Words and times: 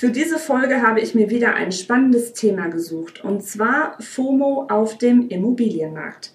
Für 0.00 0.08
diese 0.08 0.38
Folge 0.38 0.80
habe 0.80 1.00
ich 1.00 1.14
mir 1.14 1.28
wieder 1.28 1.52
ein 1.56 1.72
spannendes 1.72 2.32
Thema 2.32 2.68
gesucht, 2.68 3.22
und 3.22 3.42
zwar 3.42 4.00
FOMO 4.00 4.66
auf 4.70 4.96
dem 4.96 5.28
Immobilienmarkt. 5.28 6.32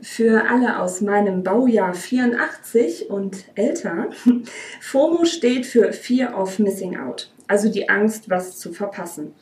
Für 0.00 0.50
alle 0.50 0.80
aus 0.80 1.00
meinem 1.00 1.44
Baujahr 1.44 1.94
84 1.94 3.08
und 3.08 3.44
älter, 3.54 4.10
FOMO 4.80 5.26
steht 5.26 5.64
für 5.64 5.92
Fear 5.92 6.36
of 6.36 6.58
Missing 6.58 6.98
Out, 6.98 7.32
also 7.46 7.70
die 7.70 7.88
Angst, 7.88 8.30
was 8.30 8.58
zu 8.58 8.72
verpassen. 8.72 9.32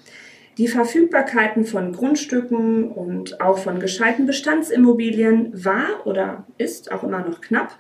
Die 0.59 0.69
Verfügbarkeiten 0.69 1.65
von 1.65 1.93
Grundstücken 1.95 2.91
und 2.91 3.41
auch 3.41 3.57
von 3.57 3.81
gescheiten 3.81 4.27
Bestandsimmobilien 4.27 5.65
war 5.65 6.07
oder 6.07 6.45
ist 6.59 6.93
auch 6.93 7.05
immer 7.05 7.27
noch 7.27 7.41
knapp. 7.41 7.79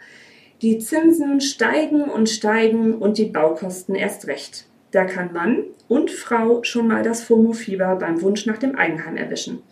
Die 0.62 0.78
Zinsen 0.78 1.42
steigen 1.42 2.05
und 2.05 2.30
steigen 2.30 2.94
und 2.94 3.18
die 3.18 3.27
Baukosten 3.27 3.94
erst 3.94 4.27
recht. 4.27 4.64
Da 4.97 5.05
kann 5.05 5.34
Mann 5.34 5.64
und 5.89 6.11
Frau 6.11 6.62
schon 6.62 6.89
mal 6.89 7.02
das 7.02 7.22
FOMO-Fieber 7.25 7.97
beim 7.97 8.22
Wunsch 8.22 8.47
nach 8.47 8.56
dem 8.56 8.77
Eigenheim 8.77 9.19
erwischen. 9.19 9.62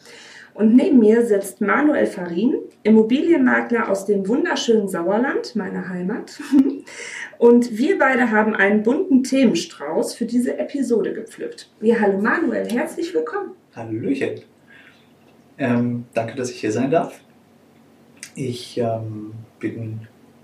Und 0.52 0.76
neben 0.76 0.98
mir 0.98 1.24
sitzt 1.24 1.62
Manuel 1.62 2.04
Farin, 2.04 2.56
Immobilienmakler 2.82 3.88
aus 3.88 4.04
dem 4.04 4.28
wunderschönen 4.28 4.86
Sauerland, 4.86 5.56
meiner 5.56 5.88
Heimat. 5.88 6.38
Und 7.38 7.78
wir 7.78 7.98
beide 7.98 8.32
haben 8.32 8.54
einen 8.54 8.82
bunten 8.82 9.22
Themenstrauß 9.22 10.14
für 10.14 10.26
diese 10.26 10.58
Episode 10.58 11.14
gepflückt. 11.14 11.70
Ja, 11.80 12.00
hallo 12.00 12.18
Manuel, 12.18 12.70
herzlich 12.70 13.14
willkommen. 13.14 13.52
Hallöchen. 13.74 14.42
Ähm, 15.56 16.04
danke, 16.12 16.36
dass 16.36 16.50
ich 16.50 16.60
hier 16.60 16.70
sein 16.70 16.90
darf. 16.90 17.18
Ich 18.34 18.76
ähm, 18.76 19.32
bin 19.58 20.00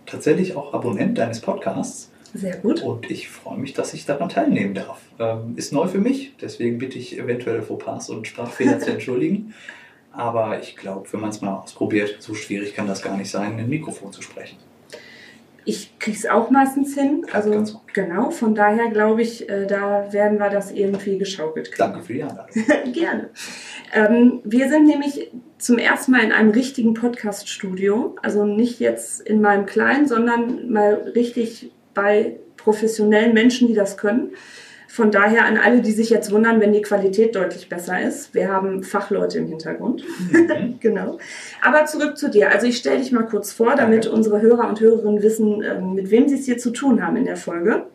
tatsächlich 0.07 0.57
auch 0.57 0.73
Abonnent 0.73 1.19
deines 1.19 1.43
Podcasts. 1.43 2.10
Sehr 2.35 2.57
gut. 2.57 2.83
Und 2.83 3.11
ich 3.11 3.29
freue 3.29 3.59
mich, 3.59 3.73
dass 3.75 3.93
ich 3.95 4.07
daran 4.07 4.29
teilnehmen 4.29 4.75
darf. 4.75 5.01
Ähm, 5.19 5.55
ist 5.57 5.73
neu 5.73 5.89
für 5.89 5.99
mich, 5.99 6.35
deswegen 6.41 6.79
bitte 6.79 6.99
ich 6.99 7.19
eventuelle 7.19 7.63
Fauxpas 7.63 8.11
und 8.11 8.27
Sprachfehler 8.27 8.79
zu 8.79 8.91
entschuldigen. 8.93 9.55
Aber 10.13 10.61
ich 10.61 10.77
glaube, 10.77 11.13
wenn 11.13 11.21
man 11.21 11.31
es 11.31 11.41
mal 11.41 11.55
ausprobiert, 11.55 12.17
so 12.21 12.35
schwierig 12.35 12.75
kann 12.75 12.87
das 12.87 13.03
gar 13.03 13.17
nicht 13.17 13.31
sein, 13.31 13.53
in 13.53 13.61
ein 13.61 13.69
Mikrofon 13.69 14.13
zu 14.13 14.23
sprechen. 14.23 14.59
Ich 15.65 15.99
kriege 15.99 16.17
es 16.17 16.27
auch 16.27 16.51
meistens 16.51 16.95
hin. 16.95 17.25
Also 17.33 17.51
Ganz 17.51 17.73
gut. 17.75 17.95
genau, 17.95 18.31
von 18.31 18.55
daher 18.55 18.89
glaube 18.91 19.23
ich, 19.23 19.49
äh, 19.49 19.67
da 19.67 20.13
werden 20.13 20.39
wir 20.39 20.51
das 20.51 20.73
irgendwie 20.73 21.19
geschaukelt 21.19 21.71
kriegen. 21.71 21.93
Danke 21.93 22.03
für 22.05 22.15
die 22.15 22.23
Einladung. 22.23 22.65
Gerne. 22.93 23.31
Ähm, 23.93 24.41
wir 24.45 24.69
sind 24.69 24.87
nämlich 24.87 25.31
zum 25.59 25.79
ersten 25.79 26.13
Mal 26.13 26.23
in 26.25 26.33
einem 26.33 26.51
richtigen 26.51 26.95
Podcast-Studio. 26.95 28.17
Also 28.23 28.47
nicht 28.47 28.81
jetzt 28.81 29.21
in 29.21 29.41
meinem 29.41 29.67
kleinen, 29.67 30.09
sondern 30.09 30.73
mal 30.73 30.95
richtig 31.15 31.71
bei 31.95 32.37
professionellen 32.57 33.35
Menschen, 33.35 33.69
die 33.69 33.75
das 33.75 33.97
können. 33.97 34.31
Von 34.89 35.13
daher 35.13 35.45
an 35.45 35.57
alle, 35.57 35.83
die 35.83 35.93
sich 35.93 36.11
jetzt 36.11 36.33
wundern, 36.33 36.61
wenn 36.61 36.73
die 36.73 36.83
Qualität 36.83 37.37
deutlich 37.37 37.69
besser 37.69 38.03
ist. 38.03 38.35
Wir 38.35 38.49
haben 38.49 38.83
Fachleute 38.83 39.39
im 39.39 39.47
Hintergrund. 39.47 40.03
Mhm. 40.33 40.79
genau. 40.81 41.19
Aber 41.63 41.85
zurück 41.85 42.19
zu 42.19 42.29
dir. 42.29 42.51
Also 42.51 42.67
ich 42.67 42.79
stelle 42.79 42.99
dich 42.99 43.13
mal 43.13 43.23
kurz 43.23 43.53
vor, 43.53 43.77
damit 43.77 44.07
Danke. 44.07 44.17
unsere 44.17 44.41
Hörer 44.41 44.69
und 44.69 44.81
Hörerinnen 44.81 45.23
wissen, 45.23 45.63
ähm, 45.63 45.95
mit 45.95 46.11
wem 46.11 46.29
sie 46.29 46.35
es 46.35 46.45
hier 46.45 46.59
zu 46.59 46.71
tun 46.73 47.07
haben 47.07 47.17
in 47.17 47.25
der 47.25 47.37
Folge. 47.37 47.87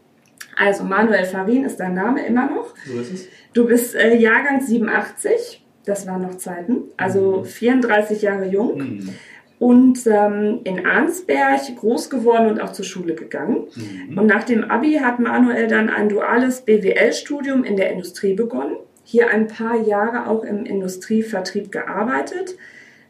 Also 0.55 0.85
Manuel 0.85 1.25
Farin 1.25 1.65
ist 1.65 1.81
dein 1.81 1.95
Name 1.95 2.25
immer 2.25 2.49
noch. 2.49 2.73
So 2.85 2.99
ist 2.99 3.13
es. 3.13 3.27
Du 3.53 3.65
bist 3.65 3.93
äh, 3.95 4.15
Jahrgang 4.15 4.61
87. 4.61 5.65
Das 5.85 6.07
waren 6.07 6.21
noch 6.21 6.37
Zeiten. 6.37 6.83
Also 6.95 7.43
34 7.43 8.21
Jahre 8.21 8.45
jung. 8.45 8.77
Mhm. 8.77 9.09
Und 9.57 10.05
ähm, 10.05 10.59
in 10.63 10.85
Arnsberg 10.85 11.61
groß 11.77 12.09
geworden 12.09 12.49
und 12.49 12.59
auch 12.59 12.73
zur 12.73 12.85
Schule 12.85 13.15
gegangen. 13.15 13.67
Mhm. 13.75 14.17
Und 14.17 14.27
nach 14.27 14.43
dem 14.43 14.69
Abi 14.69 14.95
hat 14.95 15.19
Manuel 15.19 15.67
dann 15.67 15.89
ein 15.89 16.09
duales 16.09 16.61
BWL-Studium 16.61 17.63
in 17.63 17.77
der 17.77 17.91
Industrie 17.91 18.33
begonnen. 18.33 18.75
Hier 19.03 19.29
ein 19.29 19.47
paar 19.47 19.79
Jahre 19.81 20.27
auch 20.27 20.43
im 20.43 20.65
Industrievertrieb 20.65 21.71
gearbeitet, 21.71 22.57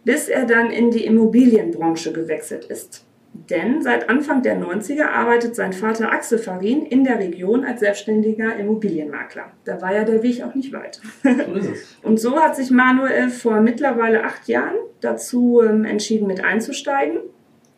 bis 0.03 0.28
er 0.28 0.45
dann 0.45 0.69
in 0.69 0.91
die 0.91 1.06
Immobilienbranche 1.06 2.13
gewechselt 2.13 2.66
ist. 2.66 3.05
Denn 3.50 3.81
seit 3.81 4.09
Anfang 4.09 4.41
der 4.41 4.57
90er 4.57 5.07
arbeitet 5.07 5.56
sein 5.56 5.73
Vater 5.73 6.12
Axel 6.12 6.38
Farin 6.38 6.85
in 6.85 7.03
der 7.03 7.19
Region 7.19 7.63
als 7.66 7.81
selbstständiger 7.81 8.56
Immobilienmakler. 8.56 9.51
Da 9.66 9.81
war 9.81 9.94
ja 9.94 10.03
der 10.03 10.23
Weg 10.23 10.41
auch 10.44 10.56
nicht 10.56 10.73
weit. 10.73 11.01
So 11.23 11.53
ist 11.53 11.69
es. 11.69 11.97
Und 12.03 12.19
so 12.19 12.40
hat 12.40 12.56
sich 12.56 12.72
Manuel 12.72 13.29
vor 13.29 13.62
mittlerweile 13.62 14.24
acht 14.24 14.47
Jahren 14.47 14.75
dazu 15.01 15.62
ähm, 15.62 15.85
entschieden, 15.85 16.28
mit 16.28 16.44
einzusteigen. 16.44 17.19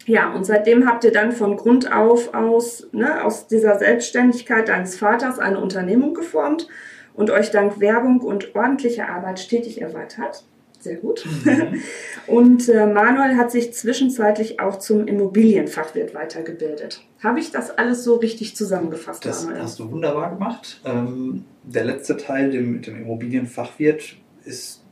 Ja, 0.06 0.31
und 0.31 0.46
seitdem 0.46 0.88
habt 0.88 1.03
ihr 1.03 1.12
dann 1.12 1.34
von 1.34 1.57
Grund 1.57 1.91
auf 1.91 2.34
aus, 2.34 2.88
ne, 2.94 3.25
aus 3.25 3.47
dieser 3.47 3.78
Selbstständigkeit 3.78 4.69
deines 4.69 4.97
Vaters 4.97 5.38
eine 5.38 5.59
Unternehmung 5.59 6.13
geformt 6.13 6.69
und 7.13 7.29
euch 7.29 7.51
dank 7.51 7.81
Werbung 7.81 8.22
und 8.22 8.56
ordentlicher 8.56 9.09
Arbeit 9.09 9.38
stetig 9.38 9.81
erweitert. 9.81 10.46
Sehr 10.80 10.98
gut. 10.98 11.26
Mhm. 11.46 11.82
Und 12.28 12.70
äh, 12.70 12.86
Manuel 12.86 13.36
hat 13.38 13.52
sich 13.52 13.74
zwischenzeitlich 13.74 14.60
auch 14.60 14.80
zum 14.80 15.08
Immobilienfachwirt 15.08 16.14
weitergebildet. 16.14 17.02
Habe 17.24 17.40
ich 17.40 17.52
das 17.52 17.72
alles 17.72 18.04
so 18.04 18.16
richtig 18.16 18.56
zusammengefasst, 18.56 19.26
Das 19.26 19.46
Manuel? 19.46 19.64
hast 19.64 19.80
du 19.80 19.90
wunderbar 19.92 20.32
gemacht. 20.32 20.82
Ähm, 20.86 21.46
der 21.64 21.86
letzte 21.86 22.18
Teil 22.18 22.52
dem, 22.52 22.74
mit 22.74 22.88
dem 22.88 23.02
Immobilienfachwirt 23.02 24.18
ist 24.46 24.84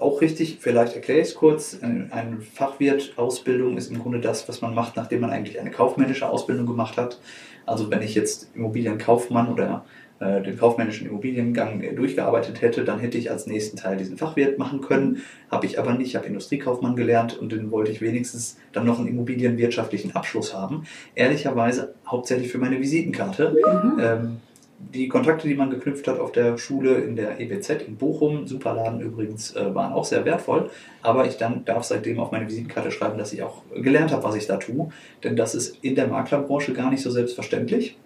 auch 0.00 0.20
richtig. 0.20 0.58
Vielleicht 0.60 0.94
erkläre 0.94 1.20
ich 1.20 1.28
es 1.28 1.34
kurz. 1.34 1.78
Eine 1.82 2.40
Fachwirt-Ausbildung 2.54 3.76
ist 3.76 3.90
im 3.90 3.98
Grunde 4.00 4.20
das, 4.20 4.48
was 4.48 4.60
man 4.60 4.74
macht, 4.74 4.96
nachdem 4.96 5.20
man 5.20 5.30
eigentlich 5.30 5.58
eine 5.60 5.70
kaufmännische 5.70 6.28
Ausbildung 6.28 6.66
gemacht 6.66 6.96
hat. 6.96 7.20
Also 7.66 7.90
wenn 7.90 8.02
ich 8.02 8.14
jetzt 8.14 8.50
Immobilienkaufmann 8.54 9.52
oder 9.52 9.84
den 10.20 10.58
kaufmännischen 10.58 11.06
Immobiliengang 11.06 11.80
äh, 11.80 11.94
durchgearbeitet 11.94 12.60
hätte, 12.60 12.84
dann 12.84 12.98
hätte 12.98 13.18
ich 13.18 13.30
als 13.30 13.46
nächsten 13.46 13.76
Teil 13.76 13.96
diesen 13.96 14.18
Fachwirt 14.18 14.58
machen 14.58 14.80
können. 14.80 15.22
Habe 15.50 15.66
ich 15.66 15.78
aber 15.78 15.94
nicht. 15.94 16.08
Ich 16.08 16.16
habe 16.16 16.26
Industriekaufmann 16.26 16.96
gelernt 16.96 17.38
und 17.38 17.52
dann 17.52 17.70
wollte 17.70 17.92
ich 17.92 18.00
wenigstens 18.00 18.58
dann 18.72 18.84
noch 18.84 18.98
einen 18.98 19.08
immobilienwirtschaftlichen 19.08 20.16
Abschluss 20.16 20.54
haben. 20.54 20.84
Ehrlicherweise 21.14 21.94
hauptsächlich 22.06 22.50
für 22.50 22.58
meine 22.58 22.80
Visitenkarte. 22.80 23.50
Mhm. 23.50 24.00
Ähm, 24.00 24.36
die 24.78 25.08
Kontakte, 25.08 25.48
die 25.48 25.54
man 25.54 25.70
geknüpft 25.70 26.06
hat 26.06 26.20
auf 26.20 26.32
der 26.32 26.56
Schule 26.56 26.94
in 26.96 27.16
der 27.16 27.40
EBZ 27.40 27.82
in 27.86 27.96
Bochum, 27.96 28.46
Superladen 28.46 29.00
übrigens, 29.00 29.54
äh, 29.56 29.74
waren 29.74 29.92
auch 29.92 30.04
sehr 30.04 30.24
wertvoll. 30.24 30.70
Aber 31.02 31.26
ich 31.26 31.36
dann 31.36 31.64
darf 31.64 31.84
seitdem 31.84 32.20
auf 32.20 32.30
meine 32.30 32.46
Visitenkarte 32.46 32.90
schreiben, 32.90 33.18
dass 33.18 33.32
ich 33.32 33.42
auch 33.42 33.62
gelernt 33.74 34.12
habe, 34.12 34.22
was 34.22 34.36
ich 34.36 34.46
da 34.46 34.56
tue. 34.56 34.90
Denn 35.24 35.36
das 35.36 35.54
ist 35.54 35.82
in 35.82 35.94
der 35.94 36.06
Maklerbranche 36.06 36.72
gar 36.72 36.90
nicht 36.90 37.02
so 37.02 37.10
selbstverständlich. 37.10 37.96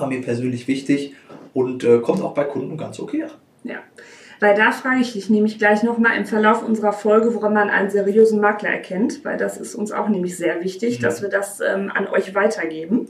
War 0.00 0.08
mir 0.08 0.20
persönlich 0.22 0.66
wichtig 0.68 1.14
und 1.54 1.84
äh, 1.84 1.98
kommt 2.00 2.22
auch 2.22 2.34
bei 2.34 2.44
Kunden 2.44 2.76
ganz 2.76 2.98
okay 3.00 3.24
an. 3.24 3.30
Ja, 3.64 3.76
weil 4.40 4.54
da 4.54 4.72
frage 4.72 5.00
ich 5.00 5.12
dich 5.12 5.28
nämlich 5.28 5.58
gleich 5.58 5.82
nochmal 5.82 6.16
im 6.16 6.24
Verlauf 6.24 6.62
unserer 6.66 6.92
Folge, 6.92 7.34
woran 7.34 7.52
man 7.52 7.68
einen 7.68 7.90
seriösen 7.90 8.40
Makler 8.40 8.70
erkennt, 8.70 9.24
weil 9.24 9.36
das 9.36 9.58
ist 9.58 9.74
uns 9.74 9.92
auch 9.92 10.08
nämlich 10.08 10.36
sehr 10.36 10.62
wichtig, 10.64 10.98
Mhm. 10.98 11.02
dass 11.02 11.20
wir 11.22 11.28
das 11.28 11.60
ähm, 11.60 11.90
an 11.94 12.06
euch 12.08 12.34
weitergeben. 12.34 13.08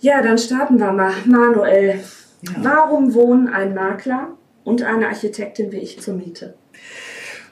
Ja, 0.00 0.22
dann 0.22 0.38
starten 0.38 0.78
wir 0.78 0.92
mal. 0.92 1.12
Manuel, 1.26 2.00
Ja. 2.42 2.50
warum 2.62 3.14
wohnen 3.14 3.48
ein 3.48 3.74
Makler 3.74 4.28
und 4.62 4.82
eine 4.84 5.08
Architektin 5.08 5.72
wie 5.72 5.78
ich 5.78 5.98
zur 6.00 6.14
Miete? 6.14 6.54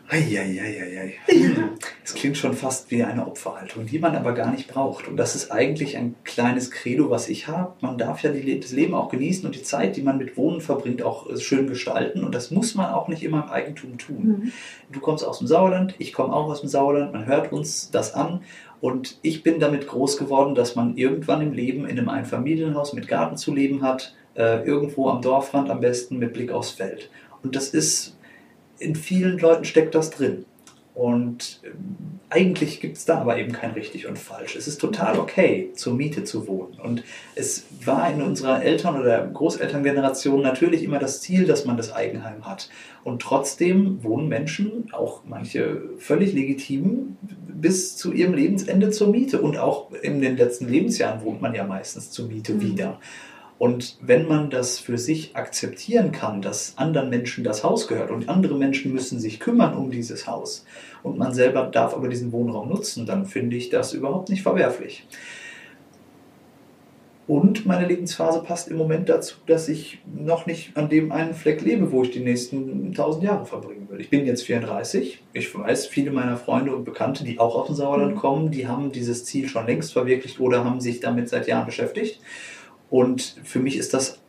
Eieieiei. 0.08 1.14
Es 2.04 2.14
klingt 2.14 2.36
schon 2.36 2.54
fast 2.54 2.90
wie 2.90 3.02
eine 3.02 3.26
Opferhaltung, 3.26 3.86
die 3.86 3.98
man 3.98 4.14
aber 4.14 4.32
gar 4.32 4.52
nicht 4.52 4.68
braucht. 4.68 5.08
Und 5.08 5.16
das 5.16 5.34
ist 5.34 5.50
eigentlich 5.50 5.96
ein 5.96 6.14
kleines 6.22 6.70
Credo, 6.70 7.10
was 7.10 7.28
ich 7.28 7.48
habe. 7.48 7.72
Man 7.80 7.98
darf 7.98 8.22
ja 8.22 8.30
die, 8.30 8.60
das 8.60 8.70
Leben 8.72 8.94
auch 8.94 9.08
genießen 9.08 9.44
und 9.44 9.54
die 9.54 9.62
Zeit, 9.62 9.96
die 9.96 10.02
man 10.02 10.18
mit 10.18 10.36
Wohnen 10.36 10.60
verbringt, 10.60 11.02
auch 11.02 11.28
äh, 11.28 11.38
schön 11.38 11.66
gestalten. 11.66 12.22
Und 12.22 12.34
das 12.34 12.50
muss 12.50 12.74
man 12.74 12.92
auch 12.92 13.08
nicht 13.08 13.22
immer 13.22 13.44
im 13.44 13.50
Eigentum 13.50 13.98
tun. 13.98 14.22
Mhm. 14.22 14.52
Du 14.92 15.00
kommst 15.00 15.24
aus 15.24 15.38
dem 15.38 15.48
Sauerland, 15.48 15.94
ich 15.98 16.12
komme 16.12 16.32
auch 16.32 16.48
aus 16.48 16.60
dem 16.60 16.68
Sauerland, 16.68 17.12
man 17.12 17.26
hört 17.26 17.52
uns 17.52 17.90
das 17.90 18.14
an. 18.14 18.42
Und 18.80 19.18
ich 19.22 19.42
bin 19.42 19.58
damit 19.58 19.88
groß 19.88 20.18
geworden, 20.18 20.54
dass 20.54 20.76
man 20.76 20.96
irgendwann 20.96 21.42
im 21.42 21.52
Leben 21.52 21.84
in 21.84 21.98
einem 21.98 22.08
Einfamilienhaus 22.08 22.92
mit 22.92 23.08
Garten 23.08 23.36
zu 23.36 23.52
leben 23.52 23.82
hat, 23.82 24.14
äh, 24.34 24.64
irgendwo 24.64 25.08
am 25.08 25.22
Dorfrand 25.22 25.70
am 25.70 25.80
besten 25.80 26.18
mit 26.18 26.32
Blick 26.34 26.52
aufs 26.52 26.70
Feld. 26.70 27.10
Und 27.42 27.56
das 27.56 27.68
ist, 27.68 28.15
in 28.78 28.94
vielen 28.94 29.38
Leuten 29.38 29.64
steckt 29.64 29.94
das 29.94 30.10
drin. 30.10 30.44
Und 30.96 31.60
ähm, 31.62 32.16
eigentlich 32.30 32.80
gibt 32.80 32.96
es 32.96 33.04
da 33.04 33.18
aber 33.18 33.38
eben 33.38 33.52
kein 33.52 33.72
richtig 33.72 34.06
und 34.06 34.18
falsch. 34.18 34.56
Es 34.56 34.66
ist 34.66 34.80
total 34.80 35.18
okay, 35.18 35.70
zur 35.74 35.92
Miete 35.92 36.24
zu 36.24 36.48
wohnen. 36.48 36.80
Und 36.82 37.04
es 37.34 37.64
war 37.84 38.10
in 38.10 38.22
unserer 38.22 38.62
Eltern- 38.62 38.98
oder 38.98 39.26
Großelterngeneration 39.26 40.40
natürlich 40.40 40.82
immer 40.82 40.98
das 40.98 41.20
Ziel, 41.20 41.44
dass 41.44 41.66
man 41.66 41.76
das 41.76 41.92
Eigenheim 41.92 42.46
hat. 42.46 42.70
Und 43.04 43.20
trotzdem 43.20 44.02
wohnen 44.02 44.28
Menschen, 44.28 44.88
auch 44.92 45.20
manche 45.26 45.82
völlig 45.98 46.32
legitim, 46.32 47.18
bis 47.20 47.96
zu 47.96 48.12
ihrem 48.12 48.32
Lebensende 48.32 48.90
zur 48.90 49.08
Miete. 49.08 49.42
Und 49.42 49.58
auch 49.58 49.92
in 49.92 50.22
den 50.22 50.38
letzten 50.38 50.66
Lebensjahren 50.66 51.22
wohnt 51.22 51.42
man 51.42 51.54
ja 51.54 51.64
meistens 51.64 52.10
zur 52.10 52.26
Miete 52.26 52.54
mhm. 52.54 52.60
wieder. 52.62 53.00
Und 53.58 53.96
wenn 54.02 54.28
man 54.28 54.50
das 54.50 54.78
für 54.78 54.98
sich 54.98 55.34
akzeptieren 55.34 56.12
kann, 56.12 56.42
dass 56.42 56.74
anderen 56.76 57.08
Menschen 57.08 57.42
das 57.42 57.64
Haus 57.64 57.88
gehört 57.88 58.10
und 58.10 58.28
andere 58.28 58.54
Menschen 58.54 58.92
müssen 58.92 59.18
sich 59.18 59.40
kümmern 59.40 59.74
um 59.74 59.90
dieses 59.90 60.26
Haus 60.26 60.66
und 61.02 61.16
man 61.16 61.32
selber 61.32 61.62
darf 61.62 61.94
aber 61.94 62.08
diesen 62.08 62.32
Wohnraum 62.32 62.68
nutzen, 62.68 63.06
dann 63.06 63.24
finde 63.24 63.56
ich 63.56 63.70
das 63.70 63.94
überhaupt 63.94 64.28
nicht 64.28 64.42
verwerflich. 64.42 65.06
Und 67.26 67.66
meine 67.66 67.88
Lebensphase 67.88 68.40
passt 68.40 68.68
im 68.68 68.76
Moment 68.76 69.08
dazu, 69.08 69.36
dass 69.46 69.68
ich 69.68 69.98
noch 70.06 70.46
nicht 70.46 70.76
an 70.76 70.88
dem 70.88 71.10
einen 71.10 71.34
Fleck 71.34 71.60
lebe, 71.60 71.90
wo 71.90 72.04
ich 72.04 72.12
die 72.12 72.20
nächsten 72.20 72.92
tausend 72.94 73.24
Jahre 73.24 73.46
verbringen 73.46 73.88
will. 73.90 74.00
Ich 74.00 74.10
bin 74.10 74.24
jetzt 74.26 74.44
34. 74.44 75.24
Ich 75.32 75.52
weiß, 75.52 75.86
viele 75.86 76.12
meiner 76.12 76.36
Freunde 76.36 76.76
und 76.76 76.84
Bekannte, 76.84 77.24
die 77.24 77.40
auch 77.40 77.56
aus 77.56 77.66
dem 77.66 77.74
Sauerland 77.74 78.14
mhm. 78.14 78.18
kommen, 78.18 78.50
die 78.52 78.68
haben 78.68 78.92
dieses 78.92 79.24
Ziel 79.24 79.48
schon 79.48 79.66
längst 79.66 79.92
verwirklicht 79.92 80.38
oder 80.38 80.64
haben 80.64 80.80
sich 80.80 81.00
damit 81.00 81.28
seit 81.28 81.48
Jahren 81.48 81.66
beschäftigt. 81.66 82.20
Und 82.90 83.22
für 83.44 83.58
mich 83.58 83.76
ist 83.76 83.94
das 83.94 84.20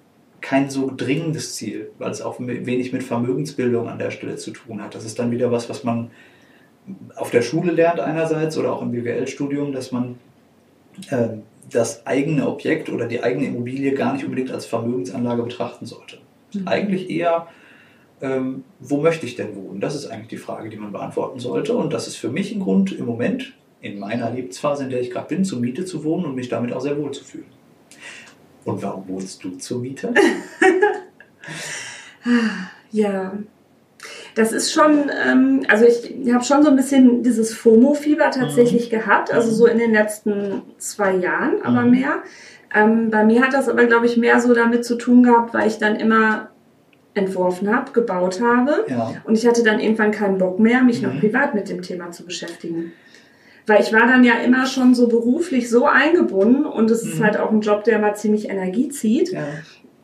kein 0.41 0.69
so 0.69 0.91
dringendes 0.95 1.55
Ziel, 1.55 1.91
weil 1.97 2.11
es 2.11 2.21
auch 2.21 2.39
wenig 2.39 2.93
mit 2.93 3.03
Vermögensbildung 3.03 3.87
an 3.87 3.99
der 3.99 4.11
Stelle 4.11 4.35
zu 4.37 4.51
tun 4.51 4.81
hat. 4.81 4.95
Das 4.95 5.05
ist 5.05 5.19
dann 5.19 5.31
wieder 5.31 5.51
was, 5.51 5.69
was 5.69 5.83
man 5.83 6.11
auf 7.15 7.31
der 7.31 7.41
Schule 7.41 7.71
lernt 7.71 7.99
einerseits 7.99 8.57
oder 8.57 8.73
auch 8.73 8.81
im 8.81 8.91
BWL-Studium, 8.91 9.73
dass 9.73 9.91
man 9.91 10.15
äh, 11.09 11.29
das 11.69 12.05
eigene 12.05 12.47
Objekt 12.47 12.89
oder 12.89 13.07
die 13.07 13.21
eigene 13.21 13.47
Immobilie 13.47 13.93
gar 13.93 14.13
nicht 14.13 14.23
unbedingt 14.23 14.51
als 14.51 14.65
Vermögensanlage 14.65 15.43
betrachten 15.43 15.85
sollte. 15.85 16.19
Mhm. 16.53 16.67
Eigentlich 16.67 17.09
eher, 17.09 17.47
ähm, 18.21 18.63
wo 18.79 19.01
möchte 19.01 19.25
ich 19.25 19.35
denn 19.35 19.55
wohnen? 19.55 19.81
Das 19.81 19.95
ist 19.95 20.07
eigentlich 20.07 20.29
die 20.29 20.37
Frage, 20.37 20.69
die 20.69 20.77
man 20.77 20.91
beantworten 20.91 21.39
sollte. 21.39 21.75
Und 21.75 21.91
das 21.93 22.07
ist 22.07 22.15
für 22.15 22.29
mich 22.29 22.53
ein 22.53 22.61
Grund 22.61 22.91
im 22.93 23.05
Moment, 23.05 23.53
in 23.81 23.99
meiner 23.99 24.31
Lebensphase, 24.31 24.85
in 24.85 24.89
der 24.89 25.01
ich 25.01 25.11
gerade 25.11 25.27
bin, 25.27 25.43
zur 25.43 25.59
Miete 25.59 25.85
zu 25.85 26.03
wohnen 26.03 26.25
und 26.25 26.35
mich 26.35 26.49
damit 26.49 26.73
auch 26.73 26.81
sehr 26.81 26.97
wohl 26.97 27.11
zu 27.11 27.23
fühlen. 27.23 27.45
Und 28.67 28.83
warum 28.83 29.07
wohnst 29.07 29.41
du 29.43 29.51
zur 29.51 29.79
Miete? 29.79 30.13
ja, 32.91 33.31
das 34.35 34.51
ist 34.51 34.73
schon, 34.73 35.09
ähm, 35.25 35.61
also 35.69 35.85
ich 35.85 36.33
habe 36.33 36.43
schon 36.43 36.63
so 36.63 36.69
ein 36.69 36.75
bisschen 36.75 37.23
dieses 37.23 37.53
FOMO-Fieber 37.53 38.29
tatsächlich 38.29 38.87
mhm. 38.87 38.97
gehabt, 38.97 39.33
also 39.33 39.51
so 39.51 39.67
in 39.67 39.77
den 39.77 39.93
letzten 39.93 40.63
zwei 40.77 41.15
Jahren, 41.15 41.61
aber 41.63 41.83
mhm. 41.83 41.91
mehr. 41.91 42.23
Ähm, 42.75 43.09
bei 43.09 43.23
mir 43.23 43.41
hat 43.41 43.53
das 43.53 43.69
aber, 43.69 43.85
glaube 43.85 44.05
ich, 44.05 44.17
mehr 44.17 44.41
so 44.41 44.53
damit 44.53 44.83
zu 44.83 44.95
tun 44.97 45.23
gehabt, 45.23 45.53
weil 45.53 45.69
ich 45.69 45.77
dann 45.77 45.95
immer 45.95 46.49
entworfen 47.13 47.73
habe, 47.73 47.93
gebaut 47.93 48.41
habe. 48.41 48.85
Ja. 48.89 49.13
Und 49.23 49.37
ich 49.37 49.47
hatte 49.47 49.63
dann 49.63 49.79
irgendwann 49.79 50.11
keinen 50.11 50.37
Bock 50.37 50.59
mehr, 50.59 50.83
mich 50.83 51.01
mhm. 51.01 51.07
noch 51.07 51.19
privat 51.21 51.55
mit 51.55 51.69
dem 51.69 51.81
Thema 51.81 52.11
zu 52.11 52.25
beschäftigen. 52.25 52.91
Weil 53.67 53.81
ich 53.81 53.91
war 53.91 54.07
dann 54.07 54.23
ja 54.23 54.35
immer 54.35 54.65
schon 54.65 54.95
so 54.95 55.07
beruflich 55.07 55.69
so 55.69 55.85
eingebunden 55.85 56.65
und 56.65 56.89
es 56.89 57.03
mhm. 57.03 57.11
ist 57.11 57.21
halt 57.21 57.37
auch 57.37 57.51
ein 57.51 57.61
Job, 57.61 57.83
der 57.83 57.99
mal 57.99 58.15
ziemlich 58.15 58.49
Energie 58.49 58.87
zieht. 58.89 59.33
Ja. 59.33 59.45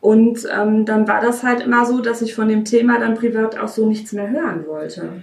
Und 0.02 0.46
ähm, 0.54 0.84
dann 0.84 1.08
war 1.08 1.22
das 1.22 1.42
halt 1.42 1.62
immer 1.62 1.86
so, 1.86 2.02
dass 2.02 2.20
ich 2.20 2.34
von 2.34 2.46
dem 2.46 2.66
Thema 2.66 3.00
dann 3.00 3.14
privat 3.14 3.58
auch 3.58 3.68
so 3.68 3.86
nichts 3.86 4.12
mehr 4.12 4.28
hören 4.28 4.66
wollte. 4.66 5.22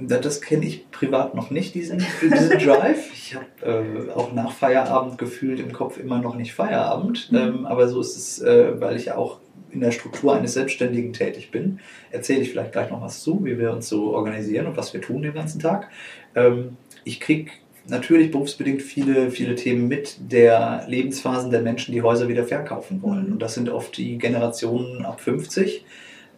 Das 0.00 0.40
kenne 0.40 0.66
ich 0.66 0.90
privat 0.90 1.36
noch 1.36 1.50
nicht, 1.50 1.76
diesen, 1.76 2.04
diesen 2.20 2.58
Drive. 2.58 3.12
Ich 3.12 3.36
habe 3.36 3.46
äh, 3.64 4.10
auch 4.10 4.32
nach 4.32 4.50
Feierabend 4.50 5.18
gefühlt 5.18 5.60
im 5.60 5.72
Kopf 5.72 5.98
immer 5.98 6.20
noch 6.20 6.34
nicht 6.34 6.54
Feierabend. 6.54 7.30
Mhm. 7.30 7.38
Ähm, 7.38 7.66
aber 7.66 7.86
so 7.86 8.00
ist 8.00 8.16
es, 8.16 8.42
äh, 8.42 8.80
weil 8.80 8.96
ich 8.96 9.04
ja 9.04 9.16
auch 9.16 9.38
in 9.70 9.80
der 9.80 9.92
Struktur 9.92 10.34
eines 10.34 10.54
Selbstständigen 10.54 11.12
tätig 11.12 11.52
bin. 11.52 11.78
Erzähle 12.10 12.40
ich 12.40 12.50
vielleicht 12.50 12.72
gleich 12.72 12.90
noch 12.90 13.00
was 13.00 13.22
zu, 13.22 13.44
wie 13.44 13.56
wir 13.56 13.70
uns 13.72 13.88
so 13.88 14.14
organisieren 14.14 14.66
und 14.66 14.76
was 14.76 14.92
wir 14.92 15.00
tun 15.00 15.22
den 15.22 15.34
ganzen 15.34 15.60
Tag. 15.60 15.88
Ähm, 16.34 16.76
ich 17.04 17.20
kriege 17.20 17.50
natürlich 17.86 18.30
berufsbedingt 18.30 18.82
viele, 18.82 19.30
viele 19.30 19.54
Themen 19.54 19.88
mit 19.88 20.16
der 20.20 20.84
Lebensphasen 20.88 21.50
der 21.50 21.62
Menschen, 21.62 21.92
die 21.92 22.02
Häuser 22.02 22.28
wieder 22.28 22.44
verkaufen 22.44 23.02
wollen. 23.02 23.26
Mhm. 23.26 23.32
Und 23.32 23.42
das 23.42 23.54
sind 23.54 23.68
oft 23.68 23.96
die 23.96 24.18
Generationen 24.18 25.04
ab 25.04 25.20
50. 25.20 25.84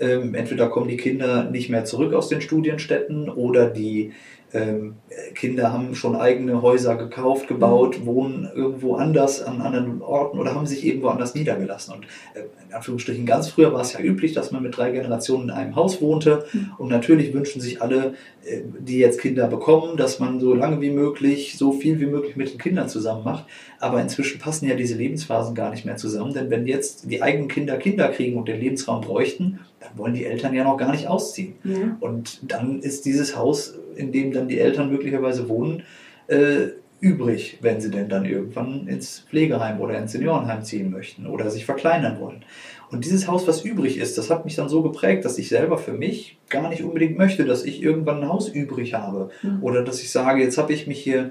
Ähm, 0.01 0.35
entweder 0.35 0.69
kommen 0.69 0.89
die 0.89 0.97
Kinder 0.97 1.45
nicht 1.51 1.71
mehr 1.71 1.85
zurück 1.85 2.15
aus 2.15 2.29
den 2.29 2.41
Studienstätten 2.41 3.29
oder 3.29 3.69
die 3.69 4.13
ähm, 4.55 4.95
Kinder 5.35 5.73
haben 5.73 5.97
schon 5.97 6.15
eigene 6.15 6.63
Häuser 6.63 6.95
gekauft, 6.95 7.49
gebaut, 7.49 8.01
mhm. 8.01 8.07
wohnen 8.07 8.49
irgendwo 8.55 8.95
anders 8.95 9.43
an 9.43 9.61
anderen 9.61 10.01
Orten 10.01 10.39
oder 10.39 10.55
haben 10.55 10.67
sich 10.67 10.87
irgendwo 10.87 11.09
anders 11.09 11.35
niedergelassen. 11.35 11.95
Und 11.95 12.05
äh, 12.35 12.45
in 12.69 12.75
Anführungsstrichen 12.75 13.27
ganz 13.27 13.49
früher 13.49 13.73
war 13.73 13.81
es 13.81 13.93
ja 13.93 14.01
üblich, 14.01 14.33
dass 14.33 14.53
man 14.53 14.63
mit 14.63 14.77
drei 14.77 14.93
Generationen 14.93 15.45
in 15.45 15.51
einem 15.51 15.75
Haus 15.75 16.01
wohnte. 16.01 16.45
Mhm. 16.53 16.71
Und 16.79 16.89
natürlich 16.89 17.35
wünschen 17.35 17.61
sich 17.61 17.83
alle, 17.83 18.15
äh, 18.45 18.61
die 18.79 18.99
jetzt 18.99 19.21
Kinder 19.21 19.49
bekommen, 19.49 19.97
dass 19.97 20.21
man 20.21 20.39
so 20.39 20.55
lange 20.55 20.81
wie 20.81 20.91
möglich, 20.91 21.59
so 21.59 21.73
viel 21.73 21.99
wie 21.99 22.07
möglich 22.07 22.37
mit 22.37 22.53
den 22.53 22.59
Kindern 22.59 22.89
zusammen 22.89 23.25
macht. 23.25 23.47
Aber 23.81 24.01
inzwischen 24.01 24.39
passen 24.39 24.69
ja 24.69 24.77
diese 24.77 24.95
Lebensphasen 24.95 25.57
gar 25.57 25.71
nicht 25.71 25.85
mehr 25.85 25.97
zusammen, 25.97 26.33
denn 26.33 26.49
wenn 26.51 26.67
jetzt 26.69 27.11
die 27.11 27.23
eigenen 27.23 27.49
Kinder 27.49 27.77
Kinder 27.77 28.09
kriegen 28.09 28.39
und 28.39 28.47
den 28.47 28.61
Lebensraum 28.61 29.01
bräuchten, 29.01 29.59
dann 29.81 29.99
wollen 29.99 30.15
die 30.15 30.25
Eltern 30.25 30.55
ja 30.55 30.63
noch 30.63 30.77
gar 30.77 30.93
nicht 30.93 31.09
ausziehen. 31.09 31.55
Ja. 31.65 31.97
Und 32.01 32.51
dann 32.51 32.81
ist 32.81 33.05
dieses 33.05 33.37
Haus 33.37 33.75
in 33.97 34.13
dem 34.13 34.33
dann 34.33 34.49
die 34.49 34.61
Eltern 34.61 34.91
möglicherweise 34.91 35.49
wohnen, 35.49 35.83
äh, 36.27 36.69
übrig, 37.01 37.59
wenn 37.61 37.81
sie 37.81 37.91
denn 37.91 38.09
dann 38.09 38.25
irgendwann 38.25 38.87
ins 38.89 39.21
Pflegeheim 39.29 39.81
oder 39.81 39.99
ins 39.99 40.13
Seniorenheim 40.13 40.63
ziehen 40.63 40.91
möchten 40.91 41.27
oder 41.27 41.51
sich 41.51 41.67
verkleinern 41.67 42.19
wollen. 42.19 42.45
Und 42.91 43.05
dieses 43.05 43.29
Haus, 43.29 43.47
was 43.47 43.63
übrig 43.63 43.99
ist, 43.99 44.17
das 44.17 44.31
hat 44.31 44.45
mich 44.45 44.55
dann 44.55 44.69
so 44.69 44.83
geprägt, 44.83 45.25
dass 45.25 45.37
ich 45.37 45.49
selber 45.49 45.79
für 45.79 45.93
mich 45.93 46.39
gar 46.49 46.69
nicht 46.69 46.83
unbedingt 46.83 47.19
möchte, 47.19 47.45
dass 47.45 47.65
ich 47.65 47.83
irgendwann 47.83 48.23
ein 48.23 48.29
Haus 48.29 48.49
übrig 48.49 48.95
habe. 48.95 49.31
Mhm. 49.43 49.63
Oder 49.63 49.83
dass 49.83 50.01
ich 50.01 50.11
sage, 50.11 50.43
jetzt 50.43 50.57
habe 50.57 50.73
ich 50.73 50.87
mich 50.87 51.03
hier 51.03 51.31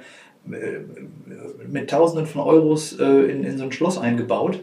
äh, 0.52 0.82
mit 1.72 1.90
Tausenden 1.90 2.28
von 2.28 2.42
Euros 2.42 3.00
äh, 3.00 3.32
in, 3.32 3.44
in 3.44 3.58
so 3.58 3.64
ein 3.64 3.72
Schloss 3.72 3.98
eingebaut 3.98 4.60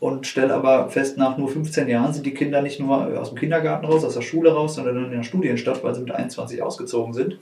und 0.00 0.26
stelle 0.26 0.54
aber 0.54 0.88
fest, 0.88 1.18
nach 1.18 1.36
nur 1.36 1.48
15 1.48 1.86
Jahren 1.86 2.12
sind 2.12 2.24
die 2.24 2.34
Kinder 2.34 2.62
nicht 2.62 2.80
nur 2.80 3.20
aus 3.20 3.28
dem 3.28 3.38
Kindergarten 3.38 3.84
raus, 3.84 4.02
aus 4.02 4.14
der 4.14 4.22
Schule 4.22 4.52
raus, 4.52 4.74
sondern 4.74 5.04
in 5.04 5.10
der 5.10 5.22
Studienstadt, 5.22 5.84
weil 5.84 5.94
sie 5.94 6.00
mit 6.00 6.10
21 6.10 6.62
ausgezogen 6.62 7.12
sind. 7.12 7.38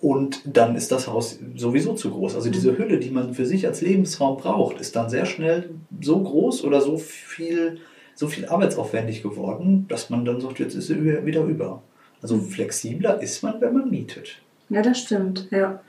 Und 0.00 0.42
dann 0.44 0.76
ist 0.76 0.92
das 0.92 1.08
Haus 1.08 1.38
sowieso 1.56 1.94
zu 1.94 2.10
groß. 2.10 2.36
Also 2.36 2.50
diese 2.50 2.72
mhm. 2.72 2.78
Hülle, 2.78 2.98
die 2.98 3.10
man 3.10 3.34
für 3.34 3.44
sich 3.44 3.66
als 3.66 3.80
Lebensraum 3.80 4.36
braucht, 4.36 4.80
ist 4.80 4.94
dann 4.94 5.10
sehr 5.10 5.26
schnell 5.26 5.70
so 6.00 6.22
groß 6.22 6.64
oder 6.64 6.80
so 6.80 6.96
viel, 6.96 7.80
so 8.14 8.28
viel 8.28 8.46
arbeitsaufwendig 8.46 9.22
geworden, 9.22 9.86
dass 9.88 10.10
man 10.10 10.24
dann 10.24 10.40
sagt, 10.40 10.60
jetzt 10.60 10.74
ist 10.74 10.86
sie 10.86 11.24
wieder 11.24 11.42
über. 11.42 11.82
Also 12.22 12.38
flexibler 12.38 13.20
ist 13.20 13.42
man, 13.42 13.60
wenn 13.60 13.72
man 13.72 13.90
mietet. 13.90 14.40
Ja, 14.68 14.82
das 14.82 15.00
stimmt, 15.00 15.48
ja. 15.50 15.80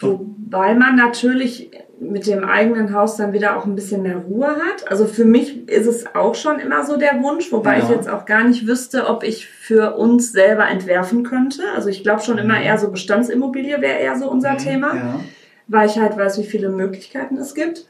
Wobei 0.00 0.74
man 0.74 0.96
natürlich 0.96 1.70
mit 2.00 2.26
dem 2.26 2.44
eigenen 2.44 2.92
Haus 2.92 3.16
dann 3.16 3.32
wieder 3.32 3.56
auch 3.56 3.66
ein 3.66 3.74
bisschen 3.74 4.02
mehr 4.02 4.16
Ruhe 4.16 4.48
hat. 4.48 4.90
Also 4.90 5.06
für 5.06 5.24
mich 5.24 5.68
ist 5.68 5.86
es 5.86 6.14
auch 6.14 6.34
schon 6.34 6.58
immer 6.58 6.84
so 6.84 6.96
der 6.96 7.22
Wunsch, 7.22 7.52
wobei 7.52 7.78
ja. 7.78 7.84
ich 7.84 7.88
jetzt 7.88 8.08
auch 8.08 8.24
gar 8.26 8.44
nicht 8.44 8.66
wüsste, 8.66 9.06
ob 9.06 9.22
ich 9.22 9.46
für 9.46 9.96
uns 9.96 10.32
selber 10.32 10.68
entwerfen 10.68 11.22
könnte. 11.22 11.62
Also 11.74 11.88
ich 11.88 12.02
glaube 12.02 12.22
schon 12.22 12.38
immer 12.38 12.58
mhm. 12.58 12.64
eher 12.64 12.78
so 12.78 12.90
Bestandsimmobilie 12.90 13.80
wäre 13.80 13.98
eher 13.98 14.16
so 14.18 14.30
unser 14.30 14.52
mhm, 14.52 14.58
Thema, 14.58 14.94
ja. 14.94 15.20
weil 15.68 15.88
ich 15.88 15.98
halt 15.98 16.16
weiß, 16.16 16.38
wie 16.38 16.44
viele 16.44 16.68
Möglichkeiten 16.68 17.36
es 17.38 17.54
gibt. 17.54 17.86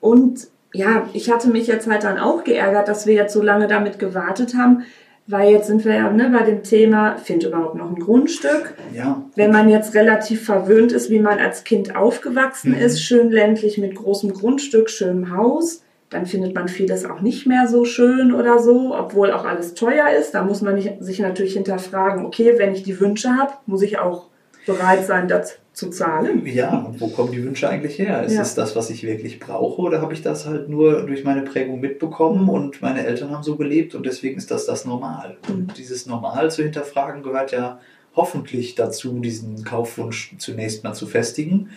Und 0.00 0.48
ja, 0.74 1.08
ich 1.12 1.30
hatte 1.30 1.48
mich 1.48 1.66
jetzt 1.66 1.88
halt 1.88 2.04
dann 2.04 2.18
auch 2.18 2.44
geärgert, 2.44 2.88
dass 2.88 3.06
wir 3.06 3.14
jetzt 3.14 3.32
so 3.32 3.42
lange 3.42 3.68
damit 3.68 3.98
gewartet 3.98 4.54
haben, 4.54 4.84
weil 5.28 5.52
jetzt 5.52 5.66
sind 5.66 5.84
wir 5.84 5.94
ja 5.94 6.10
ne, 6.10 6.30
bei 6.30 6.42
dem 6.42 6.62
Thema, 6.62 7.16
findet 7.18 7.50
überhaupt 7.50 7.74
noch 7.74 7.90
ein 7.90 8.00
Grundstück. 8.00 8.74
Ja. 8.94 9.22
Wenn 9.36 9.52
man 9.52 9.68
jetzt 9.68 9.94
relativ 9.94 10.44
verwöhnt 10.44 10.90
ist, 10.90 11.10
wie 11.10 11.20
man 11.20 11.38
als 11.38 11.64
Kind 11.64 11.94
aufgewachsen 11.94 12.72
mhm. 12.72 12.78
ist, 12.78 13.02
schön 13.02 13.30
ländlich 13.30 13.76
mit 13.76 13.94
großem 13.94 14.32
Grundstück, 14.32 14.88
schönem 14.88 15.36
Haus, 15.36 15.82
dann 16.08 16.24
findet 16.24 16.54
man 16.54 16.68
vieles 16.68 17.04
auch 17.04 17.20
nicht 17.20 17.46
mehr 17.46 17.68
so 17.68 17.84
schön 17.84 18.32
oder 18.32 18.58
so, 18.58 18.96
obwohl 18.96 19.30
auch 19.30 19.44
alles 19.44 19.74
teuer 19.74 20.08
ist. 20.18 20.32
Da 20.32 20.42
muss 20.42 20.62
man 20.62 20.80
sich 21.00 21.18
natürlich 21.18 21.52
hinterfragen, 21.52 22.24
okay, 22.24 22.54
wenn 22.56 22.72
ich 22.72 22.82
die 22.82 22.98
Wünsche 22.98 23.36
habe, 23.36 23.52
muss 23.66 23.82
ich 23.82 23.98
auch 23.98 24.28
bereit 24.68 25.04
sein, 25.04 25.26
das 25.26 25.58
zu 25.72 25.90
zahlen. 25.90 26.44
Ja, 26.46 26.78
und 26.78 27.00
wo 27.00 27.08
kommen 27.08 27.32
die 27.32 27.42
Wünsche 27.42 27.68
eigentlich 27.68 27.98
her? 27.98 28.22
Ist 28.22 28.34
ja. 28.34 28.42
es 28.42 28.54
das, 28.54 28.76
was 28.76 28.90
ich 28.90 29.02
wirklich 29.02 29.40
brauche 29.40 29.80
oder 29.80 30.00
habe 30.00 30.12
ich 30.12 30.22
das 30.22 30.46
halt 30.46 30.68
nur 30.68 31.06
durch 31.06 31.24
meine 31.24 31.42
Prägung 31.42 31.80
mitbekommen 31.80 32.42
mhm. 32.42 32.48
und 32.48 32.82
meine 32.82 33.04
Eltern 33.06 33.30
haben 33.30 33.42
so 33.42 33.56
gelebt 33.56 33.94
und 33.94 34.04
deswegen 34.04 34.36
ist 34.36 34.50
das 34.50 34.66
das 34.66 34.84
Normal? 34.84 35.38
Mhm. 35.48 35.54
Und 35.54 35.78
dieses 35.78 36.06
Normal 36.06 36.50
zu 36.50 36.62
hinterfragen 36.62 37.22
gehört 37.22 37.52
ja 37.52 37.80
hoffentlich 38.14 38.74
dazu, 38.74 39.20
diesen 39.20 39.64
Kaufwunsch 39.64 40.34
zunächst 40.38 40.84
mal 40.84 40.94
zu 40.94 41.06
festigen 41.06 41.70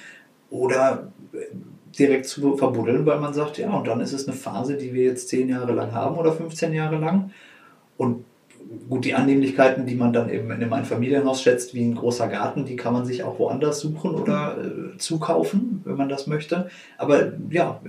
oder 0.50 1.12
direkt 1.98 2.25
zu 2.25 2.57
verbuddeln, 2.57 3.05
weil 3.05 3.19
man 3.19 3.33
sagt, 3.33 3.57
ja, 3.57 3.71
und 3.71 3.88
dann 3.88 4.01
ist 4.01 4.13
es 4.13 4.27
eine 4.27 4.36
Phase, 4.36 4.77
die 4.77 4.93
wir 4.93 5.03
jetzt 5.03 5.29
zehn 5.29 5.50
Jahre 5.50 5.74
lang 5.74 5.91
haben 5.91 6.17
oder 6.17 6.33
15 6.33 6.74
Jahre 6.74 6.98
lang 6.98 7.31
und 7.98 8.25
gut, 8.90 9.06
die 9.06 9.13
Annehmlichkeiten, 9.13 9.86
die 9.86 9.96
man 9.96 10.13
dann 10.13 10.30
eben 10.30 10.46
in 10.46 10.54
einem 10.54 10.74
Einfamilienhaus 10.74 11.42
schätzt, 11.42 11.74
wie 11.74 11.84
ein 11.84 11.96
großer 11.96 12.28
Garten, 12.28 12.66
die 12.66 12.75
kann 12.75 12.94
man 12.94 13.06
sich 13.06 13.24
auch 13.24 13.40
woanders 13.40 13.80
suchen 13.80 14.16
oder 14.16 14.58
äh, 14.58 14.98
zukaufen, 14.98 15.82
wenn 15.86 15.98
man 15.98 16.10
das 16.10 16.28
möchte. 16.28 16.70
Aber 16.98 17.34
ja, 17.50 17.82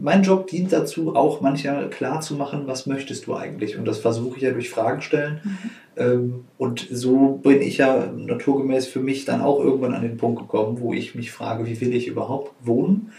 mein 0.00 0.22
Job 0.22 0.46
dient 0.46 0.72
dazu, 0.72 1.14
auch 1.14 1.40
manchmal 1.40 1.90
klar 1.90 2.20
zu 2.20 2.34
machen, 2.34 2.62
was 2.66 2.86
möchtest 2.86 3.26
du 3.26 3.34
eigentlich? 3.34 3.78
Und 3.78 3.86
das 3.86 3.98
versuche 3.98 4.36
ich 4.36 4.42
ja 4.42 4.52
durch 4.52 4.70
Fragen 4.70 5.02
stellen. 5.02 5.40
Mhm. 5.44 5.58
Ähm, 5.96 6.44
und 6.56 6.86
so 6.90 7.40
bin 7.42 7.60
ich 7.60 7.78
ja 7.78 8.06
naturgemäß 8.06 8.86
für 8.86 9.00
mich 9.00 9.24
dann 9.24 9.42
auch 9.42 9.60
irgendwann 9.60 9.94
an 9.94 10.02
den 10.02 10.16
Punkt 10.16 10.40
gekommen, 10.40 10.80
wo 10.80 10.94
ich 10.94 11.14
mich 11.14 11.30
frage, 11.30 11.66
wie 11.66 11.80
will 11.80 11.94
ich 11.94 12.06
überhaupt 12.06 12.52
wohnen? 12.66 13.12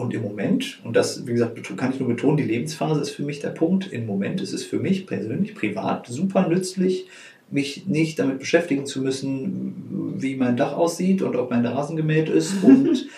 Und 0.00 0.14
im 0.14 0.22
Moment, 0.22 0.80
und 0.82 0.96
das, 0.96 1.26
wie 1.26 1.34
gesagt, 1.34 1.76
kann 1.76 1.92
ich 1.92 2.00
nur 2.00 2.08
betonen, 2.08 2.38
die 2.38 2.42
Lebensphase 2.42 3.02
ist 3.02 3.10
für 3.10 3.22
mich 3.22 3.40
der 3.40 3.50
Punkt. 3.50 3.92
Im 3.92 4.06
Moment 4.06 4.40
ist 4.40 4.54
es 4.54 4.64
für 4.64 4.78
mich 4.78 5.06
persönlich, 5.06 5.54
privat 5.54 6.06
super 6.06 6.48
nützlich, 6.48 7.06
mich 7.50 7.86
nicht 7.86 8.18
damit 8.18 8.38
beschäftigen 8.38 8.86
zu 8.86 9.02
müssen, 9.02 10.14
wie 10.16 10.36
mein 10.36 10.56
Dach 10.56 10.72
aussieht 10.72 11.20
und 11.20 11.36
ob 11.36 11.50
mein 11.50 11.66
Rasen 11.66 11.98
gemäht 11.98 12.30
ist 12.30 12.54
und 12.64 13.08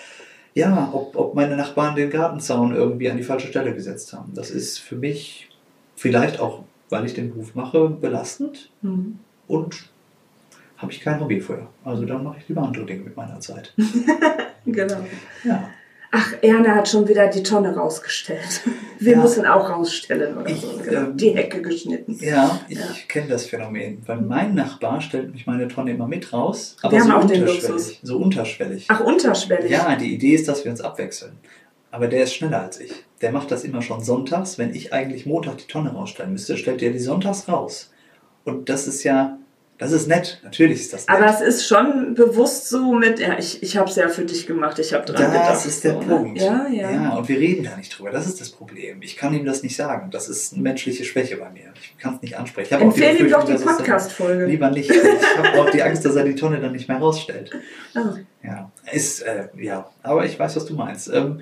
ja, 0.55 0.91
ob, 0.93 1.15
ob 1.15 1.35
meine 1.35 1.55
Nachbarn 1.55 1.95
den 1.95 2.09
Gartenzaun 2.09 2.75
irgendwie 2.75 3.09
an 3.09 3.15
die 3.15 3.23
falsche 3.23 3.47
Stelle 3.47 3.73
gesetzt 3.73 4.11
haben. 4.11 4.33
Das 4.35 4.51
ist 4.51 4.79
für 4.79 4.97
mich 4.97 5.47
vielleicht 5.95 6.41
auch, 6.41 6.65
weil 6.89 7.05
ich 7.05 7.13
den 7.13 7.31
Beruf 7.31 7.55
mache, 7.55 7.87
belastend 7.91 8.71
mhm. 8.81 9.19
und 9.47 9.85
habe 10.75 10.91
ich 10.91 10.99
kein 10.99 11.21
Hobby 11.21 11.39
für. 11.39 11.65
Also 11.85 12.03
dann 12.05 12.25
mache 12.25 12.39
ich 12.39 12.49
lieber 12.49 12.63
andere 12.63 12.85
Dinge 12.85 13.03
mit 13.03 13.15
meiner 13.15 13.39
Zeit. 13.39 13.73
genau. 14.65 14.99
Ja. 15.45 15.69
Ach, 16.15 16.31
Erna 16.43 16.75
hat 16.75 16.87
schon 16.87 17.07
wieder 17.07 17.27
die 17.27 17.41
Tonne 17.41 17.75
rausgestellt. 17.75 18.61
Wir 18.99 19.13
ja. 19.13 19.19
müssen 19.19 19.47
auch 19.47 19.67
rausstellen 19.67 20.37
oder 20.37 20.47
ich, 20.47 20.61
so. 20.61 20.67
Genau. 20.77 20.99
Ähm, 20.99 21.17
die 21.17 21.31
Hecke 21.31 21.59
geschnitten. 21.63 22.15
Ja, 22.21 22.59
ich 22.69 22.77
ja. 22.77 22.85
kenne 23.07 23.29
das 23.29 23.47
Phänomen. 23.47 24.03
Weil 24.05 24.21
mein 24.21 24.53
Nachbar 24.53 25.01
stellt 25.01 25.33
mich 25.33 25.47
meine 25.47 25.67
Tonne 25.67 25.89
immer 25.89 26.07
mit 26.07 26.31
raus. 26.31 26.77
Aber 26.83 26.91
wir 26.91 27.03
so 27.03 27.09
haben 27.09 27.23
auch 27.23 27.27
den 27.27 27.43
Luxus. 27.43 27.97
So 28.03 28.17
unterschwellig. 28.19 28.85
Ach, 28.89 28.99
unterschwellig. 28.99 29.71
Ja, 29.71 29.95
die 29.95 30.13
Idee 30.13 30.35
ist, 30.35 30.47
dass 30.47 30.63
wir 30.63 30.71
uns 30.71 30.81
abwechseln. 30.81 31.31
Aber 31.89 32.07
der 32.07 32.25
ist 32.25 32.35
schneller 32.35 32.61
als 32.61 32.79
ich. 32.79 32.91
Der 33.21 33.31
macht 33.31 33.49
das 33.49 33.63
immer 33.63 33.81
schon 33.81 34.03
sonntags. 34.03 34.59
Wenn 34.59 34.75
ich 34.75 34.93
eigentlich 34.93 35.25
Montag 35.25 35.57
die 35.57 35.67
Tonne 35.67 35.93
rausstellen 35.93 36.33
müsste, 36.33 36.57
stellt 36.57 36.83
er 36.83 36.91
die 36.91 36.99
sonntags 36.99 37.47
raus. 37.47 37.91
Und 38.43 38.69
das 38.69 38.85
ist 38.85 39.03
ja 39.03 39.39
das 39.79 39.91
ist 39.91 40.07
nett, 40.07 40.39
natürlich 40.43 40.81
ist 40.81 40.93
das 40.93 41.07
nett. 41.07 41.17
Aber 41.17 41.25
es 41.25 41.41
ist 41.41 41.67
schon 41.67 42.13
bewusst 42.13 42.69
so 42.69 42.93
mit, 42.93 43.19
ja, 43.19 43.37
ich, 43.39 43.63
ich 43.63 43.75
habe 43.75 43.89
es 43.89 43.95
ja 43.95 44.07
für 44.07 44.23
dich 44.23 44.45
gemacht, 44.45 44.77
ich 44.77 44.93
habe 44.93 45.03
dran 45.03 45.15
das 45.15 45.31
gedacht. 45.31 45.49
Das 45.49 45.65
ist 45.65 45.83
der 45.83 45.93
so, 45.93 45.99
ne? 46.01 46.05
Punkt. 46.05 46.41
Ja, 46.41 46.67
ja. 46.69 46.91
ja, 46.91 47.09
und 47.15 47.27
wir 47.27 47.39
reden 47.39 47.63
da 47.63 47.75
nicht 47.75 47.97
drüber, 47.97 48.11
das 48.11 48.27
ist 48.27 48.39
das 48.39 48.49
Problem. 48.49 49.01
Ich 49.01 49.17
kann 49.17 49.33
ihm 49.33 49.45
das 49.45 49.63
nicht 49.63 49.75
sagen, 49.75 50.11
das 50.11 50.29
ist 50.29 50.53
eine 50.53 50.61
menschliche 50.61 51.03
Schwäche 51.03 51.37
bei 51.37 51.49
mir. 51.49 51.73
Ich 51.81 51.97
kann 51.97 52.15
es 52.15 52.21
nicht 52.21 52.37
ansprechen. 52.37 52.79
Empfehle 52.79 53.17
ihm 53.17 53.29
doch 53.29 53.43
die 53.43 53.53
Podcast-Folge. 53.53 54.45
Lieber 54.45 54.69
nicht. 54.69 54.89
Ich 54.89 55.37
habe 55.37 55.61
auch 55.61 55.69
die 55.71 55.81
Angst, 55.81 56.05
dass 56.05 56.15
er 56.15 56.23
die 56.23 56.35
Tonne 56.35 56.59
dann 56.59 56.71
nicht 56.71 56.87
mehr 56.87 56.97
rausstellt. 56.97 57.51
Oh. 57.95 58.17
Ja, 58.43 58.71
ist, 58.91 59.21
äh, 59.21 59.47
ja, 59.57 59.89
aber 60.03 60.25
ich 60.25 60.37
weiß, 60.37 60.55
was 60.55 60.65
du 60.65 60.75
meinst. 60.75 61.11
Ähm, 61.11 61.41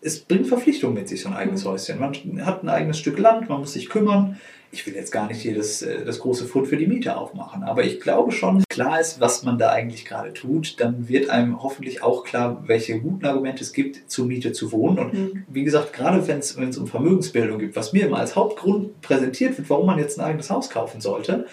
es 0.00 0.20
bringt 0.20 0.46
Verpflichtungen 0.46 0.94
mit 0.94 1.08
sich, 1.08 1.22
so 1.22 1.28
ein 1.28 1.34
eigenes 1.34 1.64
mhm. 1.64 1.70
Häuschen. 1.70 1.98
Man 1.98 2.46
hat 2.46 2.62
ein 2.62 2.68
eigenes 2.68 2.98
Stück 2.98 3.18
Land, 3.18 3.48
man 3.48 3.60
muss 3.60 3.72
sich 3.72 3.88
kümmern 3.88 4.38
ich 4.74 4.86
will 4.86 4.94
jetzt 4.94 5.12
gar 5.12 5.28
nicht 5.28 5.40
hier 5.40 5.54
das, 5.54 5.82
äh, 5.82 6.04
das 6.04 6.18
große 6.18 6.46
Fund 6.46 6.66
für 6.66 6.76
die 6.76 6.86
Miete 6.86 7.16
aufmachen, 7.16 7.62
aber 7.62 7.84
ich 7.84 8.00
glaube 8.00 8.32
schon, 8.32 8.64
klar 8.68 9.00
ist, 9.00 9.20
was 9.20 9.44
man 9.44 9.56
da 9.56 9.70
eigentlich 9.70 10.04
gerade 10.04 10.32
tut, 10.32 10.80
dann 10.80 11.08
wird 11.08 11.30
einem 11.30 11.62
hoffentlich 11.62 12.02
auch 12.02 12.24
klar, 12.24 12.64
welche 12.66 13.00
guten 13.00 13.24
Argumente 13.24 13.62
es 13.62 13.72
gibt, 13.72 14.10
zur 14.10 14.26
Miete 14.26 14.52
zu 14.52 14.72
wohnen. 14.72 14.98
Und 14.98 15.14
mhm. 15.14 15.44
wie 15.48 15.64
gesagt, 15.64 15.92
gerade 15.92 16.26
wenn 16.26 16.38
es 16.38 16.76
um 16.76 16.86
Vermögensbildung 16.86 17.60
geht, 17.60 17.76
was 17.76 17.92
mir 17.92 18.06
immer 18.06 18.18
als 18.18 18.34
Hauptgrund 18.34 19.00
präsentiert 19.00 19.56
wird, 19.56 19.70
warum 19.70 19.86
man 19.86 19.98
jetzt 19.98 20.18
ein 20.18 20.24
eigenes 20.24 20.50
Haus 20.50 20.70
kaufen 20.70 21.00
sollte, 21.00 21.46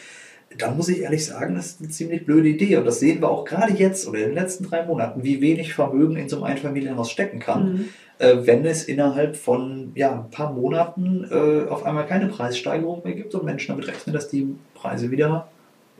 dann 0.58 0.76
muss 0.76 0.90
ich 0.90 1.02
ehrlich 1.02 1.26
sagen, 1.26 1.56
das 1.56 1.68
ist 1.68 1.80
eine 1.80 1.90
ziemlich 1.90 2.26
blöde 2.26 2.50
Idee. 2.50 2.76
Und 2.78 2.86
das 2.86 3.00
sehen 3.00 3.22
wir 3.22 3.30
auch 3.30 3.46
gerade 3.46 3.74
jetzt 3.74 4.08
oder 4.08 4.20
in 4.20 4.30
den 4.30 4.36
letzten 4.36 4.66
drei 4.66 4.86
Monaten, 4.86 5.24
wie 5.24 5.40
wenig 5.40 5.74
Vermögen 5.74 6.18
in 6.18 6.28
so 6.28 6.38
einem 6.38 6.46
Einfamilienhaus 6.46 7.10
stecken 7.10 7.40
kann. 7.40 7.74
Mhm 7.74 7.90
äh, 8.22 8.46
wenn 8.46 8.66
es 8.66 8.84
innerhalb 8.84 9.36
von 9.36 9.92
ja, 9.96 10.12
ein 10.12 10.30
paar 10.30 10.54
Monaten 10.54 11.28
äh, 11.30 11.70
auf 11.70 11.86
einmal 11.86 12.06
keine 12.06 12.28
Preissteigerung 12.28 13.04
mehr 13.04 13.14
gibt 13.14 13.34
und 13.36 13.44
Menschen 13.44 13.76
damit 13.76 13.88
rechnen, 13.88 14.14
dass 14.14 14.28
die 14.28 14.56
Preise 14.76 15.12
wieder 15.12 15.48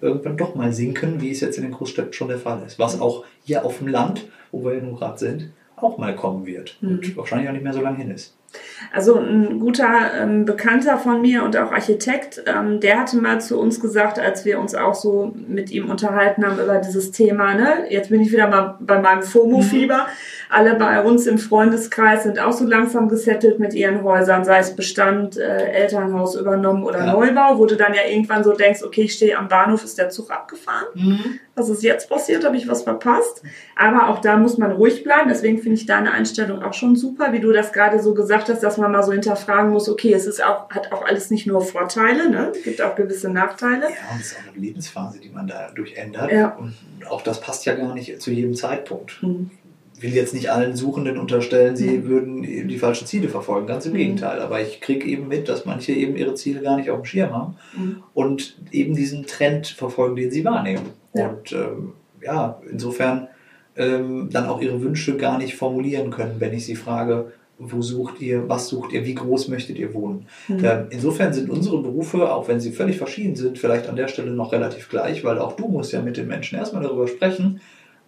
irgendwann 0.02 0.38
doch 0.38 0.56
mal 0.56 0.72
sinken, 0.74 1.22
wie 1.22 1.32
es 1.32 1.42
jetzt 1.42 1.58
in 1.58 1.64
den 1.64 1.74
Großstädten 1.74 2.14
schon 2.14 2.28
der 2.28 2.38
Fall 2.38 2.64
ist. 2.66 2.80
Was 2.80 3.00
auch 3.00 3.24
hier 3.44 3.66
auf 3.66 3.80
dem 3.80 3.88
Land, 3.88 4.28
wo 4.52 4.64
wir 4.64 4.76
ja 4.76 4.82
nun 4.82 4.96
gerade 4.96 5.18
sind, 5.18 5.52
auch 5.76 5.98
mal 5.98 6.16
kommen 6.16 6.46
wird 6.46 6.78
mhm. 6.82 6.90
und 6.90 7.18
wahrscheinlich 7.18 7.50
auch 7.50 7.54
nicht 7.54 7.64
mehr 7.64 7.74
so 7.74 7.82
lange 7.82 7.98
hin 7.98 8.12
ist. 8.12 8.36
Also 8.94 9.18
ein 9.18 9.60
guter 9.60 9.88
ähm, 10.20 10.44
Bekannter 10.44 10.98
von 10.98 11.22
mir 11.22 11.44
und 11.44 11.56
auch 11.56 11.72
Architekt, 11.72 12.44
ähm, 12.46 12.82
der 12.82 13.00
hatte 13.00 13.18
mal 13.18 13.40
zu 13.40 13.58
uns 13.58 13.80
gesagt, 13.80 14.20
als 14.20 14.44
wir 14.44 14.60
uns 14.60 14.76
auch 14.76 14.94
so 14.94 15.34
mit 15.48 15.72
ihm 15.72 15.90
unterhalten 15.90 16.46
haben 16.46 16.60
über 16.60 16.80
dieses 16.80 17.12
Thema, 17.12 17.54
ne? 17.54 17.86
jetzt 17.90 18.10
bin 18.10 18.22
ich 18.22 18.32
wieder 18.32 18.50
mal 18.50 18.78
bei 18.82 19.00
meinem 19.00 19.24
FOMO-Fieber, 19.24 20.00
mhm. 20.00 20.41
Alle 20.52 20.76
bei 20.76 21.02
uns 21.02 21.28
im 21.28 21.38
Freundeskreis 21.38 22.24
sind 22.24 22.38
auch 22.38 22.52
so 22.52 22.66
langsam 22.66 23.08
gesettelt 23.08 23.60
mit 23.60 23.74
ihren 23.74 24.04
Häusern, 24.04 24.44
sei 24.44 24.60
es 24.60 24.76
Bestand, 24.76 25.38
äh, 25.38 25.72
Elternhaus 25.72 26.36
übernommen 26.36 26.84
oder 26.84 27.06
ja. 27.06 27.14
Neubau, 27.14 27.58
wo 27.58 27.66
du 27.66 27.78
dann 27.78 27.94
ja 27.94 28.02
irgendwann 28.06 28.44
so 28.44 28.52
denkst, 28.52 28.84
okay, 28.84 29.04
ich 29.04 29.14
stehe 29.14 29.38
am 29.38 29.48
Bahnhof, 29.48 29.84
ist 29.86 29.98
der 29.98 30.10
Zug 30.10 30.30
abgefahren? 30.30 30.88
Mhm. 30.94 31.40
Was 31.56 31.70
ist 31.70 31.84
jetzt 31.84 32.10
passiert? 32.10 32.44
Habe 32.44 32.58
ich 32.58 32.68
was 32.68 32.84
verpasst? 32.84 33.44
Aber 33.78 34.10
auch 34.10 34.20
da 34.20 34.36
muss 34.36 34.58
man 34.58 34.74
ruhig 34.74 35.04
bleiben, 35.04 35.30
deswegen 35.30 35.60
finde 35.60 35.78
ich 35.78 35.86
deine 35.86 36.12
Einstellung 36.12 36.62
auch 36.62 36.74
schon 36.74 36.98
super, 36.98 37.32
wie 37.32 37.40
du 37.40 37.54
das 37.54 37.72
gerade 37.72 38.02
so 38.02 38.14
gesagt 38.14 38.50
hast, 38.50 38.62
dass 38.62 38.78
man 38.78 38.92
mal 38.92 39.04
so 39.04 39.14
hinterfragen 39.14 39.72
muss, 39.72 39.88
okay, 39.88 40.14
es 40.14 40.26
ist 40.26 40.44
auch, 40.44 40.70
hat 40.70 40.92
auch 40.92 41.06
alles 41.06 41.32
nicht 41.32 41.48
nur 41.48 41.62
Vorteile, 41.62 42.30
ne? 42.30 42.52
es 42.54 42.64
gibt 42.64 42.82
auch 42.82 42.96
gewisse 42.96 43.30
Nachteile. 43.30 43.84
Ja, 43.84 44.14
und 44.14 44.20
es 44.20 44.32
ist 44.34 44.38
auch 44.38 44.52
eine 44.52 44.62
Lebensphase, 44.62 45.20
die 45.20 45.30
man 45.30 45.48
dadurch 45.48 45.96
ändert. 45.96 46.30
Ja. 46.30 46.58
Und 46.60 46.76
auch 47.10 47.22
das 47.22 47.40
passt 47.40 47.66
ja 47.66 47.74
gar 47.74 47.94
nicht 47.94 48.22
zu 48.22 48.32
jedem 48.32 48.54
Zeitpunkt. 48.54 49.24
Mhm. 49.24 49.50
Ich 50.02 50.08
will 50.08 50.16
jetzt 50.16 50.34
nicht 50.34 50.50
allen 50.50 50.76
Suchenden 50.76 51.20
unterstellen, 51.20 51.76
sie 51.76 52.00
mhm. 52.00 52.06
würden 52.08 52.42
die 52.42 52.78
falschen 52.80 53.06
Ziele 53.06 53.30
verfolgen, 53.30 53.68
ganz 53.68 53.86
im 53.86 53.94
mhm. 53.94 53.98
Gegenteil. 53.98 54.40
Aber 54.40 54.60
ich 54.60 54.82
kriege 54.82 55.08
eben 55.08 55.28
mit, 55.28 55.48
dass 55.48 55.66
manche 55.66 55.92
eben 55.92 56.16
ihre 56.16 56.34
Ziele 56.34 56.62
gar 56.62 56.76
nicht 56.76 56.90
auf 56.90 57.02
dem 57.02 57.06
Schirm 57.06 57.34
haben 57.34 57.56
mhm. 57.78 58.04
und 58.16 58.58
eben 58.72 58.96
diesen 58.96 59.28
Trend 59.28 59.68
verfolgen, 59.68 60.16
den 60.16 60.32
sie 60.32 60.44
wahrnehmen. 60.44 60.86
Ja. 61.14 61.30
Und 61.30 61.52
ähm, 61.52 61.94
ja, 62.24 62.60
insofern 62.68 63.28
ähm, 63.76 64.30
dann 64.32 64.48
auch 64.48 64.60
ihre 64.60 64.82
Wünsche 64.82 65.18
gar 65.18 65.38
nicht 65.38 65.56
formulieren 65.56 66.10
können, 66.10 66.38
wenn 66.40 66.54
ich 66.54 66.66
sie 66.66 66.76
frage, 66.76 67.32
wo 67.60 67.84
sucht 67.84 68.22
ihr, 68.22 68.50
was 68.50 68.70
sucht 68.70 68.92
ihr, 68.92 69.06
wie 69.06 69.14
groß 69.14 69.50
möchtet 69.50 69.78
ihr 69.78 69.94
wohnen. 69.94 70.26
Mhm. 70.48 70.66
Ähm, 70.66 70.88
insofern 70.90 71.32
sind 71.32 71.52
unsere 71.52 71.80
Berufe, 71.80 72.34
auch 72.34 72.48
wenn 72.48 72.60
sie 72.60 72.72
völlig 72.72 72.98
verschieden 72.98 73.36
sind, 73.36 73.60
vielleicht 73.60 73.88
an 73.88 73.96
der 73.96 74.08
Stelle 74.08 74.32
noch 74.32 74.52
relativ 74.52 74.90
gleich, 74.90 75.24
weil 75.24 75.38
auch 75.38 75.56
du 75.56 75.68
musst 75.68 75.94
ja 75.94 76.02
mit 76.02 76.18
den 76.18 76.28
Menschen 76.28 76.58
erstmal 76.58 76.82
darüber 76.82 77.08
sprechen, 77.08 77.62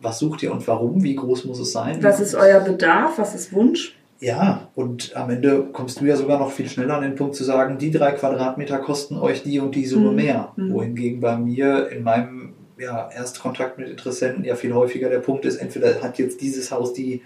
was 0.03 0.19
sucht 0.19 0.43
ihr 0.43 0.51
und 0.51 0.67
warum, 0.67 1.03
wie 1.03 1.15
groß 1.15 1.45
muss 1.45 1.59
es 1.59 1.71
sein. 1.71 2.03
Was 2.03 2.19
ist 2.19 2.35
euer 2.35 2.59
Bedarf, 2.59 3.17
was 3.17 3.33
ist 3.33 3.53
Wunsch? 3.53 3.95
Ja, 4.19 4.69
und 4.75 5.15
am 5.15 5.29
Ende 5.29 5.67
kommst 5.73 5.99
du 5.99 6.05
ja 6.05 6.15
sogar 6.15 6.39
noch 6.39 6.51
viel 6.51 6.69
schneller 6.69 6.95
an 6.95 7.03
den 7.03 7.15
Punkt 7.15 7.35
zu 7.35 7.43
sagen, 7.43 7.77
die 7.77 7.91
drei 7.91 8.11
Quadratmeter 8.11 8.77
kosten 8.77 9.17
euch 9.17 9.43
die 9.43 9.59
und 9.59 9.75
die 9.75 9.85
Summe 9.85 10.11
mhm. 10.11 10.15
mehr. 10.15 10.51
Mhm. 10.55 10.73
Wohingegen 10.73 11.19
bei 11.19 11.35
mir 11.35 11.89
in 11.89 12.03
meinem 12.03 12.53
ja, 12.77 13.09
Erstkontakt 13.13 13.77
mit 13.77 13.89
Interessenten 13.89 14.43
ja 14.45 14.55
viel 14.55 14.73
häufiger 14.73 15.09
der 15.09 15.19
Punkt 15.19 15.45
ist, 15.45 15.57
entweder 15.57 16.01
hat 16.01 16.19
jetzt 16.19 16.41
dieses 16.41 16.71
Haus 16.71 16.93
die 16.93 17.21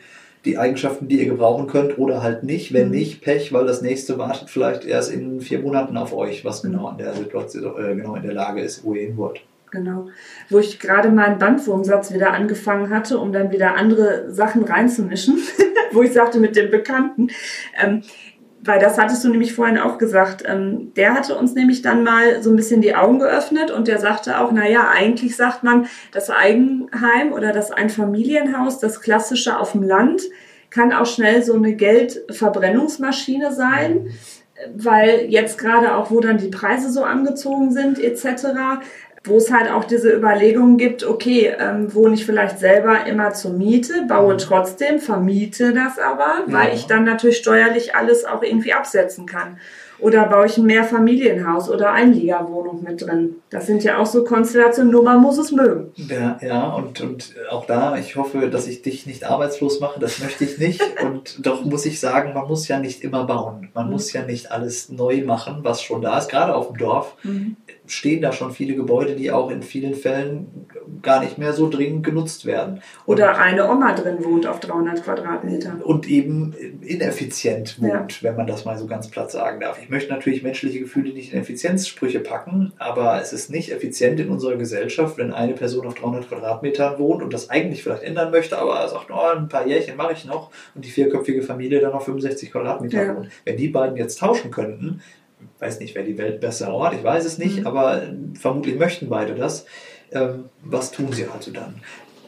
die 0.46 0.58
Eigenschaften, 0.58 1.08
die 1.08 1.20
ihr 1.20 1.26
gebrauchen 1.26 1.68
könnt 1.68 1.98
oder 1.98 2.24
halt 2.24 2.44
nicht. 2.44 2.74
Wenn 2.74 2.88
mhm. 2.88 2.96
nicht, 2.96 3.22
Pech, 3.22 3.52
weil 3.54 3.66
das 3.66 3.82
nächste 3.82 4.18
wartet 4.18 4.50
vielleicht 4.50 4.86
erst 4.86 5.12
in 5.12 5.42
vier 5.42 5.60
Monaten 5.60 5.98
auf 5.98 6.14
euch, 6.14 6.46
was 6.46 6.62
genau 6.62 6.82
mhm. 6.82 6.86
an 6.86 6.98
der 6.98 7.14
Situation, 7.14 7.74
äh, 7.78 7.96
genau 7.96 8.16
in 8.16 8.24
der 8.24 8.34
Lage 8.34 8.62
ist, 8.62 8.84
wo 8.84 8.94
ihr 8.94 9.08
hin 9.08 9.18
wollt. 9.18 9.42
Genau. 9.72 10.08
Wo 10.50 10.60
ich 10.60 10.80
gerade 10.80 11.10
meinen 11.10 11.40
Bandwurmsatz 11.40 12.14
wieder 12.14 12.32
angefangen 12.34 12.90
hatte, 12.90 13.20
um 13.20 13.34
dann 13.34 13.52
wieder 13.52 13.76
andere 13.76 14.32
Sachen 14.32 14.64
reinzumischen, 14.64 15.40
wo 15.92 16.02
ich 16.04 16.14
sagte 16.14 16.40
mit 16.40 16.56
dem 16.56 16.72
Bekannten. 16.72 17.28
Ähm, 17.78 18.02
weil 18.68 18.80
das 18.80 18.98
hattest 18.98 19.24
du 19.24 19.30
nämlich 19.30 19.54
vorhin 19.54 19.78
auch 19.78 19.98
gesagt. 19.98 20.44
Ähm, 20.46 20.94
der 20.96 21.14
hatte 21.14 21.36
uns 21.36 21.54
nämlich 21.54 21.82
dann 21.82 22.04
mal 22.04 22.42
so 22.42 22.50
ein 22.50 22.56
bisschen 22.56 22.82
die 22.82 22.96
Augen 22.96 23.20
geöffnet 23.20 23.72
und 23.72 23.88
der 23.88 24.00
sagte 24.00 24.40
auch, 24.40 24.52
naja, 24.52 24.90
eigentlich 24.94 25.36
sagt 25.36 25.64
man, 25.64 25.88
das 26.12 26.30
Eigenheim 26.30 27.34
oder 27.34 27.52
das 27.52 27.72
Einfamilienhaus, 27.72 28.80
das 28.80 29.02
klassische 29.02 29.60
auf 29.60 29.74
dem 29.74 29.84
Land, 29.84 30.22
kann 30.70 30.92
auch 30.92 31.06
schnell 31.06 31.44
so 31.44 31.54
eine 31.54 31.74
Geldverbrennungsmaschine 31.74 33.54
sein, 33.54 34.10
weil 34.76 35.28
jetzt 35.30 35.58
gerade 35.58 35.96
auch, 35.96 36.12
wo 36.12 36.20
dann 36.20 36.38
die 36.38 36.50
Preise 36.50 36.92
so 36.92 37.04
angezogen 37.04 37.72
sind 37.72 38.00
etc., 38.00 38.82
wo 39.24 39.38
es 39.38 39.52
halt 39.52 39.70
auch 39.70 39.84
diese 39.84 40.12
Überlegungen 40.12 40.78
gibt, 40.78 41.04
okay, 41.04 41.54
ähm, 41.60 41.94
wohne 41.94 42.16
ich 42.16 42.26
vielleicht 42.26 42.60
selber 42.60 43.06
immer 43.06 43.34
zur 43.34 43.52
Miete, 43.54 44.06
baue 44.08 44.34
mhm. 44.34 44.38
trotzdem, 44.40 45.00
vermiete 45.00 45.74
das 45.74 46.00
aber, 46.00 46.46
ja. 46.48 46.54
weil 46.54 46.76
ich 46.76 46.88
dann 46.88 47.04
natürlich 47.04 47.38
steuerlich 47.38 47.96
alles 47.96 48.26
auch 48.26 48.44
irgendwie 48.44 48.74
absetzen 48.74 49.26
kann. 49.26 49.58
Oder 50.00 50.28
baue 50.28 50.46
ich 50.46 50.58
ein 50.58 50.66
Mehrfamilienhaus 50.66 51.72
oder 51.72 51.92
Einliegerwohnung 51.92 52.84
mit 52.84 53.02
drin. 53.02 53.38
Das 53.50 53.66
sind 53.66 53.84
ja 53.84 53.98
auch 53.98 54.06
so 54.06 54.24
Konstellationen, 54.24 54.92
nur 54.92 55.02
man 55.02 55.20
muss 55.20 55.40
es 55.40 55.52
mögen. 55.52 55.92
Ja, 55.96 56.38
ja 56.40 56.68
und, 56.68 57.02
und 57.02 57.34
auch 57.50 57.66
da, 57.66 57.98
ich 57.98 58.16
hoffe, 58.16 58.48
dass 58.50 58.68
ich 58.68 58.84
dich 58.84 59.08
nicht 59.08 59.24
arbeitslos 59.24 59.80
mache, 59.80 60.00
das 60.00 60.20
möchte 60.20 60.44
ich 60.44 60.60
nicht. 60.60 60.84
und 61.04 61.44
doch 61.44 61.66
muss 61.66 61.88
ich 61.88 62.00
sagen, 62.00 62.34
man 62.36 62.48
muss 62.48 62.68
ja 62.68 62.80
nicht 62.80 63.04
immer 63.04 63.26
bauen. 63.26 63.70
Man 63.74 63.88
mhm. 63.88 63.94
muss 63.94 64.14
ja 64.14 64.22
nicht 64.22 64.52
alles 64.52 64.90
neu 64.90 65.24
machen, 65.26 65.62
was 65.64 65.82
schon 65.82 66.04
da 66.04 66.20
ist, 66.20 66.30
gerade 66.30 66.54
auf 66.54 66.68
dem 66.68 66.78
Dorf. 66.78 67.16
Mhm 67.24 67.58
stehen 67.88 68.22
da 68.22 68.32
schon 68.32 68.52
viele 68.52 68.76
Gebäude, 68.76 69.16
die 69.16 69.32
auch 69.32 69.50
in 69.50 69.64
vielen 69.64 69.96
Fällen 69.96 70.68
gar 71.02 71.22
nicht 71.22 71.38
mehr 71.38 71.54
so 71.54 71.70
dringend 71.70 72.06
genutzt 72.06 72.46
werden. 72.46 72.82
Oder 73.06 73.30
und, 73.30 73.40
eine 73.40 73.70
Oma 73.70 73.94
drin 73.94 74.24
wohnt 74.24 74.48
auf 74.48 74.60
300 74.60 75.04
Quadratmetern. 75.04 75.82
Und 75.82 76.08
eben 76.08 76.54
ineffizient 76.82 77.82
wohnt, 77.82 78.22
ja. 78.22 78.30
wenn 78.30 78.36
man 78.36 78.48
das 78.48 78.66
mal 78.66 78.78
so 78.78 78.88
ganz 78.88 79.10
platt 79.10 79.32
sagen 79.32 79.60
darf. 79.60 79.82
Ich 79.82 79.90
möchte 79.90 80.12
natürlich 80.12 80.44
menschliche 80.44 80.80
Gefühle 80.80 81.14
nicht 81.14 81.34
in 81.34 81.40
Effizienzsprüche 81.40 82.20
packen, 82.20 82.74
aber 82.78 83.22
es 83.22 83.34
ist 83.34 83.50
nicht 83.50 83.72
effizient 83.72 84.20
in 84.20 84.30
unserer 84.30 84.56
Gesellschaft, 84.56 85.18
wenn 85.18 85.34
eine 85.34 85.54
Person 85.54 85.88
auf 85.88 85.96
300 85.96 86.28
Quadratmetern 86.28 87.00
wohnt 87.00 87.24
und 87.24 87.34
das 87.34 87.50
eigentlich 87.50 87.84
vielleicht 87.84 88.04
ändern 88.04 88.32
möchte, 88.32 88.58
aber 88.58 88.88
sagt, 88.88 89.12
oh, 89.12 89.36
ein 89.36 89.48
paar 89.48 89.68
Jährchen 89.68 89.98
mache 89.98 90.14
ich 90.14 90.26
noch 90.26 90.52
und 90.76 90.84
die 90.86 90.90
vierköpfige 90.90 91.42
Familie 91.42 91.80
dann 91.80 91.94
auf 91.94 92.06
65 92.06 92.52
Quadratmeter 92.52 93.04
ja. 93.04 93.16
wohnt. 93.16 93.30
Wenn 93.46 93.58
die 93.58 93.70
beiden 93.70 93.98
jetzt 93.98 94.20
tauschen 94.20 94.52
könnten, 94.52 95.02
weiß 95.60 95.80
nicht, 95.80 95.96
wer 95.96 96.04
die 96.04 96.18
Welt 96.18 96.40
besser 96.40 96.74
Ort, 96.74 96.94
ich 96.94 97.04
weiß 97.04 97.26
es 97.26 97.38
nicht, 97.38 97.60
mhm. 97.60 97.68
aber 97.68 98.02
vermutlich 98.34 98.76
möchten 98.78 99.10
beide 99.10 99.36
das. 99.36 99.66
Ähm, 100.12 100.46
was 100.64 100.92
tun 100.92 101.12
sie 101.12 101.26
also 101.26 101.52
dann? 101.52 101.82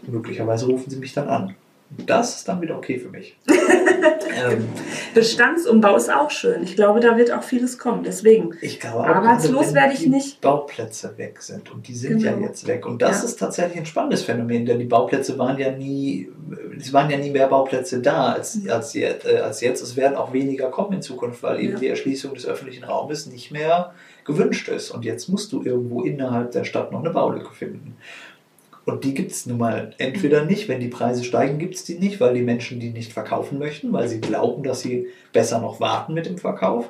Möglicherweise 0.04 0.66
rufen 0.66 0.90
sie 0.90 0.98
mich 0.98 1.14
dann 1.14 1.28
an. 1.28 1.56
Das 1.90 2.36
ist 2.38 2.48
dann 2.48 2.62
wieder 2.62 2.78
okay 2.78 3.00
für 3.00 3.10
mich. 3.10 3.36
ähm, 3.48 4.68
Bestandsumbau 5.16 5.96
ist 5.96 6.14
auch 6.14 6.30
schön. 6.30 6.62
Ich 6.64 6.76
glaube, 6.76 7.00
da 7.00 7.18
wird 7.18 7.32
auch 7.32 7.42
vieles 7.42 7.80
kommen. 7.80 8.04
Deswegen. 8.04 8.52
Ich 8.62 8.80
glaube 8.80 9.00
auch, 9.00 9.16
arbeitslos 9.16 9.74
werde 9.74 9.94
ich 9.94 10.06
nicht. 10.06 10.40
Bauplätze 10.40 11.18
weg 11.18 11.42
sind 11.42 11.72
und 11.72 11.88
die 11.88 11.96
sind 11.96 12.22
genau. 12.22 12.38
ja 12.38 12.48
jetzt 12.48 12.68
weg. 12.68 12.86
Und 12.86 13.02
das 13.02 13.22
ja. 13.22 13.26
ist 13.26 13.38
tatsächlich 13.38 13.80
ein 13.80 13.86
spannendes 13.88 14.22
Phänomen, 14.22 14.68
denn 14.68 14.78
die 14.78 14.86
Bauplätze 14.86 15.38
waren 15.40 15.58
ja 15.58 15.72
nie, 15.72 16.30
es 16.78 16.94
waren 16.94 17.10
ja 17.10 17.18
nie 17.18 17.32
mehr 17.32 17.48
Bauplätze 17.48 18.02
da 18.02 18.34
als, 18.34 18.56
mhm. 18.56 18.70
als, 18.70 18.94
jetzt, 18.94 19.26
äh, 19.26 19.40
als 19.40 19.62
jetzt. 19.62 19.82
Es 19.82 19.96
werden 19.98 20.16
auch 20.16 20.32
weniger 20.32 20.70
kommen 20.70 20.94
in 20.94 21.02
Zukunft, 21.02 21.42
weil 21.42 21.60
eben 21.60 21.74
ja. 21.74 21.80
die 21.80 21.88
Erschließung 21.88 22.36
des 22.36 22.46
öffentlichen 22.46 22.84
Raumes 22.84 23.26
nicht 23.26 23.50
mehr 23.50 23.94
gewünscht 24.26 24.70
ist. 24.70 24.92
Und 24.92 25.06
jetzt 25.06 25.28
musst 25.28 25.52
du 25.52 25.64
irgendwo 25.64 26.04
innerhalb 26.04 26.52
der 26.52 26.66
Stadt 26.66 26.92
noch 26.92 27.00
eine 27.00 27.10
Baulücke 27.10 27.52
finden. 27.52 27.98
Und 28.86 29.04
die 29.04 29.14
gibt 29.14 29.32
es 29.32 29.46
nun 29.46 29.58
mal 29.58 29.94
entweder 29.98 30.46
nicht, 30.46 30.68
wenn 30.68 30.80
die 30.80 30.88
Preise 30.88 31.24
steigen, 31.24 31.60
gibt 31.60 31.76
es 31.76 31.84
die 31.84 32.00
nicht, 32.00 32.20
weil 32.20 32.34
die 32.34 32.42
Menschen 32.42 32.80
die 32.80 32.90
nicht 32.90 33.14
verkaufen 33.14 33.60
möchten, 33.60 33.94
weil 33.94 34.08
sie 34.08 34.22
glauben, 34.22 34.64
dass 34.64 34.82
sie 34.82 35.08
besser 35.32 35.60
noch 35.60 35.80
warten 35.80 36.14
mit 36.14 36.26
dem 36.26 36.38
Verkauf. 36.38 36.90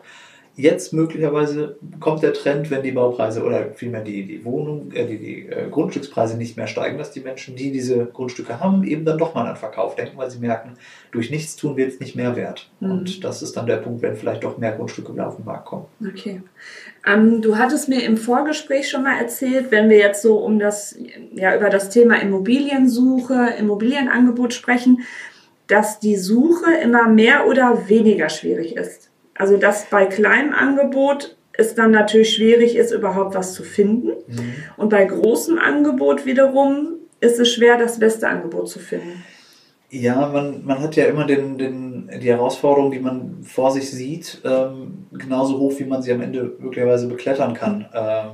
Jetzt 0.60 0.92
möglicherweise 0.92 1.78
kommt 2.02 2.22
der 2.22 2.34
Trend, 2.34 2.70
wenn 2.70 2.84
die 2.84 2.92
Baupreise 2.92 3.46
oder 3.46 3.72
vielmehr 3.76 4.02
die, 4.02 4.28
die 4.28 4.44
Wohnung, 4.44 4.92
äh, 4.92 5.06
die, 5.06 5.18
die 5.18 5.48
äh, 5.48 5.70
Grundstückspreise 5.72 6.36
nicht 6.36 6.58
mehr 6.58 6.68
steigen, 6.68 6.98
dass 6.98 7.12
die 7.12 7.22
Menschen, 7.22 7.56
die 7.56 7.72
diese 7.72 8.08
Grundstücke 8.08 8.60
haben, 8.60 8.84
eben 8.84 9.06
dann 9.06 9.18
doch 9.18 9.34
mal 9.34 9.48
an 9.48 9.56
Verkauf 9.56 9.96
denken, 9.96 10.18
weil 10.18 10.30
sie 10.30 10.40
merken, 10.40 10.74
durch 11.12 11.32
nichts 11.32 11.56
tun 11.56 11.78
wird 11.78 11.94
es 11.94 12.02
nicht 12.02 12.18
mehr 12.18 12.36
wert. 12.36 12.70
Mhm. 12.82 12.92
Und 12.92 13.24
das 13.24 13.42
ist 13.42 13.56
dann 13.56 13.68
der 13.68 13.78
Punkt, 13.78 14.02
wenn 14.02 14.18
vielleicht 14.18 14.44
doch 14.44 14.58
mehr 14.58 14.74
Grundstücke 14.74 15.14
wieder 15.14 15.30
auf 15.30 15.38
den 15.38 15.46
Markt 15.46 15.64
kommen. 15.64 15.86
Okay. 16.06 16.42
Ähm, 17.08 17.42
du 17.42 17.58
hattest 17.58 17.88
mir 17.88 18.04
im 18.04 18.18
Vorgespräch 18.18 18.90
schon 18.90 19.04
mal 19.04 19.18
erzählt, 19.18 19.72
wenn 19.72 19.90
wir 19.90 19.98
jetzt 19.98 20.22
so 20.22 20.40
um 20.40 20.60
das, 20.60 20.98
ja, 21.36 21.56
über 21.56 21.70
das 21.70 21.90
Thema 21.90 22.22
Immobiliensuche, 22.22 23.54
Immobilienangebot 23.58 24.54
sprechen, 24.54 25.04
dass 25.68 26.02
die 26.02 26.18
Suche 26.18 26.74
immer 26.84 27.08
mehr 27.08 27.48
oder 27.48 27.88
weniger 27.88 28.28
schwierig 28.28 28.76
ist. 28.76 29.10
Also 29.40 29.58
dass 29.58 29.86
bei 29.86 30.06
kleinem 30.06 30.54
Angebot 30.54 31.36
es 31.54 31.74
dann 31.74 31.92
natürlich 31.92 32.36
schwierig 32.36 32.76
ist, 32.76 32.92
überhaupt 32.92 33.36
was 33.36 33.54
zu 33.54 33.64
finden. 33.64 34.10
Mhm. 34.28 34.54
Und 34.78 34.90
bei 34.90 35.04
großem 35.04 35.58
Angebot 35.58 36.26
wiederum 36.26 36.98
ist 37.22 37.40
es 37.40 37.52
schwer, 37.52 37.78
das 37.78 38.00
beste 38.00 38.28
Angebot 38.28 38.70
zu 38.70 38.80
finden. 38.80 39.24
Ja, 39.90 40.28
man, 40.28 40.66
man 40.66 40.80
hat 40.82 40.96
ja 40.98 41.06
immer 41.06 41.26
den, 41.26 41.58
den, 41.58 42.10
die 42.22 42.30
Herausforderung, 42.30 42.92
die 42.92 43.00
man 43.00 43.44
vor 43.44 43.72
sich 43.72 43.90
sieht, 43.90 44.42
ähm, 44.44 45.08
genauso 45.12 45.58
hoch, 45.58 45.74
wie 45.80 45.86
man 45.86 46.02
sie 46.02 46.12
am 46.12 46.22
Ende 46.22 46.56
möglicherweise 46.60 47.08
beklettern 47.08 47.54
kann. 47.54 47.88
Ähm, 47.94 48.28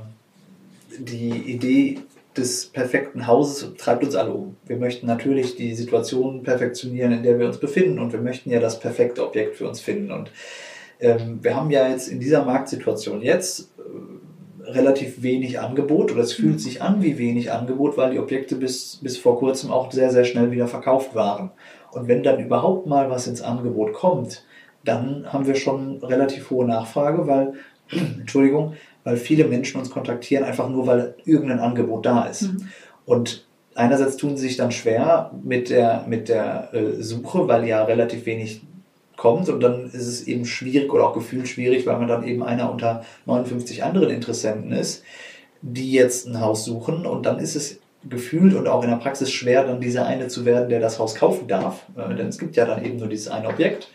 die 0.98 1.30
Idee 1.30 2.00
des 2.36 2.66
perfekten 2.66 3.26
Hauses 3.26 3.74
treibt 3.78 4.04
uns 4.04 4.14
alle 4.16 4.32
um. 4.32 4.56
Wir 4.66 4.76
möchten 4.76 5.06
natürlich 5.06 5.56
die 5.56 5.74
Situation 5.74 6.42
perfektionieren, 6.42 7.12
in 7.12 7.22
der 7.22 7.38
wir 7.38 7.46
uns 7.46 7.58
befinden 7.58 8.00
und 8.00 8.12
wir 8.12 8.20
möchten 8.20 8.50
ja 8.50 8.60
das 8.60 8.78
perfekte 8.78 9.24
Objekt 9.24 9.56
für 9.56 9.68
uns 9.68 9.80
finden. 9.80 10.10
Und 10.12 10.30
ähm, 11.00 11.38
wir 11.42 11.56
haben 11.56 11.70
ja 11.70 11.88
jetzt 11.88 12.08
in 12.08 12.20
dieser 12.20 12.44
Marktsituation 12.44 13.22
jetzt 13.22 13.72
äh, 13.78 14.70
relativ 14.70 15.22
wenig 15.22 15.60
Angebot 15.60 16.12
oder 16.12 16.22
es 16.22 16.32
fühlt 16.32 16.54
mhm. 16.54 16.58
sich 16.58 16.82
an 16.82 17.02
wie 17.02 17.18
wenig 17.18 17.52
Angebot, 17.52 17.96
weil 17.96 18.12
die 18.12 18.18
Objekte 18.18 18.56
bis, 18.56 18.96
bis 19.02 19.16
vor 19.16 19.38
kurzem 19.38 19.70
auch 19.70 19.92
sehr, 19.92 20.10
sehr 20.10 20.24
schnell 20.24 20.50
wieder 20.50 20.66
verkauft 20.66 21.14
waren. 21.14 21.50
Und 21.92 22.08
wenn 22.08 22.22
dann 22.22 22.44
überhaupt 22.44 22.86
mal 22.86 23.10
was 23.10 23.26
ins 23.26 23.42
Angebot 23.42 23.92
kommt, 23.92 24.44
dann 24.84 25.32
haben 25.32 25.46
wir 25.46 25.54
schon 25.54 26.02
relativ 26.02 26.50
hohe 26.50 26.66
Nachfrage, 26.66 27.26
weil, 27.26 27.54
Entschuldigung, 28.20 28.74
weil 29.04 29.16
viele 29.16 29.44
Menschen 29.44 29.78
uns 29.78 29.90
kontaktieren, 29.90 30.44
einfach 30.44 30.68
nur 30.68 30.86
weil 30.86 31.14
irgendein 31.24 31.60
Angebot 31.60 32.06
da 32.06 32.24
ist. 32.24 32.42
Mhm. 32.42 32.68
Und 33.04 33.46
einerseits 33.74 34.16
tun 34.16 34.36
sie 34.36 34.48
sich 34.48 34.56
dann 34.56 34.72
schwer 34.72 35.30
mit 35.44 35.70
der, 35.70 36.04
mit 36.08 36.28
der 36.28 36.74
äh, 36.74 37.02
Suche, 37.02 37.46
weil 37.46 37.66
ja 37.66 37.84
relativ 37.84 38.26
wenig 38.26 38.62
kommt 39.16 39.48
und 39.48 39.60
dann 39.60 39.86
ist 39.86 40.06
es 40.06 40.26
eben 40.26 40.44
schwierig 40.44 40.92
oder 40.92 41.08
auch 41.08 41.14
gefühlt 41.14 41.48
schwierig, 41.48 41.86
weil 41.86 41.98
man 41.98 42.08
dann 42.08 42.26
eben 42.26 42.42
einer 42.42 42.70
unter 42.70 43.04
59 43.26 43.82
anderen 43.82 44.10
Interessenten 44.10 44.72
ist, 44.72 45.02
die 45.62 45.92
jetzt 45.92 46.26
ein 46.26 46.40
Haus 46.40 46.64
suchen. 46.64 47.06
Und 47.06 47.24
dann 47.24 47.38
ist 47.38 47.56
es 47.56 47.80
gefühlt 48.08 48.54
und 48.54 48.68
auch 48.68 48.82
in 48.82 48.90
der 48.90 48.96
Praxis 48.96 49.32
schwer, 49.32 49.64
dann 49.64 49.80
dieser 49.80 50.06
eine 50.06 50.28
zu 50.28 50.44
werden, 50.44 50.68
der 50.68 50.80
das 50.80 50.98
Haus 50.98 51.14
kaufen 51.14 51.48
darf, 51.48 51.86
äh, 51.96 52.14
denn 52.14 52.28
es 52.28 52.38
gibt 52.38 52.56
ja 52.56 52.64
dann 52.64 52.84
eben 52.84 52.98
nur 52.98 53.08
dieses 53.08 53.28
eine 53.28 53.48
Objekt 53.48 53.88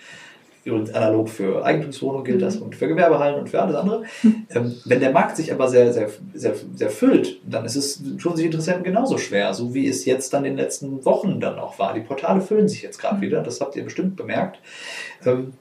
Übrigens 0.63 0.93
analog 0.93 1.29
für 1.29 1.65
Eigentumswohnungen 1.65 2.23
gilt 2.23 2.41
das 2.41 2.57
mhm. 2.57 2.63
und 2.63 2.75
für 2.75 2.87
Gewerbehallen 2.87 3.39
und 3.39 3.49
für 3.49 3.61
alles 3.61 3.75
andere. 3.75 4.03
Ähm, 4.53 4.75
wenn 4.83 4.99
der 4.99 5.11
Markt 5.11 5.37
sich 5.37 5.53
aber 5.53 5.69
sehr, 5.69 5.93
sehr, 5.93 6.09
sehr, 6.33 6.53
sehr 6.75 6.89
füllt, 6.89 7.39
dann 7.49 7.63
ist 7.63 7.77
es 7.77 8.03
schon 8.17 8.35
sich 8.35 8.45
Interessenten 8.45 8.83
genauso 8.83 9.17
schwer, 9.17 9.53
so 9.53 9.73
wie 9.73 9.87
es 9.87 10.03
jetzt 10.03 10.33
dann 10.33 10.43
in 10.43 10.51
den 10.51 10.57
letzten 10.57 11.05
Wochen 11.05 11.39
dann 11.39 11.57
auch 11.57 11.79
war. 11.79 11.93
Die 11.93 12.01
Portale 12.01 12.41
füllen 12.41 12.67
sich 12.67 12.81
jetzt 12.81 12.99
gerade 12.99 13.17
mhm. 13.17 13.21
wieder, 13.21 13.43
das 13.43 13.61
habt 13.61 13.77
ihr 13.77 13.85
bestimmt 13.85 14.17
bemerkt. 14.17 14.59
Ähm, 15.25 15.53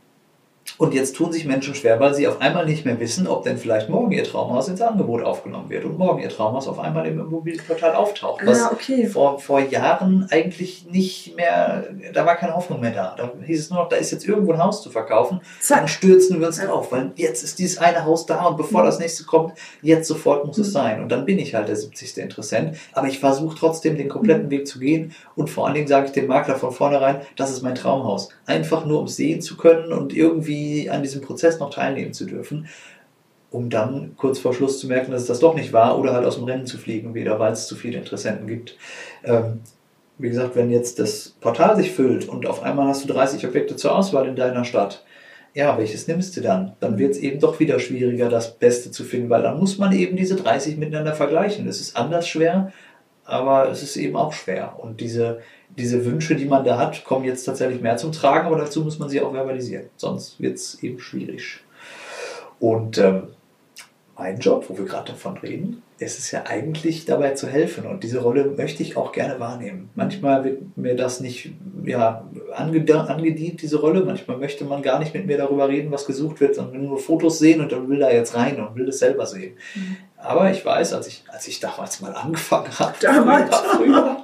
und 0.78 0.94
jetzt 0.94 1.16
tun 1.16 1.33
sich 1.33 1.44
Menschen 1.44 1.74
schwer, 1.74 2.00
weil 2.00 2.14
sie 2.14 2.26
auf 2.26 2.40
einmal 2.40 2.66
nicht 2.66 2.85
mehr 2.85 2.98
wissen, 3.00 3.26
ob 3.26 3.44
denn 3.44 3.59
vielleicht 3.59 3.88
morgen 3.88 4.12
ihr 4.12 4.24
Traumhaus 4.24 4.68
ins 4.68 4.80
Angebot 4.80 5.22
aufgenommen 5.22 5.68
wird 5.68 5.85
und 5.85 5.98
morgen 5.98 6.22
ihr 6.22 6.28
Traumhaus 6.28 6.68
auf 6.68 6.78
einmal 6.78 7.06
im 7.06 7.20
Immobilienportal 7.20 7.94
auftaucht. 7.94 8.44
Was 8.44 8.62
ah, 8.62 8.70
okay. 8.72 9.06
vor, 9.06 9.38
vor 9.38 9.61
Jahren 9.61 10.26
eigentlich 10.30 10.87
nicht 10.90 11.37
mehr, 11.37 11.85
da 12.12 12.24
war 12.24 12.37
keine 12.37 12.54
Hoffnung 12.54 12.80
mehr 12.80 12.92
da. 12.92 13.14
Da 13.16 13.33
hieß 13.44 13.61
es 13.61 13.70
nur 13.70 13.80
noch, 13.80 13.88
da 13.88 13.96
ist 13.96 14.11
jetzt 14.11 14.26
irgendwo 14.26 14.52
ein 14.52 14.62
Haus 14.62 14.83
zu 14.83 14.90
verkaufen. 14.90 15.40
Zack. 15.61 15.78
Dann 15.78 15.88
stürzen 15.88 16.40
wir 16.40 16.46
uns 16.46 16.59
drauf, 16.59 16.90
weil 16.92 17.12
jetzt 17.16 17.42
ist 17.42 17.59
dieses 17.59 17.78
eine 17.78 18.04
Haus 18.04 18.26
da 18.26 18.46
und 18.46 18.56
bevor 18.56 18.85
das 18.85 18.98
nächste 18.98 19.24
kommt, 19.24 19.54
jetzt 19.83 20.09
sofort 20.09 20.46
muss 20.46 20.56
mhm. 20.56 20.64
es 20.64 20.72
sein. 20.72 21.02
Und 21.02 21.11
dann 21.11 21.24
bin 21.24 21.38
ich 21.38 21.54
halt 21.54 21.68
der 21.68 21.76
70. 21.76 22.18
Interessent. 22.18 22.76
Aber 22.92 23.09
ich 23.09 23.18
versuche 23.18 23.56
trotzdem 23.59 23.96
den 23.96 24.09
kompletten 24.09 24.46
mhm. 24.46 24.50
Weg 24.50 24.66
zu 24.66 24.78
gehen 24.78 25.14
und 25.35 25.50
vor 25.50 25.66
allen 25.66 25.74
Dingen 25.74 25.88
sage 25.88 26.06
ich 26.06 26.12
dem 26.12 26.26
Makler 26.26 26.56
von 26.56 26.72
vornherein, 26.72 27.20
das 27.37 27.50
ist 27.50 27.62
mein 27.62 27.74
Traumhaus. 27.74 28.30
Einfach 28.46 28.85
nur 28.85 29.00
um 29.00 29.06
es 29.06 29.16
sehen 29.16 29.40
zu 29.40 29.56
können 29.56 29.92
und 29.92 30.14
irgendwie 30.14 30.60
an 30.88 31.03
diesem 31.03 31.20
Prozess 31.20 31.59
noch 31.59 31.70
teilnehmen 31.70 32.12
zu 32.12 32.27
dürfen, 32.27 32.68
um 33.51 33.70
dann 33.70 34.14
kurz 34.16 34.38
vor 34.38 34.55
Schluss 34.55 34.79
zu 34.79 34.87
merken, 34.87 35.12
dass 35.12 35.23
es 35.23 35.29
das 35.29 35.40
doch 35.40 35.55
nicht 35.55 35.73
war 35.73 35.99
oder 35.99 36.12
halt 36.12 36.25
aus 36.25 36.37
dem 36.37 36.44
Rennen 36.44 36.66
zu 36.66 36.79
fliegen 36.79 37.14
wieder, 37.14 37.38
weil 37.38 37.53
es 37.53 37.66
zu 37.66 37.77
viele 37.77 37.99
Interessenten 37.99 38.46
gibt. 38.46 38.77
Ähm, 39.25 39.61
wie 40.18 40.29
gesagt, 40.29 40.55
wenn 40.55 40.70
jetzt 40.70 40.99
das 40.99 41.35
Portal 41.40 41.77
sich 41.77 41.92
füllt 41.92 42.29
und 42.29 42.46
auf 42.46 42.62
einmal 42.62 42.88
hast 42.88 43.05
du 43.05 43.12
30 43.12 43.46
Objekte 43.46 43.77
zur 43.77 43.96
Auswahl 43.96 44.29
in 44.29 44.37
deiner 44.37 44.64
Stadt, 44.64 45.05
ja, 45.55 45.77
welches 45.79 46.07
nimmst 46.07 46.37
du 46.37 46.42
dann? 46.42 46.77
Dann 46.81 46.99
wird 46.99 47.12
es 47.12 47.18
eben 47.18 47.40
doch 47.40 47.59
wieder 47.59 47.81
schwieriger, 47.81 48.29
das 48.29 48.57
Beste 48.57 48.90
zu 48.90 49.03
finden, 49.03 49.31
weil 49.31 49.42
dann 49.42 49.59
muss 49.59 49.79
man 49.79 49.92
eben 49.92 50.16
diese 50.16 50.37
30 50.37 50.77
miteinander 50.77 51.14
vergleichen. 51.14 51.66
Es 51.66 51.81
ist 51.81 51.96
anders 51.96 52.29
schwer, 52.29 52.73
aber 53.25 53.68
es 53.68 53.83
ist 53.83 53.96
eben 53.96 54.16
auch 54.16 54.33
schwer. 54.33 54.77
Und 54.79 55.01
diese, 55.01 55.40
diese 55.76 56.04
Wünsche, 56.04 56.37
die 56.37 56.44
man 56.44 56.64
da 56.64 56.78
hat, 56.78 57.04
kommen 57.04 57.24
jetzt 57.24 57.44
tatsächlich 57.44 57.80
mehr 57.80 57.96
zum 57.96 58.12
Tragen, 58.12 58.46
aber 58.46 58.56
dazu 58.56 58.83
muss 58.83 58.98
man 58.98 59.09
sie 59.09 59.20
auch 59.20 59.33
verbalisieren. 59.33 59.87
Sonst 59.96 60.40
wird 60.40 60.56
es 60.56 60.83
eben 60.83 60.98
schwierig. 60.98 61.61
Und 62.59 62.98
ähm, 62.98 63.22
mein 64.20 64.38
Job, 64.38 64.66
wo 64.68 64.76
wir 64.76 64.85
gerade 64.85 65.12
davon 65.12 65.38
reden, 65.38 65.83
ist 65.98 66.18
es 66.18 66.30
ja 66.30 66.44
eigentlich 66.46 67.06
dabei 67.06 67.30
zu 67.30 67.46
helfen. 67.46 67.87
Und 67.87 68.04
diese 68.04 68.20
Rolle 68.20 68.44
möchte 68.56 68.83
ich 68.83 68.96
auch 68.96 69.12
gerne 69.12 69.40
wahrnehmen. 69.40 69.88
Manchmal 69.94 70.44
wird 70.44 70.76
mir 70.76 70.94
das 70.94 71.20
nicht 71.20 71.52
ja, 71.85 72.28
angedient, 72.54 73.62
diese 73.62 73.80
Rolle. 73.80 74.04
Manchmal 74.04 74.37
möchte 74.37 74.66
man 74.66 74.83
gar 74.83 74.98
nicht 74.98 75.14
mit 75.14 75.26
mir 75.26 75.38
darüber 75.38 75.68
reden, 75.68 75.90
was 75.90 76.04
gesucht 76.04 76.40
wird, 76.40 76.54
sondern 76.54 76.85
nur 76.85 76.98
Fotos 76.98 77.38
sehen 77.38 77.62
und 77.62 77.72
dann 77.72 77.88
will 77.88 77.98
da 77.98 78.11
jetzt 78.11 78.35
rein 78.35 78.61
und 78.61 78.76
will 78.76 78.85
das 78.85 78.98
selber 78.98 79.24
sehen. 79.24 79.54
Mhm. 79.74 79.96
Aber 80.22 80.50
ich 80.50 80.64
weiß, 80.64 80.92
als 80.92 81.06
ich, 81.06 81.22
als 81.28 81.48
ich 81.48 81.61
damals 81.61 82.00
mal 82.00 82.14
angefangen 82.14 82.78
habe, 82.78 82.94
damals. 83.00 83.56
früher, 83.76 84.22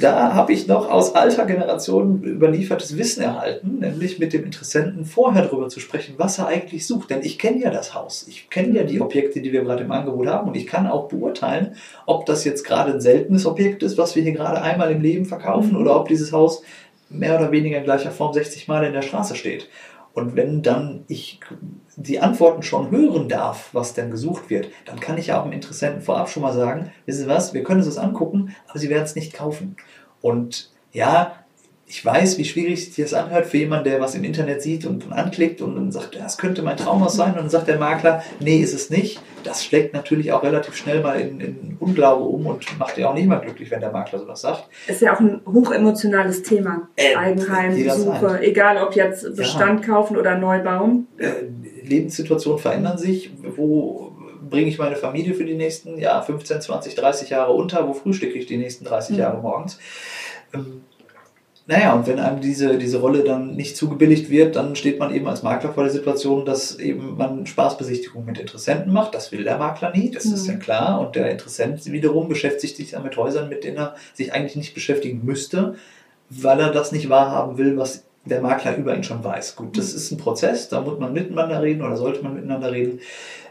da 0.00 0.34
habe 0.34 0.52
ich 0.52 0.66
noch 0.66 0.90
aus 0.90 1.14
alter 1.14 1.46
Generation 1.46 2.22
überliefertes 2.22 2.96
Wissen 2.98 3.22
erhalten, 3.22 3.78
nämlich 3.78 4.18
mit 4.18 4.32
dem 4.32 4.44
Interessenten 4.44 5.04
vorher 5.04 5.44
darüber 5.44 5.68
zu 5.68 5.80
sprechen, 5.80 6.14
was 6.18 6.38
er 6.38 6.48
eigentlich 6.48 6.86
sucht. 6.86 7.10
Denn 7.10 7.22
ich 7.22 7.38
kenne 7.38 7.60
ja 7.60 7.70
das 7.70 7.94
Haus, 7.94 8.26
ich 8.28 8.50
kenne 8.50 8.76
ja 8.76 8.84
die 8.84 9.00
Objekte, 9.00 9.40
die 9.40 9.52
wir 9.52 9.62
gerade 9.62 9.84
im 9.84 9.92
Angebot 9.92 10.26
haben 10.26 10.48
und 10.48 10.56
ich 10.56 10.66
kann 10.66 10.86
auch 10.86 11.08
beurteilen, 11.08 11.76
ob 12.06 12.26
das 12.26 12.44
jetzt 12.44 12.64
gerade 12.64 12.92
ein 12.92 13.00
seltenes 13.00 13.46
Objekt 13.46 13.82
ist, 13.82 13.96
was 13.96 14.14
wir 14.16 14.22
hier 14.22 14.32
gerade 14.32 14.60
einmal 14.60 14.90
im 14.90 15.00
Leben 15.00 15.24
verkaufen, 15.24 15.72
mhm. 15.72 15.80
oder 15.80 15.98
ob 15.98 16.08
dieses 16.08 16.32
Haus 16.32 16.62
mehr 17.08 17.38
oder 17.38 17.50
weniger 17.50 17.78
in 17.78 17.84
gleicher 17.84 18.10
Form 18.10 18.32
60 18.32 18.68
Mal 18.68 18.84
in 18.84 18.92
der 18.92 19.02
Straße 19.02 19.36
steht. 19.36 19.68
Und 20.12 20.36
wenn 20.36 20.62
dann 20.62 21.04
ich 21.08 21.40
die 21.96 22.20
Antworten 22.20 22.62
schon 22.62 22.90
hören 22.90 23.28
darf, 23.28 23.70
was 23.72 23.94
denn 23.94 24.10
gesucht 24.10 24.50
wird, 24.50 24.68
dann 24.84 25.00
kann 25.00 25.18
ich 25.18 25.28
ja 25.28 25.38
auch 25.38 25.44
dem 25.44 25.52
Interessenten 25.52 26.02
vorab 26.02 26.28
schon 26.28 26.42
mal 26.42 26.52
sagen, 26.52 26.92
wissen 27.06 27.22
Sie 27.22 27.28
was, 27.28 27.54
wir 27.54 27.62
können 27.62 27.80
uns 27.80 27.88
das 27.88 27.98
angucken, 27.98 28.54
aber 28.68 28.78
Sie 28.78 28.90
werden 28.90 29.04
es 29.04 29.14
nicht 29.14 29.32
kaufen. 29.32 29.76
Und 30.20 30.70
ja, 30.92 31.44
ich 31.86 32.04
weiß, 32.04 32.38
wie 32.38 32.44
schwierig 32.44 32.92
sich 32.92 33.04
das 33.04 33.14
anhört 33.14 33.46
für 33.46 33.58
jemanden, 33.58 33.84
der 33.84 34.00
was 34.00 34.14
im 34.14 34.24
Internet 34.24 34.62
sieht 34.62 34.86
und 34.86 35.12
anklickt 35.12 35.60
und 35.60 35.76
dann 35.76 35.92
sagt, 35.92 36.16
das 36.16 36.38
könnte 36.38 36.62
mein 36.62 36.76
Traumhaus 36.76 37.14
sein. 37.14 37.32
Und 37.32 37.36
dann 37.36 37.50
sagt 37.50 37.68
der 37.68 37.78
Makler, 37.78 38.22
nee, 38.40 38.56
ist 38.56 38.74
es 38.74 38.88
nicht. 38.88 39.20
Das 39.44 39.64
schlägt 39.64 39.92
natürlich 39.92 40.32
auch 40.32 40.42
relativ 40.42 40.74
schnell 40.74 41.02
mal 41.02 41.20
in, 41.20 41.40
in 41.40 41.76
Unglaube 41.78 42.24
um 42.24 42.46
und 42.46 42.78
macht 42.78 42.96
ja 42.96 43.10
auch 43.10 43.14
nicht 43.14 43.26
mal 43.26 43.36
glücklich, 43.36 43.70
wenn 43.70 43.80
der 43.80 43.92
Makler 43.92 44.18
sowas 44.18 44.40
sagt. 44.40 44.68
Ist 44.86 45.02
ja 45.02 45.14
auch 45.14 45.20
ein 45.20 45.42
hochemotionales 45.46 46.42
Thema. 46.42 46.88
Äh, 46.96 47.14
Eigenheim. 47.16 47.74
Suche, 47.90 48.40
egal 48.42 48.78
ob 48.82 48.96
jetzt 48.96 49.36
Bestand 49.36 49.84
kaufen 49.84 50.16
oder 50.16 50.38
neu 50.38 50.62
bauen. 50.62 51.06
Äh, 51.18 51.28
Lebenssituationen 51.86 52.58
verändern 52.58 52.98
sich. 52.98 53.30
Wo 53.56 54.12
bringe 54.48 54.68
ich 54.68 54.78
meine 54.78 54.96
Familie 54.96 55.34
für 55.34 55.44
die 55.44 55.54
nächsten 55.54 55.98
ja, 55.98 56.20
15, 56.20 56.60
20, 56.60 56.94
30 56.94 57.30
Jahre 57.30 57.52
unter? 57.52 57.86
Wo 57.88 57.92
frühstücke 57.94 58.38
ich 58.38 58.46
die 58.46 58.56
nächsten 58.56 58.84
30 58.84 59.16
Mhm. 59.16 59.22
Jahre 59.22 59.40
morgens? 59.40 59.78
Ähm, 60.52 60.82
naja, 61.66 61.94
und 61.94 62.06
wenn 62.06 62.18
einem 62.18 62.42
diese, 62.42 62.76
diese 62.76 62.98
Rolle 63.00 63.24
dann 63.24 63.54
nicht 63.56 63.74
zugebilligt 63.74 64.28
wird, 64.28 64.54
dann 64.54 64.76
steht 64.76 64.98
man 64.98 65.14
eben 65.14 65.26
als 65.26 65.42
Makler 65.42 65.72
vor 65.72 65.84
der 65.84 65.92
Situation, 65.92 66.44
dass 66.44 66.78
eben 66.78 67.16
man 67.16 67.46
Spaßbesichtigungen 67.46 68.26
mit 68.26 68.38
Interessenten 68.38 68.92
macht. 68.92 69.14
Das 69.14 69.32
will 69.32 69.44
der 69.44 69.56
Makler 69.56 69.90
nie, 69.96 70.10
das 70.10 70.26
ist 70.26 70.44
Mhm. 70.46 70.52
ja 70.52 70.58
klar. 70.58 71.00
Und 71.00 71.16
der 71.16 71.30
Interessent 71.30 71.90
wiederum 71.90 72.28
beschäftigt 72.28 72.76
sich 72.76 72.90
dann 72.90 73.02
mit 73.02 73.16
Häusern, 73.16 73.48
mit 73.48 73.64
denen 73.64 73.78
er 73.78 73.94
sich 74.12 74.34
eigentlich 74.34 74.56
nicht 74.56 74.74
beschäftigen 74.74 75.22
müsste, 75.24 75.76
weil 76.28 76.60
er 76.60 76.70
das 76.70 76.92
nicht 76.92 77.08
wahrhaben 77.08 77.56
will, 77.56 77.78
was 77.78 78.04
der 78.24 78.40
Makler 78.40 78.76
über 78.76 78.96
ihn 78.96 79.04
schon 79.04 79.22
weiß. 79.22 79.56
Gut, 79.56 79.76
das 79.76 79.92
ist 79.92 80.10
ein 80.10 80.18
Prozess, 80.18 80.68
da 80.68 80.80
muss 80.80 80.98
man 80.98 81.12
miteinander 81.12 81.62
reden 81.62 81.82
oder 81.82 81.96
sollte 81.96 82.22
man 82.22 82.34
miteinander 82.34 82.72
reden. 82.72 83.00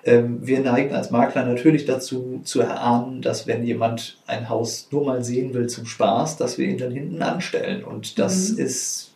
Ähm, 0.04 0.40
wir 0.42 0.60
neigen 0.60 0.94
als 0.94 1.12
Makler 1.12 1.46
natürlich 1.46 1.86
dazu 1.86 2.42
zu 2.44 2.62
erahnen, 2.62 3.22
dass 3.22 3.48
wenn 3.48 3.64
jemand 3.64 4.18
ein 4.28 4.50
Haus 4.50 4.88
nur 4.92 5.06
mal 5.06 5.24
sehen 5.24 5.54
will 5.54 5.68
zum 5.68 5.86
Spaß, 5.86 6.38
dass 6.38 6.58
wir 6.58 6.68
ihn 6.68 6.78
dann 6.78 6.92
hinten 6.92 7.22
anstellen. 7.22 7.84
Und 7.84 8.20
das 8.20 8.52
Mhm. 8.52 8.60
ist 8.60 9.14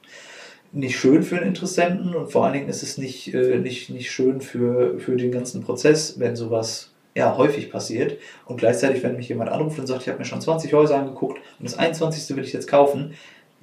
nicht 0.71 0.97
schön 0.97 1.23
für 1.23 1.35
den 1.35 1.47
Interessenten 1.47 2.13
und 2.13 2.31
vor 2.31 2.45
allen 2.45 2.53
Dingen 2.53 2.69
ist 2.69 2.83
es 2.83 2.97
nicht, 2.97 3.33
äh, 3.33 3.57
nicht, 3.57 3.89
nicht 3.89 4.11
schön 4.11 4.41
für, 4.41 4.99
für 4.99 5.15
den 5.15 5.31
ganzen 5.31 5.63
Prozess, 5.63 6.19
wenn 6.19 6.35
sowas 6.35 6.91
ja, 7.15 7.35
häufig 7.35 7.71
passiert. 7.71 8.19
Und 8.45 8.57
gleichzeitig, 8.57 9.01
wenn 9.01 9.15
mich 9.15 9.27
jemand 9.27 9.49
anruft 9.49 9.79
und 9.79 9.87
sagt, 9.87 10.03
ich 10.03 10.07
habe 10.07 10.19
mir 10.19 10.25
schon 10.25 10.39
20 10.39 10.71
Häuser 10.73 10.99
angeguckt 10.99 11.39
und 11.59 11.67
das 11.67 11.77
21. 11.77 12.35
will 12.37 12.43
ich 12.43 12.53
jetzt 12.53 12.67
kaufen, 12.67 13.15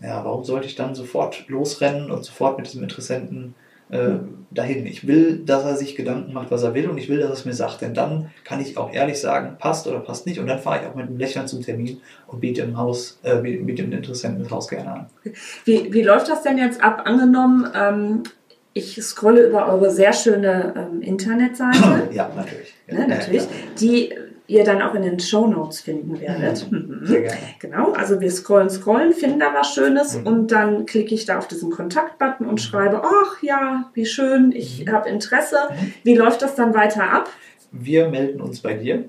ja, 0.02 0.24
warum 0.24 0.44
sollte 0.44 0.66
ich 0.66 0.74
dann 0.74 0.94
sofort 0.94 1.48
losrennen 1.48 2.10
und 2.10 2.24
sofort 2.24 2.58
mit 2.58 2.66
diesem 2.66 2.82
Interessenten 2.82 3.54
äh, 3.90 4.14
dahin? 4.50 4.86
Ich 4.86 5.06
will, 5.06 5.38
dass 5.44 5.64
er 5.64 5.76
sich 5.76 5.94
Gedanken 5.96 6.32
macht, 6.32 6.50
was 6.50 6.62
er 6.62 6.74
will 6.74 6.88
und 6.88 6.98
ich 6.98 7.08
will, 7.08 7.18
dass 7.18 7.30
er 7.30 7.34
es 7.34 7.44
mir 7.44 7.54
sagt. 7.54 7.80
Denn 7.80 7.94
dann 7.94 8.30
kann 8.44 8.60
ich 8.60 8.76
auch 8.76 8.92
ehrlich 8.92 9.20
sagen, 9.20 9.56
passt 9.58 9.86
oder 9.86 10.00
passt 10.00 10.26
nicht. 10.26 10.38
Und 10.40 10.46
dann 10.46 10.58
fahre 10.58 10.80
ich 10.80 10.86
auch 10.88 10.94
mit 10.94 11.06
einem 11.06 11.18
Lächeln 11.18 11.46
zum 11.46 11.62
Termin 11.62 12.00
und 12.26 12.40
biete 12.40 12.62
dem 12.62 12.76
Haus, 12.76 13.18
äh, 13.22 13.36
biete 13.36 13.82
dem 13.82 13.92
Interessenten 13.92 14.42
das 14.42 14.52
Haus 14.52 14.68
gerne 14.68 14.92
an. 14.92 15.06
Wie, 15.64 15.92
wie 15.92 16.02
läuft 16.02 16.28
das 16.28 16.42
denn 16.42 16.58
jetzt 16.58 16.82
ab? 16.82 17.02
Angenommen, 17.04 17.66
ähm, 17.74 18.22
ich 18.74 19.00
scrolle 19.02 19.46
über 19.46 19.72
eure 19.72 19.90
sehr 19.90 20.12
schöne 20.12 20.74
ähm, 20.76 21.00
Internetseite, 21.00 22.08
Ja, 22.12 22.30
natürlich. 22.34 22.74
Ja, 22.88 22.94
ne, 22.94 23.08
natürlich, 23.08 23.42
Ja, 23.42 23.48
die 23.80 24.14
ihr 24.46 24.62
dann 24.64 24.82
auch 24.82 24.94
in 24.94 25.02
den 25.02 25.18
Show 25.20 25.46
Notes 25.46 25.80
finden 25.80 26.20
werdet. 26.20 26.70
Mhm. 26.70 27.00
sehr 27.02 27.22
gerne. 27.22 27.38
Genau, 27.60 27.92
also 27.92 28.20
wir 28.20 28.30
scrollen, 28.30 28.68
scrollen, 28.68 29.12
finden 29.12 29.40
da 29.40 29.54
was 29.54 29.72
Schönes 29.74 30.18
Mhm. 30.18 30.26
und 30.26 30.52
dann 30.52 30.84
klicke 30.86 31.14
ich 31.14 31.24
da 31.24 31.38
auf 31.38 31.48
diesen 31.48 31.70
Kontakt-Button 31.70 32.46
und 32.46 32.60
schreibe, 32.60 33.02
ach 33.04 33.42
ja, 33.42 33.90
wie 33.94 34.04
schön, 34.06 34.52
ich 34.52 34.84
Mhm. 34.84 34.92
habe 34.92 35.08
Interesse. 35.08 35.56
Mhm. 35.70 35.94
Wie 36.02 36.14
läuft 36.14 36.42
das 36.42 36.54
dann 36.54 36.74
weiter 36.74 37.10
ab? 37.10 37.30
Wir 37.72 38.08
melden 38.08 38.40
uns 38.40 38.60
bei 38.60 38.74
dir. 38.74 39.04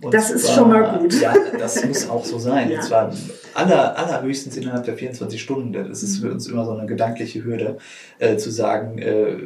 Und 0.00 0.14
Das 0.14 0.30
ist 0.30 0.46
zwar- 0.46 0.54
schon 0.54 0.68
mal 0.70 0.98
gut. 0.98 1.20
Ja, 1.20 1.34
das 1.58 1.84
muss 1.84 2.08
auch 2.08 2.24
so 2.24 2.38
sein. 2.38 2.70
Ja. 2.70 2.76
Und 2.78 2.84
zwar 2.84 3.12
aller, 3.52 3.98
allerhöchstens 3.98 4.56
innerhalb 4.56 4.84
der 4.84 4.94
24 4.96 5.40
Stunden. 5.42 5.72
Das 5.72 6.02
ist 6.02 6.18
für 6.20 6.30
uns 6.30 6.46
immer 6.46 6.64
so 6.64 6.70
eine 6.72 6.86
gedankliche 6.86 7.44
Hürde, 7.44 7.76
äh, 8.18 8.36
zu 8.36 8.50
sagen, 8.50 8.96
äh, 8.98 9.36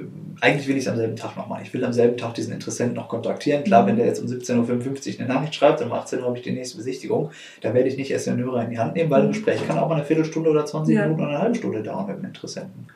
eigentlich 0.40 0.68
will 0.68 0.76
ich 0.76 0.84
es 0.84 0.88
am 0.88 0.96
selben 0.96 1.16
Tag 1.16 1.36
noch 1.36 1.48
machen. 1.48 1.62
Ich 1.64 1.74
will 1.74 1.84
am 1.84 1.92
selben 1.92 2.16
Tag 2.16 2.34
diesen 2.34 2.52
Interessenten 2.52 2.94
noch 2.94 3.08
kontaktieren. 3.08 3.64
Klar, 3.64 3.82
Mhm. 3.82 3.86
wenn 3.88 3.96
der 3.96 4.06
jetzt 4.06 4.20
um 4.20 4.28
17.55 4.28 5.14
Uhr 5.18 5.24
eine 5.24 5.34
Nachricht 5.34 5.54
schreibt, 5.56 5.82
um 5.82 5.92
18 5.92 6.20
Uhr 6.20 6.26
habe 6.26 6.36
ich 6.36 6.44
die 6.44 6.52
nächste 6.52 6.76
Besichtigung, 6.76 7.30
dann 7.62 7.74
werde 7.74 7.88
ich 7.88 7.96
nicht 7.96 8.10
erst 8.12 8.28
den 8.28 8.38
Hörer 8.38 8.62
in 8.62 8.70
die 8.70 8.78
Hand 8.78 8.94
nehmen, 8.94 9.10
weil 9.10 9.22
ein 9.22 9.28
Gespräch 9.28 9.66
kann 9.66 9.78
auch 9.78 9.88
mal 9.88 9.96
eine 9.96 10.04
Viertelstunde 10.04 10.50
oder 10.50 10.64
20 10.64 10.94
Ja. 10.94 11.02
Minuten 11.02 11.22
oder 11.22 11.30
eine 11.30 11.38
halbe 11.40 11.54
Stunde 11.56 11.82
dauern 11.82 12.06
mit 12.06 12.18
dem 12.18 12.24
Interessenten. 12.26 12.86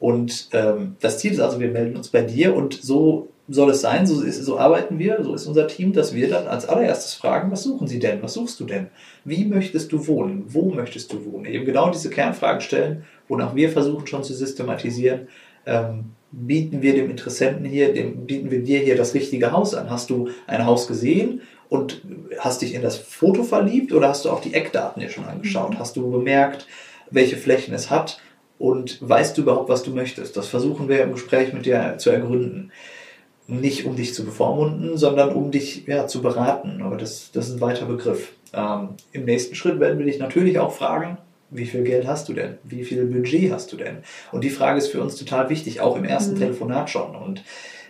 Und 0.00 0.48
ähm, 0.54 0.96
das 1.00 1.18
Ziel 1.18 1.32
ist 1.32 1.40
also, 1.40 1.60
wir 1.60 1.68
melden 1.70 1.96
uns 1.96 2.08
bei 2.08 2.22
dir 2.22 2.56
und 2.56 2.74
so 2.74 3.28
soll 3.50 3.70
es 3.70 3.80
sein, 3.80 4.06
so, 4.06 4.22
ist, 4.22 4.42
so 4.44 4.58
arbeiten 4.58 4.98
wir, 4.98 5.22
so 5.22 5.34
ist 5.34 5.46
unser 5.46 5.66
Team, 5.66 5.92
dass 5.92 6.14
wir 6.14 6.30
dann 6.30 6.46
als 6.46 6.68
allererstes 6.68 7.14
fragen, 7.14 7.50
was 7.50 7.64
suchen 7.64 7.88
Sie 7.88 7.98
denn, 7.98 8.22
was 8.22 8.34
suchst 8.34 8.60
du 8.60 8.64
denn, 8.64 8.88
wie 9.24 9.44
möchtest 9.44 9.92
du 9.92 10.06
wohnen, 10.06 10.44
wo 10.46 10.70
möchtest 10.70 11.12
du 11.12 11.24
wohnen, 11.24 11.46
eben 11.46 11.64
genau 11.64 11.90
diese 11.90 12.10
Kernfragen 12.10 12.60
stellen, 12.60 13.04
wonach 13.28 13.54
wir 13.54 13.70
versuchen 13.70 14.06
schon 14.06 14.22
zu 14.22 14.34
systematisieren, 14.34 15.28
ähm, 15.66 16.12
bieten 16.30 16.80
wir 16.80 16.94
dem 16.94 17.10
Interessenten 17.10 17.64
hier, 17.64 17.92
dem, 17.92 18.24
bieten 18.24 18.50
wir 18.50 18.62
dir 18.62 18.78
hier 18.78 18.96
das 18.96 19.14
richtige 19.14 19.50
Haus 19.50 19.74
an, 19.74 19.90
hast 19.90 20.10
du 20.10 20.28
ein 20.46 20.64
Haus 20.64 20.86
gesehen 20.86 21.40
und 21.68 22.02
hast 22.38 22.62
dich 22.62 22.74
in 22.74 22.82
das 22.82 22.96
Foto 22.96 23.42
verliebt 23.42 23.92
oder 23.92 24.08
hast 24.08 24.24
du 24.24 24.30
auch 24.30 24.40
die 24.40 24.54
Eckdaten 24.54 25.02
dir 25.02 25.08
schon 25.08 25.24
angeschaut, 25.24 25.76
hast 25.78 25.96
du 25.96 26.08
bemerkt, 26.08 26.66
welche 27.10 27.36
Flächen 27.36 27.74
es 27.74 27.90
hat, 27.90 28.20
und 28.60 28.98
weißt 29.00 29.38
du 29.38 29.42
überhaupt, 29.42 29.70
was 29.70 29.82
du 29.82 29.90
möchtest? 29.90 30.36
Das 30.36 30.46
versuchen 30.46 30.86
wir 30.86 31.02
im 31.02 31.12
Gespräch 31.12 31.54
mit 31.54 31.64
dir 31.64 31.94
zu 31.96 32.10
ergründen. 32.10 32.70
Nicht 33.50 33.84
um 33.84 33.96
dich 33.96 34.14
zu 34.14 34.24
bevormunden, 34.24 34.96
sondern 34.96 35.32
um 35.34 35.50
dich 35.50 35.86
ja, 35.86 36.06
zu 36.06 36.22
beraten. 36.22 36.82
Aber 36.82 36.96
das, 36.96 37.30
das 37.32 37.48
ist 37.48 37.54
ein 37.56 37.60
weiter 37.60 37.86
Begriff. 37.86 38.32
Ähm, 38.52 38.90
Im 39.12 39.24
nächsten 39.24 39.54
Schritt 39.54 39.80
werden 39.80 39.98
wir 39.98 40.06
dich 40.06 40.18
natürlich 40.18 40.58
auch 40.58 40.72
fragen, 40.72 41.18
wie 41.50 41.66
viel 41.66 41.82
Geld 41.82 42.06
hast 42.06 42.28
du 42.28 42.32
denn? 42.32 42.58
Wie 42.62 42.84
viel 42.84 43.04
Budget 43.06 43.52
hast 43.52 43.72
du 43.72 43.76
denn? 43.76 43.98
Und 44.30 44.44
die 44.44 44.50
Frage 44.50 44.78
ist 44.78 44.88
für 44.88 45.00
uns 45.02 45.16
total 45.16 45.50
wichtig, 45.50 45.80
auch 45.80 45.96
im 45.96 46.04
ersten 46.04 46.34
Mhm. 46.34 46.38
Telefonat 46.38 46.90
schon. 46.90 47.16
Und 47.16 47.42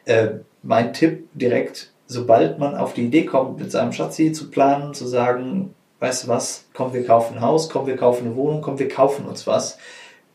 äh, 0.07 0.29
mein 0.62 0.94
Tipp 0.94 1.29
direkt, 1.35 1.92
sobald 2.07 2.59
man 2.59 2.75
auf 2.75 2.94
die 2.94 3.05
Idee 3.05 3.27
kommt, 3.27 3.59
mit 3.61 3.70
seinem 3.70 3.92
Schatzi 3.92 4.33
zu 4.33 4.51
planen, 4.51 4.94
zu 4.94 5.07
sagen, 5.07 5.75
weißt 6.01 6.25
du 6.25 6.29
was, 6.29 6.64
komm, 6.73 6.94
wir 6.94 7.05
kaufen 7.05 7.37
ein 7.37 7.40
Haus, 7.42 7.68
komm, 7.68 7.87
wir 7.87 7.96
kaufen 7.96 8.27
eine 8.27 8.37
Wohnung, 8.37 8.62
komm, 8.62 8.79
wir 8.79 8.88
kaufen 8.88 9.27
uns 9.27 9.46
was, 9.46 9.77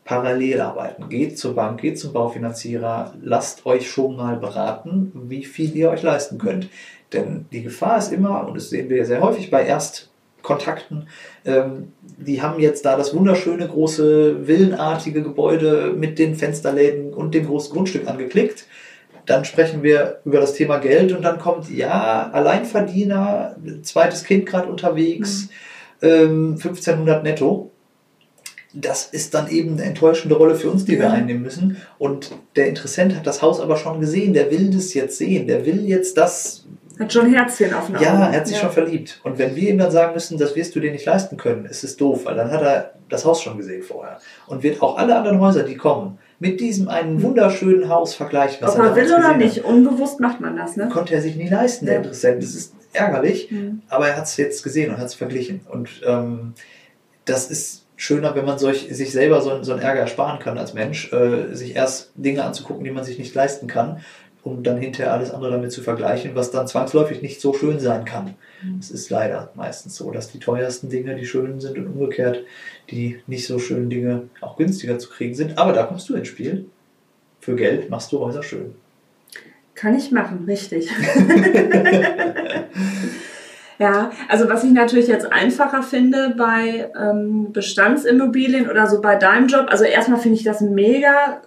parallel 0.06 0.60
arbeiten. 0.60 1.08
Geht 1.08 1.36
zur 1.36 1.54
Bank, 1.54 1.80
geht 1.80 1.98
zum 1.98 2.12
Baufinanzierer, 2.12 3.14
lasst 3.20 3.66
euch 3.66 3.90
schon 3.90 4.16
mal 4.16 4.36
beraten, 4.36 5.12
wie 5.28 5.44
viel 5.44 5.76
ihr 5.76 5.90
euch 5.90 6.02
leisten 6.02 6.38
könnt. 6.38 6.68
Denn 7.12 7.46
die 7.52 7.64
Gefahr 7.64 7.98
ist 7.98 8.12
immer, 8.12 8.46
und 8.46 8.56
das 8.56 8.70
sehen 8.70 8.88
wir 8.88 9.04
sehr 9.04 9.20
häufig 9.20 9.50
bei 9.50 9.66
Erstkontakten, 9.66 11.08
ähm, 11.44 11.92
die 12.02 12.40
haben 12.40 12.60
jetzt 12.60 12.84
da 12.84 12.96
das 12.96 13.14
wunderschöne, 13.14 13.66
große, 13.66 14.46
villenartige 14.46 15.22
Gebäude 15.22 15.92
mit 15.96 16.20
den 16.20 16.36
Fensterläden 16.36 17.12
und 17.12 17.34
dem 17.34 17.46
großen 17.46 17.72
Grundstück 17.74 18.08
angeklickt. 18.08 18.66
Dann 19.26 19.44
sprechen 19.44 19.82
wir 19.82 20.20
über 20.24 20.38
das 20.38 20.54
Thema 20.54 20.78
Geld 20.78 21.12
und 21.12 21.22
dann 21.22 21.40
kommt, 21.40 21.68
ja, 21.68 22.30
Alleinverdiener, 22.32 23.56
zweites 23.82 24.22
Kind 24.22 24.46
gerade 24.46 24.68
unterwegs, 24.68 25.48
ähm, 26.00 26.56
1500 26.58 27.24
netto 27.24 27.72
das 28.78 29.06
ist 29.06 29.34
dann 29.34 29.48
eben 29.48 29.72
eine 29.72 29.84
enttäuschende 29.84 30.36
Rolle 30.36 30.54
für 30.54 30.70
uns, 30.70 30.84
die 30.84 30.98
wir 30.98 31.06
Ja. 31.06 31.12
einnehmen 31.12 31.42
müssen. 31.42 31.78
Und 31.98 32.30
der 32.56 32.68
Interessent 32.68 33.16
hat 33.16 33.26
das 33.26 33.40
Haus 33.42 33.58
aber 33.60 33.76
schon 33.76 34.00
gesehen, 34.00 34.34
der 34.34 34.50
will 34.50 34.70
das 34.70 34.92
jetzt 34.94 35.16
sehen, 35.18 35.46
der 35.46 35.64
will 35.64 35.84
jetzt 35.88 36.16
das. 36.16 36.66
Hat 36.98 37.12
schon 37.12 37.32
Herzchen 37.32 37.74
auf 37.74 37.86
den 37.86 37.96
Augen. 37.96 38.04
Ja, 38.04 38.28
er 38.30 38.32
hat 38.40 38.46
sich 38.46 38.58
schon 38.58 38.70
verliebt. 38.70 39.20
Und 39.24 39.38
wenn 39.38 39.54
wir 39.56 39.70
ihm 39.70 39.78
dann 39.78 39.90
sagen 39.90 40.14
müssen, 40.14 40.38
das 40.38 40.54
wirst 40.56 40.74
du 40.74 40.80
dir 40.80 40.90
nicht 40.92 41.04
leisten 41.04 41.36
können, 41.36 41.66
ist 41.66 41.84
es 41.84 41.96
doof, 41.96 42.24
weil 42.24 42.36
dann 42.36 42.50
hat 42.50 42.62
er 42.62 42.94
das 43.08 43.24
Haus 43.24 43.42
schon 43.42 43.56
gesehen 43.56 43.82
vorher. 43.82 44.18
Und 44.46 44.62
wird 44.62 44.80
auch 44.82 44.96
alle 44.98 45.16
anderen 45.16 45.40
Häuser, 45.40 45.62
die 45.62 45.76
kommen, 45.76 46.18
mit 46.38 46.60
diesem 46.60 46.88
einen 46.88 47.22
wunderschönen 47.22 47.88
Haus 47.88 48.14
vergleichen. 48.14 48.66
Ob 48.66 48.76
er 48.78 48.84
er 48.86 48.96
will 48.96 49.06
oder 49.14 49.36
nicht, 49.36 49.64
unbewusst 49.64 50.20
macht 50.20 50.40
man 50.40 50.56
das, 50.56 50.70
hat. 50.72 50.76
ne? 50.76 50.88
Konnte 50.88 51.14
er 51.14 51.22
sich 51.22 51.36
nie 51.36 51.48
leisten, 51.48 51.86
der 51.86 51.94
Ja. 51.96 52.00
Interessent. 52.00 52.42
Das 52.42 52.54
ist 52.54 52.74
ärgerlich. 52.92 53.50
Mhm. 53.50 53.82
Aber 53.88 54.08
er 54.08 54.16
hat 54.16 54.24
es 54.24 54.36
jetzt 54.36 54.62
gesehen 54.62 54.90
und 54.90 54.98
hat 54.98 55.06
es 55.06 55.14
verglichen. 55.14 55.60
Und 55.70 55.88
ähm, 56.06 56.52
das 57.24 57.50
ist 57.50 57.85
schöner, 57.96 58.34
wenn 58.34 58.44
man 58.44 58.58
solch, 58.58 58.88
sich 58.90 59.10
selber 59.12 59.40
so, 59.40 59.50
einen- 59.50 59.64
so 59.64 59.72
einen 59.72 59.82
Ärger 59.82 60.00
ersparen 60.00 60.38
kann 60.38 60.58
als 60.58 60.74
Mensch, 60.74 61.12
äh, 61.12 61.54
sich 61.54 61.74
erst 61.74 62.10
Dinge 62.14 62.44
anzugucken, 62.44 62.84
die 62.84 62.90
man 62.90 63.04
sich 63.04 63.18
nicht 63.18 63.34
leisten 63.34 63.66
kann, 63.66 64.00
um 64.42 64.62
dann 64.62 64.78
hinterher 64.78 65.12
alles 65.12 65.32
andere 65.32 65.50
damit 65.50 65.72
zu 65.72 65.82
vergleichen, 65.82 66.34
was 66.34 66.50
dann 66.52 66.68
zwangsläufig 66.68 67.20
nicht 67.22 67.40
so 67.40 67.52
schön 67.52 67.80
sein 67.80 68.04
kann. 68.04 68.34
Mhm. 68.62 68.78
Es 68.78 68.90
ist 68.90 69.10
leider 69.10 69.50
meistens 69.54 69.96
so, 69.96 70.10
dass 70.12 70.30
die 70.30 70.38
teuersten 70.38 70.88
Dinge 70.88 71.16
die 71.16 71.26
schönen 71.26 71.60
sind 71.60 71.78
und 71.78 71.86
umgekehrt 71.86 72.44
die 72.90 73.20
nicht 73.26 73.46
so 73.46 73.58
schönen 73.58 73.90
Dinge 73.90 74.24
auch 74.40 74.56
günstiger 74.56 74.98
zu 74.98 75.08
kriegen 75.10 75.34
sind. 75.34 75.58
Aber 75.58 75.72
da 75.72 75.82
kommst 75.84 76.08
du 76.08 76.14
ins 76.14 76.28
Spiel. 76.28 76.66
Für 77.40 77.56
Geld 77.56 77.90
machst 77.90 78.12
du 78.12 78.20
Häuser 78.20 78.42
schön. 78.42 78.74
Kann 79.74 79.96
ich 79.96 80.10
machen, 80.12 80.44
richtig. 80.46 80.88
ja, 83.78 84.10
also 84.28 84.48
was 84.48 84.64
ich 84.64 84.72
natürlich 84.72 85.06
jetzt 85.08 85.32
einfacher 85.32 85.82
finde 85.82 86.34
bei 86.36 86.90
ähm, 86.98 87.52
Bestandsimmobilien 87.52 88.68
oder 88.70 88.86
so 88.86 89.00
bei 89.00 89.16
deinem 89.16 89.46
Job, 89.48 89.66
also 89.68 89.84
erstmal 89.84 90.18
finde 90.20 90.36
ich 90.38 90.44
das 90.44 90.60
mega 90.60 91.40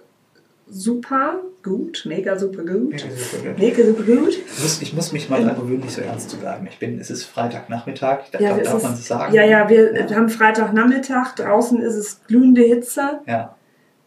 super 0.68 1.40
gut, 1.62 2.04
mega 2.06 2.38
super 2.38 2.62
gut. 2.62 2.90
Mega 2.92 3.04
super 3.16 3.48
gut. 3.48 3.58
Mega 3.58 3.84
super 3.84 4.02
gut. 4.04 4.28
Ich 4.28 4.62
muss, 4.62 4.82
ich 4.82 4.92
muss 4.94 5.12
mich 5.12 5.28
mal 5.28 5.42
daran 5.42 5.56
gewöhnen, 5.60 5.80
nicht 5.80 5.92
so 5.94 6.00
ernst 6.00 6.30
zu 6.30 6.36
bleiben. 6.38 6.66
Ich 6.70 6.78
bin, 6.78 6.98
es 7.00 7.10
ist 7.10 7.24
Freitagnachmittag, 7.24 8.30
da 8.32 8.38
Ja, 8.38 8.50
darf, 8.56 8.62
darf 8.62 8.82
man 8.84 8.92
es 8.94 9.06
sagen. 9.06 9.34
Ja, 9.34 9.44
ja, 9.44 9.68
wir 9.68 9.94
Ja. 9.94 10.14
haben 10.16 10.28
Freitagnachmittag, 10.28 11.34
draußen 11.34 11.82
ist 11.82 11.96
es 11.96 12.20
glühende 12.26 12.62
Hitze. 12.62 13.20
Ja, 13.26 13.56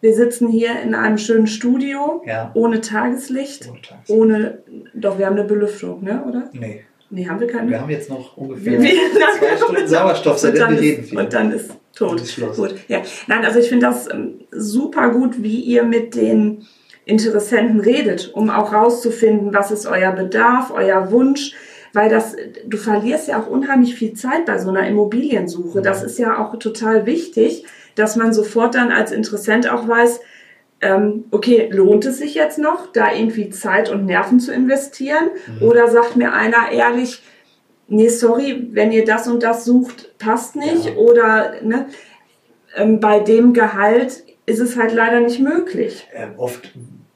Wir 0.01 0.13
sitzen 0.13 0.47
hier 0.49 0.81
in 0.81 0.95
einem 0.95 1.17
schönen 1.17 1.47
Studio, 1.47 2.23
ja. 2.25 2.51
ohne 2.55 2.81
Tageslicht, 2.81 3.69
Ohne 3.69 3.81
Tages- 3.81 4.09
ohne, 4.09 4.57
doch, 4.93 5.17
wir 5.17 5.25
haben 5.27 5.37
eine 5.37 5.45
Belüftung, 5.47 6.03
ne, 6.03 6.23
oder? 6.27 6.49
Nee, 6.53 6.83
Nee, 7.15 7.27
haben 7.27 7.39
wir 7.39 7.47
keine? 7.47 7.69
wir 7.69 7.79
haben 7.79 7.89
jetzt 7.91 8.09
noch 8.09 8.35
ungefähr 8.37 8.81
wie- 8.81 8.87
zwei 9.39 9.57
Stunden 9.63 9.87
Sauerstoff, 9.87 10.39
seitdem 10.39 10.71
wir 10.71 10.81
reden 10.81 11.03
viel. 11.03 11.19
und 11.19 11.31
dann 11.31 11.51
ist 11.51 11.69
tot. 11.95 12.19
Ist. 12.19 12.39
Gut, 12.55 12.73
ja. 12.87 13.01
Nein, 13.27 13.45
also 13.45 13.59
ich 13.59 13.69
finde 13.69 13.85
das 13.85 14.11
ähm, 14.11 14.39
super 14.51 15.09
gut, 15.11 15.43
wie 15.43 15.59
ihr 15.59 15.83
mit 15.83 16.15
den 16.15 16.65
Interessenten 17.05 17.79
redet, 17.81 18.31
um 18.33 18.49
auch 18.49 18.73
rauszufinden, 18.73 19.53
was 19.53 19.69
ist 19.71 19.85
euer 19.85 20.11
Bedarf, 20.11 20.71
euer 20.73 21.11
Wunsch, 21.11 21.53
weil 21.93 22.09
das, 22.09 22.35
du 22.65 22.77
verlierst 22.77 23.27
ja 23.27 23.39
auch 23.39 23.47
unheimlich 23.47 23.93
viel 23.93 24.13
Zeit 24.13 24.45
bei 24.47 24.57
so 24.57 24.69
einer 24.69 24.87
Immobiliensuche. 24.87 25.79
Mhm. 25.79 25.83
Das 25.83 26.01
ist 26.01 26.17
ja 26.17 26.37
auch 26.43 26.57
total 26.57 27.05
wichtig, 27.05 27.65
dass 27.95 28.15
man 28.15 28.33
sofort 28.33 28.73
dann 28.73 28.91
als 28.91 29.11
Interessent 29.11 29.69
auch 29.69 29.87
weiß, 29.87 30.21
okay, 31.31 31.69
lohnt 31.71 32.05
es 32.05 32.17
sich 32.17 32.35
jetzt 32.35 32.57
noch, 32.57 32.91
da 32.91 33.13
irgendwie 33.13 33.49
Zeit 33.49 33.89
und 33.89 34.05
Nerven 34.05 34.39
zu 34.39 34.53
investieren? 34.53 35.29
Mhm. 35.59 35.67
Oder 35.67 35.87
sagt 35.87 36.15
mir 36.15 36.33
einer 36.33 36.71
ehrlich, 36.71 37.21
nee, 37.87 38.09
sorry, 38.09 38.67
wenn 38.71 38.91
ihr 38.91 39.05
das 39.05 39.27
und 39.27 39.43
das 39.43 39.65
sucht, 39.65 40.17
passt 40.17 40.55
nicht. 40.55 40.85
Ja. 40.85 40.95
Oder 40.95 41.53
ne, 41.61 41.87
ähm, 42.75 42.99
bei 42.99 43.19
dem 43.19 43.53
Gehalt 43.53 44.23
ist 44.45 44.59
es 44.59 44.77
halt 44.77 44.93
leider 44.93 45.19
nicht 45.19 45.39
möglich. 45.39 46.07
Ähm, 46.13 46.33
oft 46.37 46.71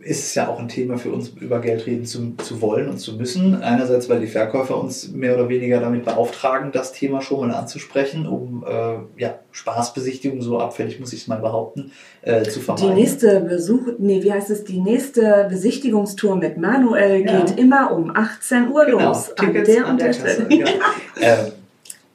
ist 0.08 0.24
es 0.26 0.36
ja 0.36 0.48
auch 0.48 0.58
ein 0.60 0.70
Thema 0.70 0.98
für 0.98 1.12
uns, 1.12 1.30
über 1.40 1.60
Geld 1.60 1.86
reden 1.86 2.06
zu, 2.06 2.34
zu 2.38 2.62
wollen 2.62 2.88
und 2.90 2.98
zu 2.98 3.14
müssen. 3.14 3.62
Einerseits, 3.62 4.08
weil 4.10 4.22
die 4.22 4.28
Verkäufer 4.28 4.82
uns 4.82 5.12
mehr 5.12 5.36
oder 5.36 5.50
weniger 5.50 5.82
damit 5.82 6.06
beauftragen, 6.06 6.72
das 6.72 6.94
Thema 6.94 7.22
schon 7.22 7.48
mal 7.48 7.54
anzusprechen, 7.54 8.26
um 8.26 8.64
äh, 8.68 9.22
ja, 9.22 9.40
Spaßbesichtigung, 9.52 10.42
so 10.42 10.60
abfällig 10.60 11.00
muss 11.00 11.12
ich 11.12 11.22
es 11.22 11.28
mal 11.28 11.40
behaupten, 11.40 11.92
äh, 12.22 12.44
zu 12.44 12.60
Die 12.60 12.66
vermeiden. 12.66 12.94
nächste 12.96 13.42
Besuch, 13.42 13.82
nee, 14.00 14.24
wie 14.24 14.32
heißt 14.32 14.50
es, 14.50 14.64
die 14.64 14.80
nächste 14.80 15.46
Besichtigungstour 15.50 16.38
mit 16.38 16.58
Manuel 16.58 17.26
Ja. 17.26 17.42
geht 17.42 17.60
immer 17.60 17.92
um 17.92 18.10
18 18.16 18.70
Uhr 18.72 18.86
genau, 18.86 19.10
los. 19.10 19.34
Tickets 19.36 19.84
an 19.84 19.98
der, 19.98 20.08
Kasse. 20.08 20.46
Stelle. 20.46 20.60
Ja. 20.60 20.68
ähm, 21.22 21.52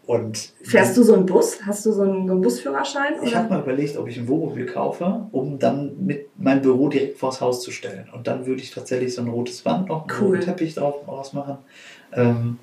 und 0.07 0.53
Fährst 0.63 0.97
du 0.97 1.03
so 1.03 1.15
einen 1.15 1.27
Bus? 1.27 1.59
Hast 1.65 1.87
du 1.87 1.93
so 1.93 2.03
einen, 2.03 2.27
so 2.27 2.33
einen 2.33 2.43
Busführerschein? 2.43 3.15
Ich 3.23 3.35
habe 3.37 3.49
mal 3.49 3.61
überlegt, 3.63 3.97
ob 3.97 4.09
ich 4.09 4.19
ein 4.19 4.27
Wohnmobil 4.29 4.67
kaufe, 4.67 5.27
um 5.31 5.59
dann 5.59 6.05
mit 6.05 6.29
mein 6.39 6.61
Büro 6.61 6.89
direkt 6.89 7.19
vors 7.19 7.41
Haus 7.41 7.63
zu 7.63 7.71
stellen. 7.71 8.09
Und 8.13 8.27
dann 8.27 8.45
würde 8.47 8.61
ich 8.63 8.71
tatsächlich 8.73 9.15
so 9.15 9.23
ein 9.23 9.29
rotes 9.29 9.63
Band 9.63 9.89
noch, 9.89 10.09
einen 10.09 10.21
Cool. 10.21 10.35
roten 10.37 10.41
Teppich 10.47 10.75
drauf 10.75 11.07
rausmachen. 11.07 11.59
Ähm, 12.13 12.59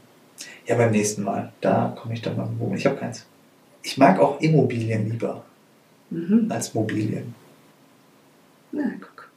ja, 0.68 0.76
beim 0.76 0.92
nächsten 0.92 1.24
Mal. 1.24 1.52
Da 1.62 1.96
komme 2.00 2.14
ich 2.14 2.22
dann 2.22 2.36
mal 2.38 2.46
mit 2.46 2.60
Wohnmobil. 2.60 2.78
Ich 2.80 2.86
habe 2.86 2.98
keins. 2.98 3.26
Ich 3.84 3.98
mag 3.98 4.20
auch 4.20 4.40
Immobilien 4.42 5.10
lieber 5.10 5.44
Mhm. 6.10 6.48
als 6.52 6.74
Mobilien. 6.74 7.34
Na, 8.72 8.84
guck. 9.00 9.30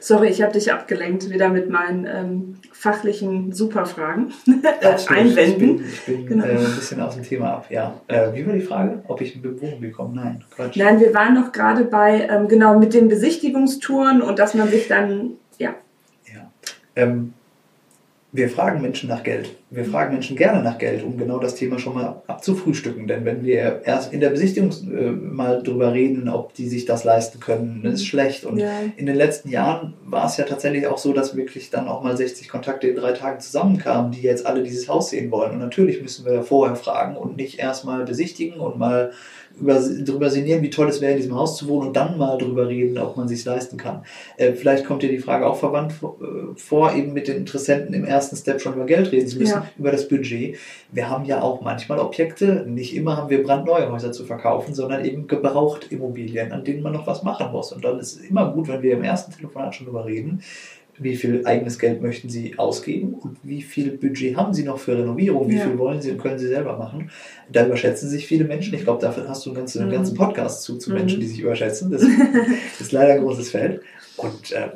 Sorry, 0.00 0.28
ich 0.28 0.42
habe 0.42 0.52
dich 0.52 0.72
abgelenkt, 0.72 1.28
wieder 1.30 1.48
mit 1.48 1.68
meinen 1.70 2.06
ähm, 2.06 2.54
fachlichen 2.72 3.52
Superfragen 3.52 4.32
äh, 4.80 4.86
Absolut. 4.86 5.22
Einwänden. 5.22 5.84
Ich 5.84 6.00
bin, 6.06 6.16
ich 6.16 6.18
bin 6.18 6.26
Genau. 6.26 6.44
äh, 6.44 6.50
ein 6.50 6.74
bisschen 6.76 7.00
aus 7.00 7.14
dem 7.14 7.24
Thema 7.24 7.54
ab, 7.54 7.66
ja. 7.70 8.00
Äh, 8.06 8.32
wie 8.34 8.46
war 8.46 8.54
die 8.54 8.60
Frage? 8.60 9.02
Ob 9.08 9.20
ich 9.20 9.34
mit 9.36 9.44
dem 9.44 9.60
Wohnmobil 9.60 9.90
komme? 9.90 10.14
Nein, 10.16 10.44
Quatsch. 10.54 10.76
Nein, 10.76 11.00
wir 11.00 11.12
waren 11.14 11.34
noch 11.34 11.52
gerade 11.52 11.84
bei, 11.84 12.28
ähm, 12.30 12.48
genau, 12.48 12.78
mit 12.78 12.94
den 12.94 13.08
Besichtigungstouren 13.08 14.22
und 14.22 14.38
dass 14.38 14.54
man 14.54 14.68
sich 14.68 14.88
dann, 14.88 15.32
ja, 15.58 15.74
Ja. 16.32 16.50
Ähm, 16.96 17.34
wir 18.30 18.50
fragen 18.50 18.82
Menschen 18.82 19.08
nach 19.08 19.22
Geld. 19.22 19.56
Wir 19.70 19.86
fragen 19.86 20.12
Menschen 20.12 20.36
gerne 20.36 20.62
nach 20.62 20.76
Geld, 20.76 21.02
um 21.02 21.16
genau 21.16 21.38
das 21.38 21.54
Thema 21.54 21.78
schon 21.78 21.94
mal 21.94 22.22
abzufrühstücken. 22.26 23.06
Denn 23.06 23.24
wenn 23.24 23.42
wir 23.42 23.80
erst 23.84 24.12
in 24.12 24.20
der 24.20 24.28
Besichtigung 24.28 24.70
äh, 24.70 25.10
mal 25.10 25.62
drüber 25.62 25.94
reden, 25.94 26.28
ob 26.28 26.52
die 26.52 26.68
sich 26.68 26.84
das 26.84 27.04
leisten 27.04 27.40
können, 27.40 27.80
das 27.82 27.94
ist 27.94 28.06
schlecht. 28.06 28.44
Und 28.44 28.58
ja, 28.58 28.70
in 28.96 29.06
den 29.06 29.16
letzten 29.16 29.48
Jahren 29.48 29.94
war 30.04 30.26
es 30.26 30.36
ja 30.36 30.44
tatsächlich 30.44 30.86
auch 30.86 30.98
so, 30.98 31.14
dass 31.14 31.36
wirklich 31.36 31.70
dann 31.70 31.88
auch 31.88 32.02
mal 32.02 32.16
60 32.16 32.50
Kontakte 32.50 32.88
in 32.88 32.96
drei 32.96 33.12
Tagen 33.12 33.40
zusammenkamen, 33.40 34.12
die 34.12 34.20
jetzt 34.20 34.44
alle 34.44 34.62
dieses 34.62 34.88
Haus 34.90 35.08
sehen 35.08 35.30
wollen. 35.30 35.52
Und 35.52 35.60
natürlich 35.60 36.02
müssen 36.02 36.26
wir 36.26 36.42
vorher 36.42 36.76
fragen 36.76 37.16
und 37.16 37.36
nicht 37.36 37.58
erst 37.58 37.86
mal 37.86 38.04
besichtigen 38.04 38.60
und 38.60 38.78
mal 38.78 39.12
über, 39.60 39.80
drüber 39.80 40.30
sinnieren, 40.30 40.62
wie 40.62 40.70
toll 40.70 40.88
es 40.88 41.00
wäre, 41.00 41.12
in 41.12 41.18
diesem 41.18 41.34
Haus 41.34 41.56
zu 41.56 41.68
wohnen 41.68 41.88
und 41.88 41.96
dann 41.96 42.18
mal 42.18 42.38
drüber 42.38 42.68
reden, 42.68 42.98
ob 42.98 43.16
man 43.16 43.28
sich 43.28 43.44
leisten 43.44 43.76
kann. 43.76 44.04
Äh, 44.36 44.52
vielleicht 44.52 44.84
kommt 44.84 45.02
dir 45.02 45.08
die 45.08 45.18
Frage 45.18 45.46
auch 45.46 45.56
verwandt 45.56 45.92
vor, 45.92 46.16
äh, 46.20 46.56
vor, 46.58 46.94
eben 46.94 47.12
mit 47.12 47.28
den 47.28 47.36
Interessenten 47.36 47.94
im 47.94 48.04
ersten 48.04 48.36
Step 48.36 48.60
schon 48.60 48.74
über 48.74 48.86
Geld 48.86 49.12
reden 49.12 49.28
zu 49.28 49.38
müssen, 49.38 49.54
Ja. 49.54 49.70
über 49.78 49.90
das 49.90 50.08
Budget. 50.08 50.56
Wir 50.92 51.08
haben 51.10 51.24
ja 51.24 51.42
auch 51.42 51.60
manchmal 51.60 51.98
Objekte, 51.98 52.64
nicht 52.66 52.94
immer 52.94 53.16
haben 53.16 53.30
wir 53.30 53.42
brandneue 53.42 53.90
Häuser 53.90 54.12
zu 54.12 54.24
verkaufen, 54.24 54.74
sondern 54.74 55.04
eben 55.04 55.26
gebraucht 55.26 55.88
Immobilien, 55.90 56.52
an 56.52 56.64
denen 56.64 56.82
man 56.82 56.92
noch 56.92 57.06
was 57.06 57.22
machen 57.22 57.52
muss. 57.52 57.72
Und 57.72 57.84
dann 57.84 57.98
ist 57.98 58.16
es 58.16 58.24
immer 58.24 58.52
gut, 58.52 58.68
wenn 58.68 58.82
wir 58.82 58.92
im 58.92 59.02
ersten 59.02 59.32
Telefonat 59.32 59.74
schon 59.74 59.86
darüber 59.86 60.06
reden, 60.06 60.42
wie 61.00 61.16
viel 61.16 61.46
eigenes 61.46 61.78
Geld 61.78 62.02
möchten 62.02 62.28
Sie 62.28 62.58
ausgeben 62.58 63.14
und 63.14 63.36
wie 63.42 63.62
viel 63.62 63.92
Budget 63.92 64.36
haben 64.36 64.52
Sie 64.54 64.64
noch 64.64 64.78
für 64.78 64.96
Renovierung, 64.98 65.48
wie 65.48 65.56
Ja. 65.56 65.64
viel 65.64 65.78
wollen 65.78 66.00
Sie 66.02 66.10
und 66.10 66.18
können 66.18 66.38
Sie 66.38 66.48
selber 66.48 66.76
machen. 66.76 67.10
Da 67.52 67.66
überschätzen 67.66 68.08
sich 68.08 68.26
viele 68.26 68.44
Menschen. 68.44 68.74
Ich 68.74 68.82
glaube, 68.84 69.00
dafür 69.00 69.28
hast 69.28 69.44
du 69.46 69.50
einen 69.50 69.58
ganzen, 69.58 69.86
Mhm. 69.86 69.92
ganzen 69.92 70.16
Podcast 70.16 70.62
zu, 70.62 70.76
zu 70.78 70.90
Mhm. 70.90 70.96
Menschen, 70.96 71.20
die 71.20 71.26
sich 71.26 71.40
überschätzen. 71.40 71.90
Das 71.90 72.02
ist 72.80 72.92
leider 72.92 73.14
ein 73.14 73.22
großes 73.22 73.50
Feld. 73.50 73.80
Und 74.16 74.52
äh, 74.52 74.68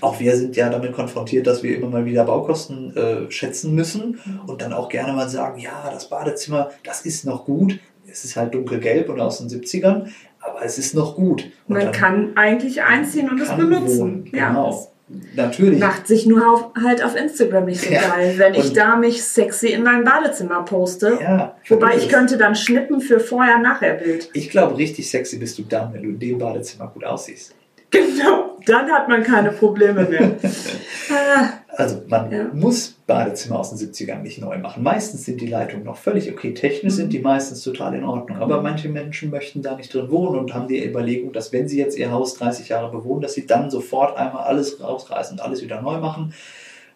auch 0.00 0.18
wir 0.20 0.36
sind 0.36 0.56
ja 0.56 0.68
damit 0.70 0.92
konfrontiert, 0.92 1.46
dass 1.46 1.62
wir 1.62 1.76
immer 1.76 1.88
mal 1.88 2.04
wieder 2.04 2.24
Baukosten 2.24 2.96
äh, 2.96 3.30
schätzen 3.30 3.74
müssen 3.74 4.18
und 4.46 4.62
dann 4.62 4.72
auch 4.72 4.88
gerne 4.88 5.12
mal 5.12 5.28
sagen, 5.28 5.58
ja, 5.60 5.90
das 5.92 6.08
Badezimmer, 6.08 6.70
das 6.84 7.02
ist 7.06 7.24
noch 7.26 7.44
gut. 7.44 7.78
Es 8.10 8.24
ist 8.24 8.36
halt 8.36 8.54
dunkelgelb 8.54 9.08
und 9.08 9.20
aus 9.20 9.38
den 9.38 9.48
70ern, 9.48 10.08
aber 10.40 10.64
es 10.64 10.76
ist 10.78 10.94
noch 10.94 11.14
gut. 11.14 11.44
Und 11.68 11.74
man 11.76 11.84
dann 11.84 11.92
kann 11.92 12.36
eigentlich 12.36 12.82
einziehen 12.82 13.30
und 13.30 13.40
es 13.40 13.50
benutzen. 13.54 13.98
wohnen. 14.00 14.30
Ja, 14.34 14.48
Genau. 14.48 14.91
Natürlich. 15.34 15.78
macht 15.80 16.06
sich 16.06 16.26
nur 16.26 16.46
auf, 16.50 16.70
halt 16.82 17.02
auf 17.04 17.16
Instagram 17.16 17.64
nicht 17.66 17.80
so 17.82 17.90
Ja, 17.90 18.00
geil, 18.08 18.34
wenn 18.36 18.54
ich 18.54 18.68
und- 18.68 18.76
da 18.76 18.96
mich 18.96 19.22
sexy 19.24 19.68
in 19.68 19.82
mein 19.82 20.04
Badezimmer 20.04 20.62
poste. 20.64 21.18
Ja, 21.20 21.56
Wobei 21.68 21.96
ich 21.96 22.08
könnte 22.08 22.36
dann 22.38 22.54
schnippen 22.54 23.00
für 23.00 23.20
Vorher-Nachher-Bild. 23.20 24.30
Ich 24.32 24.50
glaube, 24.50 24.76
richtig 24.76 25.10
sexy 25.10 25.38
bist 25.38 25.58
du 25.58 25.62
dann, 25.62 25.92
wenn 25.94 26.02
du 26.02 26.08
in 26.10 26.18
dem 26.18 26.38
Badezimmer 26.38 26.88
gut 26.92 27.04
aussiehst. 27.04 27.54
Genau, 27.90 28.41
dann 28.66 28.90
hat 28.90 29.08
man 29.08 29.22
keine 29.22 29.50
Probleme 29.50 30.04
mehr. 30.08 30.32
ah, 31.10 31.48
Also 31.76 32.02
man 32.06 32.30
Ja. 32.30 32.44
muss 32.52 32.98
Badezimmer 33.06 33.58
aus 33.60 33.74
den 33.74 33.78
70ern 33.78 34.20
nicht 34.20 34.40
neu 34.40 34.58
machen. 34.58 34.82
Meistens 34.82 35.24
sind 35.24 35.40
die 35.40 35.46
Leitungen 35.46 35.84
noch 35.84 35.96
völlig 35.96 36.30
okay. 36.30 36.52
Technisch 36.54 36.94
sind 36.94 37.12
die 37.12 37.18
meistens 37.20 37.62
total 37.62 37.94
in 37.94 38.04
Ordnung. 38.04 38.38
Aber 38.38 38.60
manche 38.62 38.88
Menschen 38.88 39.30
möchten 39.30 39.62
da 39.62 39.74
nicht 39.76 39.92
drin 39.92 40.10
wohnen 40.10 40.38
und 40.38 40.54
haben 40.54 40.68
die 40.68 40.84
Überlegung, 40.84 41.32
dass 41.32 41.52
wenn 41.52 41.68
sie 41.68 41.78
jetzt 41.78 41.98
ihr 41.98 42.10
Haus 42.10 42.34
30 42.34 42.68
Jahre 42.68 42.90
bewohnen, 42.90 43.22
dass 43.22 43.34
sie 43.34 43.46
dann 43.46 43.70
sofort 43.70 44.16
einmal 44.16 44.44
alles 44.44 44.80
rausreißen 44.82 45.38
und 45.38 45.44
alles 45.44 45.62
wieder 45.62 45.80
neu 45.80 45.98
machen. 45.98 46.34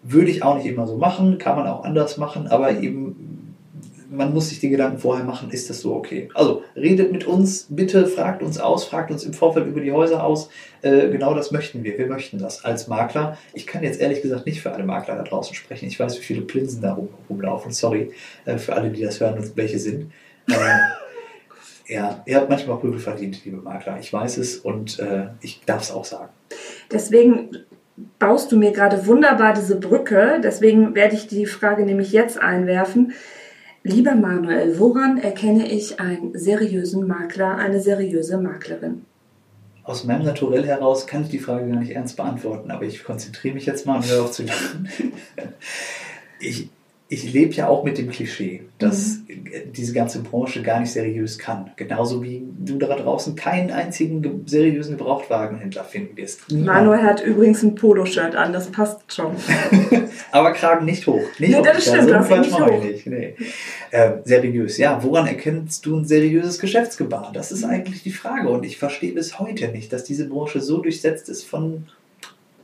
Würde 0.02 0.31
ich 0.31 0.42
auch 0.44 0.57
nicht 0.57 0.66
immer 0.66 0.87
so 0.87 0.98
machen, 0.98 1.38
kann 1.38 1.57
man 1.57 1.66
auch 1.66 1.83
anders 1.85 2.16
machen, 2.16 2.46
aber 2.46 2.70
eben 2.70 3.25
man 4.16 4.33
muss 4.33 4.48
sich 4.48 4.61
die 4.61 4.70
Gedanken 4.70 4.98
vorher 4.98 5.24
machen, 5.24 5.50
ist 5.50 5.68
das 5.68 5.81
so 5.81 5.94
okay? 5.94 6.29
Also 6.35 6.62
redet 6.74 7.12
mit 7.12 7.26
uns, 7.26 7.66
bitte 7.68 8.07
fragt 8.07 8.42
uns 8.42 8.59
aus, 8.59 8.85
fragt 8.85 9.11
uns 9.11 9.24
im 9.24 9.33
Vorfeld 9.33 9.66
über 9.66 9.81
die 9.81 9.92
Häuser 9.92 10.24
aus. 10.24 10.48
Äh, 10.83 11.09
genau 11.11 11.35
das 11.35 11.52
möchten 11.52 11.85
wir. 11.85 11.98
Wir 11.98 12.07
möchten 12.07 12.38
das 12.38 12.64
als 12.64 12.88
Makler. 12.88 13.37
Ich 13.52 13.66
kann 13.66 13.83
jetzt 13.83 14.00
ehrlich 14.00 14.22
gesagt 14.22 14.46
nicht 14.46 14.62
für 14.62 14.72
alle 14.72 14.85
Makler 14.85 15.16
da 15.16 15.22
draußen 15.22 15.55
sprechen. 15.55 15.87
Ich 15.87 16.00
weiß, 16.00 16.18
wie 16.18 16.22
viele 16.22 16.42
Plinsen 16.42 16.81
da 16.83 16.94
rum, 16.94 17.09
rumlaufen. 17.29 17.72
Sorry 17.72 18.12
äh, 18.44 18.59
für 18.59 18.74
alle, 18.74 18.90
die 18.90 19.02
das 19.02 19.20
hören 19.20 19.38
und 19.38 19.57
welche 19.57 19.79
sind. 19.79 20.11
Äh, 20.48 20.55
ja, 21.88 22.22
ihr 22.26 22.37
habt 22.37 22.48
manchmal 22.48 22.79
Prügel 22.79 22.98
verdient, 22.98 23.44
liebe 23.44 23.59
Makler. 23.59 23.98
Ich 24.00 24.12
weiß 24.12 24.38
es 24.38 24.57
und 24.57 24.98
äh, 24.98 25.26
ich 25.40 25.61
darf 25.66 25.83
es 25.83 25.92
auch 25.92 26.05
sagen. 26.05 26.31
deswegen 26.90 27.50
baust 28.18 28.52
du 28.52 28.57
mir 28.57 28.72
gerade 28.72 29.07
wunderbar 29.07 29.55
diese 29.55 29.76
Brücke. 29.76 30.40
Deswegen 30.42 30.94
werde 30.94 31.14
ich 31.14 31.29
die 31.29 31.46
Frage 31.46 31.85
nämlich 31.85 32.12
jetzt 32.12 32.38
einwerfen. 32.38 33.12
Lieber 33.88 34.16
Manuel, 34.16 34.81
woran 34.81 35.16
erkenne 35.16 35.70
ich 35.70 36.01
einen 36.01 36.37
seriösen 36.37 37.07
Makler, 37.07 37.57
eine 37.57 37.81
seriöse 37.81 38.37
Maklerin? 38.37 39.05
Aus 39.85 40.03
meinem 40.03 40.25
Naturell 40.25 40.66
heraus 40.66 41.07
kann 41.07 41.22
ich 41.22 41.29
die 41.29 41.38
Frage 41.38 41.70
gar 41.70 41.79
nicht 41.79 41.92
ernst 41.92 42.16
beantworten, 42.16 42.72
aber 42.72 42.85
ich 42.85 43.05
konzentriere 43.05 43.55
mich 43.55 43.64
jetzt 43.64 43.87
mal 43.87 43.99
und 43.99 44.11
höre 44.11 44.25
auf 44.25 44.33
zu 44.33 44.42
lachen. 44.42 44.88
Ich, 46.38 46.68
ich 47.08 47.32
lebe 47.32 47.52
ja 47.52 47.68
auch 47.68 47.84
mit 47.84 47.98
dem 47.98 48.10
Klischee, 48.10 48.62
dass 48.80 49.18
diese 49.72 49.92
ganze 49.92 50.22
Branche 50.22 50.62
gar 50.62 50.80
nicht 50.80 50.90
seriös 50.90 51.38
kann. 51.38 51.70
Genauso 51.76 52.20
wie 52.24 52.42
du 52.58 52.78
da 52.78 52.96
draußen 52.96 53.36
keinen 53.36 53.70
einzigen 53.70 54.22
ge 54.22 54.32
seriösen 54.46 54.96
Gebrauchtwagenhändler 54.98 55.84
finden 55.84 56.16
wirst. 56.16 56.50
Manuel 56.50 57.02
hat 57.02 57.22
übrigens 57.22 57.62
ein 57.62 57.76
Poloshirt 57.76 58.34
an, 58.34 58.52
das 58.52 58.72
passt 58.72 59.12
schon. 59.12 59.36
Aber 60.32 60.52
Kragen 60.52 60.84
nicht 60.84 61.06
hoch. 61.06 61.22
Nicht 61.38 61.50
Nee, 61.52 61.54
hoch. 61.58 61.62
das 61.62 61.86
stimmt, 61.86 62.10
das 62.10 62.28
nicht 62.28 62.58
hoch. 62.60 62.82
nicht. 62.82 63.06
Nee. 63.06 63.36
Ähm, 63.92 64.14
seriös. 64.24 64.76
Ja, 64.78 65.00
woran 65.04 65.28
erkennst 65.28 65.86
du 65.86 65.98
ein 65.98 66.04
seriöses 66.04 66.58
Geschäftsgebaren? 66.58 67.32
Das 67.32 67.52
ist 67.52 67.62
eigentlich 67.62 68.02
die 68.02 68.10
Frage. 68.10 68.48
Und 68.48 68.64
ich 68.64 68.78
verstehe 68.78 69.12
bis 69.12 69.38
heute 69.38 69.68
nicht, 69.68 69.92
dass 69.92 70.02
diese 70.02 70.28
Branche 70.28 70.60
so 70.60 70.78
durchsetzt 70.78 71.28
ist 71.28 71.44
von 71.44 71.86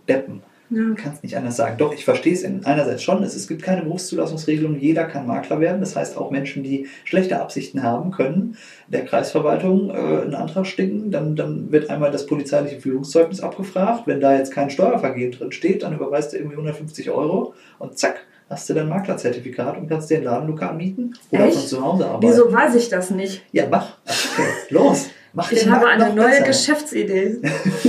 Deppen. 0.09 0.42
Ja. 0.75 0.83
Du 0.85 0.95
kannst 0.95 1.23
nicht 1.23 1.37
anders 1.37 1.57
sagen. 1.57 1.77
Doch, 1.77 1.93
ich 1.93 2.05
verstehe 2.05 2.33
es 2.33 2.43
in 2.43 2.65
einerseits 2.65 3.03
schon. 3.03 3.23
Es, 3.23 3.35
es 3.35 3.47
gibt 3.47 3.63
keine 3.63 3.83
Berufszulassungsregelung. 3.83 4.79
Jeder 4.79 5.05
kann 5.05 5.27
Makler 5.27 5.61
werden. 5.61 5.81
Das 5.81 5.97
heißt, 5.97 6.17
auch 6.17 6.31
Menschen, 6.31 6.63
die 6.63 6.89
schlechte 7.05 7.41
Absichten 7.41 7.83
haben, 7.83 8.11
können 8.11 8.57
der 8.89 9.05
Kreisverwaltung 9.05 9.91
äh, 9.91 10.23
einen 10.23 10.35
Antrag 10.35 10.67
sticken. 10.67 11.11
Dann, 11.11 11.37
dann 11.37 11.71
wird 11.71 11.91
einmal 11.91 12.11
das 12.11 12.27
polizeiliche 12.27 12.81
Führungszeugnis 12.81 13.41
abgefragt. 13.41 14.07
Wenn 14.07 14.21
da 14.21 14.37
jetzt 14.37 14.53
kein 14.53 14.71
Steuervergehen 14.71 15.33
drin 15.33 15.53
steht, 15.53 15.83
dann 15.83 15.95
überweist 15.95 16.33
du 16.33 16.39
irgendwie 16.39 16.57
150 16.57 17.11
Euro 17.11 17.55
und 17.79 17.99
zack, 17.99 18.25
hast 18.49 18.69
du 18.69 18.75
dein 18.75 18.89
Maklerzertifikat 18.89 19.77
und 19.77 19.89
kannst 19.89 20.11
dir 20.11 20.19
ein 20.19 20.25
Ladenlokal 20.25 20.75
mieten 20.75 21.15
oder 21.31 21.47
Echt? 21.47 21.59
von 21.59 21.67
zu 21.67 21.85
Hause 21.85 22.07
arbeiten. 22.07 22.33
Wieso 22.33 22.53
weiß 22.53 22.75
ich 22.77 22.89
das 22.89 23.11
nicht? 23.11 23.43
Ja, 23.53 23.67
mach. 23.71 23.99
Okay, 24.05 24.49
los. 24.71 25.09
Mach 25.33 25.51
ich 25.51 25.66
habe 25.68 25.87
eine 25.88 26.12
neue 26.12 26.29
besser. 26.29 26.45
Geschäftsidee. 26.45 27.37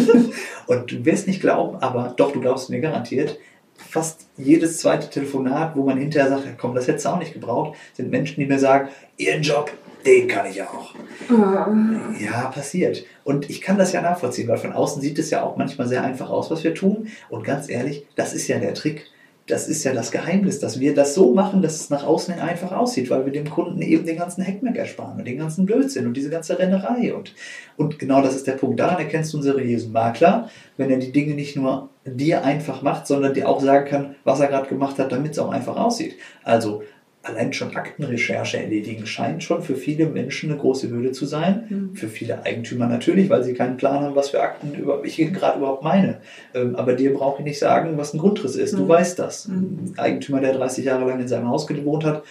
und 0.67 0.91
du 0.91 1.05
wirst 1.05 1.27
nicht 1.27 1.41
glauben, 1.41 1.77
aber 1.81 2.13
doch, 2.15 2.31
du 2.31 2.39
glaubst 2.39 2.69
mir 2.69 2.79
garantiert, 2.79 3.37
fast 3.75 4.27
jedes 4.37 4.77
zweite 4.77 5.09
Telefonat, 5.09 5.75
wo 5.75 5.83
man 5.83 5.97
hinterher 5.97 6.29
sagt, 6.29 6.45
komm, 6.57 6.73
das 6.75 6.87
hättest 6.87 7.05
du 7.05 7.09
auch 7.09 7.19
nicht 7.19 7.33
gebraucht, 7.33 7.77
sind 7.93 8.09
Menschen, 8.09 8.39
die 8.39 8.45
mir 8.45 8.59
sagen, 8.59 8.89
ihren 9.17 9.41
Job, 9.41 9.71
den 10.05 10.27
kann 10.27 10.45
ich 10.45 10.61
auch. 10.61 10.93
Oh. 11.29 12.23
Ja, 12.23 12.51
passiert. 12.53 13.05
Und 13.23 13.49
ich 13.49 13.61
kann 13.61 13.77
das 13.77 13.93
ja 13.93 14.01
nachvollziehen, 14.01 14.47
weil 14.47 14.57
von 14.57 14.73
außen 14.73 15.01
sieht 15.01 15.19
es 15.19 15.29
ja 15.29 15.43
auch 15.43 15.55
manchmal 15.55 15.87
sehr 15.87 16.03
einfach 16.03 16.29
aus, 16.29 16.51
was 16.51 16.63
wir 16.63 16.73
tun. 16.73 17.07
Und 17.29 17.43
ganz 17.43 17.69
ehrlich, 17.69 18.05
das 18.15 18.33
ist 18.33 18.47
ja 18.47 18.59
der 18.59 18.73
Trick 18.73 19.05
das 19.47 19.67
ist 19.67 19.83
ja 19.83 19.93
das 19.93 20.11
Geheimnis, 20.11 20.59
dass 20.59 20.79
wir 20.79 20.93
das 20.95 21.15
so 21.15 21.33
machen, 21.33 21.61
dass 21.61 21.81
es 21.81 21.89
nach 21.89 22.05
außen 22.05 22.33
hin 22.33 22.41
einfach 22.41 22.71
aussieht, 22.71 23.09
weil 23.09 23.25
wir 23.25 23.33
dem 23.33 23.49
Kunden 23.49 23.81
eben 23.81 24.05
den 24.05 24.17
ganzen 24.17 24.41
Heckmeck 24.41 24.77
ersparen 24.77 25.19
und 25.19 25.27
den 25.27 25.37
ganzen 25.37 25.65
Blödsinn 25.65 26.07
und 26.07 26.15
diese 26.15 26.29
ganze 26.29 26.57
Rennerei. 26.57 27.13
Und, 27.13 27.35
und 27.75 27.99
genau 27.99 28.21
das 28.21 28.35
ist 28.35 28.47
der 28.47 28.53
Punkt. 28.53 28.79
Daran 28.79 28.99
erkennst 28.99 29.33
du 29.33 29.37
einen 29.37 29.43
seriösen 29.43 29.91
Makler, 29.91 30.49
wenn 30.77 30.89
er 30.89 30.97
die 30.97 31.11
Dinge 31.11 31.35
nicht 31.35 31.57
nur 31.57 31.89
dir 32.05 32.45
einfach 32.45 32.81
macht, 32.81 33.05
sondern 33.05 33.33
dir 33.33 33.49
auch 33.49 33.59
sagen 33.59 33.89
kann, 33.89 34.15
was 34.23 34.39
er 34.39 34.47
gerade 34.47 34.69
gemacht 34.69 34.97
hat, 34.97 35.11
damit 35.11 35.33
es 35.33 35.39
auch 35.39 35.51
einfach 35.51 35.75
aussieht. 35.75 36.15
Also 36.43 36.83
allein 37.23 37.53
schon 37.53 37.75
Aktenrecherche 37.75 38.57
erledigen 38.57 39.05
scheint 39.05 39.43
schon 39.43 39.61
für 39.61 39.75
viele 39.75 40.07
Menschen 40.07 40.51
eine 40.51 40.59
große 40.59 40.89
Hürde 40.89 41.13
zu 41.13 41.25
sein. 41.25 41.63
Mhm. 41.69 41.95
Für 41.95 42.09
viele 42.09 42.45
Eigentümer 42.45 42.87
natürlich, 42.87 43.29
weil 43.29 43.43
sie 43.43 43.53
keinen 43.53 43.77
Plan 43.77 44.01
haben, 44.01 44.15
was 44.15 44.29
für 44.29 44.41
Akten 44.41 44.75
über, 44.75 45.03
ich 45.05 45.17
gerade 45.17 45.57
überhaupt 45.57 45.83
meine. 45.83 46.17
Ähm, 46.53 46.75
aber 46.75 46.93
dir 46.93 47.13
brauche 47.13 47.39
ich 47.39 47.45
nicht 47.45 47.59
sagen, 47.59 47.97
was 47.97 48.13
ein 48.13 48.19
Grundriss 48.19 48.57
ist. 48.57 48.73
Mhm. 48.73 48.77
Du 48.77 48.87
weißt 48.89 49.17
das. 49.17 49.47
Mhm. 49.47 49.93
Ein 49.95 49.99
Eigentümer, 49.99 50.41
der 50.41 50.53
30 50.53 50.83
Jahre 50.83 51.07
lang 51.07 51.21
in 51.21 51.27
seinem 51.27 51.47
Haus 51.47 51.65
gewohnt 51.65 52.03
hat, 52.03 52.23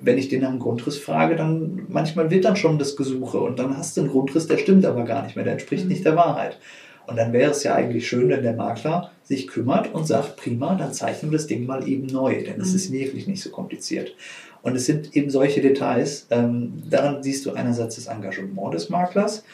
wenn 0.00 0.18
ich 0.18 0.28
den 0.28 0.42
nach 0.42 0.48
einem 0.48 0.58
Grundriss 0.58 0.98
frage, 0.98 1.36
dann 1.36 1.86
manchmal 1.88 2.30
wird 2.30 2.44
dann 2.44 2.56
schon 2.56 2.78
das 2.78 2.96
Gesuche 2.96 3.38
und 3.38 3.60
dann 3.60 3.76
hast 3.76 3.96
du 3.96 4.00
einen 4.00 4.10
Grundriss, 4.10 4.48
der 4.48 4.58
stimmt 4.58 4.84
aber 4.84 5.04
gar 5.04 5.22
nicht 5.22 5.36
mehr, 5.36 5.44
der 5.44 5.54
entspricht 5.54 5.84
mhm. 5.84 5.90
nicht 5.90 6.04
der 6.04 6.16
Wahrheit. 6.16 6.58
Und 7.06 7.16
dann 7.16 7.32
wäre 7.32 7.50
es 7.50 7.62
ja 7.64 7.74
eigentlich 7.74 8.08
schön, 8.08 8.28
wenn 8.28 8.42
der 8.42 8.54
Makler 8.54 9.10
sich 9.24 9.46
kümmert 9.46 9.92
und 9.94 10.06
sagt, 10.06 10.36
prima, 10.36 10.74
dann 10.74 10.92
zeichnen 10.92 11.30
wir 11.30 11.38
das 11.38 11.46
Ding 11.46 11.66
mal 11.66 11.88
eben 11.88 12.06
neu, 12.06 12.42
denn 12.44 12.60
es 12.60 12.70
mhm. 12.70 12.76
ist 12.76 12.92
wirklich 12.92 13.26
nicht 13.26 13.42
so 13.42 13.50
kompliziert. 13.50 14.14
Und 14.62 14.76
es 14.76 14.86
sind 14.86 15.16
eben 15.16 15.30
solche 15.30 15.60
Details, 15.60 16.26
ähm, 16.30 16.82
daran 16.88 17.22
siehst 17.22 17.44
du 17.46 17.52
einerseits 17.52 17.96
das 17.96 18.06
Engagement 18.06 18.74
des 18.74 18.88
Maklers 18.90 19.44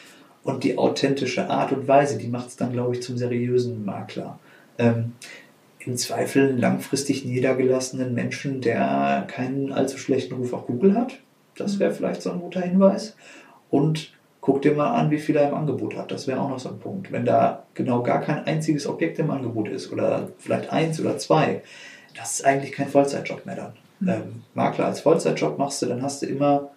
und 0.43 0.63
die 0.63 0.77
authentische 0.77 1.49
Art 1.49 1.71
und 1.71 1.87
Weise, 1.87 2.17
die 2.17 2.27
macht 2.27 2.49
es 2.49 2.55
dann, 2.55 2.71
glaube 2.71 2.95
ich, 2.95 3.01
zum 3.01 3.17
seriösen 3.17 3.83
Makler. 3.83 4.39
Ähm, 4.77 5.13
Im 5.79 5.97
Zweifel 5.97 6.57
langfristig 6.57 7.25
niedergelassenen 7.25 8.13
Menschen, 8.13 8.61
der 8.61 9.25
keinen 9.27 9.71
allzu 9.71 9.97
schlechten 9.97 10.35
Ruf 10.35 10.53
auf 10.53 10.67
Google 10.67 10.95
hat. 10.95 11.19
Das 11.55 11.79
wäre 11.79 11.91
mhm. 11.91 11.95
vielleicht 11.95 12.21
so 12.21 12.31
ein 12.31 12.39
guter 12.39 12.61
Hinweis. 12.61 13.15
Und 13.71 14.13
guck 14.49 14.63
dir 14.63 14.73
mal 14.73 14.95
an, 14.95 15.11
wie 15.11 15.19
viel 15.19 15.35
er 15.35 15.49
im 15.49 15.53
Angebot 15.53 15.95
hat. 15.95 16.11
Das 16.11 16.25
wäre 16.25 16.41
auch 16.41 16.49
noch 16.49 16.57
so 16.57 16.69
ein 16.69 16.79
Punkt. 16.79 17.11
Wenn 17.11 17.23
da 17.23 17.67
genau 17.75 18.01
gar 18.01 18.19
kein 18.19 18.47
einziges 18.47 18.87
Objekt 18.87 19.19
im 19.19 19.29
Angebot 19.29 19.67
ist 19.67 19.91
oder 19.93 20.29
vielleicht 20.39 20.71
eins 20.71 20.99
oder 20.99 21.19
zwei, 21.19 21.61
das 22.17 22.39
ist 22.39 22.45
eigentlich 22.47 22.71
kein 22.71 22.87
Vollzeitjob 22.87 23.45
mehr 23.45 23.55
dann. 23.55 23.73
Mhm. 23.99 24.09
Ähm, 24.09 24.43
Makler 24.55 24.87
als 24.87 25.01
Vollzeitjob 25.01 25.59
machst 25.59 25.83
du, 25.83 25.85
dann 25.85 26.01
hast 26.01 26.23
du 26.23 26.25
immer 26.25 26.71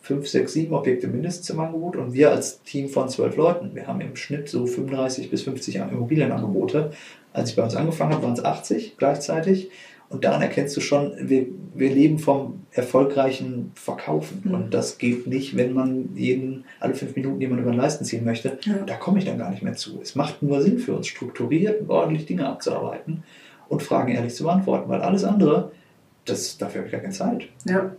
fünf, 0.00 0.26
sechs, 0.26 0.54
sieben 0.54 0.74
Objekte 0.74 1.06
mindestens 1.06 1.48
im 1.50 1.60
Angebot 1.60 1.94
und 1.94 2.12
wir 2.12 2.32
als 2.32 2.60
Team 2.64 2.88
von 2.88 3.08
zwölf 3.08 3.36
Leuten, 3.36 3.76
wir 3.76 3.86
haben 3.86 4.00
im 4.00 4.16
Schnitt 4.16 4.48
so 4.48 4.66
35 4.66 5.30
bis 5.30 5.42
50 5.42 5.76
Immobilienangebote. 5.76 6.90
Als 7.32 7.50
ich 7.50 7.56
bei 7.56 7.62
uns 7.62 7.76
angefangen 7.76 8.14
habe, 8.14 8.24
waren 8.24 8.32
es 8.32 8.44
80 8.44 8.96
gleichzeitig. 8.96 9.70
Und 10.12 10.24
daran 10.24 10.42
erkennst 10.42 10.76
du 10.76 10.82
schon, 10.82 11.12
wir, 11.18 11.46
wir 11.74 11.90
leben 11.90 12.18
vom 12.18 12.60
erfolgreichen 12.70 13.72
Verkaufen. 13.74 14.42
Mhm. 14.44 14.54
Und 14.54 14.74
das 14.74 14.98
geht 14.98 15.26
nicht, 15.26 15.56
wenn 15.56 15.72
man 15.72 16.10
jeden, 16.14 16.64
alle 16.80 16.94
fünf 16.94 17.16
Minuten 17.16 17.40
jemand 17.40 17.62
über 17.62 17.70
den 17.70 17.78
Leisten 17.78 18.04
ziehen 18.04 18.24
möchte. 18.24 18.58
Ja. 18.62 18.74
Da 18.86 18.96
komme 18.96 19.18
ich 19.18 19.24
dann 19.24 19.38
gar 19.38 19.50
nicht 19.50 19.62
mehr 19.62 19.72
zu. 19.72 19.98
Es 20.02 20.14
macht 20.14 20.42
nur 20.42 20.60
Sinn 20.60 20.78
für 20.78 20.94
uns, 20.94 21.06
strukturiert 21.06 21.80
und 21.80 21.90
ordentlich 21.90 22.26
Dinge 22.26 22.46
abzuarbeiten 22.46 23.22
und 23.68 23.82
Fragen 23.82 24.12
ehrlich 24.12 24.34
zu 24.34 24.44
beantworten, 24.44 24.90
weil 24.90 25.00
alles 25.00 25.24
andere, 25.24 25.72
das, 26.26 26.58
dafür 26.58 26.80
habe 26.80 26.86
ich 26.88 26.92
gar 26.92 27.00
keine 27.00 27.14
Zeit. 27.14 27.48
Ja. 27.64 27.96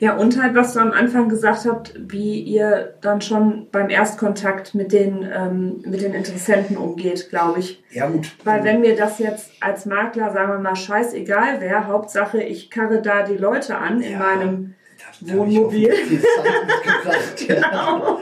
Ja, 0.00 0.16
und 0.16 0.40
halt, 0.42 0.54
was 0.54 0.72
du 0.72 0.80
am 0.80 0.92
Anfang 0.92 1.28
gesagt 1.28 1.66
habt, 1.66 1.94
wie 1.96 2.40
ihr 2.40 2.94
dann 3.00 3.20
schon 3.20 3.68
beim 3.70 3.88
Erstkontakt 3.88 4.74
mit 4.74 4.92
den, 4.92 5.28
ähm, 5.32 5.82
mit 5.86 6.02
den 6.02 6.14
Interessenten 6.14 6.76
umgeht, 6.76 7.30
glaube 7.30 7.60
ich. 7.60 7.82
Ja, 7.90 8.08
gut. 8.08 8.32
Weil 8.44 8.64
wenn 8.64 8.80
mir 8.80 8.96
das 8.96 9.18
jetzt 9.18 9.50
als 9.60 9.86
Makler, 9.86 10.32
sagen 10.32 10.52
wir 10.52 10.58
mal, 10.58 10.76
scheißegal 10.76 11.60
wäre, 11.60 11.86
Hauptsache 11.86 12.42
ich 12.42 12.70
karre 12.70 13.00
da 13.02 13.22
die 13.22 13.36
Leute 13.36 13.76
an 13.76 14.00
in 14.00 14.18
meinem 14.18 14.74
da, 14.98 15.32
da 15.32 15.38
Wohnmobil. 15.38 15.94
genau. 17.46 18.20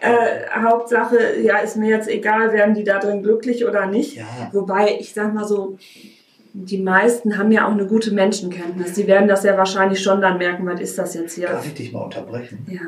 Äh, 0.00 0.60
Hauptsache, 0.60 1.40
ja, 1.40 1.58
ist 1.58 1.76
mir 1.76 1.90
jetzt 1.90 2.08
egal, 2.08 2.52
werden 2.52 2.74
die 2.74 2.84
da 2.84 2.98
drin 2.98 3.22
glücklich 3.22 3.64
oder 3.64 3.86
nicht. 3.86 4.16
Ja. 4.16 4.24
Wobei, 4.52 4.96
ich 4.98 5.14
sag 5.14 5.32
mal 5.32 5.46
so, 5.46 5.78
die 6.54 6.78
meisten 6.78 7.38
haben 7.38 7.50
ja 7.50 7.66
auch 7.66 7.72
eine 7.72 7.86
gute 7.86 8.12
Menschenkenntnis. 8.12 8.94
Sie 8.94 9.06
werden 9.06 9.28
das 9.28 9.42
ja 9.44 9.56
wahrscheinlich 9.56 10.00
schon 10.00 10.20
dann 10.20 10.38
merken, 10.38 10.66
was 10.66 10.80
ist 10.80 10.98
das 10.98 11.14
jetzt 11.14 11.34
hier? 11.34 11.48
Darf 11.48 11.66
ich 11.66 11.74
dich 11.74 11.92
mal 11.92 12.00
unterbrechen? 12.00 12.66
Ja. 12.70 12.80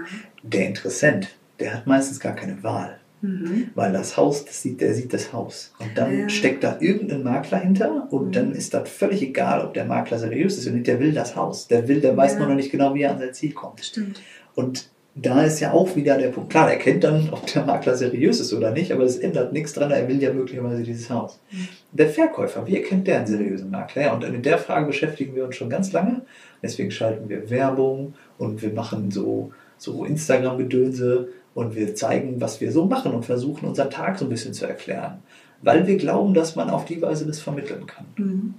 Der 0.43 0.67
Interessent, 0.67 1.29
der 1.61 1.75
hat 1.75 1.87
meistens 1.87 2.21
gar 2.21 2.35
keine 2.35 2.63
Wahl. 2.63 2.99
Mhm. 3.23 3.71
Weil 3.75 3.93
das 3.93 4.19
Haus, 4.19 4.45
das 4.45 4.61
sieht, 4.61 4.83
der 4.83 4.93
sieht 4.93 5.15
das 5.15 5.33
Haus. 5.33 5.73
Und 5.79 5.97
dann 5.97 6.19
ja. 6.19 6.29
steckt 6.29 6.63
da 6.63 6.77
irgendein 6.79 7.23
Makler 7.23 7.59
hinter 7.59 8.13
und 8.13 8.27
mhm. 8.27 8.33
dann 8.33 8.53
ist 8.53 8.75
das 8.75 8.89
völlig 8.91 9.23
egal, 9.23 9.65
ob 9.65 9.73
der 9.73 9.87
Makler 9.87 10.19
seriös 10.19 10.59
ist 10.59 10.67
und 10.67 10.87
der 10.87 11.01
will 11.01 11.13
das 11.13 11.35
Haus. 11.35 11.67
Der 11.67 11.89
will, 11.89 12.03
der 12.03 12.15
weiß 12.15 12.35
ja. 12.35 12.41
nur 12.41 12.49
noch 12.49 12.57
nicht 12.57 12.71
genau, 12.71 12.95
wie 12.95 13.03
er 13.03 13.13
an 13.13 13.19
sein 13.19 13.33
Ziel 13.33 13.53
kommt. 13.53 13.83
Stimmt. 13.83 14.21
Und 14.55 14.91
da 15.17 15.43
ist 15.43 15.61
ja 15.61 15.73
auch 15.73 15.95
wieder 15.95 16.19
der 16.19 16.29
Punkt. 16.29 16.51
Klar, 16.51 16.71
er 16.71 16.79
kennt 16.79 17.05
dann, 17.05 17.29
ob 17.31 17.47
der 17.47 17.65
Makler 17.65 17.95
seriös 17.95 18.41
ist 18.41 18.53
oder 18.53 18.73
nicht, 18.73 18.91
aber 18.93 19.05
es 19.05 19.17
ändert 19.17 19.53
nichts 19.53 19.73
dran, 19.73 19.93
er 19.93 20.09
will 20.09 20.21
ja 20.21 20.33
möglicherweise 20.33 20.83
dieses 20.83 21.09
Haus. 21.09 21.39
Mhm. 21.53 21.69
Der 21.93 22.09
Verkäufer, 22.09 22.67
wie 22.67 22.77
erkennt 22.77 23.07
der 23.07 23.19
einen 23.19 23.27
seriösen 23.27 23.71
Makler? 23.71 24.13
Und 24.13 24.25
in 24.25 24.43
der 24.43 24.59
Frage 24.59 24.87
beschäftigen 24.87 25.37
wir 25.37 25.45
uns 25.45 25.55
schon 25.55 25.71
ganz 25.71 25.93
lange. 25.93 26.23
Deswegen 26.63 26.91
schalten 26.91 27.29
wir 27.29 27.49
Werbung 27.49 28.15
und 28.39 28.61
wir 28.63 28.73
machen 28.73 29.13
so, 29.13 29.53
so 29.79 30.05
Instagram-Gedönse 30.05 31.29
und 31.55 31.77
wir 31.77 31.95
zeigen, 31.95 32.41
was 32.41 32.61
wir 32.61 32.73
so 32.73 32.87
machen 32.87 33.13
und 33.13 33.25
versuchen, 33.25 33.69
unseren 33.69 33.91
Tag 33.91 34.19
so 34.19 34.25
ein 34.25 34.31
bisschen 34.31 34.53
zu 34.53 34.67
erklären. 34.67 35.23
Weil 35.63 35.87
wir 35.87 35.97
glauben, 35.97 36.35
dass 36.35 36.57
man 36.57 36.71
auf 36.71 36.87
die 36.87 37.01
Weise 37.01 37.25
das 37.25 37.41
vermitteln 37.41 37.87
kann. 37.87 38.07
Mhm. 38.17 38.55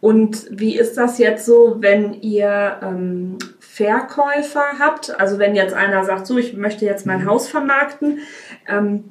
Und 0.00 0.46
wie 0.50 0.76
ist 0.76 0.96
das 0.96 1.18
jetzt 1.18 1.46
so, 1.46 1.76
wenn 1.80 2.14
ihr 2.20 2.76
ähm, 2.82 3.38
Verkäufer 3.76 4.78
habt? 4.78 5.20
Also 5.20 5.38
wenn 5.38 5.54
jetzt 5.54 5.74
einer 5.74 6.02
sagt, 6.02 6.26
so, 6.26 6.38
ich 6.38 6.56
möchte 6.56 6.86
jetzt 6.86 7.04
mein 7.04 7.24
mhm. 7.24 7.26
Haus 7.26 7.48
vermarkten. 7.48 8.20
Ähm, 8.66 9.10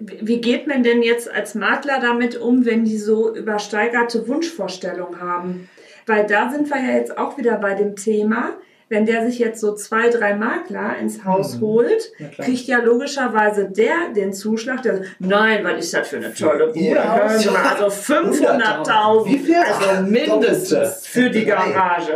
wie 0.00 0.40
geht 0.40 0.66
man 0.66 0.82
denn 0.82 1.02
jetzt 1.02 1.30
als 1.30 1.54
Makler 1.54 2.00
damit 2.00 2.40
um, 2.40 2.64
wenn 2.64 2.84
die 2.84 2.96
so 2.96 3.34
übersteigerte 3.34 4.28
Wunschvorstellungen 4.28 5.20
haben? 5.20 5.68
Weil 6.06 6.26
da 6.26 6.48
sind 6.50 6.70
wir 6.70 6.78
ja 6.78 6.96
jetzt 6.96 7.18
auch 7.18 7.36
wieder 7.36 7.58
bei 7.58 7.74
dem 7.74 7.96
Thema, 7.96 8.56
wenn 8.88 9.06
der 9.06 9.26
sich 9.26 9.38
jetzt 9.38 9.60
so 9.60 9.74
zwei, 9.74 10.08
drei 10.08 10.34
Makler 10.34 10.96
ins 10.98 11.24
Haus 11.24 11.56
mhm. 11.56 11.60
holt, 11.60 12.12
kriegt 12.36 12.66
ja 12.66 12.78
logischerweise 12.78 13.68
der 13.68 14.12
den 14.14 14.32
Zuschlag, 14.32 14.82
der 14.82 14.98
sagt, 14.98 15.08
nein, 15.18 15.64
was 15.64 15.84
ist 15.84 15.94
das 15.94 16.08
für 16.08 16.16
eine 16.16 16.32
tolle 16.32 16.68
Bude? 16.68 17.00
Also 17.00 17.50
500.000, 17.88 19.54
also 19.54 20.02
mindestens 20.02 21.06
für 21.06 21.30
die 21.30 21.44
Garage. 21.44 22.12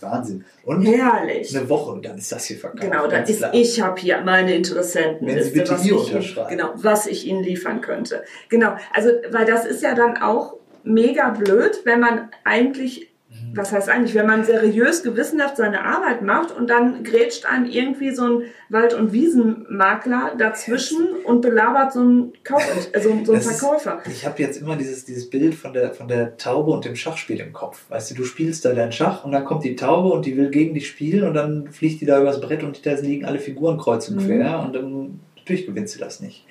Wahnsinn. 0.00 0.44
Und 0.64 0.84
Herrlich. 0.84 1.56
Eine 1.56 1.68
Woche 1.68 1.90
und 1.92 2.04
dann 2.04 2.18
ist 2.18 2.30
das 2.30 2.44
hier 2.44 2.58
verkauft. 2.58 2.82
Genau, 2.82 3.06
dann 3.06 3.24
ist, 3.24 3.44
ich 3.52 3.80
habe 3.80 4.00
hier 4.00 4.20
meine 4.20 4.54
Interessenten. 4.54 5.26
Wenn 5.26 5.42
Sie 5.42 5.50
bitte 5.50 5.76
hier 5.76 5.98
unterschreiben. 5.98 6.48
Genau, 6.50 6.70
was 6.76 7.06
ich 7.06 7.26
Ihnen 7.26 7.42
liefern 7.42 7.80
könnte. 7.80 8.24
Genau, 8.48 8.76
also, 8.94 9.10
weil 9.30 9.46
das 9.46 9.64
ist 9.64 9.82
ja 9.82 9.94
dann 9.94 10.16
auch 10.18 10.56
mega 10.82 11.30
blöd, 11.30 11.80
wenn 11.84 12.00
man 12.00 12.30
eigentlich 12.44 13.09
was 13.54 13.72
heißt 13.72 13.88
eigentlich, 13.88 14.14
wenn 14.14 14.26
man 14.26 14.44
seriös, 14.44 15.02
gewissenhaft 15.02 15.56
seine 15.56 15.84
Arbeit 15.84 16.22
macht 16.22 16.50
und 16.52 16.68
dann 16.70 17.02
grätscht 17.04 17.46
einem 17.46 17.66
irgendwie 17.66 18.14
so 18.14 18.24
ein 18.24 18.42
Wald- 18.68 18.94
und 18.94 19.12
Wiesenmakler 19.12 20.32
dazwischen 20.38 21.08
und 21.24 21.40
belabert 21.40 21.92
so 21.92 22.00
einen, 22.00 22.32
Kauf 22.44 22.62
äh, 22.92 23.00
so, 23.00 23.10
einen 23.10 23.24
Verkäufer. 23.24 24.02
Ist, 24.04 24.12
ich 24.12 24.26
habe 24.26 24.42
jetzt 24.42 24.60
immer 24.60 24.76
dieses, 24.76 25.04
dieses 25.04 25.28
Bild 25.28 25.54
von 25.54 25.72
der, 25.72 25.92
von 25.92 26.08
der 26.08 26.36
Taube 26.36 26.70
und 26.70 26.84
dem 26.84 26.96
Schachspiel 26.96 27.40
im 27.40 27.52
Kopf. 27.52 27.84
Weißt 27.88 28.10
du, 28.10 28.14
du 28.14 28.24
spielst 28.24 28.64
da 28.64 28.72
dein 28.72 28.92
Schach 28.92 29.24
und 29.24 29.32
dann 29.32 29.44
kommt 29.44 29.64
die 29.64 29.76
Taube 29.76 30.10
und 30.10 30.26
die 30.26 30.36
will 30.36 30.50
gegen 30.50 30.74
dich 30.74 30.88
spielen 30.88 31.24
und 31.26 31.34
dann 31.34 31.68
fliegt 31.68 32.00
die 32.00 32.06
da 32.06 32.20
übers 32.20 32.40
Brett 32.40 32.62
und 32.62 32.84
da 32.86 32.92
liegen 32.94 33.24
alle 33.24 33.38
Figuren 33.38 33.78
kreuz 33.78 34.08
und 34.08 34.16
mhm. 34.16 34.26
quer 34.26 34.60
und 34.60 34.74
dann 34.74 35.20
natürlich 35.36 35.66
gewinnst 35.66 35.94
du 35.96 35.98
das 35.98 36.20
nicht. 36.20 36.44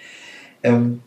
Ähm, 0.64 1.02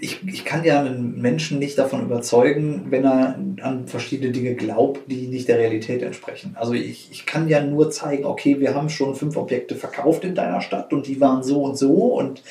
ich, 0.00 0.20
ich 0.26 0.44
kann 0.44 0.64
ja 0.64 0.80
einen 0.80 1.20
Menschen 1.20 1.58
nicht 1.58 1.78
davon 1.78 2.02
überzeugen, 2.02 2.86
wenn 2.90 3.04
er 3.04 3.38
an 3.60 3.88
verschiedene 3.88 4.30
Dinge 4.30 4.54
glaubt, 4.54 5.10
die 5.10 5.26
nicht 5.26 5.48
der 5.48 5.58
Realität 5.58 6.02
entsprechen. 6.02 6.56
Also 6.58 6.74
ich, 6.74 7.10
ich 7.10 7.26
kann 7.26 7.48
ja 7.48 7.62
nur 7.62 7.90
zeigen, 7.90 8.24
okay, 8.24 8.60
wir 8.60 8.74
haben 8.74 8.88
schon 8.88 9.14
fünf 9.14 9.36
Objekte 9.36 9.74
verkauft 9.74 10.24
in 10.24 10.34
deiner 10.34 10.60
Stadt 10.60 10.92
und 10.92 11.06
die 11.06 11.20
waren 11.20 11.42
so 11.42 11.62
und 11.62 11.76
so 11.76 12.18
und 12.18 12.42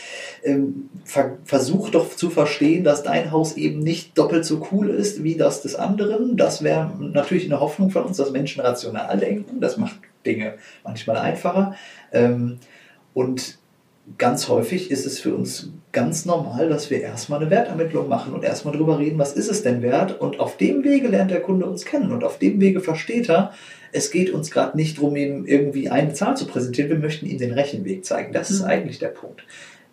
ähm, 0.44 0.90
ver 1.06 1.38
versuch 1.46 1.90
doch 1.90 2.10
zu 2.16 2.30
verstehen, 2.30 2.84
dass 2.84 3.04
dein 3.04 3.32
Haus 3.32 3.56
eben 3.56 3.80
nicht 3.80 4.18
doppelt 4.18 4.46
so 4.46 4.68
cool 4.72 4.90
ist 4.90 5.24
wie 5.24 5.36
das 5.36 5.62
des 5.62 5.76
anderen. 5.76 6.36
Das 6.36 6.62
wäre 6.62 6.92
natürlich 7.00 7.46
eine 7.46 7.62
Hoffnung 7.62 7.90
von 7.90 8.04
uns, 8.04 8.18
dass 8.18 8.32
Menschen 8.32 8.62
rational 8.62 9.18
denken. 9.18 9.62
Das 9.62 9.78
macht 9.78 9.98
Dinge 10.26 10.56
manchmal 10.84 11.18
einfacher. 11.18 11.76
Ähm, 12.12 12.60
und 13.14 13.58
ganz 14.18 14.48
häufig 14.48 14.90
ist 14.92 15.06
es 15.06 15.20
für 15.20 15.36
uns 15.36 15.72
ganz 15.92 16.26
normal, 16.26 16.70
dass 16.70 16.90
wir 16.90 17.02
erstmal 17.02 17.42
eine 17.42 17.50
Wertermittlung 17.50 18.08
machen 18.08 18.34
und 18.34 18.44
erstmal 18.44 18.74
darüber 18.74 19.00
reden, 19.00 19.18
was 19.18 19.34
ist 19.34 19.50
es 19.50 19.64
denn 19.64 19.82
wert? 19.82 20.20
Und 20.20 20.40
auf 20.40 20.58
dem 20.58 20.84
Wege 20.84 21.08
lernt 21.08 21.32
der 21.32 21.42
Kunde 21.42 21.66
uns 21.66 21.86
kennen 21.86 22.12
und 22.12 22.24
auf 22.24 22.40
dem 22.40 22.62
Wege 22.62 22.80
versteht 22.80 23.30
er, 23.30 23.52
es 23.92 24.12
geht 24.12 24.30
uns 24.30 24.52
gerade 24.52 24.78
nicht 24.78 24.98
darum, 24.98 25.16
ihm 25.16 25.46
irgendwie 25.46 25.90
eine 25.90 26.14
Zahl 26.14 26.38
zu 26.38 26.46
präsentieren, 26.46 26.90
wir 26.90 27.00
möchten 27.00 27.26
ihm 27.26 27.38
den 27.38 27.52
Rechenweg 27.52 28.06
zeigen. 28.06 28.34
Das 28.34 28.52
ist 28.52 28.62
mhm. 28.62 28.68
eigentlich 28.68 29.00
der 29.00 29.08
Punkt. 29.08 29.44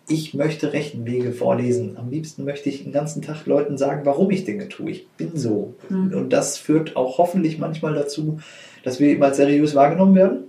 Ich 0.07 0.35
möchte 0.35 0.73
Rechenwege 0.73 1.31
vorlesen. 1.31 1.97
Am 1.97 2.11
liebsten 2.11 2.43
möchte 2.43 2.69
ich 2.69 2.83
den 2.83 2.91
ganzen 2.91 3.23
Tag 3.23 3.45
Leuten 3.47 3.77
sagen, 3.77 4.05
warum 4.05 4.29
ich 4.29 4.43
Dinge 4.43 4.69
tue. 4.69 4.91
Ich 4.91 5.07
bin 5.17 5.31
so. 5.33 5.73
Mhm. 5.89 6.13
Und 6.13 6.29
das 6.33 6.57
führt 6.57 6.95
auch 6.95 7.17
hoffentlich 7.17 7.57
manchmal 7.57 7.95
dazu, 7.95 8.39
dass 8.83 8.99
wir 8.99 9.07
eben 9.07 9.23
als 9.23 9.37
seriös 9.37 9.73
wahrgenommen 9.73 10.13
werden 10.13 10.43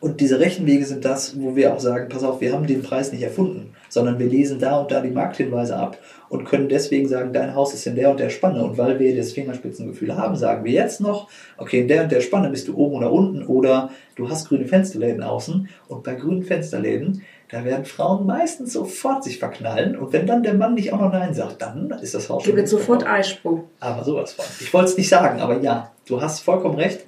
und 0.00 0.20
diese 0.20 0.40
Rechenwege 0.40 0.84
sind 0.84 1.04
das, 1.04 1.40
wo 1.40 1.56
wir 1.56 1.72
auch 1.72 1.80
sagen, 1.80 2.08
pass 2.08 2.22
auf, 2.22 2.40
wir 2.40 2.52
haben 2.52 2.66
den 2.66 2.82
Preis 2.82 3.12
nicht 3.12 3.22
erfunden, 3.22 3.72
sondern 3.88 4.18
wir 4.18 4.26
lesen 4.26 4.58
da 4.58 4.78
und 4.78 4.90
da 4.90 5.00
die 5.00 5.10
Markthinweise 5.10 5.76
ab 5.76 5.98
und 6.28 6.44
können 6.44 6.68
deswegen 6.68 7.08
sagen, 7.08 7.32
dein 7.32 7.54
Haus 7.54 7.72
ist 7.72 7.86
in 7.86 7.94
der 7.94 8.10
und 8.10 8.20
der 8.20 8.30
Spanne. 8.30 8.62
Und 8.64 8.78
weil 8.78 8.98
wir 8.98 9.16
das 9.16 9.32
Fingerspitzengefühl 9.32 10.16
haben, 10.16 10.36
sagen 10.36 10.64
wir 10.64 10.72
jetzt 10.72 11.00
noch, 11.00 11.28
okay, 11.56 11.80
in 11.80 11.88
der 11.88 12.02
und 12.02 12.12
der 12.12 12.20
Spanne 12.20 12.50
bist 12.50 12.68
du 12.68 12.76
oben 12.76 12.96
oder 12.96 13.12
unten 13.12 13.46
oder 13.46 13.90
du 14.16 14.28
hast 14.28 14.48
grüne 14.48 14.66
Fensterläden 14.66 15.22
außen. 15.22 15.68
Und 15.88 16.02
bei 16.02 16.14
grünen 16.14 16.42
Fensterläden, 16.42 17.22
da 17.48 17.64
werden 17.64 17.84
Frauen 17.84 18.26
meistens 18.26 18.72
sofort 18.72 19.22
sich 19.22 19.38
verknallen. 19.38 19.96
Und 19.96 20.12
wenn 20.12 20.26
dann 20.26 20.42
der 20.42 20.54
Mann 20.54 20.74
nicht 20.74 20.92
auch 20.92 21.00
noch 21.00 21.12
Nein 21.12 21.32
sagt, 21.32 21.62
dann 21.62 21.90
ist 22.02 22.14
das 22.14 22.28
Haus 22.28 22.44
schon. 22.44 22.56
Gib 22.56 22.66
sofort 22.66 23.06
Eisprung. 23.06 23.64
Aber 23.78 24.02
sowas 24.04 24.32
von. 24.32 24.44
Ich 24.60 24.72
wollte 24.74 24.90
es 24.90 24.98
nicht 24.98 25.08
sagen, 25.08 25.40
aber 25.40 25.60
ja, 25.60 25.92
du 26.06 26.20
hast 26.20 26.40
vollkommen 26.40 26.76
recht 26.76 27.06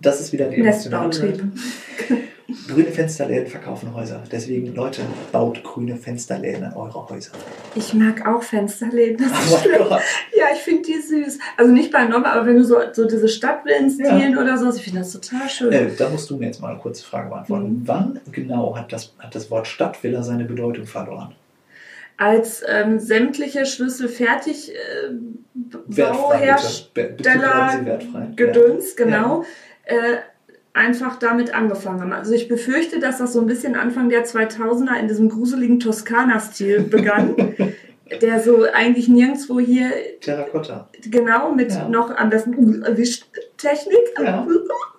das 0.00 0.20
ist 0.20 0.32
wieder 0.32 0.48
die 0.48 0.60
emotionale 0.60 1.10
Grüne 2.68 2.90
Fensterläden 2.90 3.48
verkaufen 3.48 3.92
Häuser. 3.94 4.22
Deswegen, 4.30 4.74
Leute, 4.74 5.02
baut 5.32 5.64
grüne 5.64 5.96
Fensterläden 5.96 6.64
in 6.64 6.72
eure 6.74 7.08
Häuser. 7.08 7.32
Ich 7.74 7.92
mag 7.92 8.26
auch 8.26 8.42
Fensterläden. 8.42 9.18
Das 9.18 9.52
oh 9.52 9.56
ist 9.56 9.80
oh 9.80 9.98
ja, 10.36 10.46
ich 10.54 10.60
finde 10.60 10.82
die 10.82 11.00
süß. 11.00 11.38
Also 11.56 11.72
nicht 11.72 11.92
bei 11.92 12.04
Nobel, 12.04 12.26
aber 12.26 12.46
wenn 12.46 12.56
du 12.56 12.64
so, 12.64 12.78
so 12.92 13.06
diese 13.06 13.28
Stadtvillen 13.28 13.90
stilen 13.90 14.32
ja. 14.32 14.40
oder 14.40 14.58
so, 14.58 14.70
ich 14.70 14.82
finde 14.82 15.00
das 15.00 15.12
total 15.12 15.48
schön. 15.48 15.72
Äh, 15.72 15.90
da 15.98 16.08
musst 16.08 16.30
du 16.30 16.36
mir 16.36 16.46
jetzt 16.46 16.60
mal 16.60 16.70
eine 16.70 16.78
kurze 16.78 17.04
Frage 17.04 17.30
beantworten. 17.30 17.80
Mhm. 17.80 17.82
Wann 17.86 18.20
genau 18.30 18.76
hat 18.76 18.92
das, 18.92 19.12
hat 19.18 19.34
das 19.34 19.50
Wort 19.50 19.66
Stadtvilla 19.66 20.22
seine 20.22 20.44
Bedeutung 20.44 20.86
verloren? 20.86 21.34
als 22.18 22.64
ähm, 22.66 22.98
sämtliche 22.98 23.66
Schlüssel 23.66 24.08
fertig 24.08 24.72
äh, 24.72 25.10
Bauhersteller 25.54 27.78
Gedöns, 28.34 28.96
ja. 28.96 29.04
genau. 29.04 29.42
Ja 29.42 29.48
äh, 29.86 30.18
einfach 30.76 31.18
damit 31.18 31.54
angefangen 31.54 32.02
haben. 32.02 32.12
Also 32.12 32.34
ich 32.34 32.48
befürchte, 32.48 33.00
dass 33.00 33.18
das 33.18 33.32
so 33.32 33.40
ein 33.40 33.46
bisschen 33.46 33.76
Anfang 33.76 34.10
der 34.10 34.26
2000er 34.26 34.98
in 35.00 35.08
diesem 35.08 35.30
gruseligen 35.30 35.80
Toskana-Stil 35.80 36.82
begann, 36.82 37.34
der 38.20 38.40
so 38.40 38.64
eigentlich 38.72 39.08
nirgendwo 39.08 39.58
hier... 39.58 39.90
Terrakotta. 40.20 40.90
Genau, 41.10 41.52
mit 41.52 41.72
ja. 41.72 41.88
noch 41.88 42.14
am 42.14 42.28
besten 42.28 42.84
Wischtechnik. 42.94 43.96
Ja. 44.22 44.46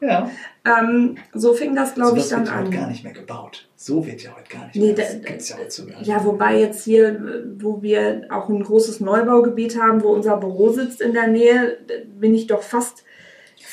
ja. 0.02 0.32
Ähm, 0.66 1.18
so 1.34 1.54
fing 1.54 1.76
das, 1.76 1.94
glaube 1.94 2.20
so 2.20 2.26
ich, 2.26 2.30
dann 2.30 2.46
wird 2.46 2.52
an. 2.52 2.66
Heute 2.66 2.78
gar 2.78 2.88
nicht 2.88 3.04
mehr 3.04 3.14
gebaut. 3.14 3.70
So 3.76 4.06
wird 4.06 4.24
ja 4.24 4.32
heute 4.36 4.50
gar 4.50 4.66
nicht 4.66 4.76
nee, 4.76 4.94
mehr. 4.94 4.96
Das 4.96 5.22
gibt's 5.22 5.50
ja, 5.50 5.58
heute 5.58 5.88
ja, 6.02 6.26
wobei 6.26 6.60
jetzt 6.60 6.84
hier, 6.84 7.46
wo 7.60 7.84
wir 7.84 8.24
auch 8.30 8.50
ein 8.50 8.64
großes 8.64 9.00
Neubaugebiet 9.00 9.80
haben, 9.80 10.02
wo 10.02 10.10
unser 10.10 10.38
Büro 10.38 10.70
sitzt 10.70 11.02
in 11.02 11.14
der 11.14 11.28
Nähe, 11.28 11.78
bin 12.08 12.34
ich 12.34 12.48
doch 12.48 12.64
fast 12.64 13.04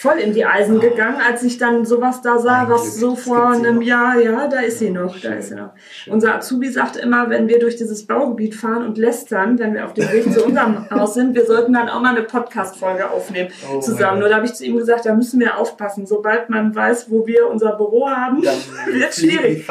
voll 0.04 0.18
in 0.18 0.34
die 0.34 0.44
Eisen 0.44 0.80
gegangen, 0.80 1.18
als 1.26 1.42
ich 1.44 1.56
dann 1.56 1.86
sowas 1.86 2.20
da 2.20 2.38
sah, 2.38 2.68
was 2.68 2.96
so 2.96 3.16
vor 3.16 3.48
einem 3.52 3.80
Jahr, 3.80 4.20
ja, 4.20 4.48
da 4.48 4.60
ist 4.60 4.78
sie 4.78 4.90
noch, 4.90 5.18
da 5.18 5.32
ist 5.32 5.48
sie 5.48 5.54
noch. 5.54 5.70
Unser 6.06 6.34
Azubi 6.34 6.68
sagt 6.68 6.96
immer, 6.96 7.30
wenn 7.30 7.48
wir 7.48 7.58
durch 7.58 7.76
dieses 7.76 8.06
Baugebiet 8.06 8.54
fahren 8.54 8.84
und 8.84 8.98
lästern, 8.98 9.58
wenn 9.58 9.72
wir 9.72 9.86
auf 9.86 9.94
dem 9.94 10.12
Weg 10.12 10.30
zu 10.30 10.44
unserem 10.44 10.90
Haus 10.90 11.14
sind, 11.14 11.34
wir 11.34 11.46
sollten 11.46 11.72
dann 11.72 11.88
auch 11.88 12.02
mal 12.02 12.14
eine 12.14 12.24
Podcast-Folge 12.24 13.10
aufnehmen 13.10 13.48
oh 13.72 13.80
zusammen. 13.80 14.18
Nur 14.20 14.28
da 14.28 14.36
habe 14.36 14.44
ich 14.44 14.52
zu 14.52 14.66
ihm 14.66 14.76
gesagt, 14.76 15.06
da 15.06 15.14
müssen 15.14 15.40
wir 15.40 15.56
aufpassen. 15.56 16.04
Sobald 16.04 16.50
man 16.50 16.74
weiß, 16.74 17.10
wo 17.10 17.26
wir 17.26 17.48
unser 17.48 17.74
Büro 17.74 18.06
haben, 18.10 18.42
wird 18.92 19.08
es 19.08 19.20
schwierig. 19.20 19.66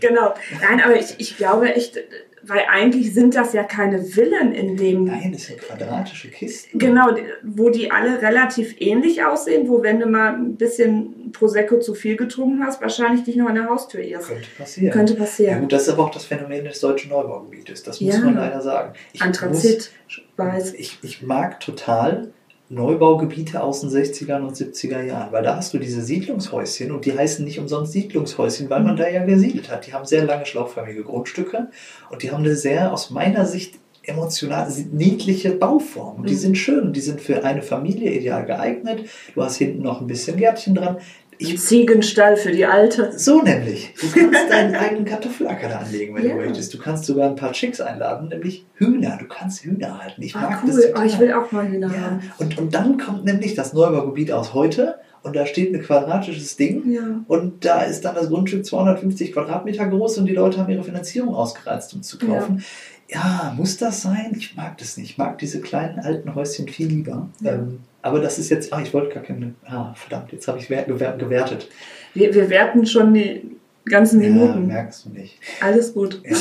Genau. 0.00 0.34
Nein, 0.60 0.82
aber 0.84 0.94
ich, 0.94 1.16
ich 1.18 1.36
glaube 1.36 1.74
echt, 1.74 1.98
weil 2.46 2.62
eigentlich 2.70 3.14
sind 3.14 3.34
das 3.34 3.52
ja 3.52 3.62
keine 3.62 4.02
Villen 4.02 4.52
in 4.52 4.76
dem. 4.76 5.04
Nein, 5.04 5.32
das 5.32 5.44
sind 5.44 5.60
quadratische 5.60 6.28
Kisten. 6.28 6.78
Genau, 6.78 7.08
wo 7.42 7.70
die 7.70 7.90
alle 7.90 8.20
relativ 8.20 8.74
ähnlich 8.80 9.24
aussehen, 9.24 9.68
wo 9.68 9.82
wenn 9.82 10.00
du 10.00 10.06
mal 10.06 10.34
ein 10.34 10.56
bisschen 10.56 11.32
Prosecco 11.32 11.78
zu 11.78 11.94
viel 11.94 12.16
getrunken 12.16 12.64
hast, 12.64 12.80
wahrscheinlich 12.80 13.24
dich 13.24 13.36
noch 13.36 13.48
an 13.48 13.54
der 13.54 13.68
Haustür 13.68 14.00
irrst. 14.00 14.28
Könnte 14.28 14.48
passieren. 14.56 14.92
Könnte 14.92 15.14
passieren. 15.14 15.54
Ja 15.54 15.60
gut, 15.60 15.72
das 15.72 15.82
ist 15.82 15.88
aber 15.90 16.04
auch 16.04 16.10
das 16.10 16.24
Phänomen 16.24 16.64
des 16.64 16.80
deutschen 16.80 17.10
Neubaugebietes. 17.10 17.82
Das 17.82 18.00
muss 18.00 18.14
ja. 18.14 18.20
man 18.20 18.34
leider 18.34 18.60
sagen. 18.60 18.94
Ich 19.12 19.22
Anthrazit, 19.22 19.92
muss, 20.06 20.22
weiß. 20.36 20.74
Ich, 20.74 20.98
ich 21.02 21.22
mag 21.22 21.60
total 21.60 22.32
Neubaugebiete 22.70 23.62
aus 23.62 23.82
den 23.82 23.90
60er 23.90 24.40
und 24.40 24.56
70er 24.56 25.02
Jahren, 25.02 25.32
weil 25.32 25.42
da 25.42 25.56
hast 25.56 25.74
du 25.74 25.78
diese 25.78 26.02
Siedlungshäuschen 26.02 26.92
und 26.92 27.04
die 27.04 27.16
heißen 27.16 27.44
nicht 27.44 27.58
umsonst 27.58 27.92
Siedlungshäuschen, 27.92 28.70
weil 28.70 28.82
man 28.82 28.96
da 28.96 29.08
ja 29.08 29.24
gesiedelt 29.24 29.70
hat. 29.70 29.86
Die 29.86 29.92
haben 29.92 30.06
sehr 30.06 30.24
lange 30.24 30.46
schlauchförmige 30.46 31.04
Grundstücke 31.04 31.68
und 32.10 32.22
die 32.22 32.32
haben 32.32 32.42
eine 32.42 32.56
sehr, 32.56 32.92
aus 32.92 33.10
meiner 33.10 33.44
Sicht, 33.44 33.78
emotional 34.06 34.70
niedliche 34.92 35.52
Bauform. 35.52 36.16
Und 36.20 36.28
die 36.28 36.34
mhm. 36.34 36.38
sind 36.38 36.58
schön, 36.58 36.92
die 36.92 37.00
sind 37.00 37.20
für 37.20 37.44
eine 37.44 37.62
Familie 37.62 38.12
ideal 38.12 38.44
geeignet. 38.44 39.08
Du 39.34 39.42
hast 39.42 39.56
hinten 39.56 39.82
noch 39.82 40.00
ein 40.00 40.06
bisschen 40.06 40.36
Gärtchen 40.36 40.74
dran. 40.74 40.98
Ich, 41.38 41.58
Ziegenstall 41.58 42.36
für 42.36 42.52
die 42.52 42.66
Alte. 42.66 43.12
So 43.16 43.42
nämlich. 43.42 43.94
Du 44.00 44.08
kannst 44.08 44.50
deinen 44.50 44.74
eigenen 44.74 45.04
Kartoffelacker 45.04 45.68
da 45.68 45.78
anlegen, 45.78 46.14
wenn 46.14 46.26
ja. 46.26 46.34
du 46.34 46.40
möchtest. 46.40 46.72
Du 46.74 46.78
kannst 46.78 47.04
sogar 47.04 47.28
ein 47.28 47.36
paar 47.36 47.52
Chicks 47.52 47.80
einladen, 47.80 48.28
nämlich 48.28 48.66
Hühner. 48.74 49.18
Du 49.18 49.26
kannst 49.26 49.64
Hühner 49.64 50.02
halten. 50.02 50.22
Ich 50.22 50.34
ah, 50.34 50.40
mag 50.40 50.60
cool. 50.62 50.70
das. 50.70 51.00
Oh, 51.00 51.04
ich 51.04 51.18
will 51.18 51.32
auch 51.32 51.50
mal 51.52 51.68
Hühner 51.68 51.92
ja. 51.92 52.00
haben. 52.00 52.32
Und, 52.38 52.58
und 52.58 52.74
dann 52.74 52.98
kommt 52.98 53.24
nämlich 53.24 53.54
das 53.54 53.72
Neubaugebiet 53.72 54.32
aus 54.32 54.54
heute 54.54 54.98
und 55.24 55.34
da 55.34 55.46
steht 55.46 55.74
ein 55.74 55.80
quadratisches 55.80 56.56
Ding 56.56 56.92
ja. 56.92 57.24
und 57.28 57.64
da 57.64 57.80
ist 57.80 58.04
dann 58.04 58.14
das 58.14 58.28
Grundstück 58.28 58.64
250 58.64 59.32
Quadratmeter 59.32 59.86
groß 59.86 60.18
und 60.18 60.26
die 60.26 60.34
Leute 60.34 60.58
haben 60.58 60.70
ihre 60.70 60.84
Finanzierung 60.84 61.34
ausgereizt, 61.34 61.94
um 61.94 62.02
zu 62.02 62.18
kaufen. 62.18 62.62
Ja. 63.08 63.18
ja 63.18 63.54
muss 63.56 63.78
das 63.78 64.02
sein? 64.02 64.34
Ich 64.36 64.54
mag 64.54 64.76
das 64.76 64.98
nicht. 64.98 65.12
Ich 65.12 65.18
mag 65.18 65.38
diese 65.38 65.62
kleinen 65.62 65.98
alten 65.98 66.34
Häuschen 66.34 66.68
viel 66.68 66.88
lieber. 66.88 67.30
Ähm, 67.42 67.80
aber 68.04 68.20
das 68.20 68.38
ist 68.38 68.50
jetzt, 68.50 68.70
ah, 68.70 68.82
ich 68.82 68.92
wollte 68.92 69.14
gar 69.14 69.22
keine, 69.22 69.54
ah, 69.64 69.94
verdammt, 69.94 70.30
jetzt 70.30 70.46
habe 70.46 70.58
ich 70.58 70.68
gewertet. 70.68 71.70
Wir, 72.12 72.34
wir 72.34 72.50
werten 72.50 72.84
schon 72.84 73.14
die 73.14 73.56
ganzen 73.86 74.20
Minuten. 74.20 74.68
Ja, 74.68 74.74
merkst 74.74 75.06
du 75.06 75.08
nicht. 75.08 75.38
Alles 75.62 75.94
gut. 75.94 76.20
Ja. 76.22 76.36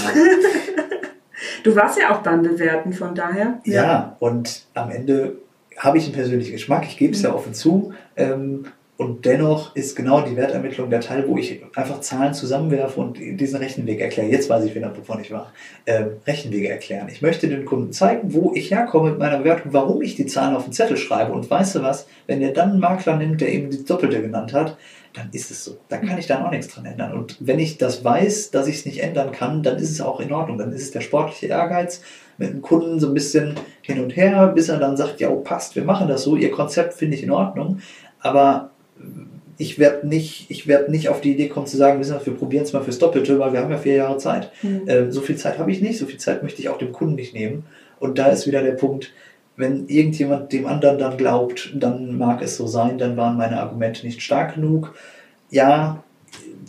du 1.64 1.74
warst 1.74 1.98
ja 1.98 2.14
auch 2.14 2.22
beim 2.22 2.44
Bewerten, 2.44 2.92
von 2.92 3.16
daher. 3.16 3.62
Ja, 3.64 3.84
ja. 3.84 4.16
und 4.20 4.66
am 4.74 4.92
Ende 4.92 5.38
habe 5.78 5.98
ich 5.98 6.04
einen 6.04 6.14
persönlichen 6.14 6.52
Geschmack, 6.52 6.84
ich 6.86 6.98
gebe 6.98 7.14
es 7.14 7.20
mhm. 7.20 7.28
ja 7.28 7.34
offen 7.34 7.54
zu. 7.54 7.94
Ähm, 8.18 8.66
und 8.96 9.26
dennoch 9.26 9.76
ist 9.76 9.96
genau 9.96 10.22
die 10.22 10.36
Wertermittlung 10.36 10.92
der 10.92 11.02
Teil, 11.02 11.28
wo 11.28 11.36
ich 11.38 11.64
einfach 11.76 12.00
Zahlen 12.02 12.36
zusammenwerfe 12.36 13.00
und 13.00 13.18
diesen 13.18 13.58
Rechenweg 13.58 14.00
erkläre. 14.00 14.30
Jetzt 14.30 14.50
weiß 14.52 14.66
ich 14.66 14.76
wieder, 14.76 14.96
wovon 14.96 15.20
ich 15.20 15.32
war. 15.32 15.52
Ähm, 15.88 16.18
Rechenwege 16.28 16.70
erklären. 16.70 17.10
Ich 17.10 17.24
möchte 17.24 17.48
den 17.48 17.66
Kunden 17.66 17.92
zeigen, 17.92 18.34
wo 18.34 18.52
ich 18.54 18.70
herkomme 18.70 19.10
mit 19.10 19.20
meiner 19.20 19.40
Bewertung, 19.40 19.74
warum 19.74 20.04
ich 20.04 20.16
die 20.16 20.28
Zahlen 20.28 20.56
auf 20.56 20.66
den 20.66 20.74
Zettel 20.74 20.98
schreibe. 20.98 21.34
Und 21.34 21.50
weißt 21.50 21.76
du 21.76 21.82
was, 21.82 22.06
wenn 22.28 22.40
der 22.40 22.52
dann 22.52 22.72
einen 22.72 22.80
Makler 22.80 23.18
nimmt, 23.18 23.42
der 23.42 23.52
eben 23.52 23.72
die 23.72 23.84
Doppelte 23.84 24.22
genannt 24.22 24.54
hat, 24.54 24.78
dann 25.14 25.30
ist 25.32 25.50
es 25.50 25.64
so. 25.64 25.78
Da 25.90 25.98
kann 25.98 26.20
ich 26.20 26.28
dann 26.28 26.44
auch 26.44 26.52
nichts 26.52 26.68
dran 26.68 26.86
ändern. 26.86 27.14
Und 27.14 27.38
wenn 27.40 27.58
ich 27.58 27.80
das 27.80 28.04
weiß, 28.04 28.52
dass 28.52 28.68
ich 28.68 28.78
es 28.78 28.86
nicht 28.86 29.02
ändern 29.02 29.32
kann, 29.32 29.64
dann 29.64 29.78
ist 29.78 29.92
es 29.92 30.02
auch 30.02 30.20
in 30.20 30.32
Ordnung. 30.32 30.60
Dann 30.60 30.72
ist 30.72 30.84
es 30.84 30.92
der 30.92 31.02
sportliche 31.02 31.48
Ehrgeiz, 31.48 32.02
mit 32.38 32.50
dem 32.50 32.62
Kunden 32.62 33.00
so 33.00 33.08
ein 33.08 33.14
bisschen 33.16 33.56
hin 33.82 34.00
und 34.00 34.16
her, 34.16 34.52
bis 34.54 34.70
er 34.70 34.78
dann 34.78 34.98
sagt, 34.98 35.20
ja, 35.20 35.30
oh, 35.30 35.40
passt, 35.40 35.76
wir 35.76 35.84
machen 35.84 36.08
das 36.08 36.24
so, 36.24 36.36
ihr 36.36 36.52
Konzept 36.52 36.94
finde 36.94 37.18
ich 37.18 37.24
in 37.24 37.32
Ordnung. 37.32 37.80
Aber 38.20 38.72
ich 39.58 39.80
werde 39.80 40.08
nicht, 40.08 40.50
ich 40.50 40.68
werd 40.68 40.90
nicht 40.90 41.10
auf 41.10 41.22
die 41.22 41.34
Idee 41.34 41.48
kommen 41.48 41.68
zu 41.68 41.78
sagen, 41.78 42.00
wissen 42.00 42.18
wir, 42.24 42.34
probieren 42.34 42.64
es 42.64 42.74
mal 42.74 42.84
fürs 42.84 43.00
Doppelte, 43.00 43.38
weil 43.40 43.54
wir 43.54 43.60
haben 43.60 43.72
ja 43.72 43.78
vier 43.78 43.96
Jahre 43.96 44.18
Zeit. 44.18 44.52
Mhm. 44.62 44.88
Äh, 44.88 45.12
so 45.12 45.22
viel 45.22 45.36
Zeit 45.36 45.60
habe 45.60 45.72
ich 45.72 45.82
nicht, 45.82 45.98
so 45.98 46.06
viel 46.06 46.20
Zeit 46.20 46.44
möchte 46.44 46.62
ich 46.62 46.70
auch 46.70 46.78
dem 46.78 46.92
Kunden 46.92 47.16
nicht 47.16 47.34
nehmen. 47.34 47.66
Und 48.00 48.18
da 48.18 48.28
ist 48.28 48.48
wieder 48.48 48.64
der 48.64 48.74
Punkt, 48.74 49.14
wenn 49.56 49.88
irgendjemand 49.88 50.52
dem 50.52 50.66
anderen 50.66 50.98
dann 50.98 51.18
glaubt, 51.18 51.72
dann 51.76 52.18
mag 52.18 52.42
es 52.42 52.58
so 52.58 52.66
sein, 52.66 52.98
dann 52.98 53.16
waren 53.18 53.38
meine 53.38 53.60
Argumente 53.60 54.06
nicht 54.06 54.22
stark 54.22 54.56
genug. 54.56 54.96
Ja, 55.52 56.04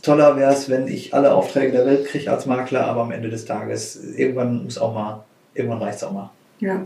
toller 0.03 0.37
wäre 0.37 0.53
es, 0.53 0.69
wenn 0.69 0.87
ich 0.87 1.15
alle 1.15 1.35
Aufträge 1.35 1.73
der 1.73 1.87
Welt 1.87 2.05
kriege 2.07 2.31
als 2.31 2.45
Makler, 2.45 2.87
aber 2.87 3.03
am 3.03 3.11
Ende 3.11 3.31
des 3.31 3.47
Tages, 3.47 3.99
irgendwann 4.17 4.65
muss 4.65 4.77
auch 4.77 4.93
mal 4.93 5.25
Irgendwann 5.55 5.83
reicht 5.83 5.99
es 5.99 6.05
auch 6.05 6.13
mal. 6.13 6.31
Ja. 6.59 6.83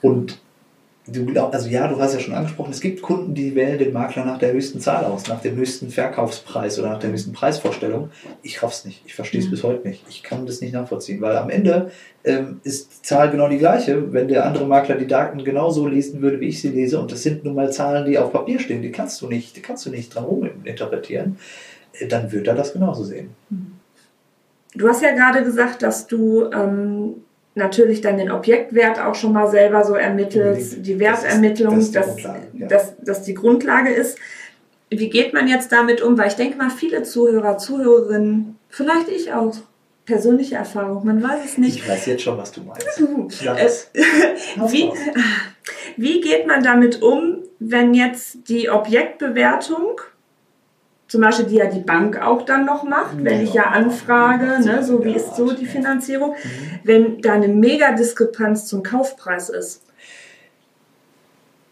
Und 0.00 0.40
du 1.06 1.26
glaubst, 1.26 1.54
also 1.54 1.68
ja, 1.68 1.86
du 1.86 1.98
hast 1.98 2.14
ja 2.14 2.20
schon 2.20 2.34
angesprochen, 2.34 2.70
es 2.70 2.80
gibt 2.80 3.02
Kunden, 3.02 3.34
die 3.34 3.54
wählen 3.54 3.78
den 3.78 3.92
Makler 3.92 4.24
nach 4.24 4.38
der 4.38 4.52
höchsten 4.52 4.80
Zahl 4.80 5.04
aus, 5.04 5.28
nach 5.28 5.40
dem 5.40 5.56
höchsten 5.56 5.90
Verkaufspreis 5.90 6.78
oder 6.78 6.90
nach 6.90 6.98
der 6.98 7.10
höchsten 7.10 7.32
Preisvorstellung. 7.32 8.10
Ich 8.42 8.62
raff's 8.62 8.84
nicht. 8.84 9.02
Ich 9.04 9.14
verstehe 9.14 9.40
es 9.40 9.46
Mhm. 9.46 9.50
bis 9.50 9.62
heute 9.64 9.86
nicht. 9.86 10.04
Ich 10.08 10.22
kann 10.22 10.46
das 10.46 10.60
nicht 10.60 10.72
nachvollziehen, 10.72 11.20
weil 11.20 11.36
am 11.36 11.50
Ende 11.50 11.90
ähm, 12.24 12.60
ist 12.64 12.90
die 12.90 13.02
Zahl 13.02 13.30
genau 13.30 13.48
die 13.48 13.58
gleiche. 13.58 14.12
Wenn 14.12 14.28
der 14.28 14.46
andere 14.46 14.66
Makler 14.66 14.94
die 14.96 15.06
Daten 15.06 15.44
genauso 15.44 15.86
lesen 15.86 16.22
würde, 16.22 16.40
wie 16.40 16.48
ich 16.48 16.60
sie 16.62 16.68
lese, 16.68 16.98
und 16.98 17.12
das 17.12 17.22
sind 17.22 17.44
nun 17.44 17.54
mal 17.54 17.70
Zahlen, 17.70 18.06
die 18.06 18.18
auf 18.18 18.32
Papier 18.32 18.58
stehen, 18.58 18.80
die 18.80 18.90
kannst 18.92 19.20
du 19.20 19.28
nicht, 19.28 19.56
die 19.56 19.60
kannst 19.60 19.84
du 19.84 19.90
nicht 19.90 20.14
dran 20.14 20.24
ruminterpretieren, 20.24 21.36
äh, 22.00 22.06
dann 22.06 22.32
wird 22.32 22.46
er 22.46 22.54
das 22.54 22.72
genauso 22.72 23.04
sehen. 23.04 23.30
Du 24.74 24.88
hast 24.88 25.02
ja 25.02 25.12
gerade 25.14 25.44
gesagt, 25.44 25.82
dass 25.82 26.06
du 26.06 26.50
ähm, 26.50 27.23
natürlich 27.54 28.00
dann 28.00 28.18
den 28.18 28.30
Objektwert 28.30 28.98
auch 28.98 29.14
schon 29.14 29.32
mal 29.32 29.48
selber 29.48 29.84
so 29.84 29.94
Unbedingt. 30.54 30.86
die 30.86 30.98
Wertermittlung, 30.98 31.76
das 31.76 31.92
dass, 31.92 32.22
ja. 32.22 32.66
dass, 32.66 32.96
dass 32.98 33.22
die 33.22 33.34
Grundlage 33.34 33.90
ist. 33.90 34.18
Wie 34.90 35.08
geht 35.08 35.32
man 35.32 35.48
jetzt 35.48 35.72
damit 35.72 36.02
um? 36.02 36.18
Weil 36.18 36.28
ich 36.28 36.34
denke 36.34 36.56
mal, 36.56 36.70
viele 36.70 37.02
Zuhörer, 37.02 37.58
Zuhörerinnen, 37.58 38.56
vielleicht 38.68 39.08
ich 39.08 39.32
auch, 39.32 39.54
persönliche 40.04 40.56
Erfahrung, 40.56 41.06
man 41.06 41.22
weiß 41.22 41.44
es 41.44 41.58
nicht. 41.58 41.76
Ich 41.76 41.88
weiß 41.88 42.06
jetzt 42.06 42.22
schon, 42.22 42.36
was 42.36 42.52
du 42.52 42.62
meinst. 42.62 43.00
Äh, 43.00 43.64
es. 43.64 43.90
Haus 44.58 44.72
wie, 44.72 44.84
raus. 44.84 44.98
wie 45.96 46.20
geht 46.20 46.46
man 46.46 46.62
damit 46.62 47.02
um, 47.02 47.38
wenn 47.58 47.94
jetzt 47.94 48.48
die 48.48 48.68
Objektbewertung, 48.68 50.00
zum 51.14 51.20
Beispiel 51.20 51.46
die 51.46 51.54
ja 51.54 51.66
die 51.66 51.78
Bank 51.78 52.20
auch 52.20 52.42
dann 52.42 52.66
noch 52.66 52.82
macht, 52.82 53.22
wenn 53.22 53.40
ich 53.40 53.54
ja 53.54 53.66
anfrage, 53.66 54.58
ne, 54.64 54.82
so 54.82 55.04
wie 55.04 55.12
ist 55.12 55.36
so 55.36 55.52
die 55.52 55.64
Finanzierung, 55.64 56.30
Mhm. 56.32 56.78
wenn 56.82 57.20
da 57.20 57.34
eine 57.34 57.46
Mega-Diskrepanz 57.46 58.66
zum 58.66 58.82
Kaufpreis 58.82 59.48
ist. 59.48 59.82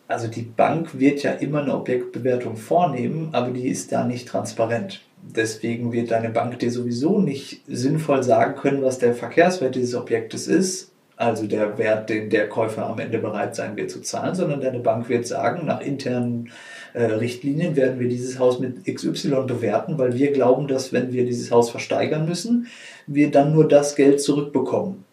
Also 0.07 0.29
die 0.29 0.43
Bank 0.43 0.97
wird 1.01 1.25
ja 1.25 1.33
immer 1.33 1.63
eine 1.63 1.75
Objektbewertung 1.75 2.55
vornehmen, 2.57 3.31
aber 3.33 3.51
die 3.51 3.67
ist 3.67 3.91
da 3.91 4.05
nicht 4.05 4.29
transparent. 4.29 5.01
Deswegen 5.23 5.93
wird 5.93 6.13
deine 6.13 6.31
Bank 6.31 6.61
dir 6.61 6.71
sowieso 6.71 7.19
nicht 7.19 7.63
sinnvoll 7.67 8.23
sagen 8.23 8.55
können, 8.55 8.83
was 8.83 9.01
der 9.01 9.13
Verkehrswert 9.13 9.75
dieses 9.75 9.97
Objektes 9.97 10.47
ist, 10.47 10.93
also 11.17 11.49
der 11.49 11.79
Wert, 11.79 12.11
den 12.11 12.31
der 12.31 12.49
Käufer 12.49 12.87
am 12.87 13.01
Ende 13.01 13.19
bereit 13.19 13.57
sein 13.57 13.77
wird 13.77 13.91
zu 13.91 14.03
zahlen, 14.03 14.37
sondern 14.37 14.61
deine 14.61 14.79
Bank 14.79 15.09
wird 15.09 15.27
sagen, 15.27 15.67
nach 15.67 15.81
internen 15.81 16.51
äh, 16.95 17.05
Richtlinien 17.05 17.77
werden 17.77 17.99
wir 18.01 18.09
dieses 18.09 18.39
Haus 18.39 18.59
mit 18.59 18.85
XY 18.85 19.45
bewerten, 19.47 19.99
weil 19.99 20.15
wir 20.15 20.33
glauben, 20.33 20.69
dass 20.69 20.93
wenn 20.93 21.13
wir 21.13 21.25
dieses 21.25 21.51
Haus 21.51 21.71
versteigern 21.71 22.27
müssen, 22.27 22.67
wir 23.07 23.31
dann 23.31 23.53
nur 23.53 23.67
das 23.67 23.97
Geld 23.97 24.21
zurückbekommen 24.21 25.05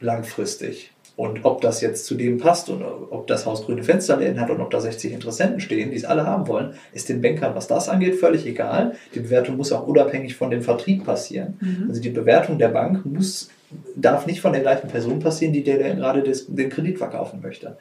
langfristig. 0.00 0.92
Und 1.16 1.44
ob 1.44 1.60
das 1.60 1.82
jetzt 1.82 2.06
zu 2.06 2.14
dem 2.14 2.38
passt 2.38 2.70
und 2.70 2.82
ob 2.82 3.26
das 3.26 3.44
Haus 3.44 3.66
grüne 3.66 3.82
Fensterläden 3.82 4.40
hat 4.40 4.48
und 4.48 4.60
ob 4.62 4.70
da 4.70 4.80
60 4.80 5.12
Interessenten 5.12 5.60
stehen, 5.60 5.90
die 5.90 5.96
es 5.98 6.06
alle 6.06 6.26
haben 6.26 6.48
wollen, 6.48 6.72
ist 6.94 7.10
den 7.10 7.20
Bankern, 7.20 7.54
was 7.54 7.66
das 7.66 7.90
angeht, 7.90 8.14
völlig 8.14 8.46
egal. 8.46 8.94
Die 9.14 9.20
Bewertung 9.20 9.58
muss 9.58 9.70
auch 9.70 9.86
unabhängig 9.86 10.34
von 10.34 10.50
dem 10.50 10.62
Vertrieb 10.62 11.04
passieren. 11.04 11.58
Mhm. 11.60 11.86
Also 11.90 12.00
die 12.00 12.08
Bewertung 12.08 12.58
der 12.58 12.68
Bank 12.68 13.04
muss, 13.04 13.50
darf 13.96 14.26
nicht 14.26 14.40
von 14.40 14.54
der 14.54 14.62
gleichen 14.62 14.88
Person 14.88 15.18
passieren, 15.18 15.52
die 15.52 15.62
der, 15.62 15.76
der 15.76 15.94
gerade 15.94 16.22
des, 16.22 16.46
den 16.46 16.70
Kredit 16.70 16.96
verkaufen 16.96 17.40
möchte. 17.42 17.76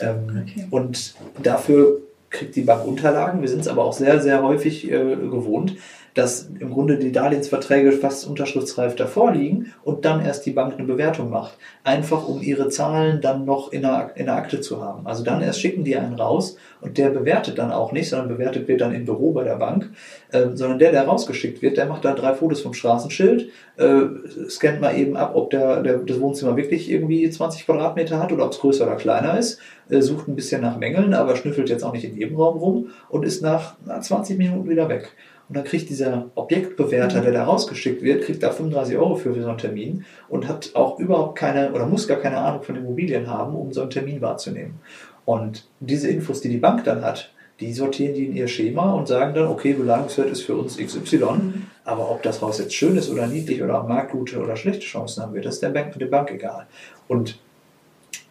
Ähm, 0.00 0.42
Okay. 0.42 0.66
Und 0.70 1.14
dafür 1.42 2.02
kriegt 2.30 2.56
die 2.56 2.62
Bank 2.62 2.86
Unterlagen. 2.86 3.40
Wir 3.40 3.48
sind 3.48 3.60
es 3.60 3.68
aber 3.68 3.84
auch 3.84 3.92
sehr, 3.92 4.20
sehr 4.20 4.42
häufig 4.42 4.90
äh, 4.90 5.16
gewohnt, 5.16 5.76
dass 6.16 6.48
im 6.58 6.70
Grunde 6.70 6.96
die 6.96 7.12
Darlehensverträge 7.12 7.92
fast 7.92 8.26
unterschriftsreif 8.26 8.96
davor 8.96 9.32
liegen 9.32 9.74
und 9.84 10.06
dann 10.06 10.24
erst 10.24 10.46
die 10.46 10.50
Bank 10.50 10.72
eine 10.72 10.86
Bewertung 10.86 11.28
macht. 11.28 11.58
Einfach 11.84 12.26
um 12.26 12.40
ihre 12.40 12.70
Zahlen 12.70 13.20
dann 13.20 13.44
noch 13.44 13.70
in 13.70 13.82
der, 13.82 14.12
in 14.14 14.24
der 14.24 14.36
Akte 14.36 14.62
zu 14.62 14.82
haben. 14.82 15.06
Also 15.06 15.22
dann 15.22 15.42
erst 15.42 15.60
schicken 15.60 15.84
die 15.84 15.94
einen 15.94 16.14
raus 16.14 16.56
und 16.80 16.96
der 16.96 17.10
bewertet 17.10 17.58
dann 17.58 17.70
auch 17.70 17.92
nicht, 17.92 18.08
sondern 18.08 18.28
bewertet 18.28 18.66
wird 18.66 18.80
dann 18.80 18.94
im 18.94 19.04
Büro 19.04 19.32
bei 19.32 19.44
der 19.44 19.56
Bank, 19.56 19.90
ähm, 20.32 20.56
sondern 20.56 20.78
der, 20.78 20.90
der 20.90 21.06
rausgeschickt 21.06 21.60
wird, 21.60 21.76
der 21.76 21.84
macht 21.84 22.06
da 22.06 22.14
drei 22.14 22.32
Fotos 22.32 22.62
vom 22.62 22.72
Straßenschild, 22.72 23.50
äh, 23.76 24.48
scannt 24.48 24.80
mal 24.80 24.96
eben 24.96 25.18
ab, 25.18 25.32
ob 25.34 25.50
der, 25.50 25.82
der, 25.82 25.98
das 25.98 26.18
Wohnzimmer 26.18 26.56
wirklich 26.56 26.90
irgendwie 26.90 27.28
20 27.28 27.66
Quadratmeter 27.66 28.18
hat 28.22 28.32
oder 28.32 28.46
ob 28.46 28.52
es 28.52 28.58
größer 28.58 28.86
oder 28.86 28.96
kleiner 28.96 29.38
ist, 29.38 29.60
äh, 29.90 30.00
sucht 30.00 30.28
ein 30.28 30.34
bisschen 30.34 30.62
nach 30.62 30.78
Mängeln, 30.78 31.12
aber 31.12 31.36
schnüffelt 31.36 31.68
jetzt 31.68 31.84
auch 31.84 31.92
nicht 31.92 32.04
in 32.04 32.16
jedem 32.16 32.36
Raum 32.36 32.56
rum 32.56 32.90
und 33.10 33.26
ist 33.26 33.42
nach, 33.42 33.74
nach 33.84 34.00
20 34.00 34.38
Minuten 34.38 34.68
wieder 34.70 34.88
weg. 34.88 35.12
Und 35.48 35.56
dann 35.56 35.64
kriegt 35.64 35.88
dieser 35.88 36.30
Objektbewerter, 36.34 37.20
der 37.20 37.32
da 37.32 37.44
rausgeschickt 37.44 38.02
wird, 38.02 38.24
kriegt 38.24 38.42
da 38.42 38.50
35 38.50 38.96
Euro 38.96 39.14
für, 39.14 39.32
so 39.40 39.48
einen 39.48 39.58
Termin 39.58 40.04
und 40.28 40.48
hat 40.48 40.70
auch 40.74 40.98
überhaupt 40.98 41.38
keine 41.38 41.72
oder 41.72 41.86
muss 41.86 42.08
gar 42.08 42.18
keine 42.18 42.38
Ahnung 42.38 42.62
von 42.62 42.76
Immobilien 42.76 43.28
haben, 43.28 43.54
um 43.54 43.72
so 43.72 43.82
einen 43.82 43.90
Termin 43.90 44.20
wahrzunehmen. 44.20 44.80
Und 45.24 45.68
diese 45.80 46.08
Infos, 46.08 46.40
die 46.40 46.48
die 46.48 46.56
Bank 46.56 46.84
dann 46.84 47.02
hat, 47.02 47.32
die 47.60 47.72
sortieren 47.72 48.14
die 48.14 48.26
in 48.26 48.36
ihr 48.36 48.48
Schema 48.48 48.92
und 48.92 49.08
sagen 49.08 49.34
dann, 49.34 49.46
okay, 49.46 49.72
Belagungswert 49.72 50.30
ist 50.30 50.42
für 50.42 50.56
uns 50.56 50.76
XY, 50.76 51.54
aber 51.84 52.10
ob 52.10 52.22
das 52.22 52.42
Haus 52.42 52.58
jetzt 52.58 52.74
schön 52.74 52.96
ist 52.96 53.08
oder 53.08 53.26
niedlich 53.26 53.62
oder 53.62 53.76
am 53.76 53.88
Markt 53.88 54.12
gute 54.12 54.40
oder 54.40 54.56
schlechte 54.56 54.84
Chancen 54.84 55.22
haben 55.22 55.34
wird, 55.34 55.46
das 55.46 55.54
ist 55.54 55.62
der 55.62 55.70
Bank, 55.70 55.98
der 55.98 56.06
Bank 56.06 56.30
egal. 56.32 56.66
Und 57.08 57.38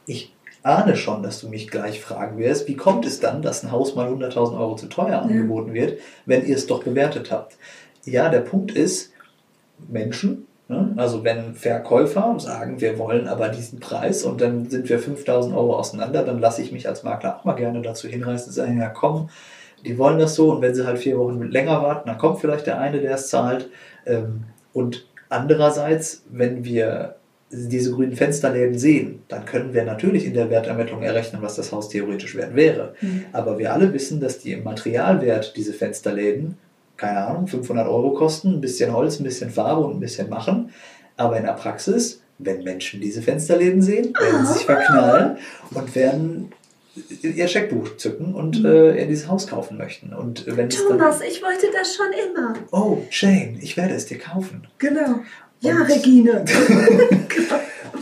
ich 0.05 0.34
ahne 0.65 0.95
schon, 0.95 1.23
dass 1.23 1.39
du 1.41 1.49
mich 1.49 1.69
gleich 1.69 2.01
fragen 2.01 2.37
wirst, 2.37 2.67
wie 2.67 2.75
kommt 2.75 3.05
es 3.05 3.19
dann, 3.19 3.41
dass 3.41 3.63
ein 3.63 3.71
Haus 3.71 3.95
mal 3.95 4.07
100.000 4.11 4.57
Euro 4.59 4.75
zu 4.75 4.87
teuer 4.87 5.21
angeboten 5.21 5.73
wird, 5.73 5.99
wenn 6.25 6.45
ihr 6.45 6.55
es 6.55 6.67
doch 6.67 6.83
bewertet 6.83 7.31
habt? 7.31 7.57
Ja, 8.03 8.29
der 8.29 8.41
Punkt 8.41 8.71
ist, 8.71 9.11
Menschen, 9.87 10.47
ne, 10.67 10.93
also 10.95 11.23
wenn 11.23 11.53
Verkäufer 11.53 12.35
sagen, 12.39 12.81
wir 12.81 12.97
wollen 12.97 13.27
aber 13.27 13.49
diesen 13.49 13.79
Preis 13.79 14.23
und 14.23 14.41
dann 14.41 14.69
sind 14.69 14.89
wir 14.89 14.99
5.000 14.99 15.55
Euro 15.55 15.77
auseinander, 15.77 16.23
dann 16.23 16.39
lasse 16.39 16.61
ich 16.61 16.71
mich 16.71 16.87
als 16.87 17.03
Makler 17.03 17.37
auch 17.37 17.45
mal 17.45 17.53
gerne 17.53 17.81
dazu 17.81 18.07
hinreißen, 18.07 18.51
zu 18.51 18.59
sagen, 18.59 18.79
ja 18.79 18.89
komm, 18.89 19.29
die 19.85 19.97
wollen 19.97 20.19
das 20.19 20.35
so 20.35 20.51
und 20.51 20.61
wenn 20.61 20.73
sie 20.73 20.85
halt 20.85 20.97
vier 20.97 21.17
Wochen 21.17 21.43
länger 21.43 21.83
warten, 21.83 22.09
dann 22.09 22.17
kommt 22.17 22.39
vielleicht 22.39 22.65
der 22.65 22.79
eine, 22.79 23.01
der 23.01 23.15
es 23.15 23.27
zahlt. 23.29 23.69
Ähm, 24.05 24.45
Und 24.73 25.05
andererseits, 25.29 26.23
wenn 26.29 26.65
wir 26.65 27.15
diese 27.51 27.91
grünen 27.91 28.15
Fensterläden 28.15 28.77
sehen, 28.77 29.23
dann 29.27 29.45
können 29.45 29.73
wir 29.73 29.83
natürlich 29.83 30.25
in 30.25 30.33
der 30.33 30.49
Wertermittlung 30.49 31.03
errechnen, 31.03 31.41
was 31.41 31.55
das 31.55 31.71
Haus 31.71 31.89
theoretisch 31.89 32.35
wert 32.35 32.55
wäre. 32.55 32.95
Mhm. 33.01 33.25
Aber 33.33 33.57
wir 33.59 33.73
alle 33.73 33.93
wissen, 33.93 34.19
dass 34.19 34.39
die 34.39 34.53
im 34.53 34.63
Materialwert 34.63 35.55
diese 35.55 35.73
Fensterläden, 35.73 36.57
keine 36.97 37.25
Ahnung, 37.25 37.47
500 37.47 37.87
Euro 37.87 38.13
kosten, 38.13 38.55
ein 38.55 38.61
bisschen 38.61 38.93
Holz, 38.93 39.19
ein 39.19 39.23
bisschen 39.23 39.51
Farbe 39.51 39.85
und 39.85 39.97
ein 39.97 39.99
bisschen 39.99 40.29
machen. 40.29 40.71
Aber 41.17 41.37
in 41.37 41.43
der 41.43 41.53
Praxis, 41.53 42.21
wenn 42.39 42.63
Menschen 42.63 42.99
diese 42.99 43.21
Fensterläden 43.21 43.81
sehen, 43.81 44.13
werden 44.19 44.45
sie 44.45 44.53
sich 44.53 44.65
verknallen 44.65 45.37
und 45.71 45.95
werden 45.95 46.51
ihr 47.21 47.47
Scheckbuch 47.47 47.97
zücken 47.97 48.33
und 48.33 48.63
äh, 48.63 48.95
in 48.95 49.09
dieses 49.09 49.27
Haus 49.27 49.47
kaufen 49.47 49.77
möchten. 49.77 50.13
Und 50.13 50.45
wenn 50.47 50.67
es 50.67 50.77
dann, 50.77 50.97
Thomas, 50.97 51.21
ich 51.21 51.41
wollte 51.43 51.67
das 51.73 51.95
schon 51.95 52.07
immer. 52.13 52.53
oh 52.71 53.01
Jane, 53.11 53.57
ich 53.61 53.75
werde 53.75 53.93
es 53.93 54.05
dir 54.05 54.17
kaufen. 54.17 54.67
Genau. 54.77 55.19
Ja, 55.65 55.81
Regine. 55.83 56.45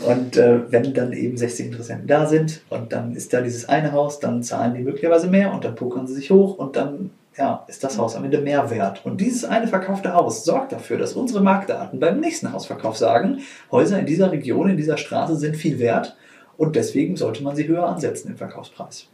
Und 0.06 0.36
äh, 0.36 0.60
wenn 0.70 0.94
dann 0.94 1.14
eben 1.14 1.38
60 1.38 1.68
Interessenten 1.68 2.08
da 2.08 2.26
sind 2.26 2.62
und 2.70 2.92
dann 2.92 3.16
ist 3.16 3.32
da 3.32 3.40
dieses 3.40 3.70
eine 3.70 3.94
Haus, 3.94 4.20
dann 4.20 4.44
zahlen 4.44 4.74
die 4.74 4.82
möglicherweise 4.82 5.28
mehr 5.28 5.54
und 5.54 5.64
dann 5.64 5.76
pokern 5.76 6.08
sie 6.08 6.16
sich 6.16 6.30
hoch 6.30 6.58
und 6.58 6.76
dann 6.76 7.12
ja, 7.38 7.64
ist 7.68 7.84
das 7.84 7.98
Haus 7.98 8.16
am 8.16 8.26
Ende 8.26 8.40
mehr 8.40 8.70
wert. 8.70 9.06
Und 9.06 9.22
dieses 9.22 9.46
eine 9.46 9.68
verkaufte 9.68 10.14
Haus 10.14 10.44
sorgt 10.44 10.72
dafür, 10.72 10.98
dass 10.98 11.14
unsere 11.14 11.42
Marktdaten 11.42 12.00
beim 12.00 12.20
nächsten 12.20 12.52
Hausverkauf 12.52 12.98
sagen, 12.98 13.40
Häuser 13.72 13.98
in 13.98 14.06
dieser 14.06 14.32
Region, 14.32 14.70
in 14.70 14.78
dieser 14.78 14.98
Straße 14.98 15.38
sind 15.38 15.56
viel 15.56 15.80
wert 15.80 16.16
und 16.58 16.76
deswegen 16.76 17.16
sollte 17.16 17.42
man 17.42 17.56
sie 17.56 17.68
höher 17.68 17.88
ansetzen 17.88 18.30
im 18.30 18.38
Verkaufspreis. 18.38 19.08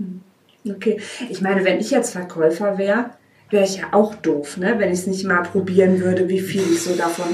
Okay, 0.68 1.00
ich 1.30 1.42
meine, 1.42 1.64
wenn 1.64 1.80
ich 1.80 1.92
jetzt 1.92 2.12
Verkäufer 2.12 2.78
wäre, 2.78 3.12
wäre 3.50 3.64
ich 3.64 3.78
ja 3.78 3.86
auch 3.92 4.16
doof, 4.16 4.58
ne? 4.58 4.76
wenn 4.78 4.92
ich 4.92 5.00
es 5.00 5.08
nicht 5.08 5.26
mal 5.26 5.44
probieren 5.44 6.02
würde, 6.02 6.28
wie 6.28 6.40
viel 6.40 6.62
ich 6.62 6.84
so 6.84 6.96
davon 6.96 7.28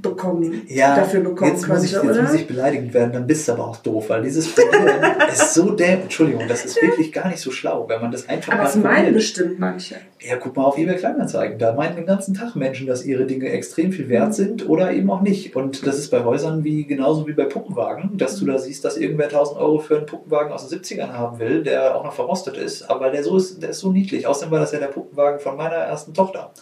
bekommen, 0.00 0.62
Ja, 0.68 0.96
dafür 0.96 1.20
bekommen 1.20 1.50
jetzt, 1.50 1.66
muss 1.68 1.84
ich, 1.84 1.92
könnte, 1.92 2.06
jetzt 2.06 2.16
oder? 2.16 2.22
muss 2.22 2.34
ich 2.34 2.46
beleidigend 2.46 2.94
werden, 2.94 3.12
dann 3.12 3.26
bist 3.26 3.48
du 3.48 3.52
aber 3.52 3.68
auch 3.68 3.76
doof, 3.78 4.08
weil 4.08 4.22
dieses 4.22 4.54
Probieren 4.54 5.04
ist 5.32 5.54
so 5.54 5.70
dämlich. 5.70 6.04
Entschuldigung, 6.04 6.46
das 6.48 6.64
ist 6.64 6.80
wirklich 6.80 7.12
gar 7.12 7.28
nicht 7.28 7.40
so 7.40 7.50
schlau, 7.50 7.88
wenn 7.88 8.00
man 8.00 8.10
das 8.10 8.28
einfach 8.28 8.52
Aber 8.52 8.62
mal 8.62 8.68
es 8.68 8.76
meinen 8.76 9.14
bestimmt 9.14 9.58
manche. 9.58 9.96
Ja, 10.20 10.36
guck 10.36 10.56
mal 10.56 10.64
auf 10.64 10.78
eBay 10.78 10.96
Kleinanzeigen. 10.96 11.58
Da 11.58 11.72
meinen 11.74 11.96
den 11.96 12.06
ganzen 12.06 12.34
Tag 12.34 12.56
Menschen, 12.56 12.86
dass 12.86 13.04
ihre 13.04 13.26
Dinge 13.26 13.48
extrem 13.50 13.92
viel 13.92 14.08
wert 14.08 14.34
sind 14.34 14.68
oder 14.68 14.92
eben 14.92 15.10
auch 15.10 15.20
nicht. 15.20 15.54
Und 15.54 15.86
das 15.86 15.98
ist 15.98 16.10
bei 16.10 16.24
Häusern 16.24 16.64
wie 16.64 16.84
genauso 16.84 17.26
wie 17.26 17.32
bei 17.32 17.44
Puppenwagen, 17.44 18.16
dass 18.16 18.36
du 18.36 18.46
da 18.46 18.58
siehst, 18.58 18.84
dass 18.84 18.96
irgendwer 18.96 19.26
1000 19.26 19.58
Euro 19.58 19.78
für 19.78 19.96
einen 19.96 20.06
Puppenwagen 20.06 20.52
aus 20.52 20.68
den 20.68 20.80
70ern 20.80 21.12
haben 21.12 21.38
will, 21.38 21.62
der 21.62 21.96
auch 21.96 22.04
noch 22.04 22.12
verrostet 22.12 22.56
ist, 22.56 22.88
aber 22.90 23.10
der 23.10 23.22
so 23.22 23.36
ist, 23.36 23.62
der 23.62 23.70
ist 23.70 23.80
so 23.80 23.92
niedlich. 23.92 24.26
Außerdem 24.26 24.50
war 24.50 24.60
das 24.60 24.72
ja 24.72 24.78
der 24.78 24.86
Puppenwagen 24.86 25.40
von 25.40 25.56
meiner 25.56 25.76
ersten 25.76 26.14
Tochter. 26.14 26.52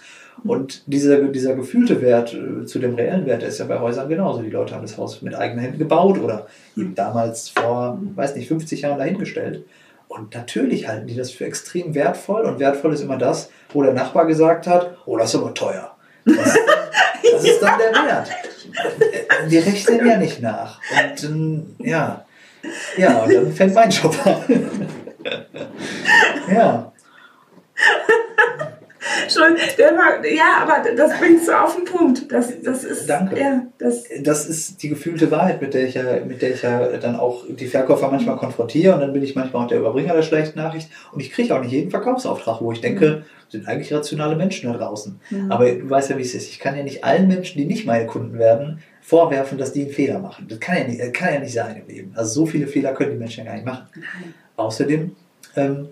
Und 0.44 0.82
dieser, 0.86 1.22
dieser 1.28 1.54
gefühlte 1.54 2.00
Wert 2.02 2.34
äh, 2.34 2.66
zu 2.66 2.78
dem 2.78 2.94
reellen 2.94 3.26
Wert 3.26 3.42
der 3.42 3.48
ist 3.48 3.58
ja 3.58 3.64
bei 3.64 3.80
Häusern 3.80 4.08
genauso. 4.08 4.42
Die 4.42 4.50
Leute 4.50 4.74
haben 4.74 4.82
das 4.82 4.98
Haus 4.98 5.22
mit 5.22 5.34
eigenen 5.34 5.60
Händen 5.60 5.78
gebaut 5.78 6.18
oder 6.18 6.46
eben 6.76 6.94
damals 6.94 7.48
vor, 7.48 7.98
weiß 8.14 8.36
nicht, 8.36 8.48
50 8.48 8.82
Jahren 8.82 8.98
dahingestellt. 8.98 9.64
Und 10.08 10.34
natürlich 10.34 10.88
halten 10.88 11.06
die 11.06 11.16
das 11.16 11.30
für 11.30 11.46
extrem 11.46 11.94
wertvoll. 11.94 12.42
Und 12.42 12.60
wertvoll 12.60 12.92
ist 12.92 13.00
immer 13.02 13.18
das, 13.18 13.50
wo 13.70 13.82
der 13.82 13.92
Nachbar 13.92 14.26
gesagt 14.26 14.66
hat, 14.66 14.96
oh, 15.06 15.16
das 15.16 15.34
ist 15.34 15.40
aber 15.40 15.54
teuer. 15.54 15.96
Das, 16.24 16.56
das 17.32 17.44
ist 17.44 17.62
dann 17.62 17.78
der 17.78 17.92
Wert. 17.92 18.30
äh, 19.08 19.48
die 19.48 19.58
rechnen 19.58 20.06
ja 20.06 20.16
nicht 20.18 20.42
nach. 20.42 20.80
Und 20.90 21.24
ähm, 21.24 21.76
ja. 21.78 22.24
Ja, 22.96 23.22
und 23.22 23.32
dann 23.32 23.52
fängt 23.52 23.74
mein 23.74 23.90
Job 23.90 24.14
an. 24.24 24.36
ja. 26.54 26.92
Schon, 29.28 29.56
ja, 30.34 30.62
aber 30.62 30.90
das 30.96 31.18
bringst 31.18 31.48
du 31.48 31.52
auf 31.52 31.76
den 31.76 31.84
Punkt. 31.84 32.30
Das, 32.30 32.52
das 32.62 32.84
ist, 32.84 33.08
Danke. 33.08 33.38
Ja, 33.38 33.62
das, 33.78 34.04
das 34.22 34.46
ist 34.46 34.82
die 34.82 34.88
gefühlte 34.88 35.30
Wahrheit, 35.30 35.60
mit 35.60 35.74
der, 35.74 35.86
ich 35.86 35.94
ja, 35.94 36.24
mit 36.24 36.42
der 36.42 36.54
ich 36.54 36.62
ja 36.62 36.96
dann 36.98 37.16
auch 37.16 37.44
die 37.48 37.66
Verkäufer 37.66 38.10
manchmal 38.10 38.36
konfrontiere 38.36 38.94
und 38.94 39.00
dann 39.00 39.12
bin 39.12 39.22
ich 39.22 39.34
manchmal 39.34 39.64
auch 39.64 39.68
der 39.68 39.78
Überbringer 39.78 40.14
der 40.14 40.22
schlechten 40.22 40.58
Nachricht 40.58 40.90
und 41.12 41.20
ich 41.20 41.32
kriege 41.32 41.54
auch 41.54 41.60
nicht 41.60 41.72
jeden 41.72 41.90
Verkaufsauftrag, 41.90 42.60
wo 42.60 42.72
ich 42.72 42.80
denke, 42.80 43.06
mhm. 43.06 43.50
sind 43.50 43.68
eigentlich 43.68 43.92
rationale 43.92 44.36
Menschen 44.36 44.70
da 44.72 44.78
draußen. 44.78 45.20
Mhm. 45.30 45.52
Aber 45.52 45.70
du 45.70 45.88
weißt 45.88 46.10
ja, 46.10 46.18
wie 46.18 46.22
es 46.22 46.34
ist. 46.34 46.48
Ich 46.48 46.58
kann 46.58 46.76
ja 46.76 46.82
nicht 46.82 47.04
allen 47.04 47.28
Menschen, 47.28 47.58
die 47.58 47.66
nicht 47.66 47.86
meine 47.86 48.06
Kunden 48.06 48.38
werden, 48.38 48.82
vorwerfen, 49.00 49.56
dass 49.56 49.72
die 49.72 49.82
einen 49.82 49.92
Fehler 49.92 50.18
machen. 50.18 50.46
Das 50.48 50.58
kann 50.58 50.78
ja 50.78 50.84
nicht, 50.84 51.14
kann 51.14 51.32
ja 51.32 51.40
nicht 51.40 51.52
sein 51.52 51.76
im 51.76 51.86
Leben. 51.86 52.12
Also 52.16 52.40
so 52.40 52.46
viele 52.46 52.66
Fehler 52.66 52.92
können 52.92 53.12
die 53.12 53.18
Menschen 53.18 53.44
ja 53.44 53.50
gar 53.50 53.54
nicht 53.54 53.66
machen. 53.66 53.86
Nein. 53.94 54.34
Außerdem 54.56 55.14
ähm, 55.54 55.88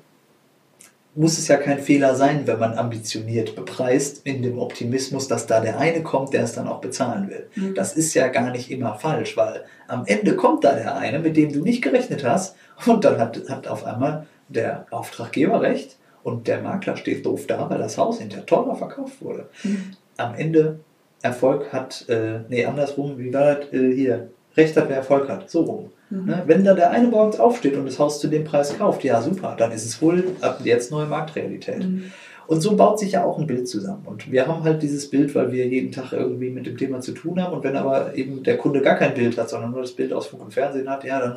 muss 1.17 1.39
es 1.39 1.49
ja 1.49 1.57
kein 1.57 1.79
Fehler 1.79 2.15
sein, 2.17 2.47
wenn 2.47 2.59
man 2.59 2.77
ambitioniert 2.77 3.55
bepreist, 3.55 4.27
in 4.27 4.43
dem 4.43 4.59
Optimismus, 4.59 5.29
dass 5.29 5.47
da 5.47 5.61
der 5.61 5.79
eine 5.79 6.03
kommt, 6.03 6.33
der 6.33 6.43
es 6.43 6.53
dann 6.53 6.67
auch 6.67 6.81
bezahlen 6.81 7.31
will. 7.31 7.49
Mhm. 7.55 7.75
Das 7.75 7.95
ist 7.95 8.15
ja 8.15 8.29
gar 8.29 8.51
nicht 8.51 8.71
immer 8.71 8.97
falsch, 8.97 9.37
weil 9.37 9.65
am 9.87 10.05
Ende 10.07 10.35
kommt 10.35 10.65
da 10.65 10.75
der 10.75 10.97
eine, 10.97 11.21
mit 11.21 11.37
dem 11.37 11.53
du 11.53 11.61
nicht 11.61 11.83
gerechnet 11.83 12.25
hast, 12.25 12.57
und 12.87 13.05
dann 13.05 13.19
hat, 13.19 13.41
hat 13.49 13.69
auf 13.69 13.85
einmal 13.85 14.27
der 14.49 14.87
Auftraggeber 14.91 15.63
recht 15.63 15.97
und 16.23 16.49
der 16.49 16.61
Makler 16.61 16.97
steht 16.97 17.25
doof 17.25 17.47
da, 17.47 17.71
weil 17.71 17.79
das 17.79 17.97
Haus 17.99 18.19
hinterher 18.19 18.47
teurer 18.47 18.75
verkauft 18.75 19.23
wurde. 19.23 19.49
Mhm. 19.63 19.93
Am 20.17 20.35
Ende 20.35 20.81
Erfolg 21.23 21.73
hat, 21.73 22.09
äh, 22.09 22.41
nee, 22.49 22.65
andersrum, 22.65 23.19
wie 23.19 23.33
war 23.33 23.55
das 23.55 23.73
äh, 23.73 23.95
hier? 23.95 24.31
Recht 24.57 24.77
hat, 24.77 24.89
wer 24.89 24.97
Erfolg 24.97 25.29
hat. 25.29 25.51
So 25.51 25.63
rum. 25.63 25.91
Mhm. 26.11 26.27
Ne? 26.27 26.43
Wenn 26.47 26.65
da 26.65 26.75
der 26.75 26.91
eine 26.91 27.09
morgens 27.09 27.39
aufsteht 27.39 27.77
und 27.77 27.87
das 27.87 27.99
Haus 27.99 28.21
zu 28.21 28.29
dem 28.29 28.45
Preis 28.45 28.77
kauft, 28.77 29.05
ja 29.05 29.21
super, 29.23 29.55
dann 29.59 29.73
ist 29.73 29.85
es 29.85 30.01
wohl 30.01 30.25
ab 30.41 30.61
jetzt 30.65 30.91
neue 30.91 31.07
Marktrealität. 31.07 31.85
Mhm. 31.85 32.13
Und 32.47 32.61
so 32.61 32.77
baut 32.77 32.99
sich 32.99 33.13
ja 33.13 33.25
auch 33.25 33.39
ein 33.39 33.47
Bild 33.47 33.69
zusammen. 33.69 34.03
Und 34.05 34.31
wir 34.31 34.47
haben 34.47 34.65
halt 34.65 34.83
dieses 34.83 35.09
Bild, 35.09 35.35
weil 35.35 35.51
wir 35.51 35.67
jeden 35.67 35.93
Tag 35.93 36.13
irgendwie 36.13 36.51
mit 36.51 36.67
dem 36.67 36.77
Thema 36.77 37.01
zu 37.01 37.13
tun 37.13 37.43
haben. 37.43 37.55
Und 37.55 37.65
wenn 37.65 37.77
aber 37.77 38.15
eben 38.17 38.43
der 38.43 38.59
Kunde 38.59 38.83
gar 38.83 38.97
kein 38.97 39.15
Bild 39.15 39.39
hat, 39.39 39.49
sondern 39.49 39.71
nur 39.71 39.81
das 39.81 39.93
Bild 39.93 40.13
aus 40.13 40.27
Funk 40.27 40.43
und 40.43 40.53
Fernsehen 40.53 40.89
hat, 40.91 41.05
ja, 41.05 41.21
dann 41.21 41.35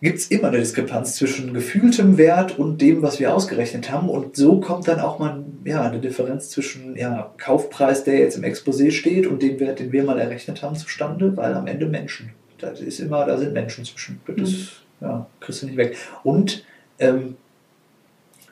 gibt 0.00 0.18
es 0.18 0.28
immer 0.28 0.48
eine 0.48 0.58
Diskrepanz 0.58 1.16
zwischen 1.16 1.54
gefühltem 1.54 2.18
Wert 2.18 2.58
und 2.58 2.80
dem, 2.80 3.02
was 3.02 3.18
wir 3.18 3.34
ausgerechnet 3.34 3.90
haben. 3.90 4.08
Und 4.08 4.36
so 4.36 4.60
kommt 4.60 4.86
dann 4.86 5.00
auch 5.00 5.18
mal 5.18 5.44
ja, 5.64 5.82
eine 5.82 5.98
Differenz 5.98 6.50
zwischen 6.50 6.94
ja, 6.94 7.32
Kaufpreis, 7.38 8.04
der 8.04 8.18
jetzt 8.18 8.36
im 8.36 8.44
Exposé 8.44 8.92
steht, 8.92 9.26
und 9.26 9.42
dem 9.42 9.58
Wert, 9.58 9.80
den 9.80 9.90
wir 9.90 10.04
mal 10.04 10.20
errechnet 10.20 10.62
haben, 10.62 10.76
zustande, 10.76 11.36
weil 11.36 11.54
am 11.54 11.66
Ende 11.66 11.86
Menschen 11.86 12.30
das 12.70 12.80
ist 12.80 13.00
immer, 13.00 13.24
da 13.24 13.36
sind 13.36 13.52
Menschen 13.52 13.84
zwischen. 13.84 14.20
Das 14.26 14.36
mhm. 14.36 14.68
ja, 15.00 15.26
kriegst 15.40 15.62
du 15.62 15.66
nicht 15.66 15.76
weg. 15.76 15.96
Und 16.22 16.64
ähm, 16.98 17.36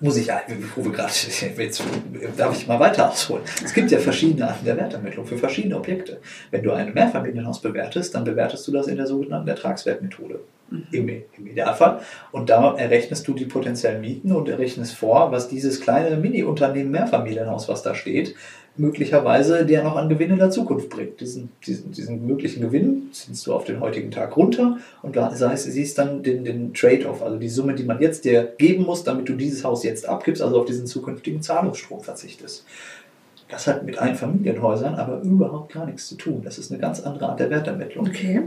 muss 0.02 0.16
ich, 0.16 0.28
wo 0.74 0.84
wir 0.84 0.92
gerade, 0.92 1.12
jetzt 1.58 1.82
darf 2.36 2.56
ich 2.56 2.66
mal 2.66 2.80
weiter 2.80 3.08
ausholen. 3.08 3.44
Es 3.64 3.72
gibt 3.72 3.90
ja 3.92 3.98
verschiedene 3.98 4.48
Arten 4.48 4.64
der 4.64 4.76
Wertermittlung 4.76 5.24
für 5.24 5.38
verschiedene 5.38 5.76
Objekte. 5.76 6.18
Wenn 6.50 6.64
du 6.64 6.72
ein 6.72 6.92
Mehrfamilienhaus 6.92 7.60
bewertest, 7.60 8.14
dann 8.14 8.24
bewertest 8.24 8.66
du 8.66 8.72
das 8.72 8.88
in 8.88 8.96
der 8.96 9.06
sogenannten 9.06 9.48
Ertragswertmethode. 9.48 10.40
Mhm. 10.70 10.86
Im, 10.90 11.08
Im, 11.08 11.46
Idealfall. 11.46 12.00
Und 12.32 12.50
da 12.50 12.74
errechnest 12.74 13.28
du 13.28 13.34
die 13.34 13.44
potenziellen 13.44 14.00
Mieten 14.00 14.32
und 14.32 14.48
errechnest 14.48 14.94
vor, 14.94 15.30
was 15.30 15.48
dieses 15.48 15.80
kleine 15.80 16.16
Mini-Unternehmen 16.16 16.90
Mehrfamilienhaus, 16.90 17.68
was 17.68 17.82
da 17.82 17.94
steht, 17.94 18.34
möglicherweise 18.76 19.66
der 19.66 19.84
noch 19.84 19.96
an 19.96 20.08
Gewinn 20.08 20.30
in 20.30 20.38
der 20.38 20.50
Zukunft 20.50 20.88
bringt. 20.88 21.20
Diesen, 21.20 21.50
diesen, 21.66 21.92
diesen 21.92 22.26
möglichen 22.26 22.62
Gewinn 22.62 23.10
ziehst 23.12 23.46
du 23.46 23.52
auf 23.52 23.64
den 23.64 23.80
heutigen 23.80 24.10
Tag 24.10 24.36
runter 24.36 24.78
und 25.02 25.16
da 25.16 25.30
heißt, 25.30 25.64
siehst 25.64 25.98
dann 25.98 26.22
den, 26.22 26.44
den 26.44 26.72
Trade-off, 26.72 27.22
also 27.22 27.36
die 27.38 27.48
Summe, 27.48 27.74
die 27.74 27.84
man 27.84 28.00
jetzt 28.00 28.24
dir 28.24 28.54
geben 28.56 28.84
muss, 28.84 29.04
damit 29.04 29.28
du 29.28 29.34
dieses 29.34 29.64
Haus 29.64 29.84
jetzt 29.84 30.08
abgibst, 30.08 30.40
also 30.42 30.60
auf 30.60 30.66
diesen 30.66 30.86
zukünftigen 30.86 31.42
Zahlungsstrom 31.42 32.00
verzichtest. 32.00 32.64
Das 33.48 33.66
hat 33.66 33.84
mit 33.84 33.98
Einfamilienhäusern 33.98 34.94
aber 34.94 35.20
überhaupt 35.20 35.74
gar 35.74 35.84
nichts 35.84 36.08
zu 36.08 36.14
tun. 36.14 36.40
Das 36.42 36.56
ist 36.56 36.72
eine 36.72 36.80
ganz 36.80 37.00
andere 37.00 37.28
Art 37.28 37.38
der 37.38 37.50
Wertermittlung. 37.50 38.06
Okay. 38.08 38.44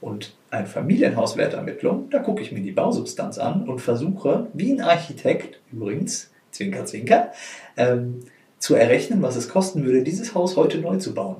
Und 0.00 0.34
ein 0.50 0.66
Familienhauswertermittlung, 0.66 2.10
da 2.10 2.18
gucke 2.18 2.42
ich 2.42 2.50
mir 2.50 2.60
die 2.60 2.72
Bausubstanz 2.72 3.38
an 3.38 3.68
und 3.68 3.80
versuche, 3.80 4.48
wie 4.54 4.72
ein 4.72 4.80
Architekt, 4.80 5.60
übrigens, 5.72 6.30
Zwinker, 6.50 6.84
Zwinker, 6.84 7.32
ähm, 7.76 8.20
zu 8.58 8.74
errechnen, 8.74 9.22
was 9.22 9.36
es 9.36 9.48
kosten 9.48 9.84
würde, 9.84 10.02
dieses 10.02 10.34
Haus 10.34 10.56
heute 10.56 10.78
neu 10.78 10.96
zu 10.96 11.14
bauen, 11.14 11.36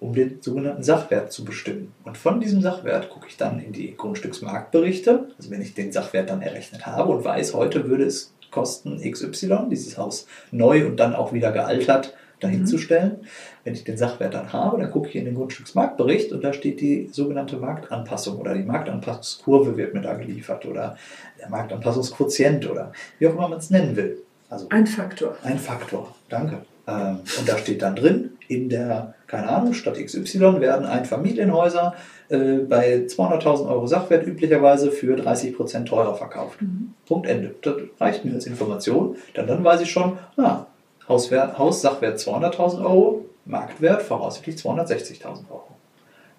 um 0.00 0.14
den 0.14 0.38
sogenannten 0.40 0.82
Sachwert 0.82 1.32
zu 1.32 1.44
bestimmen. 1.44 1.92
Und 2.04 2.16
von 2.16 2.40
diesem 2.40 2.60
Sachwert 2.60 3.10
gucke 3.10 3.26
ich 3.28 3.36
dann 3.36 3.60
in 3.60 3.72
die 3.72 3.96
Grundstücksmarktberichte, 3.96 5.28
also 5.36 5.50
wenn 5.50 5.62
ich 5.62 5.74
den 5.74 5.92
Sachwert 5.92 6.30
dann 6.30 6.42
errechnet 6.42 6.86
habe 6.86 7.12
und 7.12 7.24
weiß, 7.24 7.54
heute 7.54 7.88
würde 7.88 8.04
es 8.04 8.34
kosten 8.50 9.00
XY, 9.00 9.66
dieses 9.70 9.98
Haus 9.98 10.26
neu 10.52 10.86
und 10.86 10.98
dann 10.98 11.14
auch 11.14 11.32
wieder 11.32 11.50
gealtert 11.50 12.14
dahinzustellen. 12.40 13.18
Mhm. 13.20 13.26
Wenn 13.64 13.74
ich 13.74 13.84
den 13.84 13.96
Sachwert 13.96 14.34
dann 14.34 14.52
habe, 14.52 14.78
dann 14.78 14.90
gucke 14.90 15.08
ich 15.08 15.16
in 15.16 15.24
den 15.24 15.34
Grundstücksmarktbericht 15.34 16.32
und 16.32 16.44
da 16.44 16.52
steht 16.52 16.80
die 16.80 17.08
sogenannte 17.10 17.56
Marktanpassung 17.56 18.38
oder 18.38 18.54
die 18.54 18.62
Marktanpassungskurve 18.62 19.76
wird 19.76 19.94
mir 19.94 20.02
da 20.02 20.14
geliefert 20.14 20.66
oder 20.66 20.96
der 21.40 21.48
Marktanpassungsquotient 21.48 22.70
oder 22.70 22.92
wie 23.18 23.26
auch 23.26 23.32
immer 23.32 23.48
man 23.48 23.58
es 23.58 23.70
nennen 23.70 23.96
will. 23.96 24.22
Also 24.50 24.66
ein 24.68 24.86
Faktor. 24.86 25.36
Ein 25.42 25.58
Faktor, 25.58 26.14
danke. 26.34 26.58
Ähm, 26.86 27.20
und 27.38 27.48
da 27.48 27.58
steht 27.58 27.82
dann 27.82 27.96
drin, 27.96 28.36
in 28.48 28.68
der, 28.68 29.14
keine 29.26 29.48
Ahnung, 29.48 29.72
Stadt 29.72 29.96
XY 29.96 30.60
werden 30.60 30.86
Einfamilienhäuser 30.86 31.94
äh, 32.28 32.58
bei 32.58 33.06
200.000 33.06 33.68
Euro 33.68 33.86
Sachwert 33.86 34.26
üblicherweise 34.26 34.90
für 34.90 35.16
30% 35.16 35.86
teurer 35.86 36.14
verkauft. 36.14 36.60
Mhm. 36.60 36.94
Punkt 37.06 37.26
Ende. 37.26 37.54
Das 37.62 37.74
reicht 37.98 38.24
mir 38.24 38.34
als 38.34 38.46
Information. 38.46 39.16
Dann, 39.34 39.46
dann 39.46 39.64
weiß 39.64 39.80
ich 39.80 39.90
schon, 39.90 40.18
ah, 40.36 40.66
Hauswert, 41.08 41.58
Haussachwert 41.58 42.18
200.000 42.18 42.84
Euro, 42.84 43.24
Marktwert 43.44 44.02
voraussichtlich 44.02 44.56
260.000 44.56 45.50
Euro. 45.50 45.73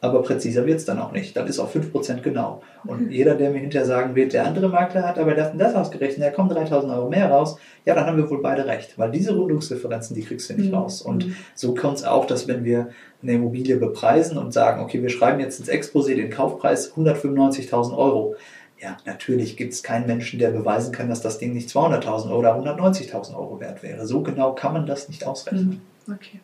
Aber 0.06 0.22
präziser 0.22 0.68
wird 0.68 0.78
es 0.78 0.86
dann 0.86 1.00
auch 1.00 1.12
nicht. 1.12 1.36
Das 1.36 1.50
ist 1.50 1.58
auf 1.58 1.76
5% 1.76 2.22
genau. 2.22 2.62
Und 2.86 3.08
mhm. 3.08 3.12
jeder, 3.12 3.34
der 3.34 3.50
mir 3.50 3.58
hinterher 3.58 3.88
sagen 3.88 4.14
wird, 4.14 4.34
der 4.34 4.46
andere 4.46 4.70
Makler 4.70 5.02
hat 5.02 5.18
aber 5.18 5.34
das 5.34 5.52
und 5.52 5.58
das 5.58 5.74
ausgerechnet, 5.74 6.28
da 6.28 6.30
kommen 6.30 6.50
3000 6.50 6.94
Euro 6.94 7.10
mehr 7.10 7.32
raus, 7.32 7.58
ja, 7.86 7.96
dann 7.96 8.06
haben 8.06 8.18
wir 8.18 8.30
wohl 8.30 8.42
beide 8.42 8.68
recht. 8.68 9.00
Weil 9.00 9.10
diese 9.10 9.34
Rundungsdifferenzen, 9.34 10.16
die 10.16 10.22
kriegst 10.22 10.48
du 10.50 10.54
nicht 10.54 10.70
mhm. 10.70 10.78
raus. 10.78 11.02
Und 11.02 11.26
mhm. 11.26 11.36
so 11.56 11.74
kommt 11.74 11.98
es 11.98 12.04
auch, 12.04 12.28
dass 12.28 12.48
wenn 12.48 12.64
wir 12.64 12.90
eine 13.24 13.34
Immobilie 13.34 13.78
bepreisen 13.78 14.38
und 14.38 14.54
sagen, 14.54 14.84
okay, 14.84 15.02
wir 15.02 15.10
schreiben 15.10 15.40
jetzt 15.40 15.60
ins 15.60 15.70
Exposé 15.70 16.14
den 16.14 16.30
Kaufpreis 16.30 16.94
195.000 16.94 17.98
Euro, 17.98 18.36
ja, 18.78 18.98
natürlich 19.06 19.58
gibt 19.58 19.74
es 19.74 19.82
keinen 19.82 20.06
Menschen, 20.06 20.38
der 20.38 20.52
beweisen 20.52 20.92
kann, 20.92 21.10
dass 21.10 21.22
das 21.22 21.40
Ding 21.40 21.54
nicht 21.54 21.70
200.000 21.70 22.30
oder 22.30 22.56
190.000 22.56 23.36
Euro 23.36 23.60
wert 23.60 23.82
wäre. 23.82 24.06
So 24.06 24.22
genau 24.22 24.54
kann 24.54 24.74
man 24.74 24.86
das 24.86 25.10
nicht 25.10 25.26
ausrechnen. 25.26 25.82
Okay. 26.08 26.42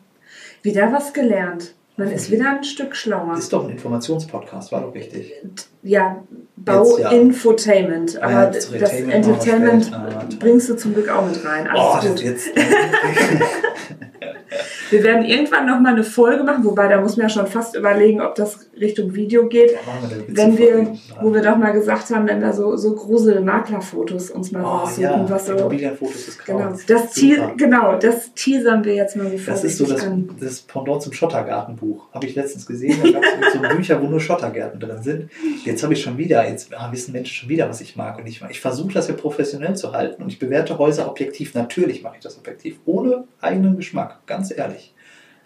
Wieder 0.62 0.92
was 0.92 1.12
gelernt. 1.12 1.74
Man 1.96 2.10
ist 2.10 2.30
wieder 2.30 2.50
ein 2.50 2.64
Stück 2.64 2.96
schlauer. 2.96 3.36
Ist 3.36 3.52
doch 3.52 3.64
ein 3.64 3.70
Informationspodcast, 3.70 4.72
war 4.72 4.80
doch 4.80 4.94
richtig. 4.94 5.32
Ja, 5.82 6.22
Bau-Infotainment. 6.56 8.14
Ja. 8.14 8.22
Aber 8.22 8.32
ja, 8.32 8.46
das, 8.46 8.70
das 8.70 8.92
Entertainment 8.92 9.92
ah, 9.92 10.26
bringst 10.38 10.70
du 10.70 10.76
zum 10.76 10.94
Glück 10.94 11.10
auch 11.10 11.26
mit 11.26 11.44
rein. 11.44 11.68
Alles 11.68 12.04
oh, 12.04 12.08
gut. 12.08 12.20
Jetzt. 12.22 12.48
Wir 14.92 15.02
werden 15.02 15.24
irgendwann 15.24 15.66
nochmal 15.66 15.94
eine 15.94 16.04
Folge 16.04 16.44
machen, 16.44 16.64
wobei 16.64 16.86
da 16.86 17.00
muss 17.00 17.16
man 17.16 17.28
ja 17.28 17.30
schon 17.30 17.46
fast 17.46 17.74
überlegen, 17.74 18.20
ob 18.20 18.34
das 18.34 18.70
Richtung 18.78 19.14
Video 19.14 19.48
geht. 19.48 19.72
Ja, 19.72 19.78
wir 20.26 20.36
wenn 20.36 20.58
wir, 20.58 20.98
wo 21.20 21.32
wir 21.32 21.40
doch 21.40 21.56
mal 21.56 21.72
gesagt 21.72 22.10
haben, 22.10 22.28
wenn 22.28 22.42
wir 22.42 22.52
so, 22.52 22.76
so 22.76 22.94
Grusel-Maklerfotos 22.94 24.30
uns 24.30 24.52
mal 24.52 24.62
oh, 24.62 24.66
raussuchen, 24.66 25.02
ja. 25.02 25.30
was 25.30 25.46
so. 25.46 25.54
ist 25.54 26.44
genau, 26.44 26.72
das 26.86 27.14
genau, 27.56 27.98
das 27.98 28.34
teasern 28.34 28.84
wir 28.84 28.94
jetzt 28.94 29.16
mal 29.16 29.30
so 29.30 29.36
Das 29.46 29.64
ist 29.64 29.78
so 29.78 29.86
das, 29.86 30.06
das 30.38 30.60
Pendant 30.60 31.00
zum 31.00 31.14
Schottergartenbuch. 31.14 32.12
Habe 32.12 32.26
ich 32.26 32.34
letztens 32.34 32.66
gesehen. 32.66 32.98
Da 33.02 33.10
gab 33.12 33.22
es 33.22 33.52
so 33.54 33.60
Bücher, 33.76 34.02
wo 34.02 34.06
nur 34.06 34.20
Schottergärten 34.20 34.78
drin 34.78 35.02
sind. 35.02 35.30
Jetzt 35.64 35.82
habe 35.82 35.94
ich 35.94 36.02
schon 36.02 36.18
wieder, 36.18 36.46
jetzt 36.46 36.70
ah, 36.76 36.92
wissen 36.92 37.12
Menschen 37.12 37.34
schon 37.34 37.48
wieder, 37.48 37.66
was 37.66 37.80
ich 37.80 37.96
mag 37.96 38.18
und 38.18 38.26
ich 38.26 38.42
Ich 38.50 38.60
versuche 38.60 38.92
das 38.92 39.08
ja 39.08 39.14
professionell 39.14 39.74
zu 39.74 39.92
halten 39.92 40.22
und 40.22 40.28
ich 40.28 40.38
bewerte 40.38 40.76
Häuser 40.76 41.08
objektiv. 41.08 41.54
Natürlich 41.54 42.02
mache 42.02 42.16
ich 42.16 42.22
das 42.22 42.36
objektiv, 42.36 42.78
ohne 42.84 43.24
eigenen 43.40 43.76
Geschmack, 43.76 44.26
ganz 44.26 44.52
ehrlich. 44.54 44.81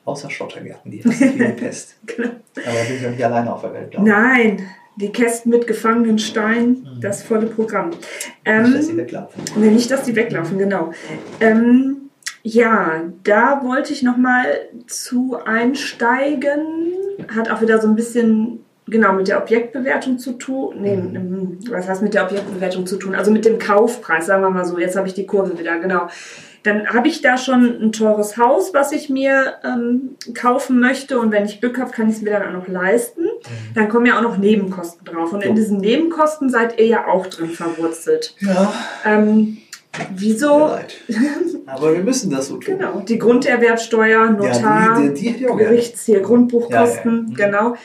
Außer 0.07 0.31
Schottergärten, 0.31 0.91
die 0.91 1.05
hassen 1.05 1.39
wie 1.39 1.53
Pest. 1.53 1.97
genau. 2.07 2.31
Aber 2.55 2.85
sind 2.87 3.03
ja 3.03 3.11
nicht 3.11 3.25
alleine 3.25 3.53
auf 3.53 3.61
der 3.61 3.75
Welt, 3.75 3.91
glaube. 3.91 4.09
Nein, 4.09 4.63
die 4.97 5.11
Kästen 5.11 5.51
mit 5.51 5.67
gefangenen 5.67 6.19
Steinen, 6.19 6.83
mhm. 6.95 7.01
das 7.01 7.23
volle 7.23 7.47
Programm. 7.47 7.91
Ähm, 8.45 8.63
nicht, 8.63 8.77
dass 8.77 8.87
sie 8.87 8.97
weglaufen. 8.97 9.43
Nee, 9.57 9.71
nicht, 9.71 9.91
dass 9.91 10.07
sie 10.07 10.17
weglaufen, 10.17 10.59
genau. 10.59 10.93
Ähm, 11.41 12.09
ja, 12.43 13.03
da 13.25 13.63
wollte 13.65 13.93
ich 13.93 14.05
nochmal 14.05 14.47
zu 14.87 15.37
einsteigen. 15.45 16.93
Hat 17.35 17.51
auch 17.51 17.61
wieder 17.61 17.81
so 17.81 17.89
ein 17.89 17.97
bisschen 17.97 18.61
genau 18.87 19.13
mit 19.13 19.27
der 19.27 19.43
Objektbewertung 19.43 20.19
zu 20.19 20.35
tun. 20.35 20.77
Nee, 20.81 20.97
Mhm. 20.97 21.59
was 21.69 21.89
heißt 21.89 22.03
mit 22.03 22.15
der 22.15 22.25
Objektbewertung 22.25 22.87
zu 22.87 22.97
tun? 22.97 23.17
Also 23.17 23.33
mit 23.33 23.45
dem 23.45 23.59
Kaufpreis, 23.59 24.27
sagen 24.27 24.43
wir 24.43 24.51
mal 24.51 24.65
so. 24.65 24.79
Jetzt 24.79 24.97
habe 24.97 25.09
ich 25.09 25.15
die 25.15 25.27
Kurve 25.27 25.59
wieder, 25.59 25.79
genau. 25.81 26.07
Dann 26.67 26.87
habe 26.89 27.09
ich 27.09 27.23
da 27.23 27.39
schon 27.39 27.65
ein 27.81 27.93
teures 27.93 28.37
Haus, 28.37 28.75
was 28.75 28.93
ich 28.93 29.09
mir 29.09 29.55
ähm, 29.65 30.17
kaufen 30.35 30.81
möchte. 30.81 31.19
Und 31.19 31.31
wenn 31.33 31.45
ich 31.45 31.61
Glück 31.61 31.79
habe, 31.79 31.91
kann 31.93 32.09
ich 32.09 32.17
es 32.17 32.23
mir 32.23 32.33
dann 32.33 32.49
auch 32.57 32.61
noch 32.61 32.69
leisten. 32.69 33.23
Dann 33.75 33.89
kommen 33.89 34.07
ja 34.07 34.19
auch 34.19 34.23
noch 34.23 34.37
Nebenkosten 34.37 35.05
drauf. 35.05 35.33
Und 35.33 35.43
in 35.43 35.53
Mhm. 35.53 35.57
Diesen 35.57 35.79
Nebenkosten 35.79 36.51
seid 36.51 36.79
ihr 36.81 36.87
ja 36.87 37.07
auch 37.07 37.27
drin 37.27 37.51
verwurzelt. 37.51 38.35
Ja, 38.41 38.73
Ähm, 39.05 39.59
wieso? 40.15 40.77
Aber 41.67 41.93
wir 41.95 42.03
müssen 42.03 42.31
das 42.31 42.49
so 42.49 42.57
tun. 42.57 42.79
Genau, 42.79 43.01
die 43.01 43.19
Grunderwerbsteuer, 43.19 44.31
Notar, 44.31 45.01
Ja, 45.01 45.09
die, 45.09 45.15
die, 45.15 45.33
die. 45.39 45.45
Gerichtsziel, 45.47 46.21
Grundbuchkosten, 46.21 47.13
Ja, 47.13 47.17
ja. 47.17 47.23
Mhm. 47.23 47.35
genau. 47.35 47.77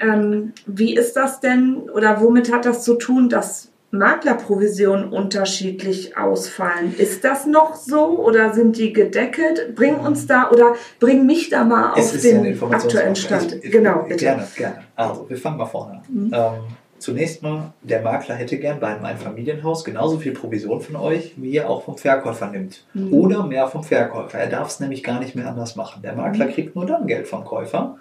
Ähm, 0.00 0.52
wie 0.66 0.96
ist 0.96 1.14
das 1.14 1.40
denn 1.40 1.88
oder 1.94 2.20
womit 2.20 2.52
hat 2.52 2.66
das 2.66 2.82
zu 2.82 2.94
tun, 2.96 3.28
dass 3.28 3.70
Maklerprovisionen 3.98 5.08
unterschiedlich 5.12 6.16
ausfallen? 6.16 6.94
Ist 6.96 7.24
das 7.24 7.46
noch 7.46 7.74
so 7.74 8.18
oder 8.18 8.52
sind 8.52 8.76
die 8.78 8.92
gedeckelt? 8.92 9.74
Bring 9.74 9.96
uns 9.96 10.26
da 10.26 10.50
oder 10.50 10.74
bring 11.00 11.26
mich 11.26 11.50
da 11.50 11.64
mal 11.64 11.92
auf 11.92 12.12
den 12.20 12.62
aktuellen. 12.72 13.16
Stand. 13.16 13.52
Ich- 13.56 13.64
ich- 13.64 13.70
genau, 13.72 14.02
bitte. 14.08 14.24
Gerne, 14.24 14.46
gerne. 14.56 14.78
Also, 14.96 15.28
wir 15.28 15.36
fangen 15.36 15.56
mal 15.58 15.66
vorne 15.66 15.92
an. 15.94 16.00
Mhm. 16.08 16.30
Ähm, 16.32 16.52
zunächst 16.98 17.42
mal, 17.42 17.72
der 17.82 18.00
Makler 18.02 18.34
hätte 18.36 18.58
gern 18.58 18.80
bei 18.80 18.88
einem 18.88 19.04
Einfamilienhaus 19.04 19.84
genauso 19.84 20.18
viel 20.18 20.32
Provision 20.32 20.80
von 20.80 20.96
euch, 20.96 21.34
wie 21.36 21.56
er 21.56 21.68
auch 21.68 21.84
vom 21.84 21.96
Verkäufer 21.98 22.46
nimmt. 22.48 22.84
Mhm. 22.94 23.12
Oder 23.12 23.46
mehr 23.46 23.66
vom 23.68 23.84
Verkäufer. 23.84 24.38
Er 24.38 24.46
darf 24.48 24.68
es 24.68 24.80
nämlich 24.80 25.02
gar 25.02 25.18
nicht 25.20 25.34
mehr 25.34 25.48
anders 25.48 25.76
machen. 25.76 26.02
Der 26.02 26.14
Makler 26.14 26.46
Mhm. 26.46 26.50
kriegt 26.52 26.76
nur 26.76 26.86
dann 26.86 27.06
Geld 27.06 27.26
vom 27.26 27.44
Käufer, 27.44 27.98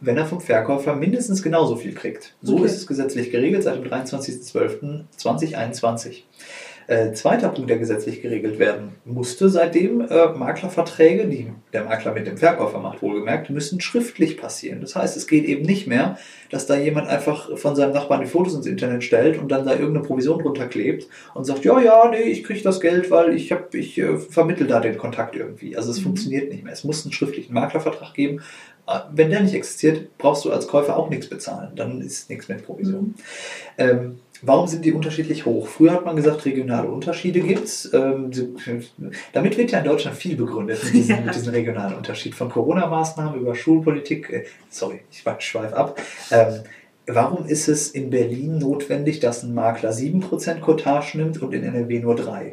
wenn 0.00 0.16
er 0.16 0.26
vom 0.26 0.40
Verkäufer 0.40 0.96
mindestens 0.96 1.42
genauso 1.42 1.76
viel 1.76 1.94
kriegt. 1.94 2.34
So 2.42 2.54
Okay. 2.56 2.66
ist 2.66 2.76
es 2.76 2.86
gesetzlich 2.86 3.30
geregelt 3.30 3.62
seit 3.62 3.76
dem 3.76 3.84
23.12.2021. 3.84 6.22
Äh, 6.88 7.12
zweiter 7.12 7.48
Punkt, 7.50 7.70
der 7.70 7.78
gesetzlich 7.78 8.22
geregelt 8.22 8.58
werden 8.58 8.94
musste, 9.04 9.48
seitdem 9.48 10.00
äh, 10.00 10.30
Maklerverträge, 10.36 11.28
die 11.28 11.52
der 11.72 11.84
Makler 11.84 12.12
mit 12.12 12.26
dem 12.26 12.36
Verkäufer 12.36 12.80
macht, 12.80 13.02
wohlgemerkt, 13.02 13.50
müssen 13.50 13.80
schriftlich 13.80 14.36
passieren. 14.36 14.80
Das 14.80 14.96
heißt, 14.96 15.16
es 15.16 15.28
geht 15.28 15.44
eben 15.44 15.62
nicht 15.64 15.86
mehr, 15.86 16.18
dass 16.50 16.66
da 16.66 16.76
jemand 16.76 17.06
einfach 17.06 17.56
von 17.56 17.76
seinem 17.76 17.92
Nachbarn 17.92 18.22
die 18.22 18.26
Fotos 18.26 18.54
ins 18.56 18.66
Internet 18.66 19.04
stellt 19.04 19.38
und 19.38 19.52
dann 19.52 19.64
da 19.64 19.74
irgendeine 19.74 20.04
Provision 20.04 20.40
drunter 20.42 20.66
klebt 20.66 21.06
und 21.34 21.44
sagt, 21.44 21.64
ja, 21.64 21.80
ja, 21.80 22.08
nee, 22.10 22.22
ich 22.22 22.42
kriege 22.42 22.60
das 22.62 22.80
Geld, 22.80 23.12
weil 23.12 23.32
ich, 23.32 23.52
hab, 23.52 23.72
ich 23.76 23.96
äh, 23.98 24.18
vermittel 24.18 24.66
da 24.66 24.80
den 24.80 24.98
Kontakt 24.98 25.36
irgendwie. 25.36 25.76
Also 25.76 25.92
es 25.92 26.00
Mhm. 26.00 26.02
funktioniert 26.02 26.50
nicht 26.50 26.64
mehr. 26.64 26.72
Es 26.72 26.82
muss 26.82 27.04
einen 27.06 27.12
schriftlichen 27.12 27.54
Maklervertrag 27.54 28.12
geben. 28.12 28.42
Äh, 28.86 28.98
Wenn 29.12 29.30
der 29.30 29.40
nicht 29.42 29.54
existiert, 29.54 30.16
brauchst 30.18 30.44
du 30.44 30.52
als 30.52 30.66
Käufer 30.66 30.96
auch 30.96 31.08
nichts 31.10 31.28
bezahlen. 31.28 31.72
Dann 31.76 32.00
ist 32.00 32.28
nichts 32.30 32.48
mit 32.48 32.64
Provision. 32.64 33.00
Mhm. 33.02 33.14
Ähm, 33.78 34.20
warum 34.42 34.66
sind 34.66 34.84
die 34.84 34.92
unterschiedlich 34.92 35.46
hoch? 35.46 35.68
Früher 35.68 35.92
hat 35.92 36.04
man 36.04 36.16
gesagt, 36.16 36.44
regionale 36.44 36.88
Unterschiede 36.88 37.40
gibt 37.40 37.64
es. 37.64 37.92
Ähm, 37.94 38.30
damit 39.32 39.56
wird 39.56 39.70
ja 39.70 39.78
in 39.78 39.84
Deutschland 39.84 40.16
viel 40.16 40.36
begründet, 40.36 40.82
mit 40.84 40.94
diesem, 40.94 41.16
Ja. 41.18 41.22
mit 41.22 41.34
diesem 41.34 41.52
regionalen 41.52 41.96
Unterschied. 41.96 42.34
Von 42.34 42.48
Corona-Maßnahmen 42.48 43.40
über 43.40 43.54
Schulpolitik. 43.54 44.30
Äh, 44.30 44.44
sorry, 44.68 45.00
ich 45.10 45.24
schweife 45.38 45.76
ab. 45.76 46.00
Ähm, 46.30 46.60
warum 47.06 47.46
ist 47.46 47.68
es 47.68 47.90
in 47.90 48.10
Berlin 48.10 48.58
notwendig, 48.58 49.20
dass 49.20 49.42
ein 49.44 49.54
Makler 49.54 49.92
7% 49.92 50.60
Cottage 50.60 51.18
nimmt 51.18 51.40
und 51.40 51.52
in 51.54 51.62
NRW 51.62 52.00
nur 52.00 52.16
3%? 52.16 52.52